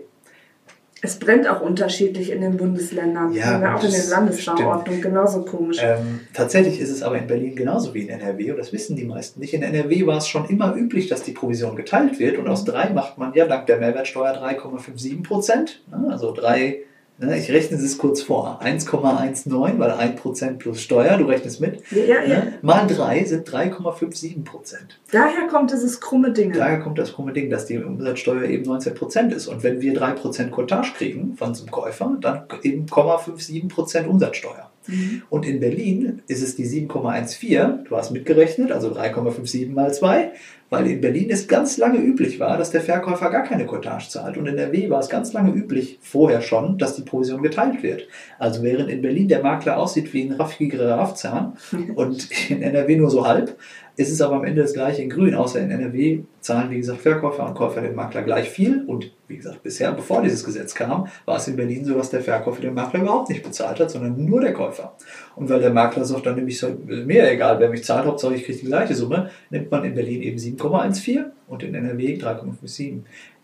Es 1.02 1.18
brennt 1.18 1.47
auch 1.47 1.62
unterschiedlich 1.62 2.32
in 2.32 2.41
den 2.41 2.58
Bundesländern. 2.58 3.32
Ja, 3.34 3.62
wir 3.62 3.76
auch 3.76 3.84
in 3.84 3.91
den 3.91 4.10
Landesverordnungen 4.10 5.02
genauso 5.02 5.43
komisch. 5.43 5.78
Ähm, 5.82 6.22
tatsächlich 6.34 6.80
ist 6.80 6.89
es 6.89 7.04
aber 7.04 7.18
in 7.18 7.28
Berlin 7.28 7.56
genauso 7.56 7.93
wie 7.93 8.02
in 8.02 8.10
NRW 8.10 8.52
und 8.52 8.58
das 8.58 8.74
wissen 8.74 8.95
die 8.95 9.06
meisten 9.06 9.39
nicht. 9.39 9.54
In 9.54 9.64
NRW 9.64 10.06
war 10.06 10.18
es 10.18 10.28
schon 10.28 10.45
immer 10.50 10.76
üblich, 10.76 11.08
dass 11.08 11.24
die 11.24 11.32
Provision 11.32 11.76
geteilt 11.76 12.20
wird 12.20 12.38
und 12.38 12.47
aus 12.47 12.66
drei 12.66 12.89
macht 12.89 13.18
man 13.18 13.34
ja 13.34 13.45
dank 13.45 13.66
der 13.68 13.78
Mehrwertsteuer 13.78 14.34
3,57 14.34 15.24
Prozent. 15.24 15.82
Also 16.10 16.34
drei, 16.34 16.60
ne, 16.60 16.76
ich 17.22 17.51
rechne 17.51 17.78
es 17.78 17.97
kurz 17.97 18.22
vor, 18.22 18.61
1,19, 18.63 19.78
weil 19.78 19.91
1 19.91 20.22
Prozent 20.22 20.59
plus 20.59 20.82
Steuer, 20.82 21.17
du 21.17 21.26
rechnest 21.26 21.59
mit, 21.59 21.82
ja, 21.91 22.03
ja, 22.03 22.28
ne, 22.28 22.53
mal 22.61 22.88
drei 22.88 23.24
sind 23.26 23.49
3,57 23.49 24.43
Prozent. 24.45 24.99
Daher 25.11 25.47
kommt 25.47 25.72
dieses 25.72 25.99
krumme 25.99 26.32
Ding. 26.32 26.53
Daher 26.53 26.80
kommt 26.80 26.97
das 26.97 27.13
krumme 27.13 27.34
Ding, 27.34 27.49
dass 27.49 27.65
die 27.65 27.78
Umsatzsteuer 27.78 28.43
eben 28.43 28.63
19 28.63 28.93
Prozent 28.93 29.34
ist. 29.34 29.47
Und 29.47 29.63
wenn 29.63 29.82
wir 29.82 29.93
3 29.93 30.11
Prozent 30.11 30.51
Cottage 30.51 30.93
kriegen 30.95 31.36
von 31.36 31.53
einem 31.53 31.72
Käufer, 31.72 32.17
dann 32.22 32.43
eben 32.63 32.86
0,57 32.86 33.67
Prozent 33.67 34.07
Umsatzsteuer. 34.07 34.70
Mhm. 34.88 35.24
Und 35.30 35.45
in 35.45 35.59
Berlin 35.59 36.22
ist 36.28 36.41
es 36.41 36.55
die 36.55 36.65
7,14, 36.65 37.84
du 37.84 37.95
hast 37.95 38.11
mitgerechnet, 38.11 38.72
also 38.72 38.89
3,57 38.89 39.72
mal 39.74 39.93
2, 39.93 40.32
weil 40.70 40.88
in 40.88 41.01
Berlin 41.01 41.30
es 41.30 41.47
ganz 41.47 41.78
lange 41.78 41.99
üblich 41.99 42.39
war, 42.39 42.57
dass 42.57 42.72
der 42.72 42.82
Verkäufer 42.82 43.30
gar 43.30 43.43
keine 43.43 43.65
Cottage 43.65 44.09
zahlt. 44.09 44.38
Und 44.38 44.47
in 44.47 44.57
NRW 44.57 44.89
war 44.89 44.99
es 44.99 45.09
ganz 45.09 45.34
lange 45.34 45.51
üblich, 45.51 45.99
vorher 46.01 46.41
schon, 46.41 46.78
dass 46.78 46.95
die 46.95 47.01
Provision 47.01 47.41
geteilt 47.41 47.82
wird. 47.84 48.07
Also 48.38 48.63
während 48.63 48.89
in 48.89 49.01
Berlin 49.01 49.28
der 49.28 49.41
Makler 49.41 49.78
aussieht 49.78 50.13
wie 50.13 50.24
ein 50.24 50.34
raffiger 50.34 50.97
Raffzahn 50.97 51.57
und 51.95 52.30
in 52.49 52.61
NRW 52.61 52.95
nur 52.97 53.09
so 53.09 53.28
halb, 53.28 53.57
ist 54.00 54.12
es 54.14 54.22
aber 54.22 54.38
am 54.38 54.45
Ende 54.45 54.62
das 54.62 54.72
gleiche 54.72 55.02
in 55.02 55.10
grün, 55.10 55.36
außer 55.36 55.60
in 55.60 55.72
NRW 55.72 56.22
zahlen, 56.39 56.72
wie 56.72 56.78
gesagt, 56.78 57.02
Verkäufer 57.02 57.45
und 57.45 57.54
Käufer 57.54 57.82
den 57.82 57.95
Makler 57.95 58.22
gleich 58.22 58.50
viel. 58.50 58.86
Und 58.88 59.12
wie 59.28 59.36
gesagt, 59.36 59.62
bisher, 59.62 59.91
bevor 59.91 60.22
dieses 60.22 60.45
Gesetz 60.45 60.74
kam, 60.74 61.08
war 61.26 61.36
es 61.36 61.50
in 61.50 61.58
Berlin 61.58 61.84
so, 61.84 61.95
dass 61.95 62.10
der 62.10 62.22
Verkäufer 62.22 62.62
den 62.62 62.74
Makler 62.74 63.02
überhaupt 63.02 63.28
nicht 63.28 63.43
bezahlt 63.43 63.78
hat, 63.78 63.91
sondern 63.91 64.24
nur 64.24 64.39
der 64.39 64.54
Käufer. 64.54 64.95
Und 65.36 65.50
weil 65.50 65.60
der 65.60 65.74
Makler 65.74 66.06
sagt, 66.06 66.26
dann 66.26 66.36
nehme 66.36 66.47
ich 66.47 66.58
so, 66.58 66.70
mir 66.86 67.30
egal, 67.30 67.60
wer 67.60 67.70
mich 67.70 67.84
zahlt, 67.84 68.06
Hauptsache 68.06 68.36
ich 68.36 68.45
kriege 68.45 68.60
die 68.60 68.68
gleiche 68.68 68.95
Summe, 68.95 69.32
nimmt 69.50 69.70
man 69.70 69.84
in 69.84 69.95
Berlin 69.95 70.22
eben 70.22 70.38
7,14 70.38 71.26
und 71.47 71.64
in 71.64 71.76
NRW 71.76 72.16
3,57. 72.16 73.00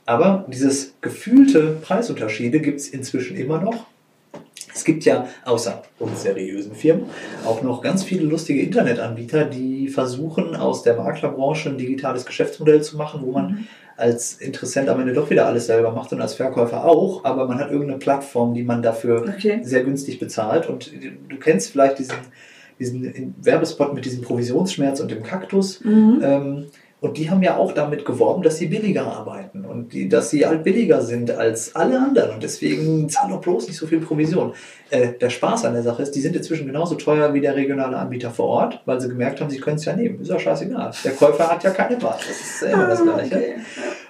Aber 0.06 0.46
dieses 0.48 0.96
gefühlte 1.02 1.78
Preisunterschiede 1.82 2.62
gibt 2.62 2.80
es 2.80 2.88
inzwischen 2.88 3.36
immer 3.36 3.62
noch. 3.62 3.88
Es 4.76 4.84
gibt 4.84 5.06
ja 5.06 5.28
außer 5.46 5.84
uns 6.00 6.24
seriösen 6.24 6.76
Firmen 6.76 7.06
auch 7.46 7.62
noch 7.64 7.82
ganz 7.82 8.04
viele 8.04 8.26
lustige 8.26 8.62
Internetanbieter, 8.62 9.46
die 9.46 9.88
versuchen, 9.88 10.56
aus 10.56 10.84
der 10.84 10.98
Maklerbranche 10.98 11.70
ein 11.70 11.78
digitales 11.78 12.26
Geschäftsmodell 12.26 12.82
zu 12.84 12.98
machen, 12.98 13.22
wo 13.24 13.32
man 13.32 13.68
als 13.98 14.34
Interessent 14.34 14.90
am 14.90 15.00
Ende 15.00 15.14
doch 15.14 15.30
wieder 15.30 15.46
alles 15.46 15.68
selber 15.68 15.92
macht 15.92 16.12
und 16.12 16.22
als 16.22 16.34
Verkäufer 16.34 16.84
auch, 16.84 17.24
aber 17.24 17.48
man 17.48 17.60
hat 17.60 17.72
irgendeine 17.72 17.98
Plattform, 18.00 18.54
die 18.54 18.64
man 18.64 18.82
dafür 18.82 19.24
Okay. 19.36 19.62
sehr 19.64 19.84
günstig 19.84 20.20
bezahlt. 20.20 20.68
Und 20.70 20.92
du 20.92 21.38
kennst 21.38 21.72
vielleicht 21.72 22.00
diesen, 22.00 22.18
diesen 22.78 23.34
Werbespot 23.42 23.94
mit 23.94 24.04
diesem 24.04 24.22
Provisionsschmerz 24.22 25.00
und 25.00 25.10
dem 25.10 25.24
Kaktus. 25.24 25.82
Mhm. 25.84 26.20
Ähm, 26.22 26.66
und 27.02 27.18
die 27.18 27.30
haben 27.30 27.44
ja 27.44 27.58
auch 27.58 27.74
damit 27.74 28.06
geworben, 28.06 28.42
dass 28.42 28.58
sie 28.58 28.68
billiger 28.68 29.06
arbeiten 29.06 29.66
und 29.66 29.94
die, 29.94 30.10
dass 30.10 30.30
sie 30.30 30.46
halt 30.46 30.64
billiger 30.64 31.02
sind 31.02 31.30
als 31.30 31.76
alle 31.76 32.00
anderen. 32.00 32.36
Und 32.36 32.44
deswegen 32.44 33.10
zahl 33.10 33.30
doch 33.30 33.42
bloß 33.42 33.68
nicht 33.68 33.78
so 33.78 33.86
viel 33.86 34.00
Provision. 34.00 34.54
Äh, 34.90 35.10
der 35.14 35.30
Spaß 35.30 35.66
an 35.66 35.74
der 35.74 35.84
Sache 35.84 36.02
ist, 36.02 36.12
die 36.12 36.22
sind 36.22 36.36
inzwischen 36.36 36.66
genauso 36.66 36.96
teuer 36.96 37.34
wie 37.34 37.42
der 37.42 37.56
regionale 37.56 37.98
Anbieter 37.98 38.32
vor 38.32 38.48
Ort, 38.48 38.82
weil 38.86 39.00
sie 39.02 39.10
gemerkt 39.10 39.42
haben, 39.42 39.50
sie 39.50 39.60
können 39.60 39.76
es 39.76 39.86
ja 39.86 39.96
nehmen. 39.96 40.22
Ist 40.22 40.30
ja 40.30 40.40
scheißegal. 40.40 40.92
Der 41.04 41.12
Käufer 41.12 41.52
hat 41.52 41.64
ja 41.64 41.72
keine 41.72 42.02
Wahl. 42.02 42.18
Das 42.18 42.40
ist 42.40 42.62
ja 42.62 42.70
immer 42.70 42.88
das 42.88 43.04
Gleiche. 43.04 43.36
Ah, 43.36 43.38
Okay. 43.38 43.56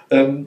Ähm, 0.08 0.46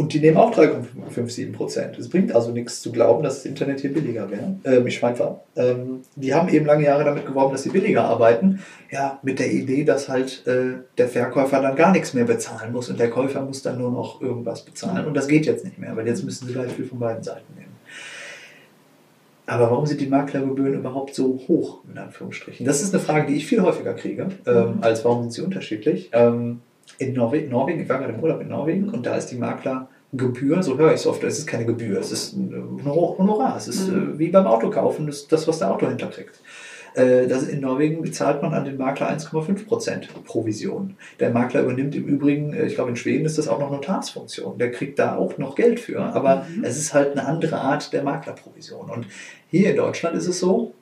und 0.00 0.14
die 0.14 0.20
nehmen 0.20 0.38
auch 0.38 0.50
3,57 0.56 1.52
Prozent. 1.52 1.98
Es 1.98 2.08
bringt 2.08 2.34
also 2.34 2.52
nichts 2.52 2.80
zu 2.80 2.90
glauben, 2.90 3.22
dass 3.22 3.36
das 3.36 3.44
Internet 3.44 3.80
hier 3.80 3.92
billiger 3.92 4.30
wäre. 4.30 4.56
Ähm, 4.64 4.86
ich 4.86 5.04
ab. 5.04 5.44
Ähm, 5.56 6.00
die 6.16 6.32
haben 6.32 6.48
eben 6.48 6.64
lange 6.64 6.84
Jahre 6.84 7.04
damit 7.04 7.26
geworben, 7.26 7.52
dass 7.52 7.64
sie 7.64 7.68
billiger 7.68 8.04
arbeiten. 8.04 8.60
Ja, 8.90 9.18
mit 9.22 9.38
der 9.38 9.52
Idee, 9.52 9.84
dass 9.84 10.08
halt 10.08 10.46
äh, 10.46 10.78
der 10.96 11.08
Verkäufer 11.08 11.60
dann 11.60 11.76
gar 11.76 11.92
nichts 11.92 12.14
mehr 12.14 12.24
bezahlen 12.24 12.72
muss 12.72 12.88
und 12.88 12.98
der 12.98 13.10
Käufer 13.10 13.42
muss 13.42 13.60
dann 13.60 13.76
nur 13.76 13.90
noch 13.90 14.22
irgendwas 14.22 14.64
bezahlen. 14.64 15.06
Und 15.06 15.14
das 15.14 15.28
geht 15.28 15.44
jetzt 15.44 15.66
nicht 15.66 15.78
mehr, 15.78 15.94
weil 15.94 16.06
jetzt 16.06 16.24
müssen 16.24 16.46
sie 16.46 16.54
gleich 16.54 16.72
viel 16.72 16.86
von 16.86 16.98
beiden 16.98 17.22
Seiten 17.22 17.52
nehmen. 17.54 17.76
Aber 19.44 19.70
warum 19.70 19.84
sind 19.84 20.00
die 20.00 20.06
Maklergebühren 20.06 20.74
überhaupt 20.74 21.14
so 21.14 21.40
hoch, 21.46 21.80
in 21.90 21.98
Anführungsstrichen? 21.98 22.64
Das 22.64 22.80
ist 22.80 22.94
eine 22.94 23.02
Frage, 23.02 23.26
die 23.26 23.36
ich 23.36 23.46
viel 23.46 23.60
häufiger 23.60 23.92
kriege, 23.92 24.28
ähm, 24.46 24.78
als 24.80 25.04
warum 25.04 25.22
sind 25.22 25.32
sie 25.32 25.42
unterschiedlich. 25.42 26.08
Ähm, 26.14 26.60
in 26.98 27.12
Norwe 27.14 27.42
Norwegen, 27.48 27.80
ich 27.82 27.88
war 27.88 27.98
gerade 27.98 28.12
im 28.12 28.20
Urlaub 28.20 28.40
in 28.40 28.48
Norwegen 28.48 28.88
und 28.90 29.06
da 29.06 29.14
ist 29.16 29.26
die 29.28 29.36
Maklergebühr, 29.36 30.62
so 30.62 30.76
höre 30.78 30.88
ich 30.92 31.00
es 31.00 31.06
oft, 31.06 31.22
es 31.24 31.38
ist 31.38 31.46
keine 31.46 31.64
Gebühr, 31.66 31.98
es 31.98 32.12
ist 32.12 32.34
ein 32.36 32.52
Honorar, 32.84 33.56
es 33.56 33.68
ist 33.68 33.88
Mhm. 33.88 34.14
äh, 34.14 34.18
wie 34.18 34.28
beim 34.28 34.46
Autokaufen, 34.46 35.06
das, 35.06 35.26
das 35.28 35.46
was 35.48 35.58
der 35.58 35.72
Autohändler 35.72 36.08
kriegt. 36.08 36.40
Äh, 36.94 37.28
Das 37.28 37.44
in 37.46 37.60
Norwegen 37.60 38.02
bezahlt 38.02 38.42
man 38.42 38.52
an 38.52 38.64
den 38.64 38.76
Makler 38.76 39.08
1,5% 39.08 40.08
Provision. 40.24 40.96
Der 41.20 41.30
Makler 41.30 41.62
übernimmt 41.62 41.94
im 41.94 42.04
Übrigen, 42.04 42.52
äh, 42.52 42.66
ich 42.66 42.74
glaube 42.74 42.90
in 42.90 42.96
Schweden 42.96 43.24
ist 43.26 43.38
das 43.38 43.46
auch 43.46 43.60
noch 43.60 43.70
Notarsfunktion. 43.70 44.58
Der 44.58 44.72
kriegt 44.72 44.98
da 44.98 45.14
auch 45.16 45.38
noch 45.38 45.54
Geld 45.54 45.78
für, 45.78 46.00
aber 46.00 46.44
Mhm. 46.56 46.64
es 46.64 46.76
ist 46.76 46.92
halt 46.92 47.12
eine 47.12 47.26
andere 47.26 47.60
Art 47.60 47.92
der 47.92 48.02
Maklerprovision. 48.02 48.90
Und 48.90 49.06
hier 49.48 49.70
in 49.70 49.76
Deutschland 49.76 50.16
ist 50.16 50.26
es 50.26 50.40
so, 50.40 50.74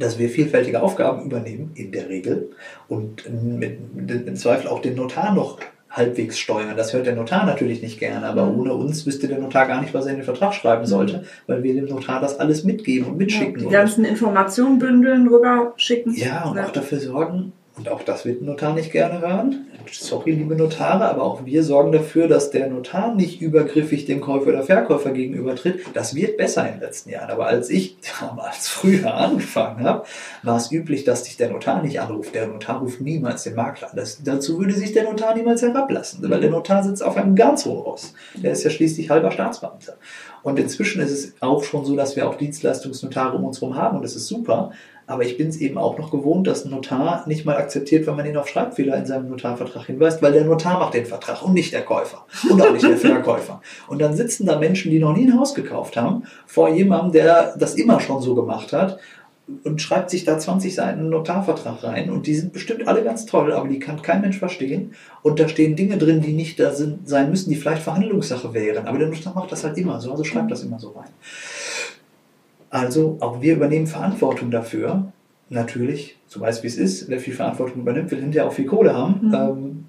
dass 0.00 0.18
wir 0.18 0.28
vielfältige 0.30 0.82
Aufgaben 0.82 1.24
übernehmen, 1.26 1.70
in 1.76 1.92
der 1.92 2.08
Regel, 2.08 2.50
und 2.88 3.24
im 3.26 4.34
Zweifel 4.36 4.68
auch 4.68 4.80
den 4.82 4.96
Notar 4.96 5.32
noch 5.34 5.58
halbwegs 5.90 6.38
steuern. 6.38 6.76
Das 6.76 6.92
hört 6.92 7.06
der 7.06 7.16
Notar 7.16 7.44
natürlich 7.44 7.82
nicht 7.82 7.98
gerne, 7.98 8.24
aber 8.24 8.46
Mhm. 8.46 8.60
ohne 8.60 8.74
uns 8.74 9.04
wüsste 9.06 9.26
der 9.28 9.38
Notar 9.38 9.66
gar 9.66 9.80
nicht, 9.80 9.92
was 9.92 10.06
er 10.06 10.12
in 10.12 10.18
den 10.18 10.24
Vertrag 10.24 10.54
schreiben 10.54 10.86
sollte, 10.86 11.24
weil 11.48 11.62
wir 11.64 11.74
dem 11.74 11.86
Notar 11.86 12.20
das 12.20 12.38
alles 12.38 12.62
mitgeben 12.64 13.06
und 13.06 13.12
Ja, 13.14 13.18
mitschicken. 13.18 13.58
die 13.58 13.64
und 13.66 13.72
ganzen 13.72 14.04
Informationen 14.04 14.78
bündeln, 14.78 15.26
rüber 15.28 15.72
schicken. 15.76 16.14
ja, 16.14 16.44
und 16.48 16.58
auch 16.60 16.70
dafür 16.70 16.98
sorgen, 17.00 17.52
und 17.80 17.88
auch 17.88 18.02
das 18.02 18.26
wird 18.26 18.42
ein 18.42 18.44
Notar 18.44 18.74
nicht 18.74 18.92
gerne 18.92 19.22
hören. 19.22 19.66
Sorry, 19.90 20.32
liebe 20.32 20.54
Notare, 20.54 21.06
aber 21.06 21.22
auch 21.22 21.46
wir 21.46 21.64
sorgen 21.64 21.92
dafür, 21.92 22.28
dass 22.28 22.50
der 22.50 22.68
Notar 22.68 23.14
nicht 23.14 23.40
übergriffig 23.40 24.04
dem 24.04 24.20
Käufer 24.20 24.48
oder 24.48 24.62
Verkäufer 24.62 25.12
gegenüber 25.12 25.56
tritt. 25.56 25.80
Das 25.94 26.14
wird 26.14 26.36
besser 26.36 26.66
in 26.66 26.74
den 26.74 26.80
letzten 26.80 27.08
Jahren. 27.08 27.30
Aber 27.30 27.46
als 27.46 27.70
ich 27.70 27.96
damals 28.20 28.68
früher 28.68 29.14
angefangen 29.14 29.82
habe, 29.82 30.04
war 30.42 30.58
es 30.58 30.70
üblich, 30.70 31.04
dass 31.04 31.24
sich 31.24 31.38
der 31.38 31.48
Notar 31.48 31.82
nicht 31.82 32.02
anruft. 32.02 32.34
Der 32.34 32.48
Notar 32.48 32.80
ruft 32.80 33.00
niemals 33.00 33.44
den 33.44 33.54
Makler 33.54 33.88
an. 33.90 33.96
Das, 33.96 34.22
dazu 34.22 34.58
würde 34.58 34.74
sich 34.74 34.92
der 34.92 35.04
Notar 35.04 35.34
niemals 35.34 35.62
herablassen, 35.62 36.28
weil 36.28 36.42
der 36.42 36.50
Notar 36.50 36.84
sitzt 36.84 37.02
auf 37.02 37.16
einem 37.16 37.34
ganz 37.34 37.64
hohen 37.64 37.80
Ross. 37.80 38.12
Der 38.34 38.52
ist 38.52 38.62
ja 38.62 38.68
schließlich 38.68 39.08
halber 39.08 39.30
Staatsbeamter. 39.30 39.94
Und 40.42 40.58
inzwischen 40.58 41.00
ist 41.00 41.12
es 41.12 41.34
auch 41.40 41.64
schon 41.64 41.86
so, 41.86 41.96
dass 41.96 42.14
wir 42.14 42.28
auch 42.28 42.34
Dienstleistungsnotare 42.34 43.38
um 43.38 43.44
uns 43.44 43.62
herum 43.62 43.76
haben 43.76 43.96
und 43.96 44.02
das 44.02 44.16
ist 44.16 44.26
super. 44.26 44.72
Aber 45.10 45.24
ich 45.24 45.36
bin 45.36 45.48
es 45.48 45.56
eben 45.56 45.76
auch 45.76 45.98
noch 45.98 46.10
gewohnt, 46.10 46.46
dass 46.46 46.64
ein 46.64 46.70
Notar 46.70 47.24
nicht 47.26 47.44
mal 47.44 47.56
akzeptiert, 47.56 48.06
wenn 48.06 48.14
man 48.14 48.26
ihn 48.26 48.36
auf 48.36 48.48
Schreibfehler 48.48 48.96
in 48.96 49.06
seinem 49.06 49.28
Notarvertrag 49.28 49.86
hinweist, 49.86 50.22
weil 50.22 50.32
der 50.32 50.44
Notar 50.44 50.78
macht 50.78 50.94
den 50.94 51.04
Vertrag 51.04 51.42
und 51.42 51.52
nicht 51.52 51.72
der 51.72 51.82
Käufer 51.82 52.24
und 52.48 52.62
auch 52.62 52.72
nicht 52.72 52.84
der 52.84 52.96
Verkäufer. 52.96 53.60
Und 53.88 54.00
dann 54.00 54.14
sitzen 54.14 54.46
da 54.46 54.58
Menschen, 54.58 54.92
die 54.92 55.00
noch 55.00 55.16
nie 55.16 55.26
ein 55.26 55.38
Haus 55.38 55.54
gekauft 55.54 55.96
haben, 55.96 56.24
vor 56.46 56.68
jemandem, 56.68 57.12
der 57.12 57.56
das 57.58 57.74
immer 57.74 57.98
schon 57.98 58.22
so 58.22 58.36
gemacht 58.36 58.72
hat 58.72 58.98
und 59.64 59.82
schreibt 59.82 60.10
sich 60.10 60.24
da 60.24 60.38
20 60.38 60.74
Seiten 60.74 61.08
Notarvertrag 61.08 61.82
rein 61.82 62.10
und 62.10 62.26
die 62.26 62.34
sind 62.34 62.52
bestimmt 62.52 62.86
alle 62.86 63.02
ganz 63.02 63.26
toll, 63.26 63.52
aber 63.52 63.68
die 63.68 63.78
kann 63.78 64.00
kein 64.02 64.20
Mensch 64.20 64.38
verstehen 64.38 64.94
und 65.22 65.40
da 65.40 65.48
stehen 65.48 65.76
Dinge 65.76 65.98
drin, 65.98 66.20
die 66.20 66.32
nicht 66.32 66.60
da 66.60 66.72
sind, 66.72 67.08
sein 67.08 67.30
müssen, 67.30 67.50
die 67.50 67.56
vielleicht 67.56 67.82
Verhandlungssache 67.82 68.54
wären, 68.54 68.86
aber 68.86 68.98
der 68.98 69.08
Notar 69.08 69.34
macht 69.34 69.50
das 69.50 69.64
halt 69.64 69.76
immer 69.76 70.00
so, 70.00 70.12
also 70.12 70.24
schreibt 70.24 70.50
das 70.50 70.62
immer 70.62 70.78
so 70.78 70.90
rein. 70.90 71.10
Also 72.70 73.18
auch 73.20 73.42
wir 73.42 73.54
übernehmen 73.54 73.86
Verantwortung 73.86 74.50
dafür. 74.50 75.12
Natürlich, 75.48 76.16
so 76.28 76.40
weiß 76.40 76.62
wie 76.62 76.68
es 76.68 76.76
ist, 76.76 77.08
wer 77.08 77.18
viel 77.18 77.34
Verantwortung 77.34 77.82
übernimmt, 77.82 78.10
will 78.12 78.20
hinterher 78.20 78.48
auch 78.48 78.52
viel 78.52 78.66
Kohle 78.66 78.94
haben. 78.94 79.28
Mhm. 79.28 79.34
Ähm, 79.34 79.84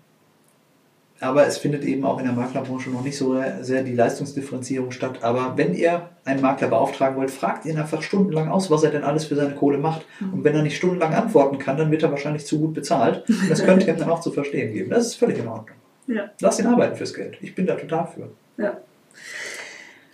aber 1.20 1.46
es 1.46 1.60
findet 1.60 1.84
eben 1.84 2.04
auch 2.04 2.18
in 2.18 2.26
der 2.26 2.34
Maklerbranche 2.34 2.90
noch 2.90 3.04
nicht 3.04 3.16
so 3.16 3.40
sehr 3.62 3.84
die 3.84 3.94
Leistungsdifferenzierung 3.94 4.90
statt. 4.90 5.20
Aber 5.22 5.54
wenn 5.56 5.76
ihr 5.76 6.10
einen 6.26 6.42
Makler 6.42 6.68
beauftragen 6.68 7.16
wollt, 7.16 7.30
fragt 7.30 7.66
ihn 7.66 7.78
einfach 7.78 8.02
stundenlang 8.02 8.50
aus, 8.50 8.72
was 8.72 8.82
er 8.82 8.90
denn 8.90 9.04
alles 9.04 9.26
für 9.26 9.36
seine 9.36 9.54
Kohle 9.54 9.78
macht. 9.78 10.04
Mhm. 10.20 10.34
Und 10.34 10.44
wenn 10.44 10.56
er 10.56 10.64
nicht 10.64 10.78
stundenlang 10.78 11.14
antworten 11.14 11.60
kann, 11.60 11.78
dann 11.78 11.92
wird 11.92 12.02
er 12.02 12.10
wahrscheinlich 12.10 12.48
zu 12.48 12.60
gut 12.60 12.74
bezahlt. 12.74 13.24
Das 13.50 13.64
könnt 13.64 13.84
ihr 13.84 13.94
ihm 13.94 14.00
dann 14.00 14.10
auch 14.10 14.22
zu 14.22 14.32
verstehen 14.32 14.74
geben. 14.74 14.90
Das 14.90 15.06
ist 15.06 15.16
völlig 15.16 15.38
in 15.38 15.48
Ordnung. 15.48 15.78
Ja. 16.08 16.32
Lasst 16.42 16.60
ihn 16.60 16.66
arbeiten 16.66 16.96
fürs 16.96 17.14
Geld. 17.14 17.38
Ich 17.42 17.54
bin 17.54 17.68
da 17.68 17.76
total 17.76 18.08
für. 18.08 18.30
Ja. 18.62 18.78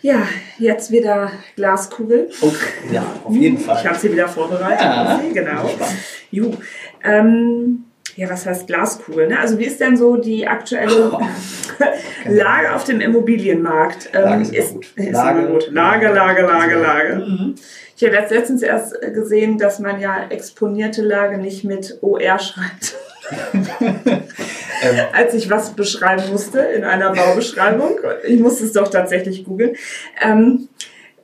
Ja, 0.01 0.27
jetzt 0.59 0.91
wieder 0.91 1.31
Glaskugel. 1.55 2.29
Okay, 2.39 2.93
ja, 2.93 3.03
auf 3.23 3.35
jeden 3.35 3.57
Fall. 3.57 3.77
Ich 3.81 3.87
habe 3.87 3.97
sie 3.97 4.11
wieder 4.11 4.27
vorbereitet. 4.27 4.81
Ja, 4.81 5.19
sie, 5.21 5.33
genau. 5.33 5.69
Juh. 6.29 6.53
Ähm, 7.03 7.85
ja, 8.15 8.29
was 8.29 8.45
heißt 8.45 8.67
Glaskugel? 8.67 9.27
Ne? 9.27 9.39
Also 9.39 9.59
wie 9.59 9.65
ist 9.65 9.79
denn 9.79 9.95
so 9.95 10.17
die 10.17 10.47
aktuelle 10.47 11.11
oh, 11.11 11.21
Lage 12.27 12.73
auf 12.73 12.83
dem 12.83 12.99
Immobilienmarkt? 12.99 14.09
Ähm, 14.13 14.21
Lage 14.23 14.41
ist, 14.41 14.53
ist, 14.53 14.73
gut. 14.73 14.85
ist 14.95 15.11
Lage, 15.11 15.47
gut. 15.47 15.69
Lage, 15.71 16.07
Lage, 16.09 16.41
Lage, 16.43 16.75
Lage. 16.79 17.15
Mhm. 17.15 17.55
Ich 17.95 18.03
habe 18.03 18.15
jetzt 18.15 18.31
letztens 18.31 18.61
erst 18.61 18.99
gesehen, 19.01 19.57
dass 19.57 19.79
man 19.79 19.99
ja 19.99 20.27
exponierte 20.29 21.01
Lage 21.01 21.37
nicht 21.37 21.63
mit 21.63 21.97
OR 22.01 22.39
schreibt. 22.39 22.95
als 25.13 25.33
ich 25.33 25.49
was 25.49 25.71
beschreiben 25.71 26.31
musste 26.31 26.59
in 26.59 26.83
einer 26.83 27.13
Baubeschreibung. 27.13 27.99
Ich 28.25 28.39
musste 28.39 28.65
es 28.65 28.73
doch 28.73 28.89
tatsächlich 28.89 29.43
googeln. 29.43 29.75
Ähm, 30.21 30.69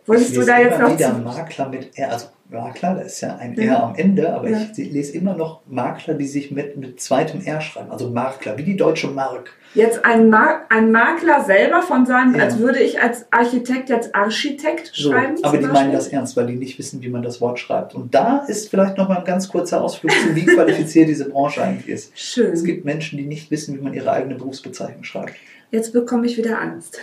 wolltest 0.06 0.36
du 0.36 0.44
da 0.44 0.60
jetzt 0.60 0.80
noch... 0.80 0.94
wieder 0.94 1.14
Makler 1.14 1.70
mit 1.70 1.98
R, 1.98 2.12
also 2.12 2.28
Makler, 2.54 2.96
da 2.96 3.02
ist 3.02 3.20
ja 3.22 3.36
ein 3.36 3.58
R 3.58 3.84
am 3.84 3.96
Ende, 3.96 4.34
aber 4.34 4.50
ja. 4.50 4.60
ich 4.76 4.92
lese 4.92 5.14
immer 5.14 5.36
noch 5.36 5.62
Makler, 5.68 6.14
die 6.14 6.28
sich 6.28 6.52
mit, 6.52 6.78
mit 6.78 7.02
zweitem 7.02 7.42
R 7.42 7.60
schreiben, 7.60 7.92
also 7.92 8.10
Makler, 8.10 8.58
wie 8.58 8.64
die 8.64 8.78
deutsche 8.78 9.08
Mark. 9.08 9.52
Jetzt 9.76 10.06
ein, 10.06 10.30
Mar 10.30 10.62
ein 10.70 10.92
Makler 10.92 11.44
selber 11.44 11.82
von 11.82 12.06
seinem, 12.06 12.36
ja. 12.36 12.44
als 12.44 12.60
würde 12.60 12.80
ich 12.80 13.02
als 13.02 13.26
Architekt 13.32 13.90
jetzt 13.90 14.14
Architekt 14.14 14.92
so, 14.94 15.12
schreiben. 15.12 15.36
Aber 15.42 15.58
die 15.58 15.66
meinen 15.66 15.92
das 15.92 16.10
ernst, 16.10 16.38
weil 16.38 16.46
die 16.46 16.56
nicht 16.56 16.78
wissen, 16.78 17.02
wie 17.02 17.10
man 17.10 17.24
das 17.24 17.42
Wort 17.42 17.58
schreibt. 17.58 17.96
Und 17.96 18.14
da 18.14 18.46
ist 18.48 18.70
vielleicht 18.70 18.98
nochmal 18.98 19.18
ein 19.18 19.26
ganz 19.26 19.50
kurzer 19.50 19.82
Ausflug 19.82 20.12
zu, 20.12 20.36
wie 20.36 20.46
qualifiziert 20.56 21.10
diese 21.10 21.28
Branche 21.28 21.64
eigentlich 21.64 21.90
ist. 21.90 22.18
Schön. 22.18 22.54
Es 22.54 22.64
gibt 22.64 22.86
Menschen, 22.86 23.18
die 23.18 23.26
nicht 23.26 23.50
wissen, 23.50 23.76
wie 23.76 23.82
man 23.82 23.96
ihre 23.96 24.12
eigene 24.12 24.36
Berufsbezeichnung 24.36 25.04
schreibt. 25.04 25.34
Jetzt 25.74 25.92
bekomme 25.92 26.28
ich 26.28 26.38
wieder 26.38 26.62
Angst. 26.62 27.00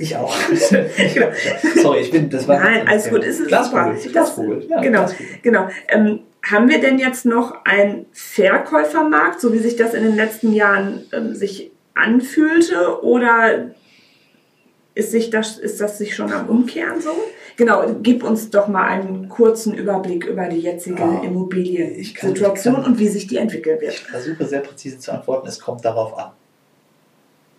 ich 0.00 0.16
auch. 0.16 0.36
genau. 1.14 1.28
Sorry, 1.80 2.00
ich 2.00 2.10
bin, 2.10 2.28
das 2.28 2.48
war. 2.48 2.58
Nein, 2.58 2.88
alles 2.88 3.08
gut, 3.08 3.22
ist 3.22 3.38
es 3.38 3.46
Glaskugel. 3.46 3.94
Glaskugel. 4.10 4.66
Ja, 4.68 4.80
genau, 4.80 5.04
Glaskugel. 5.04 5.36
genau. 5.40 5.68
Ähm, 5.86 6.18
haben 6.42 6.68
wir 6.68 6.80
denn 6.80 6.98
jetzt 6.98 7.24
noch 7.24 7.64
einen 7.64 8.06
Verkäufermarkt, 8.10 9.40
so 9.40 9.52
wie 9.52 9.60
sich 9.60 9.76
das 9.76 9.94
in 9.94 10.02
den 10.02 10.16
letzten 10.16 10.52
Jahren 10.52 11.02
ähm, 11.12 11.36
sich 11.36 11.70
anfühlte, 11.94 13.04
oder 13.04 13.70
ist, 14.96 15.12
sich 15.12 15.30
das, 15.30 15.58
ist 15.58 15.80
das 15.80 15.98
sich 15.98 16.16
schon 16.16 16.32
am 16.32 16.48
Umkehren 16.48 17.00
so? 17.00 17.10
Genau, 17.56 17.84
gib 18.02 18.24
uns 18.24 18.50
doch 18.50 18.66
mal 18.66 18.88
einen 18.88 19.28
kurzen 19.28 19.74
Überblick 19.74 20.26
über 20.26 20.48
die 20.48 20.58
jetzige 20.58 21.04
oh, 21.04 21.24
Immobiliensituation 21.24 22.84
und 22.84 22.98
wie 22.98 23.06
sich 23.06 23.28
die 23.28 23.36
entwickeln 23.36 23.80
wird. 23.80 23.92
Ich 23.92 24.00
versuche 24.00 24.44
sehr 24.44 24.58
präzise 24.60 24.98
zu 24.98 25.12
antworten, 25.12 25.46
es 25.46 25.60
kommt 25.60 25.84
darauf 25.84 26.18
an. 26.18 26.32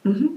Mhm. 0.04 0.30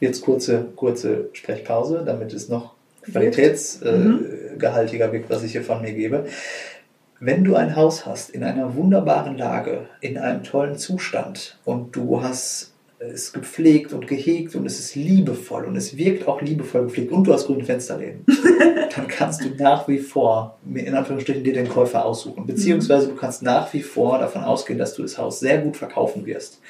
Jetzt 0.00 0.22
kurze, 0.22 0.66
kurze 0.76 1.28
Sprechpause, 1.32 2.02
damit 2.06 2.32
es 2.32 2.48
noch 2.48 2.74
qualitätsgehaltiger 3.02 5.08
mhm. 5.08 5.12
wird, 5.12 5.30
was 5.30 5.42
ich 5.42 5.52
hier 5.52 5.62
von 5.62 5.82
mir 5.82 5.92
gebe. 5.92 6.24
Wenn 7.18 7.44
du 7.44 7.54
ein 7.54 7.76
Haus 7.76 8.06
hast 8.06 8.30
in 8.30 8.42
einer 8.42 8.74
wunderbaren 8.74 9.36
Lage, 9.36 9.88
in 10.00 10.16
einem 10.16 10.42
tollen 10.42 10.78
Zustand 10.78 11.58
und 11.64 11.94
du 11.94 12.22
hast 12.22 12.72
es 12.98 13.32
gepflegt 13.32 13.92
und 13.92 14.06
gehegt 14.06 14.54
und 14.54 14.66
es 14.66 14.78
ist 14.78 14.94
liebevoll 14.94 15.64
und 15.64 15.76
es 15.76 15.96
wirkt 15.96 16.28
auch 16.28 16.42
liebevoll 16.42 16.84
gepflegt 16.84 17.12
und 17.12 17.24
du 17.24 17.32
hast 17.32 17.46
grüne 17.46 17.64
Fensterläden, 17.64 18.26
dann 18.94 19.08
kannst 19.08 19.42
du 19.42 19.48
nach 19.56 19.88
wie 19.88 19.98
vor 19.98 20.58
in 20.74 20.94
Anführungsstrichen 20.94 21.42
dir 21.42 21.54
den 21.54 21.68
Käufer 21.68 22.04
aussuchen. 22.04 22.46
Beziehungsweise 22.46 23.08
du 23.08 23.16
kannst 23.16 23.42
nach 23.42 23.72
wie 23.72 23.82
vor 23.82 24.18
davon 24.18 24.42
ausgehen, 24.42 24.78
dass 24.78 24.94
du 24.94 25.02
das 25.02 25.16
Haus 25.16 25.40
sehr 25.40 25.58
gut 25.58 25.78
verkaufen 25.78 26.26
wirst. 26.26 26.60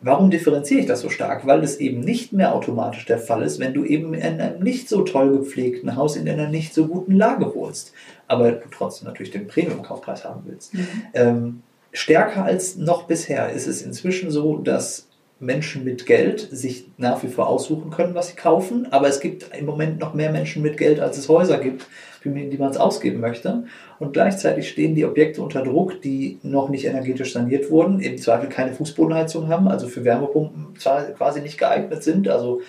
Warum 0.00 0.30
differenziere 0.30 0.80
ich 0.80 0.86
das 0.86 1.00
so 1.00 1.08
stark? 1.08 1.46
Weil 1.46 1.62
es 1.62 1.78
eben 1.78 2.00
nicht 2.00 2.32
mehr 2.32 2.54
automatisch 2.54 3.06
der 3.06 3.18
Fall 3.18 3.42
ist, 3.42 3.58
wenn 3.58 3.74
du 3.74 3.84
eben 3.84 4.14
in 4.14 4.40
einem 4.40 4.62
nicht 4.62 4.88
so 4.88 5.02
toll 5.02 5.32
gepflegten 5.38 5.96
Haus 5.96 6.16
in 6.16 6.28
einer 6.28 6.48
nicht 6.48 6.74
so 6.74 6.86
guten 6.86 7.12
Lage 7.12 7.54
wohnst, 7.54 7.92
aber 8.28 8.52
du 8.52 8.68
trotzdem 8.70 9.08
natürlich 9.08 9.32
den 9.32 9.46
Premium-Kaufpreis 9.46 10.24
haben 10.24 10.42
willst. 10.44 10.74
Mhm. 10.74 10.88
Ähm, 11.14 11.62
stärker 11.92 12.44
als 12.44 12.76
noch 12.76 13.04
bisher 13.04 13.50
ist 13.50 13.66
es 13.66 13.82
inzwischen 13.82 14.30
so, 14.30 14.58
dass 14.58 15.08
Menschen 15.38 15.84
mit 15.84 16.06
Geld 16.06 16.40
sich 16.50 16.90
nach 16.96 17.22
wie 17.22 17.28
vor 17.28 17.48
aussuchen 17.48 17.90
können, 17.90 18.14
was 18.14 18.28
sie 18.28 18.36
kaufen, 18.36 18.90
aber 18.90 19.08
es 19.08 19.20
gibt 19.20 19.54
im 19.56 19.66
Moment 19.66 19.98
noch 19.98 20.14
mehr 20.14 20.30
Menschen 20.30 20.62
mit 20.62 20.78
Geld, 20.78 20.98
als 20.98 21.18
es 21.18 21.28
Häuser 21.28 21.58
gibt, 21.58 21.86
für 22.34 22.50
die 22.50 22.58
man 22.58 22.70
es 22.70 22.76
ausgeben 22.76 23.20
möchte. 23.20 23.64
Und 23.98 24.12
gleichzeitig 24.12 24.68
stehen 24.68 24.94
die 24.94 25.04
Objekte 25.04 25.42
unter 25.42 25.62
Druck, 25.62 26.00
die 26.02 26.38
noch 26.42 26.68
nicht 26.68 26.84
energetisch 26.84 27.32
saniert 27.32 27.70
wurden, 27.70 28.00
im 28.00 28.18
Zweifel 28.18 28.48
keine 28.48 28.72
Fußbodenheizung 28.72 29.48
haben, 29.48 29.68
also 29.68 29.86
für 29.88 30.04
Wärmepumpen 30.04 30.74
quasi 30.74 31.40
nicht 31.40 31.58
geeignet 31.58 32.02
sind, 32.02 32.28
also 32.28 32.60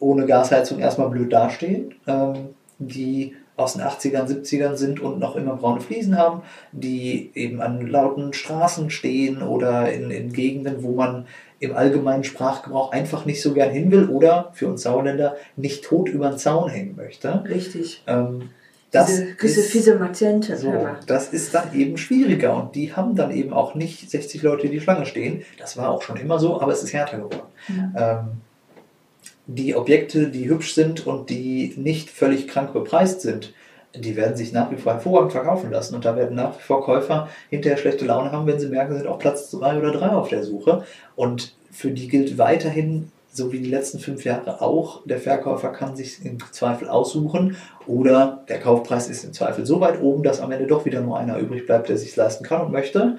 ohne 0.00 0.26
Gasheizung 0.26 0.78
erstmal 0.78 1.10
blöd 1.10 1.32
dastehen, 1.32 1.94
ähm, 2.06 2.50
die 2.78 3.34
aus 3.56 3.72
den 3.72 3.82
80ern, 3.82 4.28
70ern 4.28 4.76
sind 4.76 5.00
und 5.00 5.18
noch 5.18 5.34
immer 5.34 5.56
braune 5.56 5.80
Fliesen 5.80 6.16
haben, 6.16 6.42
die 6.70 7.32
eben 7.34 7.60
an 7.60 7.88
lauten 7.88 8.32
Straßen 8.32 8.88
stehen 8.90 9.42
oder 9.42 9.92
in, 9.92 10.12
in 10.12 10.32
Gegenden, 10.32 10.84
wo 10.84 10.92
man 10.92 11.26
im 11.58 11.74
allgemeinen 11.74 12.22
Sprachgebrauch 12.22 12.92
einfach 12.92 13.24
nicht 13.24 13.42
so 13.42 13.52
gern 13.52 13.70
hin 13.70 13.90
will 13.90 14.08
oder 14.08 14.50
für 14.52 14.68
uns 14.68 14.82
Sauerländer 14.82 15.36
nicht 15.56 15.84
tot 15.84 16.08
über 16.08 16.28
den 16.28 16.38
Zaun 16.38 16.70
hängen 16.70 16.94
möchte. 16.96 17.42
Richtig. 17.48 18.04
Ähm, 18.06 18.50
das 18.90 19.06
diese, 19.08 19.34
diese 19.36 19.62
ist. 20.48 20.60
So, 20.62 20.88
das 21.06 21.32
ist 21.32 21.54
dann 21.54 21.74
eben 21.74 21.98
schwieriger 21.98 22.56
und 22.56 22.74
die 22.74 22.94
haben 22.94 23.14
dann 23.16 23.30
eben 23.30 23.52
auch 23.52 23.74
nicht 23.74 24.10
60 24.10 24.42
Leute, 24.42 24.62
die 24.62 24.74
die 24.74 24.80
Schlange 24.80 25.04
stehen. 25.04 25.42
Das 25.58 25.76
war 25.76 25.90
auch 25.90 26.02
schon 26.02 26.16
immer 26.16 26.38
so, 26.38 26.60
aber 26.60 26.72
es 26.72 26.82
ist 26.82 26.92
härter 26.92 27.18
geworden. 27.18 27.48
Mhm. 27.68 27.94
Ähm, 27.96 28.18
die 29.46 29.74
Objekte, 29.74 30.28
die 30.28 30.48
hübsch 30.48 30.74
sind 30.74 31.06
und 31.06 31.30
die 31.30 31.74
nicht 31.76 32.10
völlig 32.10 32.48
krank 32.48 32.72
bepreist 32.72 33.22
sind, 33.22 33.52
die 33.94 34.16
werden 34.16 34.36
sich 34.36 34.52
nach 34.52 34.70
wie 34.70 34.76
vor 34.76 34.94
hervorragend 34.94 35.32
verkaufen 35.32 35.70
lassen 35.70 35.94
und 35.94 36.04
da 36.04 36.16
werden 36.16 36.36
nach 36.36 36.58
wie 36.58 36.62
vor 36.62 36.84
Käufer 36.84 37.28
hinterher 37.48 37.78
schlechte 37.78 38.04
Laune 38.04 38.32
haben, 38.32 38.46
wenn 38.46 38.60
sie 38.60 38.68
merken, 38.68 38.92
sie 38.92 38.98
sind 38.98 39.08
auf 39.08 39.18
Platz 39.18 39.50
2 39.50 39.78
oder 39.78 39.92
3 39.92 40.08
auf 40.10 40.28
der 40.28 40.44
Suche. 40.44 40.84
Und 41.16 41.54
für 41.70 41.90
die 41.90 42.08
gilt 42.08 42.38
weiterhin 42.38 43.10
so 43.38 43.52
wie 43.52 43.60
die 43.60 43.70
letzten 43.70 43.98
fünf 44.00 44.24
Jahre 44.24 44.60
auch, 44.60 45.06
der 45.06 45.18
Verkäufer 45.18 45.70
kann 45.70 45.96
sich 45.96 46.22
im 46.24 46.38
Zweifel 46.52 46.88
aussuchen 46.88 47.56
oder 47.86 48.44
der 48.48 48.60
Kaufpreis 48.60 49.08
ist 49.08 49.24
im 49.24 49.32
Zweifel 49.32 49.64
so 49.64 49.80
weit 49.80 50.02
oben, 50.02 50.22
dass 50.22 50.40
am 50.40 50.52
Ende 50.52 50.66
doch 50.66 50.84
wieder 50.84 51.00
nur 51.00 51.18
einer 51.18 51.38
übrig 51.38 51.64
bleibt, 51.64 51.88
der 51.88 51.96
sich 51.96 52.14
leisten 52.14 52.44
kann 52.44 52.66
und 52.66 52.72
möchte. 52.72 53.16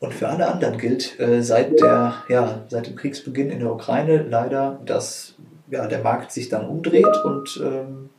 Und 0.00 0.14
für 0.14 0.28
alle 0.28 0.48
anderen 0.48 0.78
gilt 0.78 1.20
äh, 1.20 1.42
seit, 1.42 1.80
der, 1.80 2.14
ja, 2.28 2.64
seit 2.68 2.86
dem 2.86 2.96
Kriegsbeginn 2.96 3.50
in 3.50 3.60
der 3.60 3.72
Ukraine 3.72 4.24
leider, 4.28 4.80
dass 4.84 5.34
ja, 5.70 5.86
der 5.86 6.02
Markt 6.02 6.32
sich 6.32 6.48
dann 6.48 6.66
umdreht 6.66 7.24
und 7.24 7.60
ähm, 7.62 8.10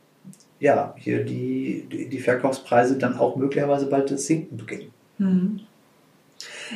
ja, 0.60 0.94
hier 0.96 1.24
die, 1.24 1.86
die, 1.88 2.18
Verkaufspreise 2.20 2.98
dann 2.98 3.18
auch 3.18 3.36
möglicherweise 3.36 3.86
bald 3.86 4.16
Sinken 4.20 4.58
beginnen. 4.58 4.92
Mhm. 5.18 5.60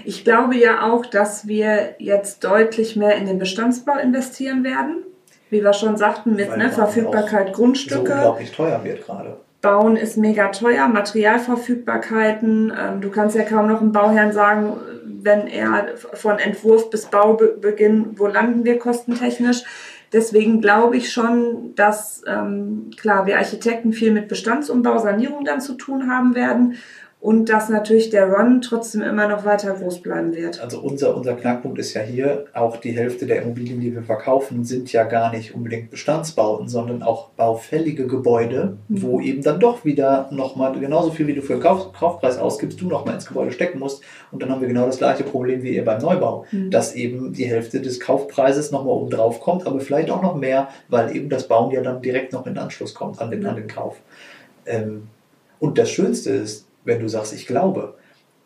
Ich 0.04 0.24
glaube 0.24 0.56
ja 0.56 0.90
auch, 0.90 1.06
dass 1.06 1.46
wir 1.46 1.94
jetzt 1.98 2.44
deutlich 2.44 2.96
mehr 2.96 3.16
in 3.16 3.26
den 3.26 3.38
Bestandsbau 3.38 3.98
investieren 3.98 4.64
werden. 4.64 5.04
Wie 5.50 5.62
wir 5.62 5.72
schon 5.72 5.96
sagten, 5.96 6.34
mit 6.34 6.56
ne, 6.56 6.70
Verfügbarkeit 6.70 7.52
Grundstücke. 7.52 8.06
So 8.06 8.12
unglaublich 8.12 8.52
teuer 8.52 8.82
wird 8.82 9.04
gerade. 9.06 9.36
Bauen 9.60 9.96
ist 9.96 10.16
mega 10.16 10.48
teuer, 10.48 10.88
Materialverfügbarkeiten. 10.88 12.72
Ähm, 12.78 13.00
du 13.00 13.10
kannst 13.10 13.36
ja 13.36 13.44
kaum 13.44 13.68
noch 13.68 13.80
einem 13.80 13.92
Bauherrn 13.92 14.32
sagen, 14.32 14.76
wenn 15.04 15.46
er 15.46 15.96
von 15.96 16.38
Entwurf 16.38 16.90
bis 16.90 17.06
Baubeginn, 17.06 18.18
wo 18.18 18.26
landen 18.26 18.64
wir 18.64 18.78
kostentechnisch. 18.78 19.62
Deswegen 20.12 20.60
glaube 20.60 20.96
ich 20.96 21.10
schon, 21.10 21.74
dass 21.74 22.22
ähm, 22.26 22.90
klar 22.96 23.26
wir 23.26 23.38
Architekten 23.38 23.92
viel 23.92 24.12
mit 24.12 24.28
Bestandsumbau, 24.28 24.98
Sanierung 24.98 25.44
dann 25.44 25.60
zu 25.60 25.74
tun 25.74 26.10
haben 26.10 26.34
werden 26.34 26.76
und 27.24 27.48
dass 27.48 27.70
natürlich 27.70 28.10
der 28.10 28.30
Run 28.30 28.60
trotzdem 28.60 29.00
immer 29.00 29.26
noch 29.26 29.46
weiter 29.46 29.72
groß 29.72 30.02
bleiben 30.02 30.34
wird. 30.34 30.60
Also 30.60 30.80
unser, 30.80 31.16
unser 31.16 31.32
Knackpunkt 31.32 31.78
ist 31.78 31.94
ja 31.94 32.02
hier, 32.02 32.44
auch 32.52 32.76
die 32.76 32.92
Hälfte 32.92 33.24
der 33.24 33.40
Immobilien, 33.40 33.80
die 33.80 33.94
wir 33.94 34.02
verkaufen, 34.02 34.62
sind 34.62 34.92
ja 34.92 35.04
gar 35.04 35.32
nicht 35.32 35.54
unbedingt 35.54 35.90
Bestandsbauten, 35.90 36.68
sondern 36.68 37.02
auch 37.02 37.30
baufällige 37.30 38.06
Gebäude, 38.06 38.76
mhm. 38.88 39.02
wo 39.02 39.20
eben 39.22 39.40
dann 39.42 39.58
doch 39.58 39.86
wieder 39.86 40.28
nochmal 40.32 40.78
genauso 40.78 41.12
viel, 41.12 41.26
wie 41.26 41.32
du 41.32 41.40
für 41.40 41.54
den 41.54 41.62
Kauf, 41.62 41.94
Kaufpreis 41.94 42.36
ausgibst, 42.36 42.78
du 42.78 42.88
nochmal 42.88 43.14
ins 43.14 43.24
Gebäude 43.24 43.52
stecken 43.52 43.78
musst. 43.78 44.02
Und 44.30 44.42
dann 44.42 44.50
haben 44.50 44.60
wir 44.60 44.68
genau 44.68 44.84
das 44.84 44.98
gleiche 44.98 45.24
Problem 45.24 45.62
wie 45.62 45.74
ihr 45.74 45.84
beim 45.86 46.02
Neubau, 46.02 46.44
mhm. 46.52 46.70
dass 46.70 46.94
eben 46.94 47.32
die 47.32 47.46
Hälfte 47.46 47.80
des 47.80 48.00
Kaufpreises 48.00 48.70
nochmal 48.70 48.96
oben 48.96 49.08
drauf 49.08 49.40
kommt, 49.40 49.66
aber 49.66 49.80
vielleicht 49.80 50.10
auch 50.10 50.20
noch 50.20 50.36
mehr, 50.36 50.68
weil 50.90 51.16
eben 51.16 51.30
das 51.30 51.48
Bauen 51.48 51.70
ja 51.70 51.80
dann 51.80 52.02
direkt 52.02 52.34
noch 52.34 52.46
in 52.46 52.58
Anschluss 52.58 52.92
kommt 52.92 53.18
an 53.22 53.30
den, 53.30 53.40
mhm. 53.40 53.46
an 53.46 53.56
den 53.56 53.66
Kauf. 53.66 53.96
Ähm, 54.66 55.04
und 55.58 55.78
das 55.78 55.88
Schönste 55.88 56.28
ist, 56.28 56.63
wenn 56.84 57.00
du 57.00 57.08
sagst, 57.08 57.32
ich 57.32 57.46
glaube. 57.46 57.94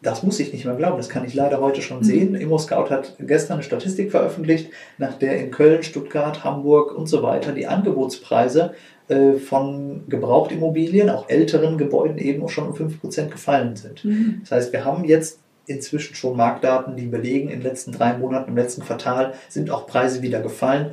Das 0.01 0.23
muss 0.23 0.39
ich 0.39 0.53
nicht 0.53 0.65
mehr 0.65 0.77
glauben, 0.77 0.97
das 0.97 1.09
kann 1.09 1.25
ich 1.25 1.35
leider 1.35 1.61
heute 1.61 1.83
schon 1.83 1.99
mhm. 1.99 2.05
sehen. 2.05 2.35
ImmoScout 2.37 2.89
hat 2.89 3.17
gestern 3.19 3.55
eine 3.55 3.65
Statistik 3.65 4.13
veröffentlicht, 4.13 4.71
nach 4.97 5.15
der 5.15 5.41
in 5.41 5.51
Köln, 5.51 5.83
Stuttgart, 5.83 6.45
Hamburg 6.45 6.97
und 6.97 7.09
so 7.09 7.25
weiter 7.25 7.51
die 7.51 7.67
Angebotspreise 7.67 8.75
äh, 9.09 9.35
von 9.35 10.05
Gebrauchtimmobilien, 10.09 11.11
auch 11.11 11.29
älteren 11.29 11.79
Gebäuden 11.79 12.19
eben 12.19 12.45
auch 12.45 12.49
schon 12.49 12.69
um 12.69 12.75
5% 12.75 13.29
gefallen 13.29 13.75
sind. 13.75 14.05
Mhm. 14.05 14.43
Das 14.43 14.53
heißt, 14.53 14.73
wir 14.73 14.85
haben 14.85 15.05
jetzt 15.05 15.41
inzwischen 15.69 16.15
schon 16.15 16.37
Marktdaten, 16.37 16.97
die 16.97 17.07
belegen, 17.07 17.49
in 17.49 17.61
den 17.61 17.63
letzten 17.63 17.93
drei 17.93 18.17
Monaten, 18.17 18.51
im 18.51 18.57
letzten 18.57 18.83
Quartal 18.83 19.35
sind 19.49 19.71
auch 19.71 19.87
Preise 19.87 20.23
wieder 20.23 20.41
gefallen. 20.41 20.93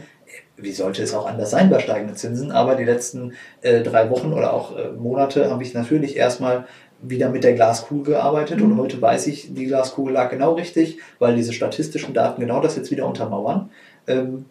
Wie 0.57 0.71
sollte 0.71 1.03
es 1.03 1.13
auch 1.13 1.25
anders 1.25 1.51
sein 1.51 1.69
bei 1.69 1.79
steigenden 1.79 2.15
Zinsen? 2.15 2.51
Aber 2.51 2.75
die 2.75 2.83
letzten 2.83 3.33
äh, 3.61 3.83
drei 3.83 4.09
Wochen 4.09 4.33
oder 4.33 4.53
auch 4.53 4.75
äh, 4.77 4.91
Monate 4.91 5.49
habe 5.49 5.63
ich 5.63 5.73
natürlich 5.73 6.17
erstmal 6.17 6.65
wieder 7.01 7.29
mit 7.29 7.43
der 7.43 7.53
Glaskugel 7.53 8.13
gearbeitet 8.15 8.61
und 8.61 8.73
mhm. 8.73 8.79
heute 8.79 9.01
weiß 9.01 9.27
ich, 9.27 9.53
die 9.53 9.65
Glaskugel 9.65 10.13
lag 10.13 10.29
genau 10.29 10.53
richtig, 10.53 10.99
weil 11.19 11.35
diese 11.35 11.53
statistischen 11.53 12.13
Daten 12.13 12.41
genau 12.41 12.61
das 12.61 12.75
jetzt 12.75 12.91
wieder 12.91 13.05
untermauern. 13.05 13.69
Ähm, 14.07 14.45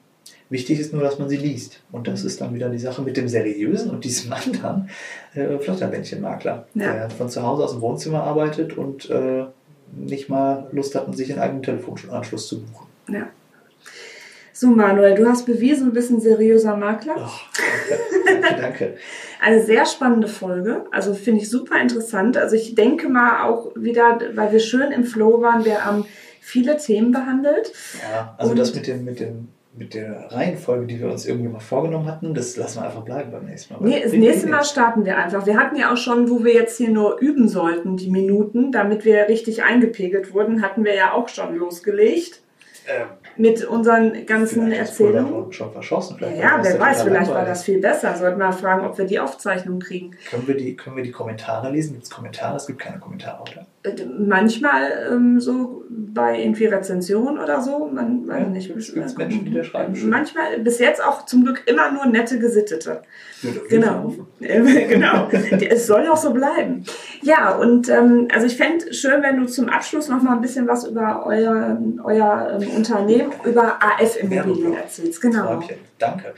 wichtig 0.51 0.79
ist 0.79 0.93
nur, 0.93 1.03
dass 1.03 1.19
man 1.19 1.29
sie 1.29 1.37
liest. 1.37 1.81
Und 1.91 2.07
das 2.07 2.25
ist 2.25 2.41
dann 2.41 2.55
wieder 2.55 2.69
die 2.69 2.79
Sache 2.79 3.03
mit 3.03 3.17
dem 3.17 3.29
Seriösen 3.29 3.91
und 3.91 4.05
diesem 4.05 4.33
anderen 4.47 4.89
äh, 5.35 5.59
Flotterbändchenmakler, 5.59 6.67
ja. 6.75 6.93
der 6.93 7.11
von 7.11 7.29
zu 7.29 7.43
Hause 7.43 7.65
aus 7.65 7.73
dem 7.73 7.81
Wohnzimmer 7.81 8.23
arbeitet 8.23 8.77
und 8.77 9.11
äh, 9.11 9.45
nicht 9.97 10.29
mal 10.29 10.67
Lust 10.73 10.95
hat, 10.95 11.15
sich 11.17 11.31
einen 11.33 11.41
eigenen 11.41 11.63
Telefonanschluss 11.63 12.49
zu 12.49 12.63
buchen. 12.63 12.87
Ja. 13.09 13.29
So, 14.65 14.71
Manuel, 14.71 15.15
du 15.15 15.29
hast 15.29 15.45
bewiesen, 15.45 15.89
du 15.89 15.93
bist 15.93 16.11
ein 16.11 16.21
seriöser 16.21 16.75
Makler. 16.75 17.17
Oh, 17.19 17.61
danke, 18.31 18.63
danke. 18.63 18.95
Eine 19.43 19.63
sehr 19.63 19.85
spannende 19.85 20.27
Folge. 20.27 20.87
Also 20.91 21.13
finde 21.13 21.43
ich 21.43 21.51
super 21.51 21.79
interessant. 21.79 22.39
Also 22.39 22.57
ich 22.57 22.75
denke 22.75 23.11
mal 23.11 23.45
auch 23.45 23.73
wieder, 23.77 24.19
weil 24.33 24.53
wir 24.53 24.61
schön 24.61 24.91
im 24.91 25.05
Flow 25.05 25.43
waren, 25.43 25.67
wir 25.67 25.85
haben 25.85 26.07
viele 26.41 26.79
Themen 26.79 27.13
behandelt. 27.13 27.73
Ja, 28.11 28.35
also 28.39 28.53
Und 28.53 28.59
das 28.59 28.75
mit 28.75 28.87
dem, 28.87 29.05
mit 29.05 29.21
dem 29.21 29.49
mit 29.77 29.93
der 29.93 30.31
Reihenfolge, 30.31 30.87
die 30.87 30.99
wir 31.01 31.11
uns 31.11 31.27
irgendwie 31.27 31.49
mal 31.49 31.59
vorgenommen 31.59 32.07
hatten, 32.07 32.33
das 32.33 32.57
lassen 32.57 32.79
wir 32.79 32.87
einfach 32.87 33.03
bleiben 33.03 33.33
beim 33.33 33.45
nächsten 33.45 33.75
Mal. 33.75 33.81
Nee, 33.83 34.01
das 34.03 34.13
nächste 34.13 34.49
Mal 34.49 34.65
starten 34.65 35.05
wir 35.05 35.19
einfach. 35.19 35.45
Wir 35.45 35.59
hatten 35.59 35.77
ja 35.77 35.93
auch 35.93 35.97
schon, 35.99 36.31
wo 36.31 36.43
wir 36.43 36.55
jetzt 36.55 36.79
hier 36.79 36.91
nur 36.91 37.19
üben 37.19 37.49
sollten, 37.49 37.99
die 37.99 38.09
Minuten, 38.09 38.73
damit 38.73 39.05
wir 39.05 39.29
richtig 39.29 39.63
eingepegelt 39.63 40.33
wurden, 40.33 40.63
hatten 40.63 40.85
wir 40.85 40.95
ja 40.95 41.13
auch 41.13 41.29
schon 41.29 41.57
losgelegt. 41.57 42.41
Ähm, 42.87 43.09
mit 43.37 43.65
unseren 43.65 44.27
ganzen 44.27 44.73
Erzählungen. 44.73 45.53
Schon 45.53 45.73
verschossen. 45.73 46.17
Vielleicht 46.19 46.39
ja, 46.39 46.59
wer 46.63 46.79
weiß, 46.79 47.03
vielleicht 47.03 47.31
war 47.31 47.45
das 47.45 47.65
viel 47.65 47.81
besser. 47.81 48.17
Sollten 48.17 48.39
wir 48.39 48.47
mal 48.47 48.53
fragen, 48.53 48.87
ob 48.87 48.97
wir 48.99 49.05
die 49.05 49.19
Aufzeichnung 49.19 49.81
kriegen. 49.81 50.17
Können 50.31 50.47
wir 50.47 50.57
die, 50.57 50.77
können 50.77 50.97
wir 50.97 51.03
die 51.05 51.13
Kommentare 51.13 51.71
lesen? 51.71 51.95
Gibt 51.95 52.05
es 52.05 52.11
Kommentare? 52.11 52.57
Es 52.57 52.67
gibt 52.67 52.79
keine 52.79 52.99
Kommentare, 52.99 53.43
oder? 53.43 53.67
Manchmal 54.19 55.09
ähm, 55.13 55.41
so 55.41 55.85
bei 55.91 56.41
irgendwie 56.41 56.65
Rezensionen 56.65 57.39
oder 57.39 57.61
so. 57.61 57.87
Man, 57.93 58.27
ja, 58.27 58.41
nicht. 58.41 58.69
Gibt 58.69 58.81
es 58.81 59.17
Menschen, 59.17 59.45
die 59.45 59.53
da 59.53 59.63
schreiben? 59.63 59.95
Schön. 59.95 60.09
Manchmal, 60.09 60.59
bis 60.61 60.79
jetzt 60.79 61.05
auch 61.05 61.27
zum 61.27 61.45
Glück 61.45 61.65
immer 61.67 61.93
nur 61.93 62.07
nette 62.07 62.39
Gesittete. 62.39 63.03
Ja, 63.43 63.51
genau. 63.69 64.15
genau. 64.41 65.29
es 65.31 65.87
soll 65.87 66.09
auch 66.09 66.17
so 66.17 66.33
bleiben. 66.33 66.85
Ja, 67.21 67.57
und 67.57 67.91
ähm, 67.91 68.29
also 68.33 68.47
ich 68.47 68.57
fände 68.57 68.87
es 68.89 68.97
schön, 68.97 69.23
wenn 69.23 69.39
du 69.39 69.47
zum 69.47 69.69
Abschluss 69.69 70.09
noch 70.09 70.23
mal 70.23 70.37
ein 70.37 70.41
bisschen 70.41 70.67
was 70.67 70.87
über 70.87 71.27
euer, 71.27 71.79
euer 72.05 72.59
ähm, 72.59 72.69
Unternehmen, 72.77 73.33
über 73.45 73.79
AF 73.83 74.17
Immobilien 74.17 74.75
erzählst. 74.75 75.21
Genau. 75.21 75.45
Träumchen. 75.45 75.77
Danke. 75.99 76.33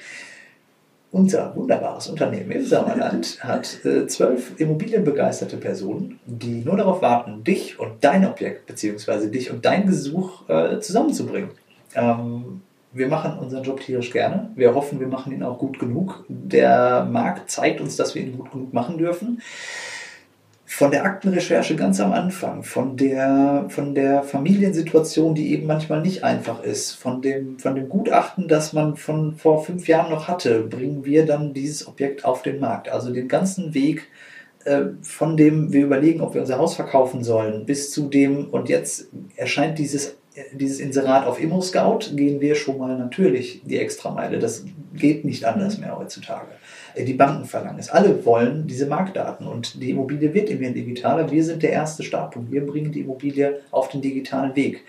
Unser 1.12 1.54
wunderbares 1.54 2.08
Unternehmen 2.08 2.50
im 2.50 2.66
Sauerland 2.66 3.38
hat 3.42 3.84
äh, 3.84 4.06
zwölf 4.06 4.58
immobilienbegeisterte 4.58 5.56
Personen, 5.56 6.18
die 6.26 6.62
nur 6.64 6.76
darauf 6.76 7.00
warten, 7.00 7.44
dich 7.44 7.78
und 7.78 7.92
dein 8.02 8.26
Objekt 8.26 8.66
bzw. 8.66 9.28
dich 9.28 9.50
und 9.50 9.64
dein 9.64 9.86
Gesuch 9.86 10.48
äh, 10.48 10.80
zusammenzubringen. 10.80 11.50
Ähm, 11.94 12.60
wir 12.92 13.08
machen 13.08 13.38
unseren 13.38 13.62
Job 13.62 13.80
tierisch 13.80 14.10
gerne. 14.10 14.50
Wir 14.56 14.74
hoffen, 14.74 15.00
wir 15.00 15.06
machen 15.06 15.32
ihn 15.32 15.42
auch 15.42 15.58
gut 15.58 15.78
genug. 15.78 16.24
Der 16.28 17.04
Markt 17.04 17.50
zeigt 17.50 17.80
uns, 17.80 17.96
dass 17.96 18.14
wir 18.14 18.22
ihn 18.22 18.36
gut 18.36 18.50
genug 18.50 18.72
machen 18.72 18.98
dürfen 18.98 19.40
von 20.68 20.90
der 20.90 21.04
Aktenrecherche 21.04 21.76
ganz 21.76 22.00
am 22.00 22.12
Anfang, 22.12 22.64
von 22.64 22.96
der, 22.96 23.66
von 23.68 23.94
der 23.94 24.24
Familiensituation, 24.24 25.34
die 25.34 25.52
eben 25.52 25.66
manchmal 25.66 26.02
nicht 26.02 26.24
einfach 26.24 26.62
ist, 26.62 26.92
von 26.92 27.22
dem, 27.22 27.58
von 27.58 27.76
dem 27.76 27.88
Gutachten, 27.88 28.48
das 28.48 28.72
man 28.72 28.96
von 28.96 29.36
vor 29.36 29.64
fünf 29.64 29.86
Jahren 29.86 30.10
noch 30.10 30.26
hatte, 30.26 30.62
bringen 30.62 31.04
wir 31.04 31.24
dann 31.24 31.54
dieses 31.54 31.86
Objekt 31.86 32.24
auf 32.24 32.42
den 32.42 32.58
Markt. 32.58 32.88
Also 32.88 33.12
den 33.12 33.28
ganzen 33.28 33.74
Weg 33.74 34.08
äh, 34.64 34.86
von 35.02 35.36
dem 35.36 35.72
wir 35.72 35.84
überlegen, 35.84 36.20
ob 36.20 36.34
wir 36.34 36.40
unser 36.40 36.58
Haus 36.58 36.74
verkaufen 36.74 37.22
sollen, 37.22 37.64
bis 37.66 37.92
zu 37.92 38.08
dem, 38.08 38.50
und 38.50 38.68
jetzt 38.68 39.06
erscheint 39.36 39.78
dieses, 39.78 40.16
dieses 40.52 40.80
Inserat 40.80 41.24
auf 41.26 41.40
ImmoScout, 41.40 42.16
gehen 42.16 42.40
wir 42.40 42.56
schon 42.56 42.76
mal 42.78 42.98
natürlich 42.98 43.62
die 43.64 43.78
Extrameile. 43.78 44.40
Das 44.40 44.64
geht 44.92 45.24
nicht 45.24 45.44
anders 45.44 45.78
mehr 45.78 45.96
heutzutage. 45.96 46.48
Äh, 46.96 47.04
die 47.04 47.14
Banken 47.14 47.44
verlangen 47.44 47.78
es. 47.78 47.90
Alle 47.90 48.24
wollen 48.24 48.66
diese 48.66 48.86
Marktdaten 48.86 49.46
und 49.46 49.80
die 49.80 49.90
Immobilie 49.90 50.32
wird 50.32 50.50
immer 50.50 50.70
digitaler. 50.70 51.30
Wir 51.30 51.44
sind 51.44 51.62
der 51.62 51.70
erste 51.70 52.02
Startpunkt. 52.02 52.50
Wir 52.50 52.64
bringen 52.66 52.90
die 52.90 53.00
Immobilie 53.00 53.60
auf 53.70 53.88
den 53.88 54.00
digitalen 54.00 54.56
Weg. 54.56 54.84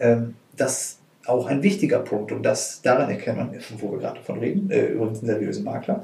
Ähm, 0.00 0.34
das 0.56 0.98
auch 1.26 1.46
ein 1.46 1.62
wichtiger 1.62 2.00
Punkt 2.00 2.32
und 2.32 2.42
das 2.42 2.80
daran 2.82 3.10
erkennt 3.10 3.36
man, 3.36 3.54
wo 3.78 3.92
wir 3.92 3.98
gerade 3.98 4.16
davon 4.16 4.38
reden, 4.38 4.70
äh, 4.70 4.86
übrigens 4.86 5.22
ein 5.22 5.26
seriöser 5.26 5.62
Makler. 5.62 6.02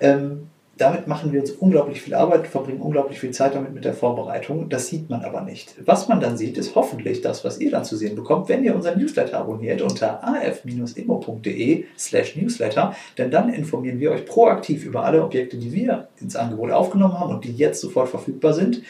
Ähm, 0.00 0.48
damit 0.78 1.06
machen 1.06 1.32
wir 1.32 1.40
uns 1.40 1.52
unglaublich 1.52 2.02
viel 2.02 2.14
Arbeit, 2.14 2.46
verbringen 2.46 2.80
unglaublich 2.80 3.18
viel 3.18 3.30
Zeit 3.30 3.54
damit 3.54 3.72
mit 3.72 3.84
der 3.84 3.94
Vorbereitung. 3.94 4.68
Das 4.68 4.88
sieht 4.88 5.08
man 5.08 5.24
aber 5.24 5.40
nicht. 5.40 5.74
Was 5.86 6.06
man 6.06 6.20
dann 6.20 6.36
sieht, 6.36 6.58
ist 6.58 6.74
hoffentlich 6.74 7.22
das, 7.22 7.44
was 7.44 7.58
ihr 7.60 7.70
dann 7.70 7.84
zu 7.84 7.96
sehen 7.96 8.14
bekommt, 8.14 8.50
wenn 8.50 8.62
ihr 8.62 8.74
unseren 8.74 8.98
Newsletter 8.98 9.38
abonniert 9.38 9.80
unter 9.80 10.22
af-immo.de 10.22 11.84
slash 11.98 12.36
newsletter. 12.36 12.94
Denn 13.16 13.30
dann 13.30 13.48
informieren 13.48 14.00
wir 14.00 14.10
euch 14.10 14.26
proaktiv 14.26 14.84
über 14.84 15.04
alle 15.04 15.24
Objekte, 15.24 15.56
die 15.56 15.72
wir 15.72 16.08
ins 16.20 16.36
Angebot 16.36 16.70
aufgenommen 16.70 17.18
haben 17.18 17.34
und 17.34 17.44
die 17.44 17.52
jetzt 17.52 17.80
sofort 17.80 18.10
verfügbar 18.10 18.52
sind. 18.52 18.82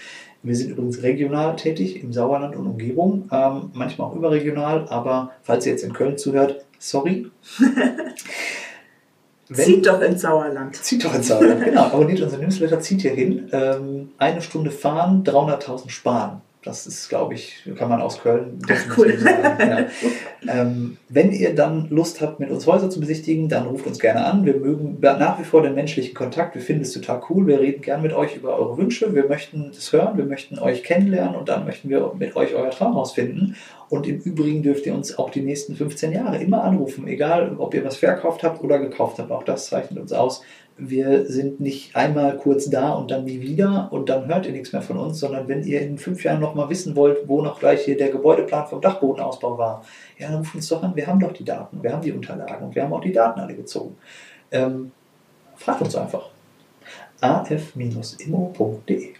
Wir 0.42 0.56
sind 0.56 0.70
übrigens 0.70 1.02
regional 1.02 1.56
tätig 1.56 2.02
im 2.02 2.12
Sauerland 2.12 2.56
und 2.56 2.66
Umgebung, 2.66 3.28
ähm, 3.32 3.70
manchmal 3.74 4.08
auch 4.08 4.14
überregional, 4.14 4.86
aber 4.88 5.32
falls 5.42 5.66
ihr 5.66 5.72
jetzt 5.72 5.82
in 5.82 5.92
Köln 5.92 6.18
zuhört, 6.18 6.64
sorry. 6.78 7.26
Wenn, 9.48 9.64
zieht 9.64 9.86
doch 9.86 10.00
ins 10.00 10.22
Sauerland. 10.22 10.76
Zieht 10.76 11.04
doch 11.04 11.14
ins 11.14 11.28
Sauerland, 11.28 11.64
genau. 11.64 11.82
Abonniert 11.84 12.20
unser 12.20 12.38
Newsletter, 12.38 12.80
zieht 12.80 13.02
hier 13.02 13.12
hin. 13.12 13.48
Ähm, 13.52 14.10
eine 14.18 14.42
Stunde 14.42 14.70
fahren, 14.70 15.22
300.000 15.24 15.88
sparen. 15.90 16.40
Das 16.66 16.84
ist, 16.84 17.08
glaube 17.08 17.34
ich, 17.34 17.62
kann 17.78 17.88
man 17.88 18.00
aus 18.00 18.20
Köln 18.20 18.58
definitiv 18.58 18.98
cool. 18.98 19.18
sagen. 19.18 19.70
Ja. 19.70 19.86
Ähm, 20.48 20.98
wenn 21.08 21.32
ihr 21.32 21.56
dann 21.56 21.88
Lust 21.90 22.20
habt, 22.20 22.38
mit 22.38 22.52
uns 22.52 22.68
Häuser 22.68 22.88
zu 22.88 23.00
besichtigen, 23.00 23.48
dann 23.48 23.66
ruft 23.66 23.84
uns 23.84 23.98
gerne 23.98 24.24
an. 24.24 24.46
Wir 24.46 24.54
mögen 24.54 24.98
nach 25.00 25.40
wie 25.40 25.44
vor 25.44 25.60
den 25.60 25.74
menschlichen 25.74 26.14
Kontakt. 26.14 26.54
Wir 26.54 26.62
finden 26.62 26.82
es 26.82 26.92
total 26.92 27.20
cool. 27.28 27.48
Wir 27.48 27.58
reden 27.58 27.82
gerne 27.82 28.04
mit 28.04 28.12
euch 28.12 28.36
über 28.36 28.56
eure 28.56 28.78
Wünsche. 28.78 29.12
Wir 29.12 29.26
möchten 29.26 29.72
das 29.74 29.92
hören. 29.92 30.16
Wir 30.16 30.24
möchten 30.24 30.60
euch 30.60 30.84
kennenlernen 30.84 31.34
und 31.34 31.48
dann 31.48 31.64
möchten 31.64 31.88
wir 31.88 32.12
mit 32.16 32.36
euch 32.36 32.54
euer 32.54 32.70
Traumhaus 32.70 33.10
finden. 33.12 33.56
Und 33.88 34.06
im 34.06 34.20
Übrigen 34.20 34.62
dürft 34.62 34.86
ihr 34.86 34.94
uns 34.94 35.18
auch 35.18 35.30
die 35.30 35.42
nächsten 35.42 35.74
15 35.74 36.12
Jahre 36.12 36.38
immer 36.38 36.62
anrufen, 36.62 37.08
egal 37.08 37.56
ob 37.58 37.74
ihr 37.74 37.84
was 37.84 37.96
verkauft 37.96 38.44
habt 38.44 38.62
oder 38.62 38.78
gekauft 38.78 39.18
habt. 39.18 39.32
Auch 39.32 39.42
das 39.42 39.66
zeichnet 39.66 39.98
uns 39.98 40.12
aus. 40.12 40.42
Wir 40.78 41.26
sind 41.26 41.58
nicht 41.60 41.96
einmal 41.96 42.36
kurz 42.36 42.68
da 42.68 42.92
und 42.92 43.10
dann 43.10 43.24
nie 43.24 43.40
wieder 43.40 43.88
und 43.90 44.08
dann 44.08 44.28
hört 44.28 44.46
ihr 44.46 44.52
nichts 44.52 44.72
mehr 44.72 44.82
von 44.82 44.98
uns, 44.98 45.18
sondern 45.18 45.48
wenn 45.48 45.64
ihr 45.64 45.80
in 45.80 45.96
fünf 45.96 46.22
Jahren 46.22 46.40
nochmal 46.40 46.68
wissen 46.68 46.94
wollt, 46.96 47.26
wo 47.26 47.40
noch 47.40 47.58
gleich 47.58 47.84
hier 47.84 47.96
der 47.96 48.10
Gebäudeplan 48.10 48.66
vom 48.66 48.80
Dachbodenausbau 48.80 49.56
war, 49.56 49.84
ja, 50.18 50.28
dann 50.28 50.38
ruft 50.38 50.54
uns 50.54 50.68
doch 50.68 50.82
an, 50.82 50.94
wir 50.94 51.06
haben 51.06 51.20
doch 51.20 51.32
die 51.32 51.44
Daten, 51.44 51.82
wir 51.82 51.92
haben 51.92 52.02
die 52.02 52.12
Unterlagen 52.12 52.66
und 52.66 52.74
wir 52.74 52.82
haben 52.82 52.92
auch 52.92 53.00
die 53.00 53.12
Daten 53.12 53.40
alle 53.40 53.54
gezogen. 53.54 53.96
Ähm, 54.50 54.92
fragt 55.56 55.80
uns 55.80 55.96
einfach. 55.96 56.28
af-immo.de 57.20 59.14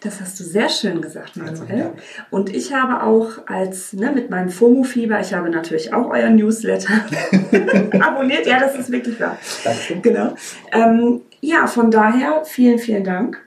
das 0.00 0.20
hast 0.20 0.40
du 0.40 0.44
sehr 0.44 0.68
schön 0.68 1.02
gesagt, 1.02 1.36
Manuel. 1.36 1.92
Und 2.30 2.54
ich 2.54 2.72
habe 2.72 3.04
auch 3.04 3.46
als, 3.46 3.92
ne, 3.92 4.10
mit 4.12 4.30
meinem 4.30 4.48
FOMO-Fieber, 4.48 5.20
ich 5.20 5.34
habe 5.34 5.50
natürlich 5.50 5.92
auch 5.92 6.10
euer 6.10 6.30
Newsletter 6.30 6.92
abonniert. 8.00 8.46
Ja, 8.46 8.60
das 8.60 8.76
ist 8.76 8.90
wirklich 8.90 9.20
wahr. 9.20 9.36
Dankeschön. 9.62 10.00
Genau. 10.00 10.34
Ähm, 10.72 11.20
ja, 11.40 11.66
von 11.66 11.90
daher 11.90 12.44
vielen, 12.44 12.78
vielen 12.78 13.04
Dank. 13.04 13.42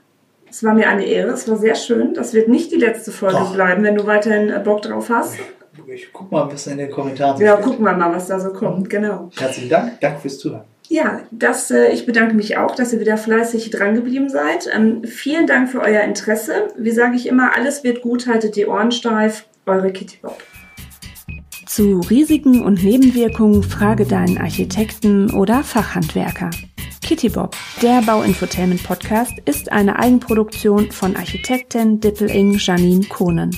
Es 0.49 0.63
war 0.63 0.75
mir 0.75 0.87
eine 0.87 1.05
Ehre, 1.05 1.31
es 1.31 1.47
war 1.47 1.57
sehr 1.57 1.73
schön. 1.73 2.13
Das 2.13 2.35
wird 2.35 2.47
nicht 2.47 2.71
die 2.71 2.77
letzte 2.77 3.11
Folge 3.11 3.37
Doch. 3.37 3.55
bleiben, 3.55 3.83
wenn 3.83 3.95
du 3.95 4.05
weiterhin 4.05 4.51
äh, 4.51 4.61
Bock 4.63 4.83
drauf 4.83 5.09
hast. 5.09 5.39
Ich 5.87 6.13
guck 6.13 6.31
mal, 6.31 6.47
was 6.51 6.67
in 6.67 6.77
den 6.77 6.91
Kommentaren. 6.91 7.41
Ja, 7.41 7.55
gucken 7.55 7.83
wir 7.83 7.93
mal, 7.93 8.13
was 8.13 8.27
da 8.27 8.39
so 8.39 8.53
kommt. 8.53 8.91
Genau. 8.91 9.31
Herzlichen 9.35 9.69
Dank. 9.69 9.99
Danke 9.99 10.21
fürs 10.21 10.37
Zuhören. 10.37 10.65
Ja, 10.89 11.21
das, 11.31 11.71
äh, 11.71 11.91
ich 11.91 12.05
bedanke 12.05 12.35
mich 12.35 12.57
auch, 12.57 12.75
dass 12.75 12.93
ihr 12.93 12.99
wieder 12.99 13.17
fleißig 13.17 13.69
drangeblieben 13.69 14.29
seid. 14.29 14.69
Ähm, 14.73 15.03
vielen 15.05 15.47
Dank 15.47 15.69
für 15.69 15.81
euer 15.81 16.01
Interesse. 16.01 16.67
Wie 16.77 16.91
sage 16.91 17.15
ich 17.15 17.27
immer, 17.27 17.55
alles 17.55 17.83
wird 17.83 18.01
gut, 18.01 18.27
haltet 18.27 18.55
die 18.55 18.65
Ohren 18.65 18.91
steif. 18.91 19.45
Eure 19.65 19.91
Kitty 19.91 20.17
Bob. 20.21 20.37
Zu 21.65 22.01
Risiken 22.01 22.61
und 22.61 22.83
Nebenwirkungen 22.83 23.63
frage 23.63 24.05
deinen 24.05 24.37
Architekten 24.37 25.31
oder 25.31 25.63
Fachhandwerker. 25.63 26.51
Kitty 27.01 27.29
Bob, 27.29 27.55
der 27.81 28.01
Bauinfotainment 28.01 28.83
Podcast, 28.83 29.33
ist 29.45 29.71
eine 29.71 29.97
Eigenproduktion 29.97 30.91
von 30.91 31.15
Architektin 31.15 31.99
Dippel-Ing 31.99 32.57
Janine 32.59 33.05
Kohnen. 33.05 33.51